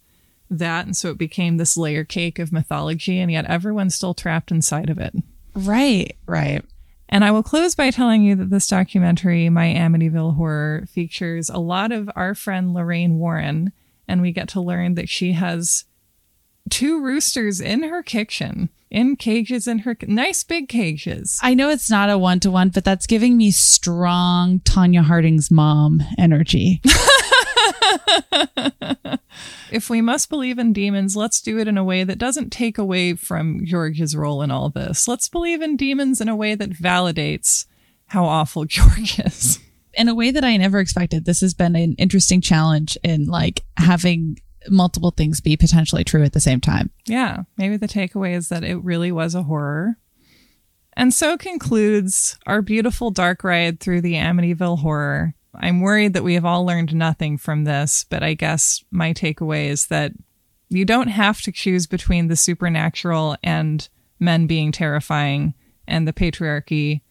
that. 0.49 0.85
And 0.85 0.95
so 0.95 1.09
it 1.09 1.17
became 1.17 1.57
this 1.57 1.77
layer 1.77 2.03
cake 2.03 2.39
of 2.39 2.51
mythology. 2.51 3.19
And 3.19 3.31
yet 3.31 3.45
everyone's 3.45 3.95
still 3.95 4.13
trapped 4.13 4.51
inside 4.51 4.89
of 4.89 4.97
it. 4.97 5.13
right, 5.55 6.15
right. 6.25 6.63
And 7.11 7.25
I 7.25 7.31
will 7.31 7.41
close 7.41 7.73
by 7.73 7.89
telling 7.89 8.23
you 8.23 8.35
that 8.35 8.51
this 8.51 8.67
documentary, 8.67 9.49
My 9.49 9.73
Amityville 9.73 10.35
Horror, 10.35 10.85
features 10.87 11.49
a 11.49 11.57
lot 11.57 11.91
of 11.91 12.09
our 12.15 12.35
friend 12.35 12.73
Lorraine 12.73 13.17
Warren. 13.17 13.71
And 14.07 14.21
we 14.21 14.31
get 14.31 14.47
to 14.49 14.61
learn 14.61 14.95
that 14.95 15.09
she 15.09 15.33
has 15.33 15.85
two 16.69 17.01
roosters 17.01 17.59
in 17.59 17.83
her 17.83 18.03
kitchen, 18.03 18.69
in 18.89 19.15
cages 19.15 19.67
in 19.67 19.79
her 19.79 19.97
nice 20.07 20.43
big 20.43 20.69
cages. 20.69 21.39
I 21.41 21.53
know 21.53 21.69
it's 21.69 21.89
not 21.89 22.09
a 22.09 22.17
one 22.17 22.39
to 22.41 22.51
one, 22.51 22.69
but 22.69 22.83
that's 22.83 23.07
giving 23.07 23.37
me 23.37 23.51
strong 23.51 24.59
Tonya 24.61 25.03
Harding's 25.03 25.51
mom 25.51 26.01
energy. 26.17 26.81
If 29.71 29.89
we 29.89 30.01
must 30.01 30.29
believe 30.29 30.57
in 30.57 30.73
demons, 30.73 31.15
let's 31.15 31.41
do 31.41 31.59
it 31.59 31.67
in 31.67 31.77
a 31.77 31.83
way 31.83 32.03
that 32.03 32.17
doesn't 32.17 32.49
take 32.49 32.77
away 32.77 33.13
from 33.13 33.65
George's 33.65 34.15
role 34.15 34.41
in 34.41 34.49
all 34.51 34.69
this. 34.69 35.07
Let's 35.07 35.29
believe 35.29 35.61
in 35.61 35.77
demons 35.77 36.19
in 36.19 36.27
a 36.27 36.35
way 36.35 36.55
that 36.55 36.71
validates 36.71 37.65
how 38.07 38.25
awful 38.25 38.65
George 38.65 39.19
is. 39.19 39.59
in 39.93 40.07
a 40.07 40.15
way 40.15 40.31
that 40.31 40.43
I 40.43 40.57
never 40.57 40.79
expected. 40.79 41.25
This 41.25 41.41
has 41.41 41.53
been 41.53 41.75
an 41.75 41.93
interesting 41.99 42.41
challenge 42.41 42.97
in 43.03 43.25
like 43.25 43.63
having 43.77 44.39
multiple 44.69 45.11
things 45.11 45.39
be 45.39 45.55
potentially 45.55 46.03
true 46.03 46.23
at 46.23 46.33
the 46.33 46.39
same 46.39 46.61
time. 46.61 46.89
Yeah, 47.05 47.43
maybe 47.57 47.77
the 47.77 47.87
takeaway 47.87 48.35
is 48.35 48.49
that 48.49 48.63
it 48.63 48.83
really 48.83 49.11
was 49.11 49.35
a 49.35 49.43
horror. 49.43 49.97
And 50.93 51.13
so 51.13 51.37
concludes 51.37 52.37
our 52.45 52.61
beautiful 52.61 53.11
dark 53.11 53.43
ride 53.43 53.79
through 53.79 54.01
the 54.01 54.15
Amityville 54.15 54.79
horror. 54.79 55.35
I'm 55.55 55.81
worried 55.81 56.13
that 56.13 56.23
we 56.23 56.35
have 56.35 56.45
all 56.45 56.65
learned 56.65 56.93
nothing 56.93 57.37
from 57.37 57.63
this, 57.63 58.05
but 58.09 58.23
I 58.23 58.33
guess 58.33 58.83
my 58.91 59.13
takeaway 59.13 59.67
is 59.69 59.87
that 59.87 60.11
you 60.69 60.85
don't 60.85 61.07
have 61.07 61.41
to 61.41 61.51
choose 61.51 61.87
between 61.87 62.27
the 62.27 62.35
supernatural 62.35 63.35
and 63.43 63.87
men 64.19 64.45
being 64.45 64.71
terrifying 64.71 65.55
and 65.87 66.07
the 66.07 66.13
patriarchy, 66.13 67.01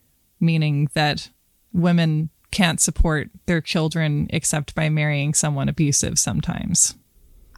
meaning 0.41 0.89
that 0.95 1.31
women 1.73 2.31
can't 2.51 2.81
support 2.81 3.31
their 3.47 3.61
children 3.61 4.27
except 4.31 4.75
by 4.75 4.89
marrying 4.89 5.35
someone 5.35 5.69
abusive 5.69 6.19
sometimes. 6.19 6.95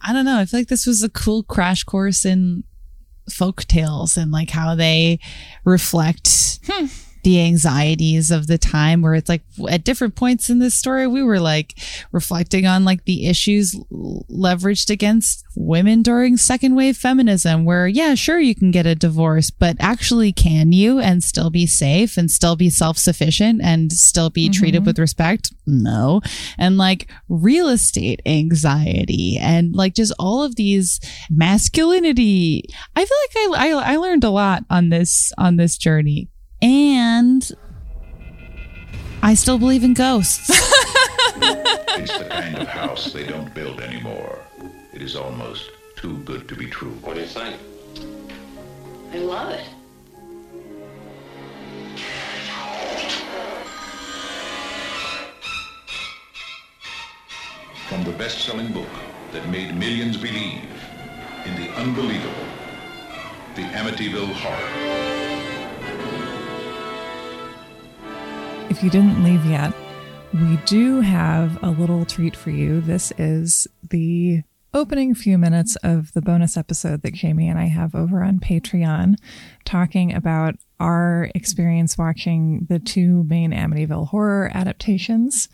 I 0.03 0.13
don't 0.13 0.25
know. 0.25 0.39
I 0.39 0.45
feel 0.45 0.59
like 0.59 0.67
this 0.67 0.87
was 0.87 1.03
a 1.03 1.09
cool 1.09 1.43
crash 1.43 1.83
course 1.83 2.25
in 2.25 2.63
folk 3.29 3.63
tales 3.65 4.17
and 4.17 4.31
like 4.31 4.49
how 4.49 4.75
they 4.75 5.19
reflect 5.63 6.59
hmm. 6.65 6.87
The 7.23 7.41
anxieties 7.41 8.31
of 8.31 8.47
the 8.47 8.57
time 8.57 9.01
where 9.01 9.13
it's 9.13 9.29
like 9.29 9.43
at 9.69 9.83
different 9.83 10.15
points 10.15 10.49
in 10.49 10.59
this 10.59 10.75
story 10.75 11.07
we 11.07 11.23
were 11.23 11.39
like 11.39 11.75
reflecting 12.11 12.65
on 12.65 12.85
like 12.85 13.05
the 13.05 13.27
issues 13.27 13.75
leveraged 13.91 14.89
against 14.89 15.43
women 15.55 16.01
during 16.01 16.37
second 16.37 16.75
wave 16.75 16.97
feminism 16.97 17.65
where 17.65 17.87
yeah 17.87 18.15
sure 18.15 18.39
you 18.39 18.55
can 18.55 18.71
get 18.71 18.85
a 18.85 18.95
divorce 18.95 19.49
but 19.49 19.75
actually 19.79 20.31
can 20.31 20.71
you 20.71 20.99
and 20.99 21.23
still 21.23 21.49
be 21.49 21.65
safe 21.65 22.17
and 22.17 22.31
still 22.31 22.55
be 22.55 22.69
self-sufficient 22.69 23.61
and 23.61 23.91
still 23.91 24.29
be 24.29 24.49
treated 24.49 24.79
mm-hmm. 24.79 24.87
with 24.87 24.99
respect? 24.99 25.53
No. 25.65 26.21
And 26.57 26.77
like 26.77 27.11
real 27.29 27.67
estate 27.67 28.21
anxiety 28.25 29.37
and 29.39 29.75
like 29.75 29.95
just 29.95 30.13
all 30.19 30.43
of 30.43 30.55
these 30.55 30.99
masculinity. 31.29 32.63
I 32.95 33.05
feel 33.05 33.17
like 33.53 33.59
I, 33.59 33.69
I 33.69 33.93
i 33.93 33.95
learned 33.97 34.23
a 34.23 34.29
lot 34.29 34.63
on 34.69 34.89
this 34.89 35.31
on 35.37 35.57
this 35.57 35.77
journey 35.77 36.29
and 36.61 37.51
i 39.21 39.33
still 39.33 39.57
believe 39.57 39.83
in 39.83 39.93
ghosts 39.93 40.49
It's 41.43 42.17
the 42.17 42.25
kind 42.25 42.57
of 42.57 42.67
house 42.67 43.11
they 43.13 43.25
don't 43.25 43.53
build 43.53 43.79
anymore. 43.81 44.39
It 44.93 45.01
is 45.01 45.15
almost 45.15 45.71
too 45.95 46.17
good 46.19 46.47
to 46.47 46.55
be 46.55 46.67
true. 46.67 46.91
What 47.01 47.15
do 47.15 47.21
you 47.21 47.27
think? 47.27 47.57
I 49.13 49.17
love 49.17 49.51
it. 49.51 49.65
From 57.89 58.03
the 58.03 58.11
best-selling 58.11 58.71
book 58.71 58.89
that 59.33 59.47
made 59.49 59.75
millions 59.75 60.17
believe 60.17 60.69
in 61.45 61.55
the 61.55 61.69
unbelievable, 61.73 62.47
the 63.55 63.63
Amityville 63.63 64.31
Horror. 64.33 65.50
If 68.71 68.81
you 68.81 68.89
didn't 68.89 69.21
leave 69.21 69.45
yet, 69.45 69.73
we 70.33 70.55
do 70.65 71.01
have 71.01 71.61
a 71.61 71.69
little 71.69 72.05
treat 72.05 72.37
for 72.37 72.51
you. 72.51 72.79
This 72.79 73.11
is 73.17 73.67
the 73.89 74.43
opening 74.73 75.13
few 75.13 75.37
minutes 75.37 75.75
of 75.83 76.13
the 76.13 76.21
bonus 76.21 76.55
episode 76.55 77.01
that 77.01 77.13
Jamie 77.13 77.49
and 77.49 77.59
I 77.59 77.65
have 77.65 77.93
over 77.93 78.23
on 78.23 78.39
Patreon, 78.39 79.17
talking 79.65 80.13
about 80.13 80.55
our 80.79 81.29
experience 81.35 81.97
watching 81.97 82.65
the 82.69 82.79
two 82.79 83.25
main 83.25 83.51
Amityville 83.51 84.07
horror 84.07 84.49
adaptations 84.53 85.49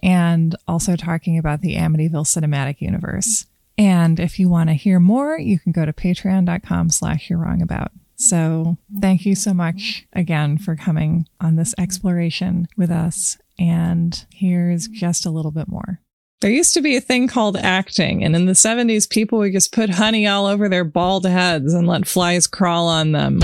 and 0.00 0.54
also 0.68 0.94
talking 0.94 1.38
about 1.38 1.62
the 1.62 1.74
Amityville 1.74 2.24
cinematic 2.24 2.80
universe. 2.80 3.46
And 3.76 4.20
if 4.20 4.38
you 4.38 4.48
want 4.48 4.68
to 4.68 4.74
hear 4.74 5.00
more, 5.00 5.36
you 5.36 5.58
can 5.58 5.72
go 5.72 5.84
to 5.84 5.92
patreon.com 5.92 6.90
slash 6.90 7.28
you're 7.28 7.40
wrong 7.40 7.60
about. 7.60 7.90
So 8.22 8.76
thank 9.00 9.26
you 9.26 9.34
so 9.34 9.52
much 9.52 10.06
again 10.12 10.56
for 10.56 10.76
coming 10.76 11.26
on 11.40 11.56
this 11.56 11.74
exploration 11.76 12.68
with 12.76 12.90
us. 12.90 13.36
And 13.58 14.24
here's 14.32 14.86
just 14.86 15.26
a 15.26 15.30
little 15.30 15.50
bit 15.50 15.66
more. 15.66 16.00
There 16.40 16.50
used 16.50 16.74
to 16.74 16.82
be 16.82 16.96
a 16.96 17.00
thing 17.00 17.28
called 17.28 17.56
acting, 17.56 18.24
and 18.24 18.34
in 18.34 18.46
the 18.46 18.52
70s, 18.52 19.08
people 19.08 19.38
would 19.38 19.52
just 19.52 19.72
put 19.72 19.90
honey 19.90 20.26
all 20.26 20.46
over 20.46 20.68
their 20.68 20.84
bald 20.84 21.24
heads 21.24 21.74
and 21.74 21.86
let 21.86 22.06
flies 22.06 22.46
crawl 22.46 22.88
on 22.88 23.12
them. 23.12 23.40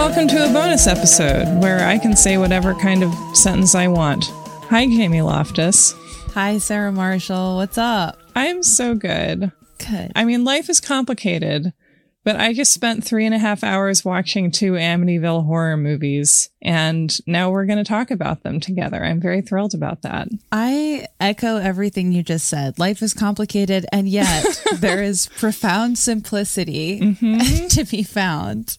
Welcome 0.00 0.28
to 0.28 0.48
a 0.48 0.50
bonus 0.50 0.86
episode 0.86 1.60
where 1.60 1.86
I 1.86 1.98
can 1.98 2.16
say 2.16 2.38
whatever 2.38 2.72
kind 2.72 3.02
of 3.02 3.12
sentence 3.36 3.74
I 3.74 3.86
want. 3.86 4.24
Hi, 4.70 4.86
Jamie 4.86 5.20
Loftus. 5.20 5.92
hi 6.32 6.56
sarah 6.56 6.90
marshall 6.90 7.56
what's 7.56 7.76
up 7.76 8.18
I'm 8.34 8.62
so 8.62 8.94
good. 8.94 9.52
good 9.78 10.10
I 10.16 10.24
mean, 10.24 10.42
life 10.42 10.70
is 10.70 10.80
complicated, 10.80 11.74
but 12.22 12.36
I 12.36 12.52
just 12.52 12.72
spent 12.72 13.02
three 13.04 13.24
and 13.24 13.34
a 13.34 13.38
half 13.38 13.64
hours 13.64 14.04
watching 14.04 14.50
two 14.50 14.72
Amityville 14.72 15.46
horror 15.46 15.76
movies, 15.76 16.50
and 16.60 17.16
now 17.26 17.50
we're 17.50 17.64
going 17.66 17.78
to 17.78 17.84
talk 17.84 18.10
about 18.10 18.42
them 18.42 18.60
together. 18.60 19.02
I'm 19.02 19.20
very 19.20 19.40
thrilled 19.40 19.74
about 19.74 20.02
that. 20.02 20.28
I 20.52 21.06
echo 21.18 21.56
everything 21.56 22.12
you 22.12 22.22
just 22.22 22.46
said. 22.46 22.78
Life 22.78 23.00
is 23.02 23.14
complicated, 23.14 23.86
and 23.92 24.08
yet 24.08 24.62
there 24.76 25.02
is 25.02 25.28
profound 25.38 25.98
simplicity 25.98 27.00
mm-hmm. 27.00 27.66
to 27.68 27.84
be 27.84 28.02
found. 28.02 28.76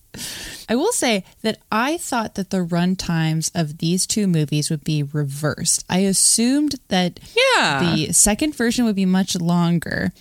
I 0.69 0.75
will 0.75 0.91
say 0.91 1.23
that 1.41 1.57
I 1.71 1.97
thought 1.97 2.35
that 2.35 2.49
the 2.49 2.61
run 2.63 2.95
times 2.95 3.49
of 3.55 3.79
these 3.79 4.05
two 4.05 4.27
movies 4.27 4.69
would 4.69 4.83
be 4.83 5.03
reversed. 5.03 5.83
I 5.89 5.99
assumed 5.99 6.75
that 6.89 7.19
Yeah. 7.57 7.95
the 7.95 8.13
second 8.13 8.55
version 8.55 8.85
would 8.85 8.95
be 8.95 9.05
much 9.05 9.35
longer, 9.35 10.11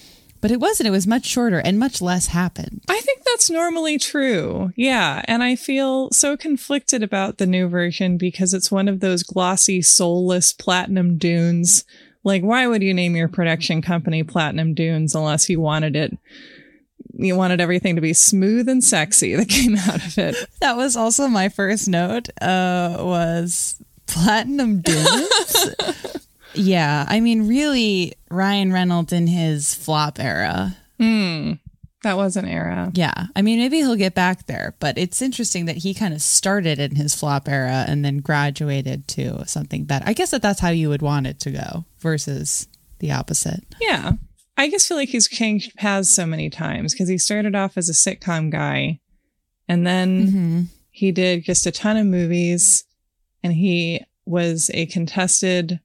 but 0.40 0.50
it 0.50 0.60
wasn't. 0.60 0.86
It 0.86 0.92
was 0.92 1.06
much 1.06 1.26
shorter 1.26 1.58
and 1.58 1.78
much 1.78 2.00
less 2.00 2.26
happened. 2.26 2.82
I 2.88 3.00
think 3.00 3.24
that's 3.24 3.50
normally 3.50 3.98
true. 3.98 4.72
Yeah. 4.76 5.22
And 5.26 5.42
I 5.42 5.56
feel 5.56 6.10
so 6.10 6.36
conflicted 6.36 7.02
about 7.02 7.38
the 7.38 7.46
new 7.46 7.68
version 7.68 8.16
because 8.16 8.54
it's 8.54 8.70
one 8.70 8.88
of 8.88 9.00
those 9.00 9.22
glossy, 9.22 9.82
soulless 9.82 10.52
platinum 10.52 11.18
dunes. 11.18 11.84
Like, 12.24 12.42
why 12.42 12.66
would 12.66 12.82
you 12.82 12.94
name 12.94 13.16
your 13.16 13.28
production 13.28 13.80
company 13.80 14.22
Platinum 14.22 14.74
Dunes 14.74 15.14
unless 15.14 15.48
you 15.48 15.58
wanted 15.60 15.96
it? 15.96 16.16
You 17.14 17.34
wanted 17.34 17.60
everything 17.60 17.94
to 17.96 18.02
be 18.02 18.12
smooth 18.12 18.68
and 18.68 18.84
sexy 18.84 19.34
that 19.36 19.48
came 19.48 19.76
out 19.76 20.06
of 20.06 20.18
it. 20.18 20.36
That 20.60 20.76
was 20.76 20.96
also 20.96 21.28
my 21.28 21.48
first 21.48 21.88
note. 21.88 22.28
Uh, 22.40 22.96
was 22.98 23.82
platinum 24.06 24.82
dunes. 24.82 25.74
Yeah, 26.54 27.06
I 27.08 27.20
mean, 27.20 27.48
really, 27.48 28.14
Ryan 28.30 28.72
Reynolds 28.72 29.12
in 29.12 29.26
his 29.26 29.74
flop 29.74 30.18
era. 30.18 30.76
Hmm, 30.98 31.52
that 32.02 32.16
was 32.16 32.36
an 32.36 32.46
era. 32.46 32.90
Yeah, 32.94 33.26
I 33.36 33.42
mean, 33.42 33.58
maybe 33.58 33.78
he'll 33.78 33.96
get 33.96 34.14
back 34.14 34.46
there, 34.46 34.74
but 34.80 34.96
it's 34.96 35.20
interesting 35.20 35.66
that 35.66 35.78
he 35.78 35.92
kind 35.92 36.14
of 36.14 36.22
started 36.22 36.78
in 36.78 36.96
his 36.96 37.14
flop 37.14 37.48
era 37.48 37.84
and 37.86 38.04
then 38.04 38.18
graduated 38.18 39.06
to 39.08 39.46
something 39.46 39.84
better. 39.84 40.04
I 40.08 40.14
guess 40.14 40.30
that 40.30 40.42
that's 40.42 40.60
how 40.60 40.70
you 40.70 40.88
would 40.88 41.02
want 41.02 41.26
it 41.26 41.40
to 41.40 41.50
go 41.50 41.84
versus 41.98 42.68
the 43.00 43.12
opposite. 43.12 43.64
Yeah. 43.80 44.12
I 44.56 44.70
just 44.70 44.88
feel 44.88 44.96
like 44.96 45.08
he's 45.08 45.28
changed 45.28 45.74
paths 45.76 46.10
so 46.10 46.26
many 46.26 46.50
times 46.50 46.92
because 46.92 47.08
he 47.08 47.18
started 47.18 47.54
off 47.54 47.78
as 47.78 47.88
a 47.88 47.92
sitcom 47.92 48.50
guy 48.50 49.00
and 49.68 49.86
then 49.86 50.26
mm-hmm. 50.26 50.60
he 50.90 51.12
did 51.12 51.44
just 51.44 51.66
a 51.66 51.70
ton 51.70 51.96
of 51.96 52.06
movies 52.06 52.84
and 53.42 53.52
he 53.52 54.04
was 54.26 54.70
a 54.74 54.86
contested 54.86 55.80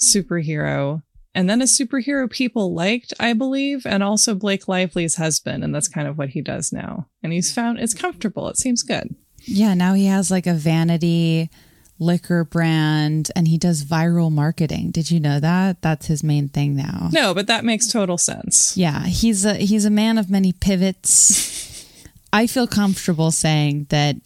superhero 0.00 1.02
and 1.34 1.50
then 1.50 1.60
a 1.60 1.64
superhero 1.64 2.30
people 2.30 2.72
liked, 2.72 3.12
I 3.18 3.32
believe, 3.32 3.84
and 3.84 4.02
also 4.02 4.34
Blake 4.34 4.68
Lively's 4.68 5.16
husband. 5.16 5.64
And 5.64 5.74
that's 5.74 5.88
kind 5.88 6.06
of 6.06 6.16
what 6.16 6.30
he 6.30 6.40
does 6.40 6.72
now. 6.72 7.08
And 7.22 7.32
he's 7.32 7.52
found 7.52 7.80
it's 7.80 7.94
comfortable. 7.94 8.48
It 8.48 8.56
seems 8.56 8.82
good. 8.82 9.14
Yeah, 9.40 9.74
now 9.74 9.94
he 9.94 10.06
has 10.06 10.30
like 10.30 10.46
a 10.46 10.54
vanity 10.54 11.50
liquor 11.98 12.44
brand 12.44 13.30
and 13.34 13.48
he 13.48 13.58
does 13.58 13.84
viral 13.84 14.30
marketing. 14.30 14.92
Did 14.92 15.10
you 15.10 15.18
know 15.18 15.40
that? 15.40 15.82
That's 15.82 16.06
his 16.06 16.22
main 16.22 16.48
thing 16.48 16.76
now. 16.76 17.08
No, 17.12 17.34
but 17.34 17.48
that 17.48 17.64
makes 17.64 17.88
total 17.88 18.16
sense. 18.16 18.76
Yeah, 18.76 19.04
he's 19.04 19.44
a 19.44 19.54
he's 19.54 19.84
a 19.84 19.90
man 19.90 20.18
of 20.18 20.30
many 20.30 20.52
pivots. 20.52 21.84
I 22.32 22.46
feel 22.46 22.66
comfortable 22.66 23.30
saying 23.30 23.86
that 23.90 24.16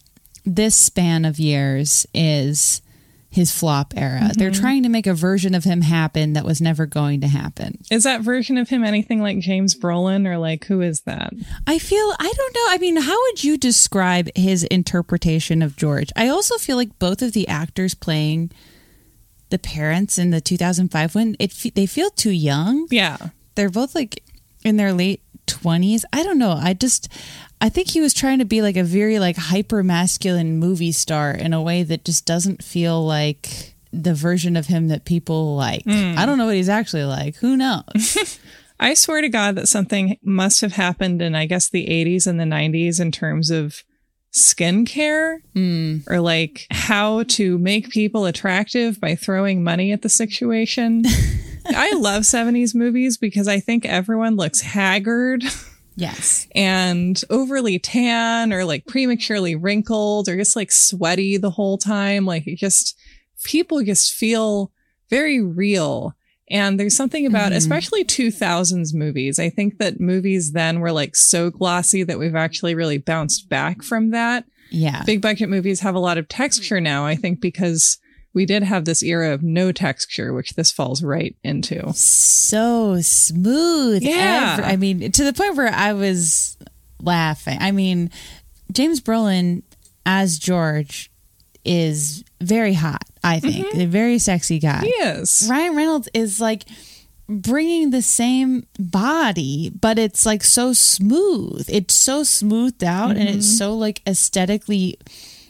this 0.45 0.75
span 0.75 1.25
of 1.25 1.39
years 1.39 2.07
is 2.13 2.81
his 3.29 3.51
flop 3.51 3.93
era. 3.95 4.31
They're 4.35 4.49
mm-hmm. 4.49 4.61
trying 4.61 4.83
to 4.83 4.89
make 4.89 5.05
a 5.05 5.13
version 5.13 5.53
of 5.53 5.63
him 5.63 5.81
happen 5.81 6.33
that 6.33 6.45
was 6.45 6.59
never 6.59 6.85
going 6.85 7.21
to 7.21 7.27
happen. 7.27 7.77
Is 7.91 8.03
that 8.03 8.21
version 8.21 8.57
of 8.57 8.69
him 8.69 8.83
anything 8.83 9.21
like 9.21 9.39
James 9.39 9.75
Brolin 9.75 10.27
or 10.27 10.37
like 10.37 10.65
who 10.65 10.81
is 10.81 11.01
that? 11.01 11.31
I 11.67 11.77
feel 11.77 12.13
I 12.19 12.33
don't 12.35 12.55
know. 12.55 12.65
I 12.69 12.77
mean, 12.79 12.97
how 12.97 13.21
would 13.21 13.43
you 13.43 13.57
describe 13.57 14.29
his 14.35 14.63
interpretation 14.65 15.61
of 15.61 15.75
George? 15.75 16.09
I 16.15 16.27
also 16.27 16.57
feel 16.57 16.75
like 16.75 16.97
both 16.97 17.21
of 17.21 17.33
the 17.33 17.47
actors 17.47 17.93
playing 17.93 18.51
the 19.49 19.59
parents 19.59 20.17
in 20.17 20.31
the 20.31 20.41
2005 20.41 21.15
one, 21.15 21.35
it 21.39 21.53
they 21.75 21.85
feel 21.85 22.09
too 22.09 22.31
young. 22.31 22.87
Yeah. 22.89 23.17
they're 23.55 23.69
both 23.69 23.93
like 23.93 24.23
in 24.63 24.77
their 24.77 24.93
late 24.93 25.21
20s 25.47 26.03
i 26.13 26.21
don't 26.21 26.37
know 26.37 26.51
i 26.51 26.73
just 26.73 27.11
i 27.61 27.69
think 27.69 27.89
he 27.89 28.01
was 28.01 28.13
trying 28.13 28.39
to 28.39 28.45
be 28.45 28.61
like 28.61 28.77
a 28.77 28.83
very 28.83 29.19
like 29.19 29.37
hyper 29.37 29.83
masculine 29.83 30.57
movie 30.57 30.91
star 30.91 31.31
in 31.31 31.53
a 31.53 31.61
way 31.61 31.83
that 31.83 32.05
just 32.05 32.25
doesn't 32.25 32.63
feel 32.63 33.05
like 33.05 33.75
the 33.91 34.13
version 34.13 34.55
of 34.55 34.67
him 34.67 34.87
that 34.89 35.05
people 35.05 35.55
like. 35.55 35.83
Hmm. 35.83 36.15
I 36.17 36.25
don't 36.25 36.37
know 36.37 36.45
what 36.45 36.55
he's 36.55 36.69
actually 36.69 37.05
like. 37.05 37.35
Who 37.37 37.57
knows? 37.57 38.39
I 38.79 38.93
swear 38.93 39.21
to 39.21 39.29
God 39.29 39.55
that 39.55 39.67
something 39.67 40.17
must 40.23 40.61
have 40.61 40.73
happened 40.73 41.21
in, 41.21 41.35
I 41.35 41.45
guess, 41.45 41.69
the 41.69 41.87
80s 41.87 42.27
and 42.27 42.39
the 42.39 42.45
90s 42.45 42.99
in 42.99 43.11
terms 43.11 43.49
of 43.49 43.83
skincare 44.31 45.39
hmm. 45.53 45.97
or 46.07 46.19
like 46.19 46.67
how 46.69 47.23
to 47.23 47.57
make 47.57 47.89
people 47.89 48.25
attractive 48.25 49.01
by 49.01 49.15
throwing 49.15 49.63
money 49.63 49.91
at 49.91 50.01
the 50.01 50.09
situation. 50.09 51.03
I 51.65 51.91
love 51.93 52.23
70s 52.23 52.73
movies 52.73 53.17
because 53.17 53.47
I 53.47 53.59
think 53.59 53.85
everyone 53.85 54.35
looks 54.35 54.61
haggard 54.61 55.43
yes 55.99 56.47
and 56.55 57.23
overly 57.29 57.77
tan 57.77 58.53
or 58.53 58.63
like 58.63 58.85
prematurely 58.85 59.55
wrinkled 59.55 60.29
or 60.29 60.37
just 60.37 60.55
like 60.55 60.71
sweaty 60.71 61.37
the 61.37 61.49
whole 61.49 61.77
time. 61.77 62.25
Like 62.25 62.47
it 62.47 62.57
just, 62.57 62.97
people 63.43 63.83
just 63.83 64.13
feel 64.13 64.71
very 65.09 65.41
real. 65.41 66.15
And 66.49 66.79
there's 66.79 66.95
something 66.95 67.25
about, 67.25 67.47
mm-hmm. 67.49 67.57
especially 67.57 68.03
2000s 68.03 68.93
movies. 68.95 69.37
I 69.37 69.49
think 69.49 69.77
that 69.77 69.99
movies 69.99 70.53
then 70.53 70.79
were 70.79 70.91
like 70.91 71.15
so 71.15 71.49
glossy 71.51 72.03
that 72.03 72.17
we've 72.17 72.35
actually 72.35 72.75
really 72.75 72.97
bounced 72.97 73.49
back 73.49 73.83
from 73.83 74.11
that. 74.11 74.45
yeah 74.71 75.03
Big 75.05 75.21
budget 75.21 75.49
movies 75.49 75.81
have 75.81 75.95
a 75.95 75.99
lot 75.99 76.17
of 76.17 76.27
texture 76.27 76.81
now, 76.81 77.05
I 77.05 77.15
think, 77.15 77.41
because 77.41 77.99
we 78.33 78.45
did 78.45 78.63
have 78.63 78.85
this 78.85 79.01
era 79.01 79.33
of 79.33 79.41
no 79.43 79.71
texture, 79.71 80.33
which 80.33 80.53
this 80.53 80.71
falls 80.71 81.03
right 81.03 81.35
into. 81.43 81.91
so 81.93 83.01
smooth 83.01 84.03
Yeah. 84.03 84.57
Every- 84.59 84.65
i 84.65 84.75
mean 84.75 85.11
to 85.11 85.23
the 85.23 85.33
point 85.33 85.55
where 85.55 85.73
i 85.73 85.93
was 85.93 86.57
laughing 87.01 87.57
i 87.61 87.71
mean 87.71 88.11
james 88.71 89.01
brolin 89.01 89.63
as 90.05 90.37
george 90.37 91.11
is 91.65 92.23
very 92.41 92.73
hot 92.73 93.03
i 93.23 93.37
mm-hmm. 93.39 93.49
think 93.49 93.75
a 93.75 93.85
very 93.85 94.19
sexy 94.19 94.59
guy 94.59 94.83
Yes. 94.83 95.47
Ryan 95.49 95.75
Reynolds 95.75 96.09
is 96.13 96.39
like 96.39 96.65
bringing 97.27 97.91
the 97.91 98.01
same 98.01 98.65
body, 98.79 99.69
but 99.69 99.99
it's 99.99 100.25
like 100.25 100.43
so 100.43 100.73
smooth. 100.73 101.63
It's 101.69 101.93
so 101.93 102.23
smoothed 102.23 102.83
out 102.83 103.11
and 103.11 103.29
it's 103.29 103.45
mm-hmm. 103.45 103.57
so 103.57 103.75
like 103.75 104.01
aesthetically 104.07 104.97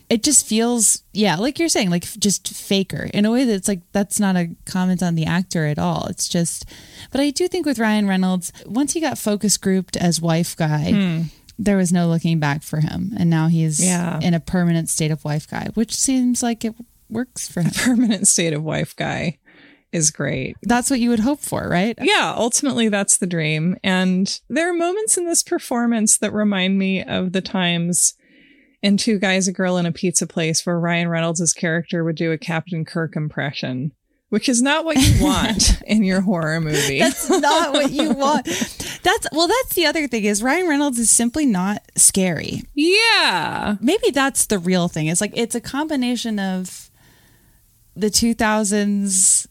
it 0.09 0.23
just 0.23 0.45
feels 0.45 1.03
yeah, 1.13 1.35
like 1.35 1.59
you're 1.59 1.69
saying, 1.69 1.89
like 1.89 2.03
just 2.03 2.47
faker 2.49 3.09
in 3.13 3.25
a 3.25 3.31
way 3.31 3.45
that's 3.45 3.67
like 3.67 3.81
that's 3.91 4.19
not 4.19 4.35
a 4.35 4.55
comment 4.65 5.03
on 5.03 5.15
the 5.15 5.25
actor 5.25 5.65
at 5.65 5.77
all. 5.79 6.07
It's 6.07 6.27
just 6.27 6.65
but 7.11 7.21
I 7.21 7.29
do 7.29 7.47
think 7.47 7.65
with 7.65 7.79
Ryan 7.79 8.07
Reynolds, 8.07 8.51
once 8.65 8.93
he 8.93 9.01
got 9.01 9.17
focus 9.17 9.57
grouped 9.57 9.95
as 9.97 10.19
wife 10.21 10.55
guy, 10.57 10.91
hmm. 10.91 11.21
there 11.57 11.77
was 11.77 11.91
no 11.93 12.07
looking 12.07 12.39
back 12.39 12.63
for 12.63 12.79
him. 12.79 13.13
And 13.17 13.29
now 13.29 13.47
he's 13.47 13.83
Yeah. 13.83 14.19
in 14.21 14.33
a 14.33 14.39
permanent 14.39 14.89
state 14.89 15.11
of 15.11 15.23
wife 15.23 15.47
guy, 15.47 15.67
which 15.75 15.95
seems 15.95 16.41
like 16.41 16.65
it 16.65 16.75
works 17.09 17.47
for 17.47 17.61
him. 17.61 17.71
Permanent 17.75 18.27
state 18.27 18.53
of 18.53 18.63
wife 18.63 18.95
guy 18.95 19.37
is 19.91 20.11
great. 20.11 20.55
That's 20.61 20.89
what 20.91 20.99
you 20.99 21.09
would 21.09 21.19
hope 21.21 21.39
for, 21.39 21.67
right? 21.67 21.97
Yeah, 21.99 22.33
ultimately 22.37 22.89
that's 22.89 23.17
the 23.17 23.25
dream. 23.25 23.75
And 23.83 24.39
there 24.47 24.69
are 24.69 24.73
moments 24.73 25.17
in 25.17 25.25
this 25.25 25.41
performance 25.41 26.17
that 26.19 26.31
remind 26.31 26.77
me 26.77 27.03
of 27.03 27.31
the 27.31 27.41
times 27.41 28.13
in 28.81 28.97
Two 28.97 29.19
Guys, 29.19 29.47
a 29.47 29.51
Girl 29.51 29.77
in 29.77 29.85
a 29.85 29.91
Pizza 29.91 30.25
Place 30.27 30.65
where 30.65 30.79
Ryan 30.79 31.09
Reynolds' 31.09 31.53
character 31.53 32.03
would 32.03 32.15
do 32.15 32.31
a 32.31 32.37
Captain 32.37 32.85
Kirk 32.85 33.15
impression, 33.15 33.91
which 34.29 34.47
is 34.47 34.61
not 34.61 34.85
what 34.85 34.97
you 34.97 35.23
want 35.25 35.81
in 35.83 36.03
your 36.03 36.21
horror 36.21 36.61
movie. 36.61 36.99
That's 36.99 37.29
not 37.29 37.73
what 37.73 37.91
you 37.91 38.11
want. 38.13 38.45
That's 39.03 39.27
well, 39.31 39.47
that's 39.47 39.75
the 39.75 39.85
other 39.85 40.07
thing 40.07 40.23
is 40.25 40.43
Ryan 40.43 40.67
Reynolds 40.67 40.99
is 40.99 41.09
simply 41.09 41.45
not 41.45 41.81
scary. 41.95 42.63
yeah. 42.75 43.75
Maybe 43.81 44.11
that's 44.11 44.45
the 44.45 44.59
real 44.59 44.87
thing. 44.87 45.07
It's 45.07 45.21
like 45.21 45.33
it's 45.35 45.55
a 45.55 45.61
combination 45.61 46.39
of 46.39 46.89
the 47.95 48.07
2000s 48.07 49.47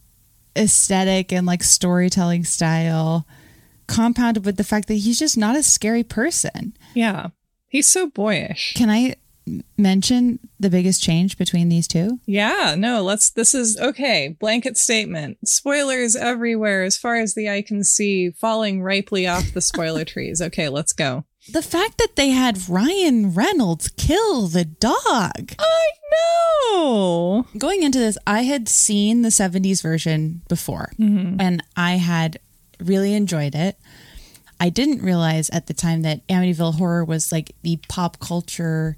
aesthetic 0.56 1.32
and 1.32 1.46
like 1.46 1.62
storytelling 1.62 2.44
style 2.44 3.26
compounded 3.86 4.44
with 4.44 4.56
the 4.56 4.64
fact 4.64 4.88
that 4.88 4.94
he's 4.94 5.18
just 5.18 5.36
not 5.36 5.56
a 5.56 5.62
scary 5.62 6.02
person. 6.02 6.74
Yeah. 6.94 7.28
He's 7.68 7.86
so 7.86 8.08
boyish. 8.08 8.74
Can 8.74 8.90
I 8.90 9.16
mention 9.76 10.38
the 10.60 10.70
biggest 10.70 11.02
change 11.02 11.38
between 11.38 11.68
these 11.68 11.88
two? 11.88 12.18
Yeah, 12.26 12.74
no, 12.76 13.02
let's. 13.02 13.30
This 13.30 13.54
is 13.54 13.78
okay. 13.78 14.36
Blanket 14.40 14.76
statement. 14.76 15.38
Spoilers 15.46 16.16
everywhere 16.16 16.84
as 16.84 16.96
far 16.96 17.16
as 17.16 17.34
the 17.34 17.48
eye 17.48 17.62
can 17.62 17.84
see, 17.84 18.30
falling 18.30 18.82
ripely 18.82 19.30
off 19.30 19.52
the 19.52 19.60
spoiler 19.60 20.04
trees. 20.06 20.40
Okay, 20.40 20.68
let's 20.68 20.92
go. 20.92 21.24
The 21.50 21.62
fact 21.62 21.96
that 21.98 22.16
they 22.16 22.28
had 22.30 22.68
Ryan 22.68 23.32
Reynolds 23.32 23.88
kill 23.88 24.48
the 24.48 24.66
dog. 24.66 25.54
I 25.58 25.90
know. 26.12 27.46
going 27.56 27.82
into 27.82 27.98
this, 27.98 28.18
I 28.26 28.42
had 28.42 28.68
seen 28.68 29.22
the 29.22 29.30
70s 29.30 29.82
version 29.82 30.42
before 30.48 30.90
mm-hmm. 30.98 31.40
and 31.40 31.62
I 31.74 31.92
had 31.92 32.38
really 32.80 33.14
enjoyed 33.14 33.54
it. 33.54 33.78
I 34.60 34.70
didn't 34.70 35.02
realize 35.02 35.50
at 35.50 35.66
the 35.66 35.74
time 35.74 36.02
that 36.02 36.26
Amityville 36.28 36.76
Horror 36.76 37.04
was 37.04 37.30
like 37.30 37.54
the 37.62 37.78
pop 37.88 38.18
culture 38.18 38.96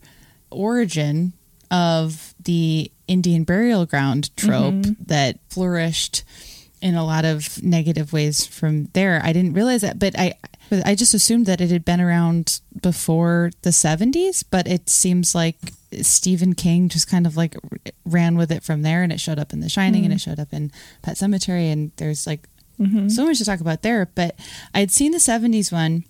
origin 0.50 1.32
of 1.70 2.34
the 2.42 2.90
Indian 3.06 3.44
burial 3.44 3.86
ground 3.86 4.34
trope 4.36 4.74
mm-hmm. 4.74 4.92
that 5.06 5.38
flourished 5.48 6.24
in 6.80 6.94
a 6.94 7.04
lot 7.04 7.24
of 7.24 7.62
negative 7.62 8.12
ways 8.12 8.46
from 8.46 8.86
there. 8.94 9.20
I 9.22 9.32
didn't 9.32 9.52
realize 9.52 9.82
that, 9.82 9.98
but 9.98 10.18
I 10.18 10.34
I 10.84 10.94
just 10.94 11.14
assumed 11.14 11.46
that 11.46 11.60
it 11.60 11.70
had 11.70 11.84
been 11.84 12.00
around 12.00 12.60
before 12.80 13.50
the 13.62 13.70
70s, 13.70 14.44
but 14.48 14.68
it 14.68 14.88
seems 14.88 15.34
like 15.34 15.56
Stephen 16.00 16.54
King 16.54 16.88
just 16.88 17.08
kind 17.08 17.26
of 17.26 17.36
like 17.36 17.56
ran 18.04 18.36
with 18.36 18.52
it 18.52 18.62
from 18.62 18.82
there 18.82 19.02
and 19.02 19.12
it 19.12 19.20
showed 19.20 19.38
up 19.40 19.52
in 19.52 19.60
The 19.60 19.68
Shining 19.68 20.04
and 20.04 20.12
hmm. 20.12 20.16
it 20.16 20.20
showed 20.20 20.38
up 20.38 20.52
in 20.52 20.70
Pet 21.02 21.16
Sematary 21.16 21.72
and 21.72 21.90
there's 21.96 22.26
like 22.26 22.48
Mm-hmm. 22.80 23.08
so 23.08 23.26
much 23.26 23.38
to 23.38 23.44
talk 23.44 23.60
about 23.60 23.82
there, 23.82 24.10
but 24.14 24.36
I'd 24.72 24.90
seen 24.90 25.12
the 25.12 25.18
70s 25.18 25.70
one 25.70 26.04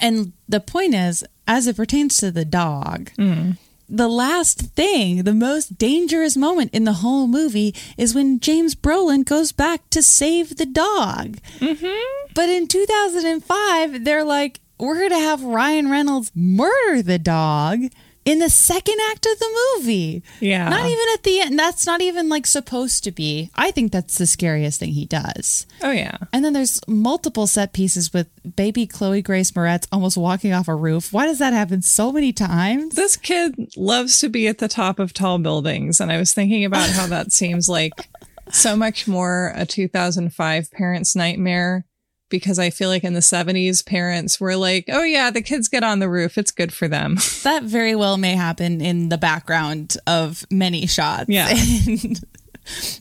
and 0.00 0.32
the 0.48 0.60
point 0.60 0.94
is 0.94 1.24
as 1.46 1.66
it 1.66 1.76
pertains 1.76 2.16
to 2.18 2.30
the 2.30 2.44
dog, 2.44 3.10
mm-hmm. 3.18 3.52
the 3.88 4.08
last 4.08 4.60
thing, 4.74 5.24
the 5.24 5.34
most 5.34 5.76
dangerous 5.76 6.36
moment 6.36 6.72
in 6.72 6.84
the 6.84 6.94
whole 6.94 7.26
movie 7.26 7.74
is 7.98 8.14
when 8.14 8.40
James 8.40 8.74
Brolin 8.74 9.24
goes 9.24 9.52
back 9.52 9.88
to 9.90 10.02
save 10.02 10.56
the 10.56 10.66
dog. 10.66 11.38
Mm-hmm. 11.58 12.32
But 12.34 12.48
in 12.48 12.68
2005, 12.68 14.04
they're 14.04 14.24
like, 14.24 14.60
we're 14.78 14.98
going 14.98 15.10
to 15.10 15.16
have 15.16 15.42
Ryan 15.42 15.90
Reynolds 15.90 16.32
murder 16.34 17.02
the 17.02 17.18
dog 17.18 17.82
in 18.24 18.38
the 18.38 18.50
second 18.50 18.98
act 19.10 19.26
of 19.26 19.38
the 19.38 19.74
movie. 19.76 20.22
Yeah. 20.40 20.68
Not 20.68 20.86
even 20.86 21.06
at 21.14 21.22
the 21.22 21.40
end. 21.40 21.58
That's 21.58 21.86
not 21.86 22.00
even 22.00 22.28
like 22.28 22.46
supposed 22.46 23.04
to 23.04 23.10
be. 23.10 23.50
I 23.54 23.70
think 23.70 23.92
that's 23.92 24.18
the 24.18 24.26
scariest 24.26 24.80
thing 24.80 24.90
he 24.90 25.06
does. 25.06 25.66
Oh 25.82 25.90
yeah. 25.90 26.18
And 26.32 26.44
then 26.44 26.52
there's 26.52 26.80
multiple 26.86 27.46
set 27.46 27.72
pieces 27.72 28.12
with 28.12 28.28
baby 28.56 28.86
Chloe 28.86 29.22
Grace 29.22 29.50
Moretz 29.50 29.86
almost 29.90 30.16
walking 30.16 30.52
off 30.52 30.68
a 30.68 30.74
roof. 30.74 31.12
Why 31.12 31.26
does 31.26 31.38
that 31.38 31.52
happen 31.52 31.82
so 31.82 32.12
many 32.12 32.32
times? 32.32 32.94
This 32.94 33.16
kid 33.16 33.72
loves 33.76 34.18
to 34.18 34.28
be 34.28 34.46
at 34.46 34.58
the 34.58 34.68
top 34.68 34.98
of 34.98 35.12
tall 35.12 35.38
buildings. 35.38 36.00
And 36.00 36.12
I 36.12 36.18
was 36.18 36.32
thinking 36.32 36.64
about 36.64 36.90
how 36.90 37.06
that 37.08 37.32
seems 37.32 37.68
like 37.68 38.08
so 38.50 38.76
much 38.76 39.08
more 39.08 39.52
a 39.56 39.66
2005 39.66 40.70
parent's 40.70 41.16
nightmare 41.16 41.86
because 42.32 42.58
I 42.58 42.70
feel 42.70 42.88
like 42.88 43.04
in 43.04 43.12
the 43.12 43.20
70s, 43.20 43.86
parents 43.86 44.40
were 44.40 44.56
like, 44.56 44.86
oh, 44.88 45.04
yeah, 45.04 45.30
the 45.30 45.42
kids 45.42 45.68
get 45.68 45.84
on 45.84 46.00
the 46.00 46.08
roof. 46.08 46.36
It's 46.36 46.50
good 46.50 46.72
for 46.72 46.88
them. 46.88 47.18
That 47.44 47.62
very 47.64 47.94
well 47.94 48.16
may 48.18 48.34
happen 48.34 48.80
in 48.80 49.08
the 49.08 49.18
background 49.18 49.96
of 50.06 50.44
many 50.50 50.86
shots 50.86 51.28
Yeah. 51.28 51.48
in 51.50 52.14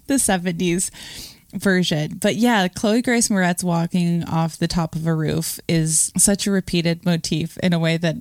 the 0.07 0.15
70s 0.15 0.89
version. 1.53 2.17
But 2.19 2.35
yeah, 2.37 2.67
Chloe 2.67 3.01
Grace 3.01 3.27
Moretz 3.29 3.63
walking 3.63 4.23
off 4.23 4.57
the 4.57 4.67
top 4.67 4.95
of 4.95 5.05
a 5.05 5.13
roof 5.13 5.59
is 5.67 6.11
such 6.17 6.47
a 6.47 6.51
repeated 6.51 7.05
motif 7.05 7.57
in 7.59 7.73
a 7.73 7.79
way 7.79 7.97
that 7.97 8.15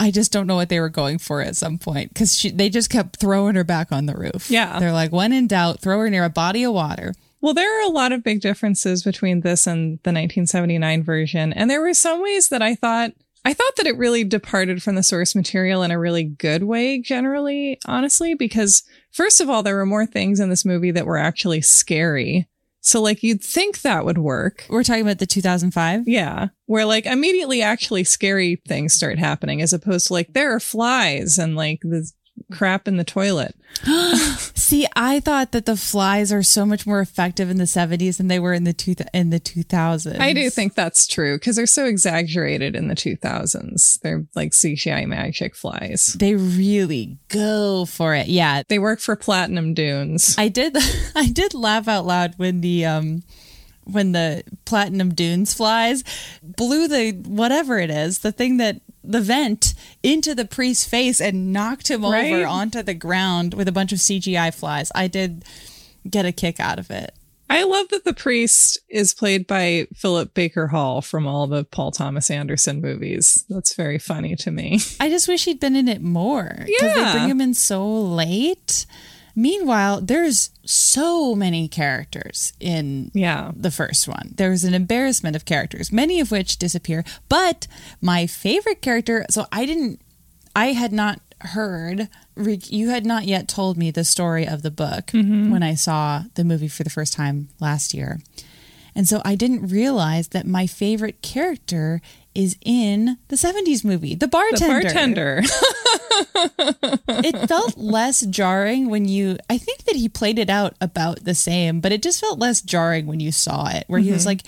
I 0.00 0.10
just 0.10 0.32
don't 0.32 0.46
know 0.46 0.56
what 0.56 0.68
they 0.68 0.80
were 0.80 0.88
going 0.88 1.18
for 1.18 1.40
at 1.40 1.56
some 1.56 1.78
point 1.78 2.12
because 2.12 2.42
they 2.54 2.68
just 2.68 2.90
kept 2.90 3.16
throwing 3.16 3.54
her 3.54 3.64
back 3.64 3.92
on 3.92 4.06
the 4.06 4.14
roof. 4.14 4.50
Yeah. 4.50 4.78
They're 4.78 4.92
like, 4.92 5.12
when 5.12 5.32
in 5.32 5.46
doubt, 5.46 5.80
throw 5.80 5.98
her 6.00 6.10
near 6.10 6.24
a 6.24 6.30
body 6.30 6.64
of 6.64 6.72
water. 6.74 7.14
Well, 7.42 7.54
there 7.54 7.80
are 7.80 7.86
a 7.86 7.92
lot 7.92 8.12
of 8.12 8.22
big 8.22 8.40
differences 8.40 9.02
between 9.02 9.40
this 9.40 9.66
and 9.66 9.98
the 10.04 10.10
1979 10.10 11.02
version. 11.02 11.52
And 11.52 11.68
there 11.68 11.82
were 11.82 11.92
some 11.92 12.22
ways 12.22 12.48
that 12.48 12.62
I 12.62 12.76
thought, 12.76 13.10
I 13.44 13.52
thought 13.52 13.74
that 13.76 13.88
it 13.88 13.98
really 13.98 14.22
departed 14.22 14.80
from 14.80 14.94
the 14.94 15.02
source 15.02 15.34
material 15.34 15.82
in 15.82 15.90
a 15.90 15.98
really 15.98 16.22
good 16.22 16.62
way, 16.62 17.00
generally, 17.00 17.80
honestly, 17.84 18.34
because 18.34 18.84
first 19.10 19.40
of 19.40 19.50
all, 19.50 19.64
there 19.64 19.74
were 19.74 19.84
more 19.84 20.06
things 20.06 20.38
in 20.38 20.50
this 20.50 20.64
movie 20.64 20.92
that 20.92 21.04
were 21.04 21.18
actually 21.18 21.60
scary. 21.60 22.48
So, 22.84 23.00
like, 23.00 23.22
you'd 23.22 23.42
think 23.42 23.82
that 23.82 24.04
would 24.04 24.18
work. 24.18 24.66
We're 24.68 24.82
talking 24.82 25.02
about 25.02 25.18
the 25.18 25.26
2005. 25.26 26.06
Yeah. 26.06 26.48
Where, 26.66 26.84
like, 26.84 27.06
immediately 27.06 27.62
actually 27.62 28.04
scary 28.04 28.60
things 28.66 28.92
start 28.92 29.18
happening 29.18 29.62
as 29.62 29.72
opposed 29.72 30.08
to, 30.08 30.12
like, 30.12 30.32
there 30.32 30.54
are 30.54 30.60
flies 30.60 31.38
and, 31.38 31.56
like, 31.56 31.80
the 31.82 32.10
crap 32.50 32.86
in 32.88 32.96
the 32.96 33.04
toilet. 33.04 33.54
See, 34.54 34.86
I 34.94 35.20
thought 35.20 35.52
that 35.52 35.66
the 35.66 35.76
flies 35.76 36.32
are 36.32 36.42
so 36.42 36.64
much 36.66 36.86
more 36.86 37.00
effective 37.00 37.50
in 37.50 37.58
the 37.58 37.64
70s 37.64 38.18
than 38.18 38.28
they 38.28 38.38
were 38.38 38.52
in 38.52 38.64
the 38.64 38.72
two 38.72 38.94
in 39.12 39.30
the 39.30 39.40
2000s. 39.40 40.18
I 40.18 40.32
do 40.32 40.50
think 40.50 40.74
that's 40.74 41.06
true 41.06 41.36
because 41.36 41.56
they're 41.56 41.66
so 41.66 41.84
exaggerated 41.86 42.76
in 42.76 42.88
the 42.88 42.94
2000s. 42.94 44.00
They're 44.00 44.26
like 44.34 44.52
CGI 44.52 45.06
magic 45.06 45.54
flies. 45.54 46.14
they 46.18 46.34
really 46.34 47.18
go 47.28 47.84
for 47.84 48.14
it. 48.14 48.28
Yeah, 48.28 48.62
They 48.68 48.78
work 48.78 49.00
for 49.00 49.16
Platinum 49.16 49.74
Dunes. 49.74 50.34
I 50.38 50.48
did. 50.48 50.76
I 51.14 51.28
did 51.30 51.54
laugh 51.54 51.88
out 51.88 52.06
loud 52.06 52.34
when 52.36 52.60
the 52.60 52.84
um 52.86 53.22
when 53.84 54.12
the 54.12 54.44
platinum 54.64 55.12
dunes 55.12 55.54
flies 55.54 56.04
blew 56.42 56.86
the 56.86 57.10
whatever 57.26 57.78
it 57.80 57.90
is 57.90 58.20
the 58.20 58.30
thing 58.30 58.58
that 58.58 58.80
the 59.04 59.20
vent 59.20 59.74
into 60.02 60.34
the 60.34 60.44
priest's 60.44 60.84
face 60.86 61.20
and 61.20 61.52
knocked 61.52 61.90
him 61.90 62.04
Right? 62.04 62.32
over 62.32 62.46
onto 62.46 62.82
the 62.82 62.94
ground 62.94 63.54
with 63.54 63.68
a 63.68 63.72
bunch 63.72 63.92
of 63.92 63.98
CGI 63.98 64.52
flies. 64.54 64.90
I 64.94 65.08
did 65.08 65.44
get 66.08 66.24
a 66.26 66.32
kick 66.32 66.60
out 66.60 66.78
of 66.78 66.90
it. 66.90 67.14
I 67.50 67.64
love 67.64 67.88
that 67.90 68.04
the 68.04 68.14
priest 68.14 68.78
is 68.88 69.12
played 69.12 69.46
by 69.46 69.86
Philip 69.94 70.32
Baker 70.32 70.68
Hall 70.68 71.02
from 71.02 71.26
all 71.26 71.46
the 71.46 71.64
Paul 71.64 71.90
Thomas 71.90 72.30
Anderson 72.30 72.80
movies. 72.80 73.44
That's 73.50 73.74
very 73.74 73.98
funny 73.98 74.36
to 74.36 74.50
me. 74.50 74.80
I 74.98 75.10
just 75.10 75.28
wish 75.28 75.44
he'd 75.44 75.60
been 75.60 75.76
in 75.76 75.86
it 75.86 76.00
more. 76.00 76.54
Because 76.64 76.96
Yeah. 76.96 77.12
they 77.12 77.18
bring 77.18 77.28
him 77.28 77.40
in 77.42 77.52
so 77.52 77.86
late. 77.86 78.86
Meanwhile, 79.34 80.02
there's 80.02 80.50
so 80.64 81.34
many 81.34 81.68
characters 81.68 82.52
in 82.60 83.10
Yeah. 83.14 83.52
the 83.56 83.70
first 83.70 84.06
one. 84.06 84.34
There's 84.36 84.64
an 84.64 84.74
embarrassment 84.74 85.36
of 85.36 85.44
characters, 85.44 85.90
many 85.90 86.20
of 86.20 86.30
which 86.30 86.58
disappear. 86.58 87.04
But 87.28 87.66
my 88.00 88.26
favorite 88.26 88.82
character, 88.82 89.24
so 89.30 89.46
I 89.50 89.64
didn't, 89.66 90.00
I 90.54 90.72
had 90.72 90.92
not 90.92 91.20
heard, 91.40 92.08
you 92.36 92.90
had 92.90 93.04
not 93.04 93.24
yet 93.26 93.48
told 93.48 93.76
me 93.76 93.90
the 93.90 94.04
story 94.04 94.46
of 94.46 94.62
the 94.62 94.70
book 94.70 95.06
mm-hmm. 95.08 95.50
when 95.50 95.62
I 95.62 95.74
saw 95.74 96.24
the 96.34 96.44
movie 96.44 96.68
for 96.68 96.84
the 96.84 96.90
first 96.90 97.12
time 97.14 97.48
last 97.58 97.94
year. 97.94 98.20
And 98.94 99.08
so 99.08 99.22
I 99.24 99.34
didn't 99.34 99.68
realize 99.68 100.28
that 100.28 100.46
my 100.46 100.66
favorite 100.66 101.22
character 101.22 102.02
is 102.34 102.56
in 102.64 103.18
the 103.28 103.36
70s 103.36 103.84
movie, 103.84 104.14
The 104.14 104.28
Bartender. 104.28 104.88
The 104.88 104.94
Bartender. 104.94 105.42
it 107.08 107.48
felt 107.48 107.76
less 107.76 108.20
jarring 108.26 108.88
when 108.88 109.06
you 109.06 109.36
I 109.50 109.58
think 109.58 109.84
that 109.84 109.96
he 109.96 110.08
played 110.08 110.38
it 110.38 110.50
out 110.50 110.74
about 110.80 111.24
the 111.24 111.34
same, 111.34 111.80
but 111.80 111.92
it 111.92 112.02
just 112.02 112.20
felt 112.20 112.38
less 112.38 112.60
jarring 112.60 113.06
when 113.06 113.20
you 113.20 113.32
saw 113.32 113.68
it, 113.68 113.84
where 113.86 114.00
he 114.00 114.12
was 114.12 114.22
mm-hmm. 114.22 114.28
like, 114.28 114.42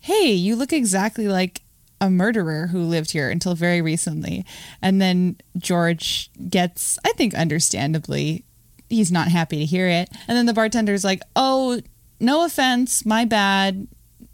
Hey, 0.00 0.32
you 0.32 0.56
look 0.56 0.72
exactly 0.72 1.28
like 1.28 1.62
a 2.00 2.10
murderer 2.10 2.68
who 2.68 2.80
lived 2.80 3.10
here 3.10 3.30
until 3.30 3.54
very 3.54 3.80
recently. 3.82 4.44
And 4.82 5.00
then 5.00 5.36
George 5.56 6.30
gets, 6.48 6.98
I 7.04 7.12
think 7.12 7.34
understandably, 7.34 8.44
he's 8.88 9.10
not 9.10 9.28
happy 9.28 9.58
to 9.58 9.64
hear 9.64 9.88
it. 9.88 10.08
And 10.28 10.36
then 10.36 10.46
the 10.46 10.52
bartender's 10.52 11.04
like, 11.04 11.22
Oh, 11.34 11.80
no 12.20 12.44
offense, 12.44 13.04
my 13.04 13.24
bad. 13.24 13.88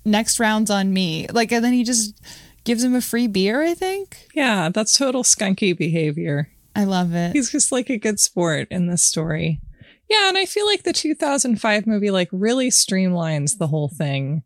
Next 0.04 0.40
round's 0.40 0.70
on 0.70 0.92
me. 0.92 1.26
Like 1.28 1.52
and 1.52 1.64
then 1.64 1.72
he 1.72 1.84
just 1.84 2.20
gives 2.64 2.84
him 2.84 2.94
a 2.94 3.00
free 3.00 3.26
beer, 3.26 3.62
I 3.62 3.74
think. 3.74 4.28
yeah, 4.34 4.68
that's 4.68 4.96
total 4.96 5.22
skunky 5.22 5.76
behavior. 5.76 6.48
I 6.74 6.84
love 6.84 7.14
it. 7.14 7.32
He's 7.32 7.50
just 7.50 7.72
like 7.72 7.90
a 7.90 7.98
good 7.98 8.18
sport 8.18 8.68
in 8.70 8.86
this 8.86 9.02
story. 9.02 9.60
Yeah, 10.08 10.28
and 10.28 10.38
I 10.38 10.46
feel 10.46 10.66
like 10.66 10.82
the 10.82 10.92
2005 10.92 11.86
movie 11.86 12.10
like 12.10 12.28
really 12.32 12.70
streamlines 12.70 13.58
the 13.58 13.66
whole 13.66 13.88
thing. 13.88 14.42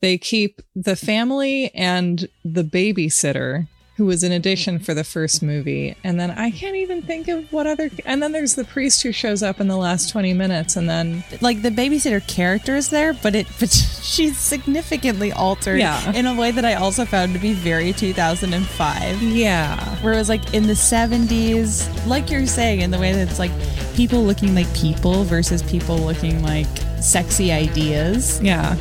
They 0.00 0.16
keep 0.16 0.62
the 0.74 0.96
family 0.96 1.70
and 1.74 2.28
the 2.44 2.64
babysitter 2.64 3.66
who 4.00 4.06
was 4.06 4.22
an 4.22 4.32
addition 4.32 4.78
for 4.78 4.94
the 4.94 5.04
first 5.04 5.42
movie. 5.42 5.94
And 6.02 6.18
then 6.18 6.30
I 6.30 6.50
can't 6.50 6.76
even 6.76 7.02
think 7.02 7.28
of 7.28 7.52
what 7.52 7.66
other 7.66 7.90
and 8.06 8.22
then 8.22 8.32
there's 8.32 8.54
the 8.54 8.64
priest 8.64 9.02
who 9.02 9.12
shows 9.12 9.42
up 9.42 9.60
in 9.60 9.68
the 9.68 9.76
last 9.76 10.08
20 10.08 10.32
minutes 10.32 10.74
and 10.74 10.88
then 10.88 11.22
like 11.42 11.60
the 11.60 11.68
babysitter 11.68 12.26
character 12.26 12.76
is 12.76 12.88
there, 12.88 13.12
but 13.12 13.34
it 13.34 13.46
but 13.60 13.68
she's 14.02 14.38
significantly 14.38 15.32
altered 15.32 15.78
Yeah. 15.80 16.12
in 16.12 16.24
a 16.24 16.34
way 16.34 16.50
that 16.50 16.64
I 16.64 16.74
also 16.76 17.04
found 17.04 17.34
to 17.34 17.38
be 17.38 17.52
very 17.52 17.92
2005. 17.92 19.20
yeah. 19.22 19.78
Where 20.02 20.14
it 20.14 20.16
was 20.16 20.30
like 20.30 20.54
in 20.54 20.66
the 20.66 20.72
70s, 20.72 22.06
like 22.06 22.30
you're 22.30 22.46
saying, 22.46 22.80
in 22.80 22.90
the 22.90 22.98
way 22.98 23.12
that 23.12 23.28
it's 23.28 23.38
like 23.38 23.50
people 23.94 24.22
looking 24.24 24.54
like 24.54 24.72
people 24.74 25.24
versus 25.24 25.62
people 25.62 25.98
looking 25.98 26.42
like 26.42 26.66
sexy 27.02 27.52
ideas. 27.52 28.40
Yeah. 28.42 28.76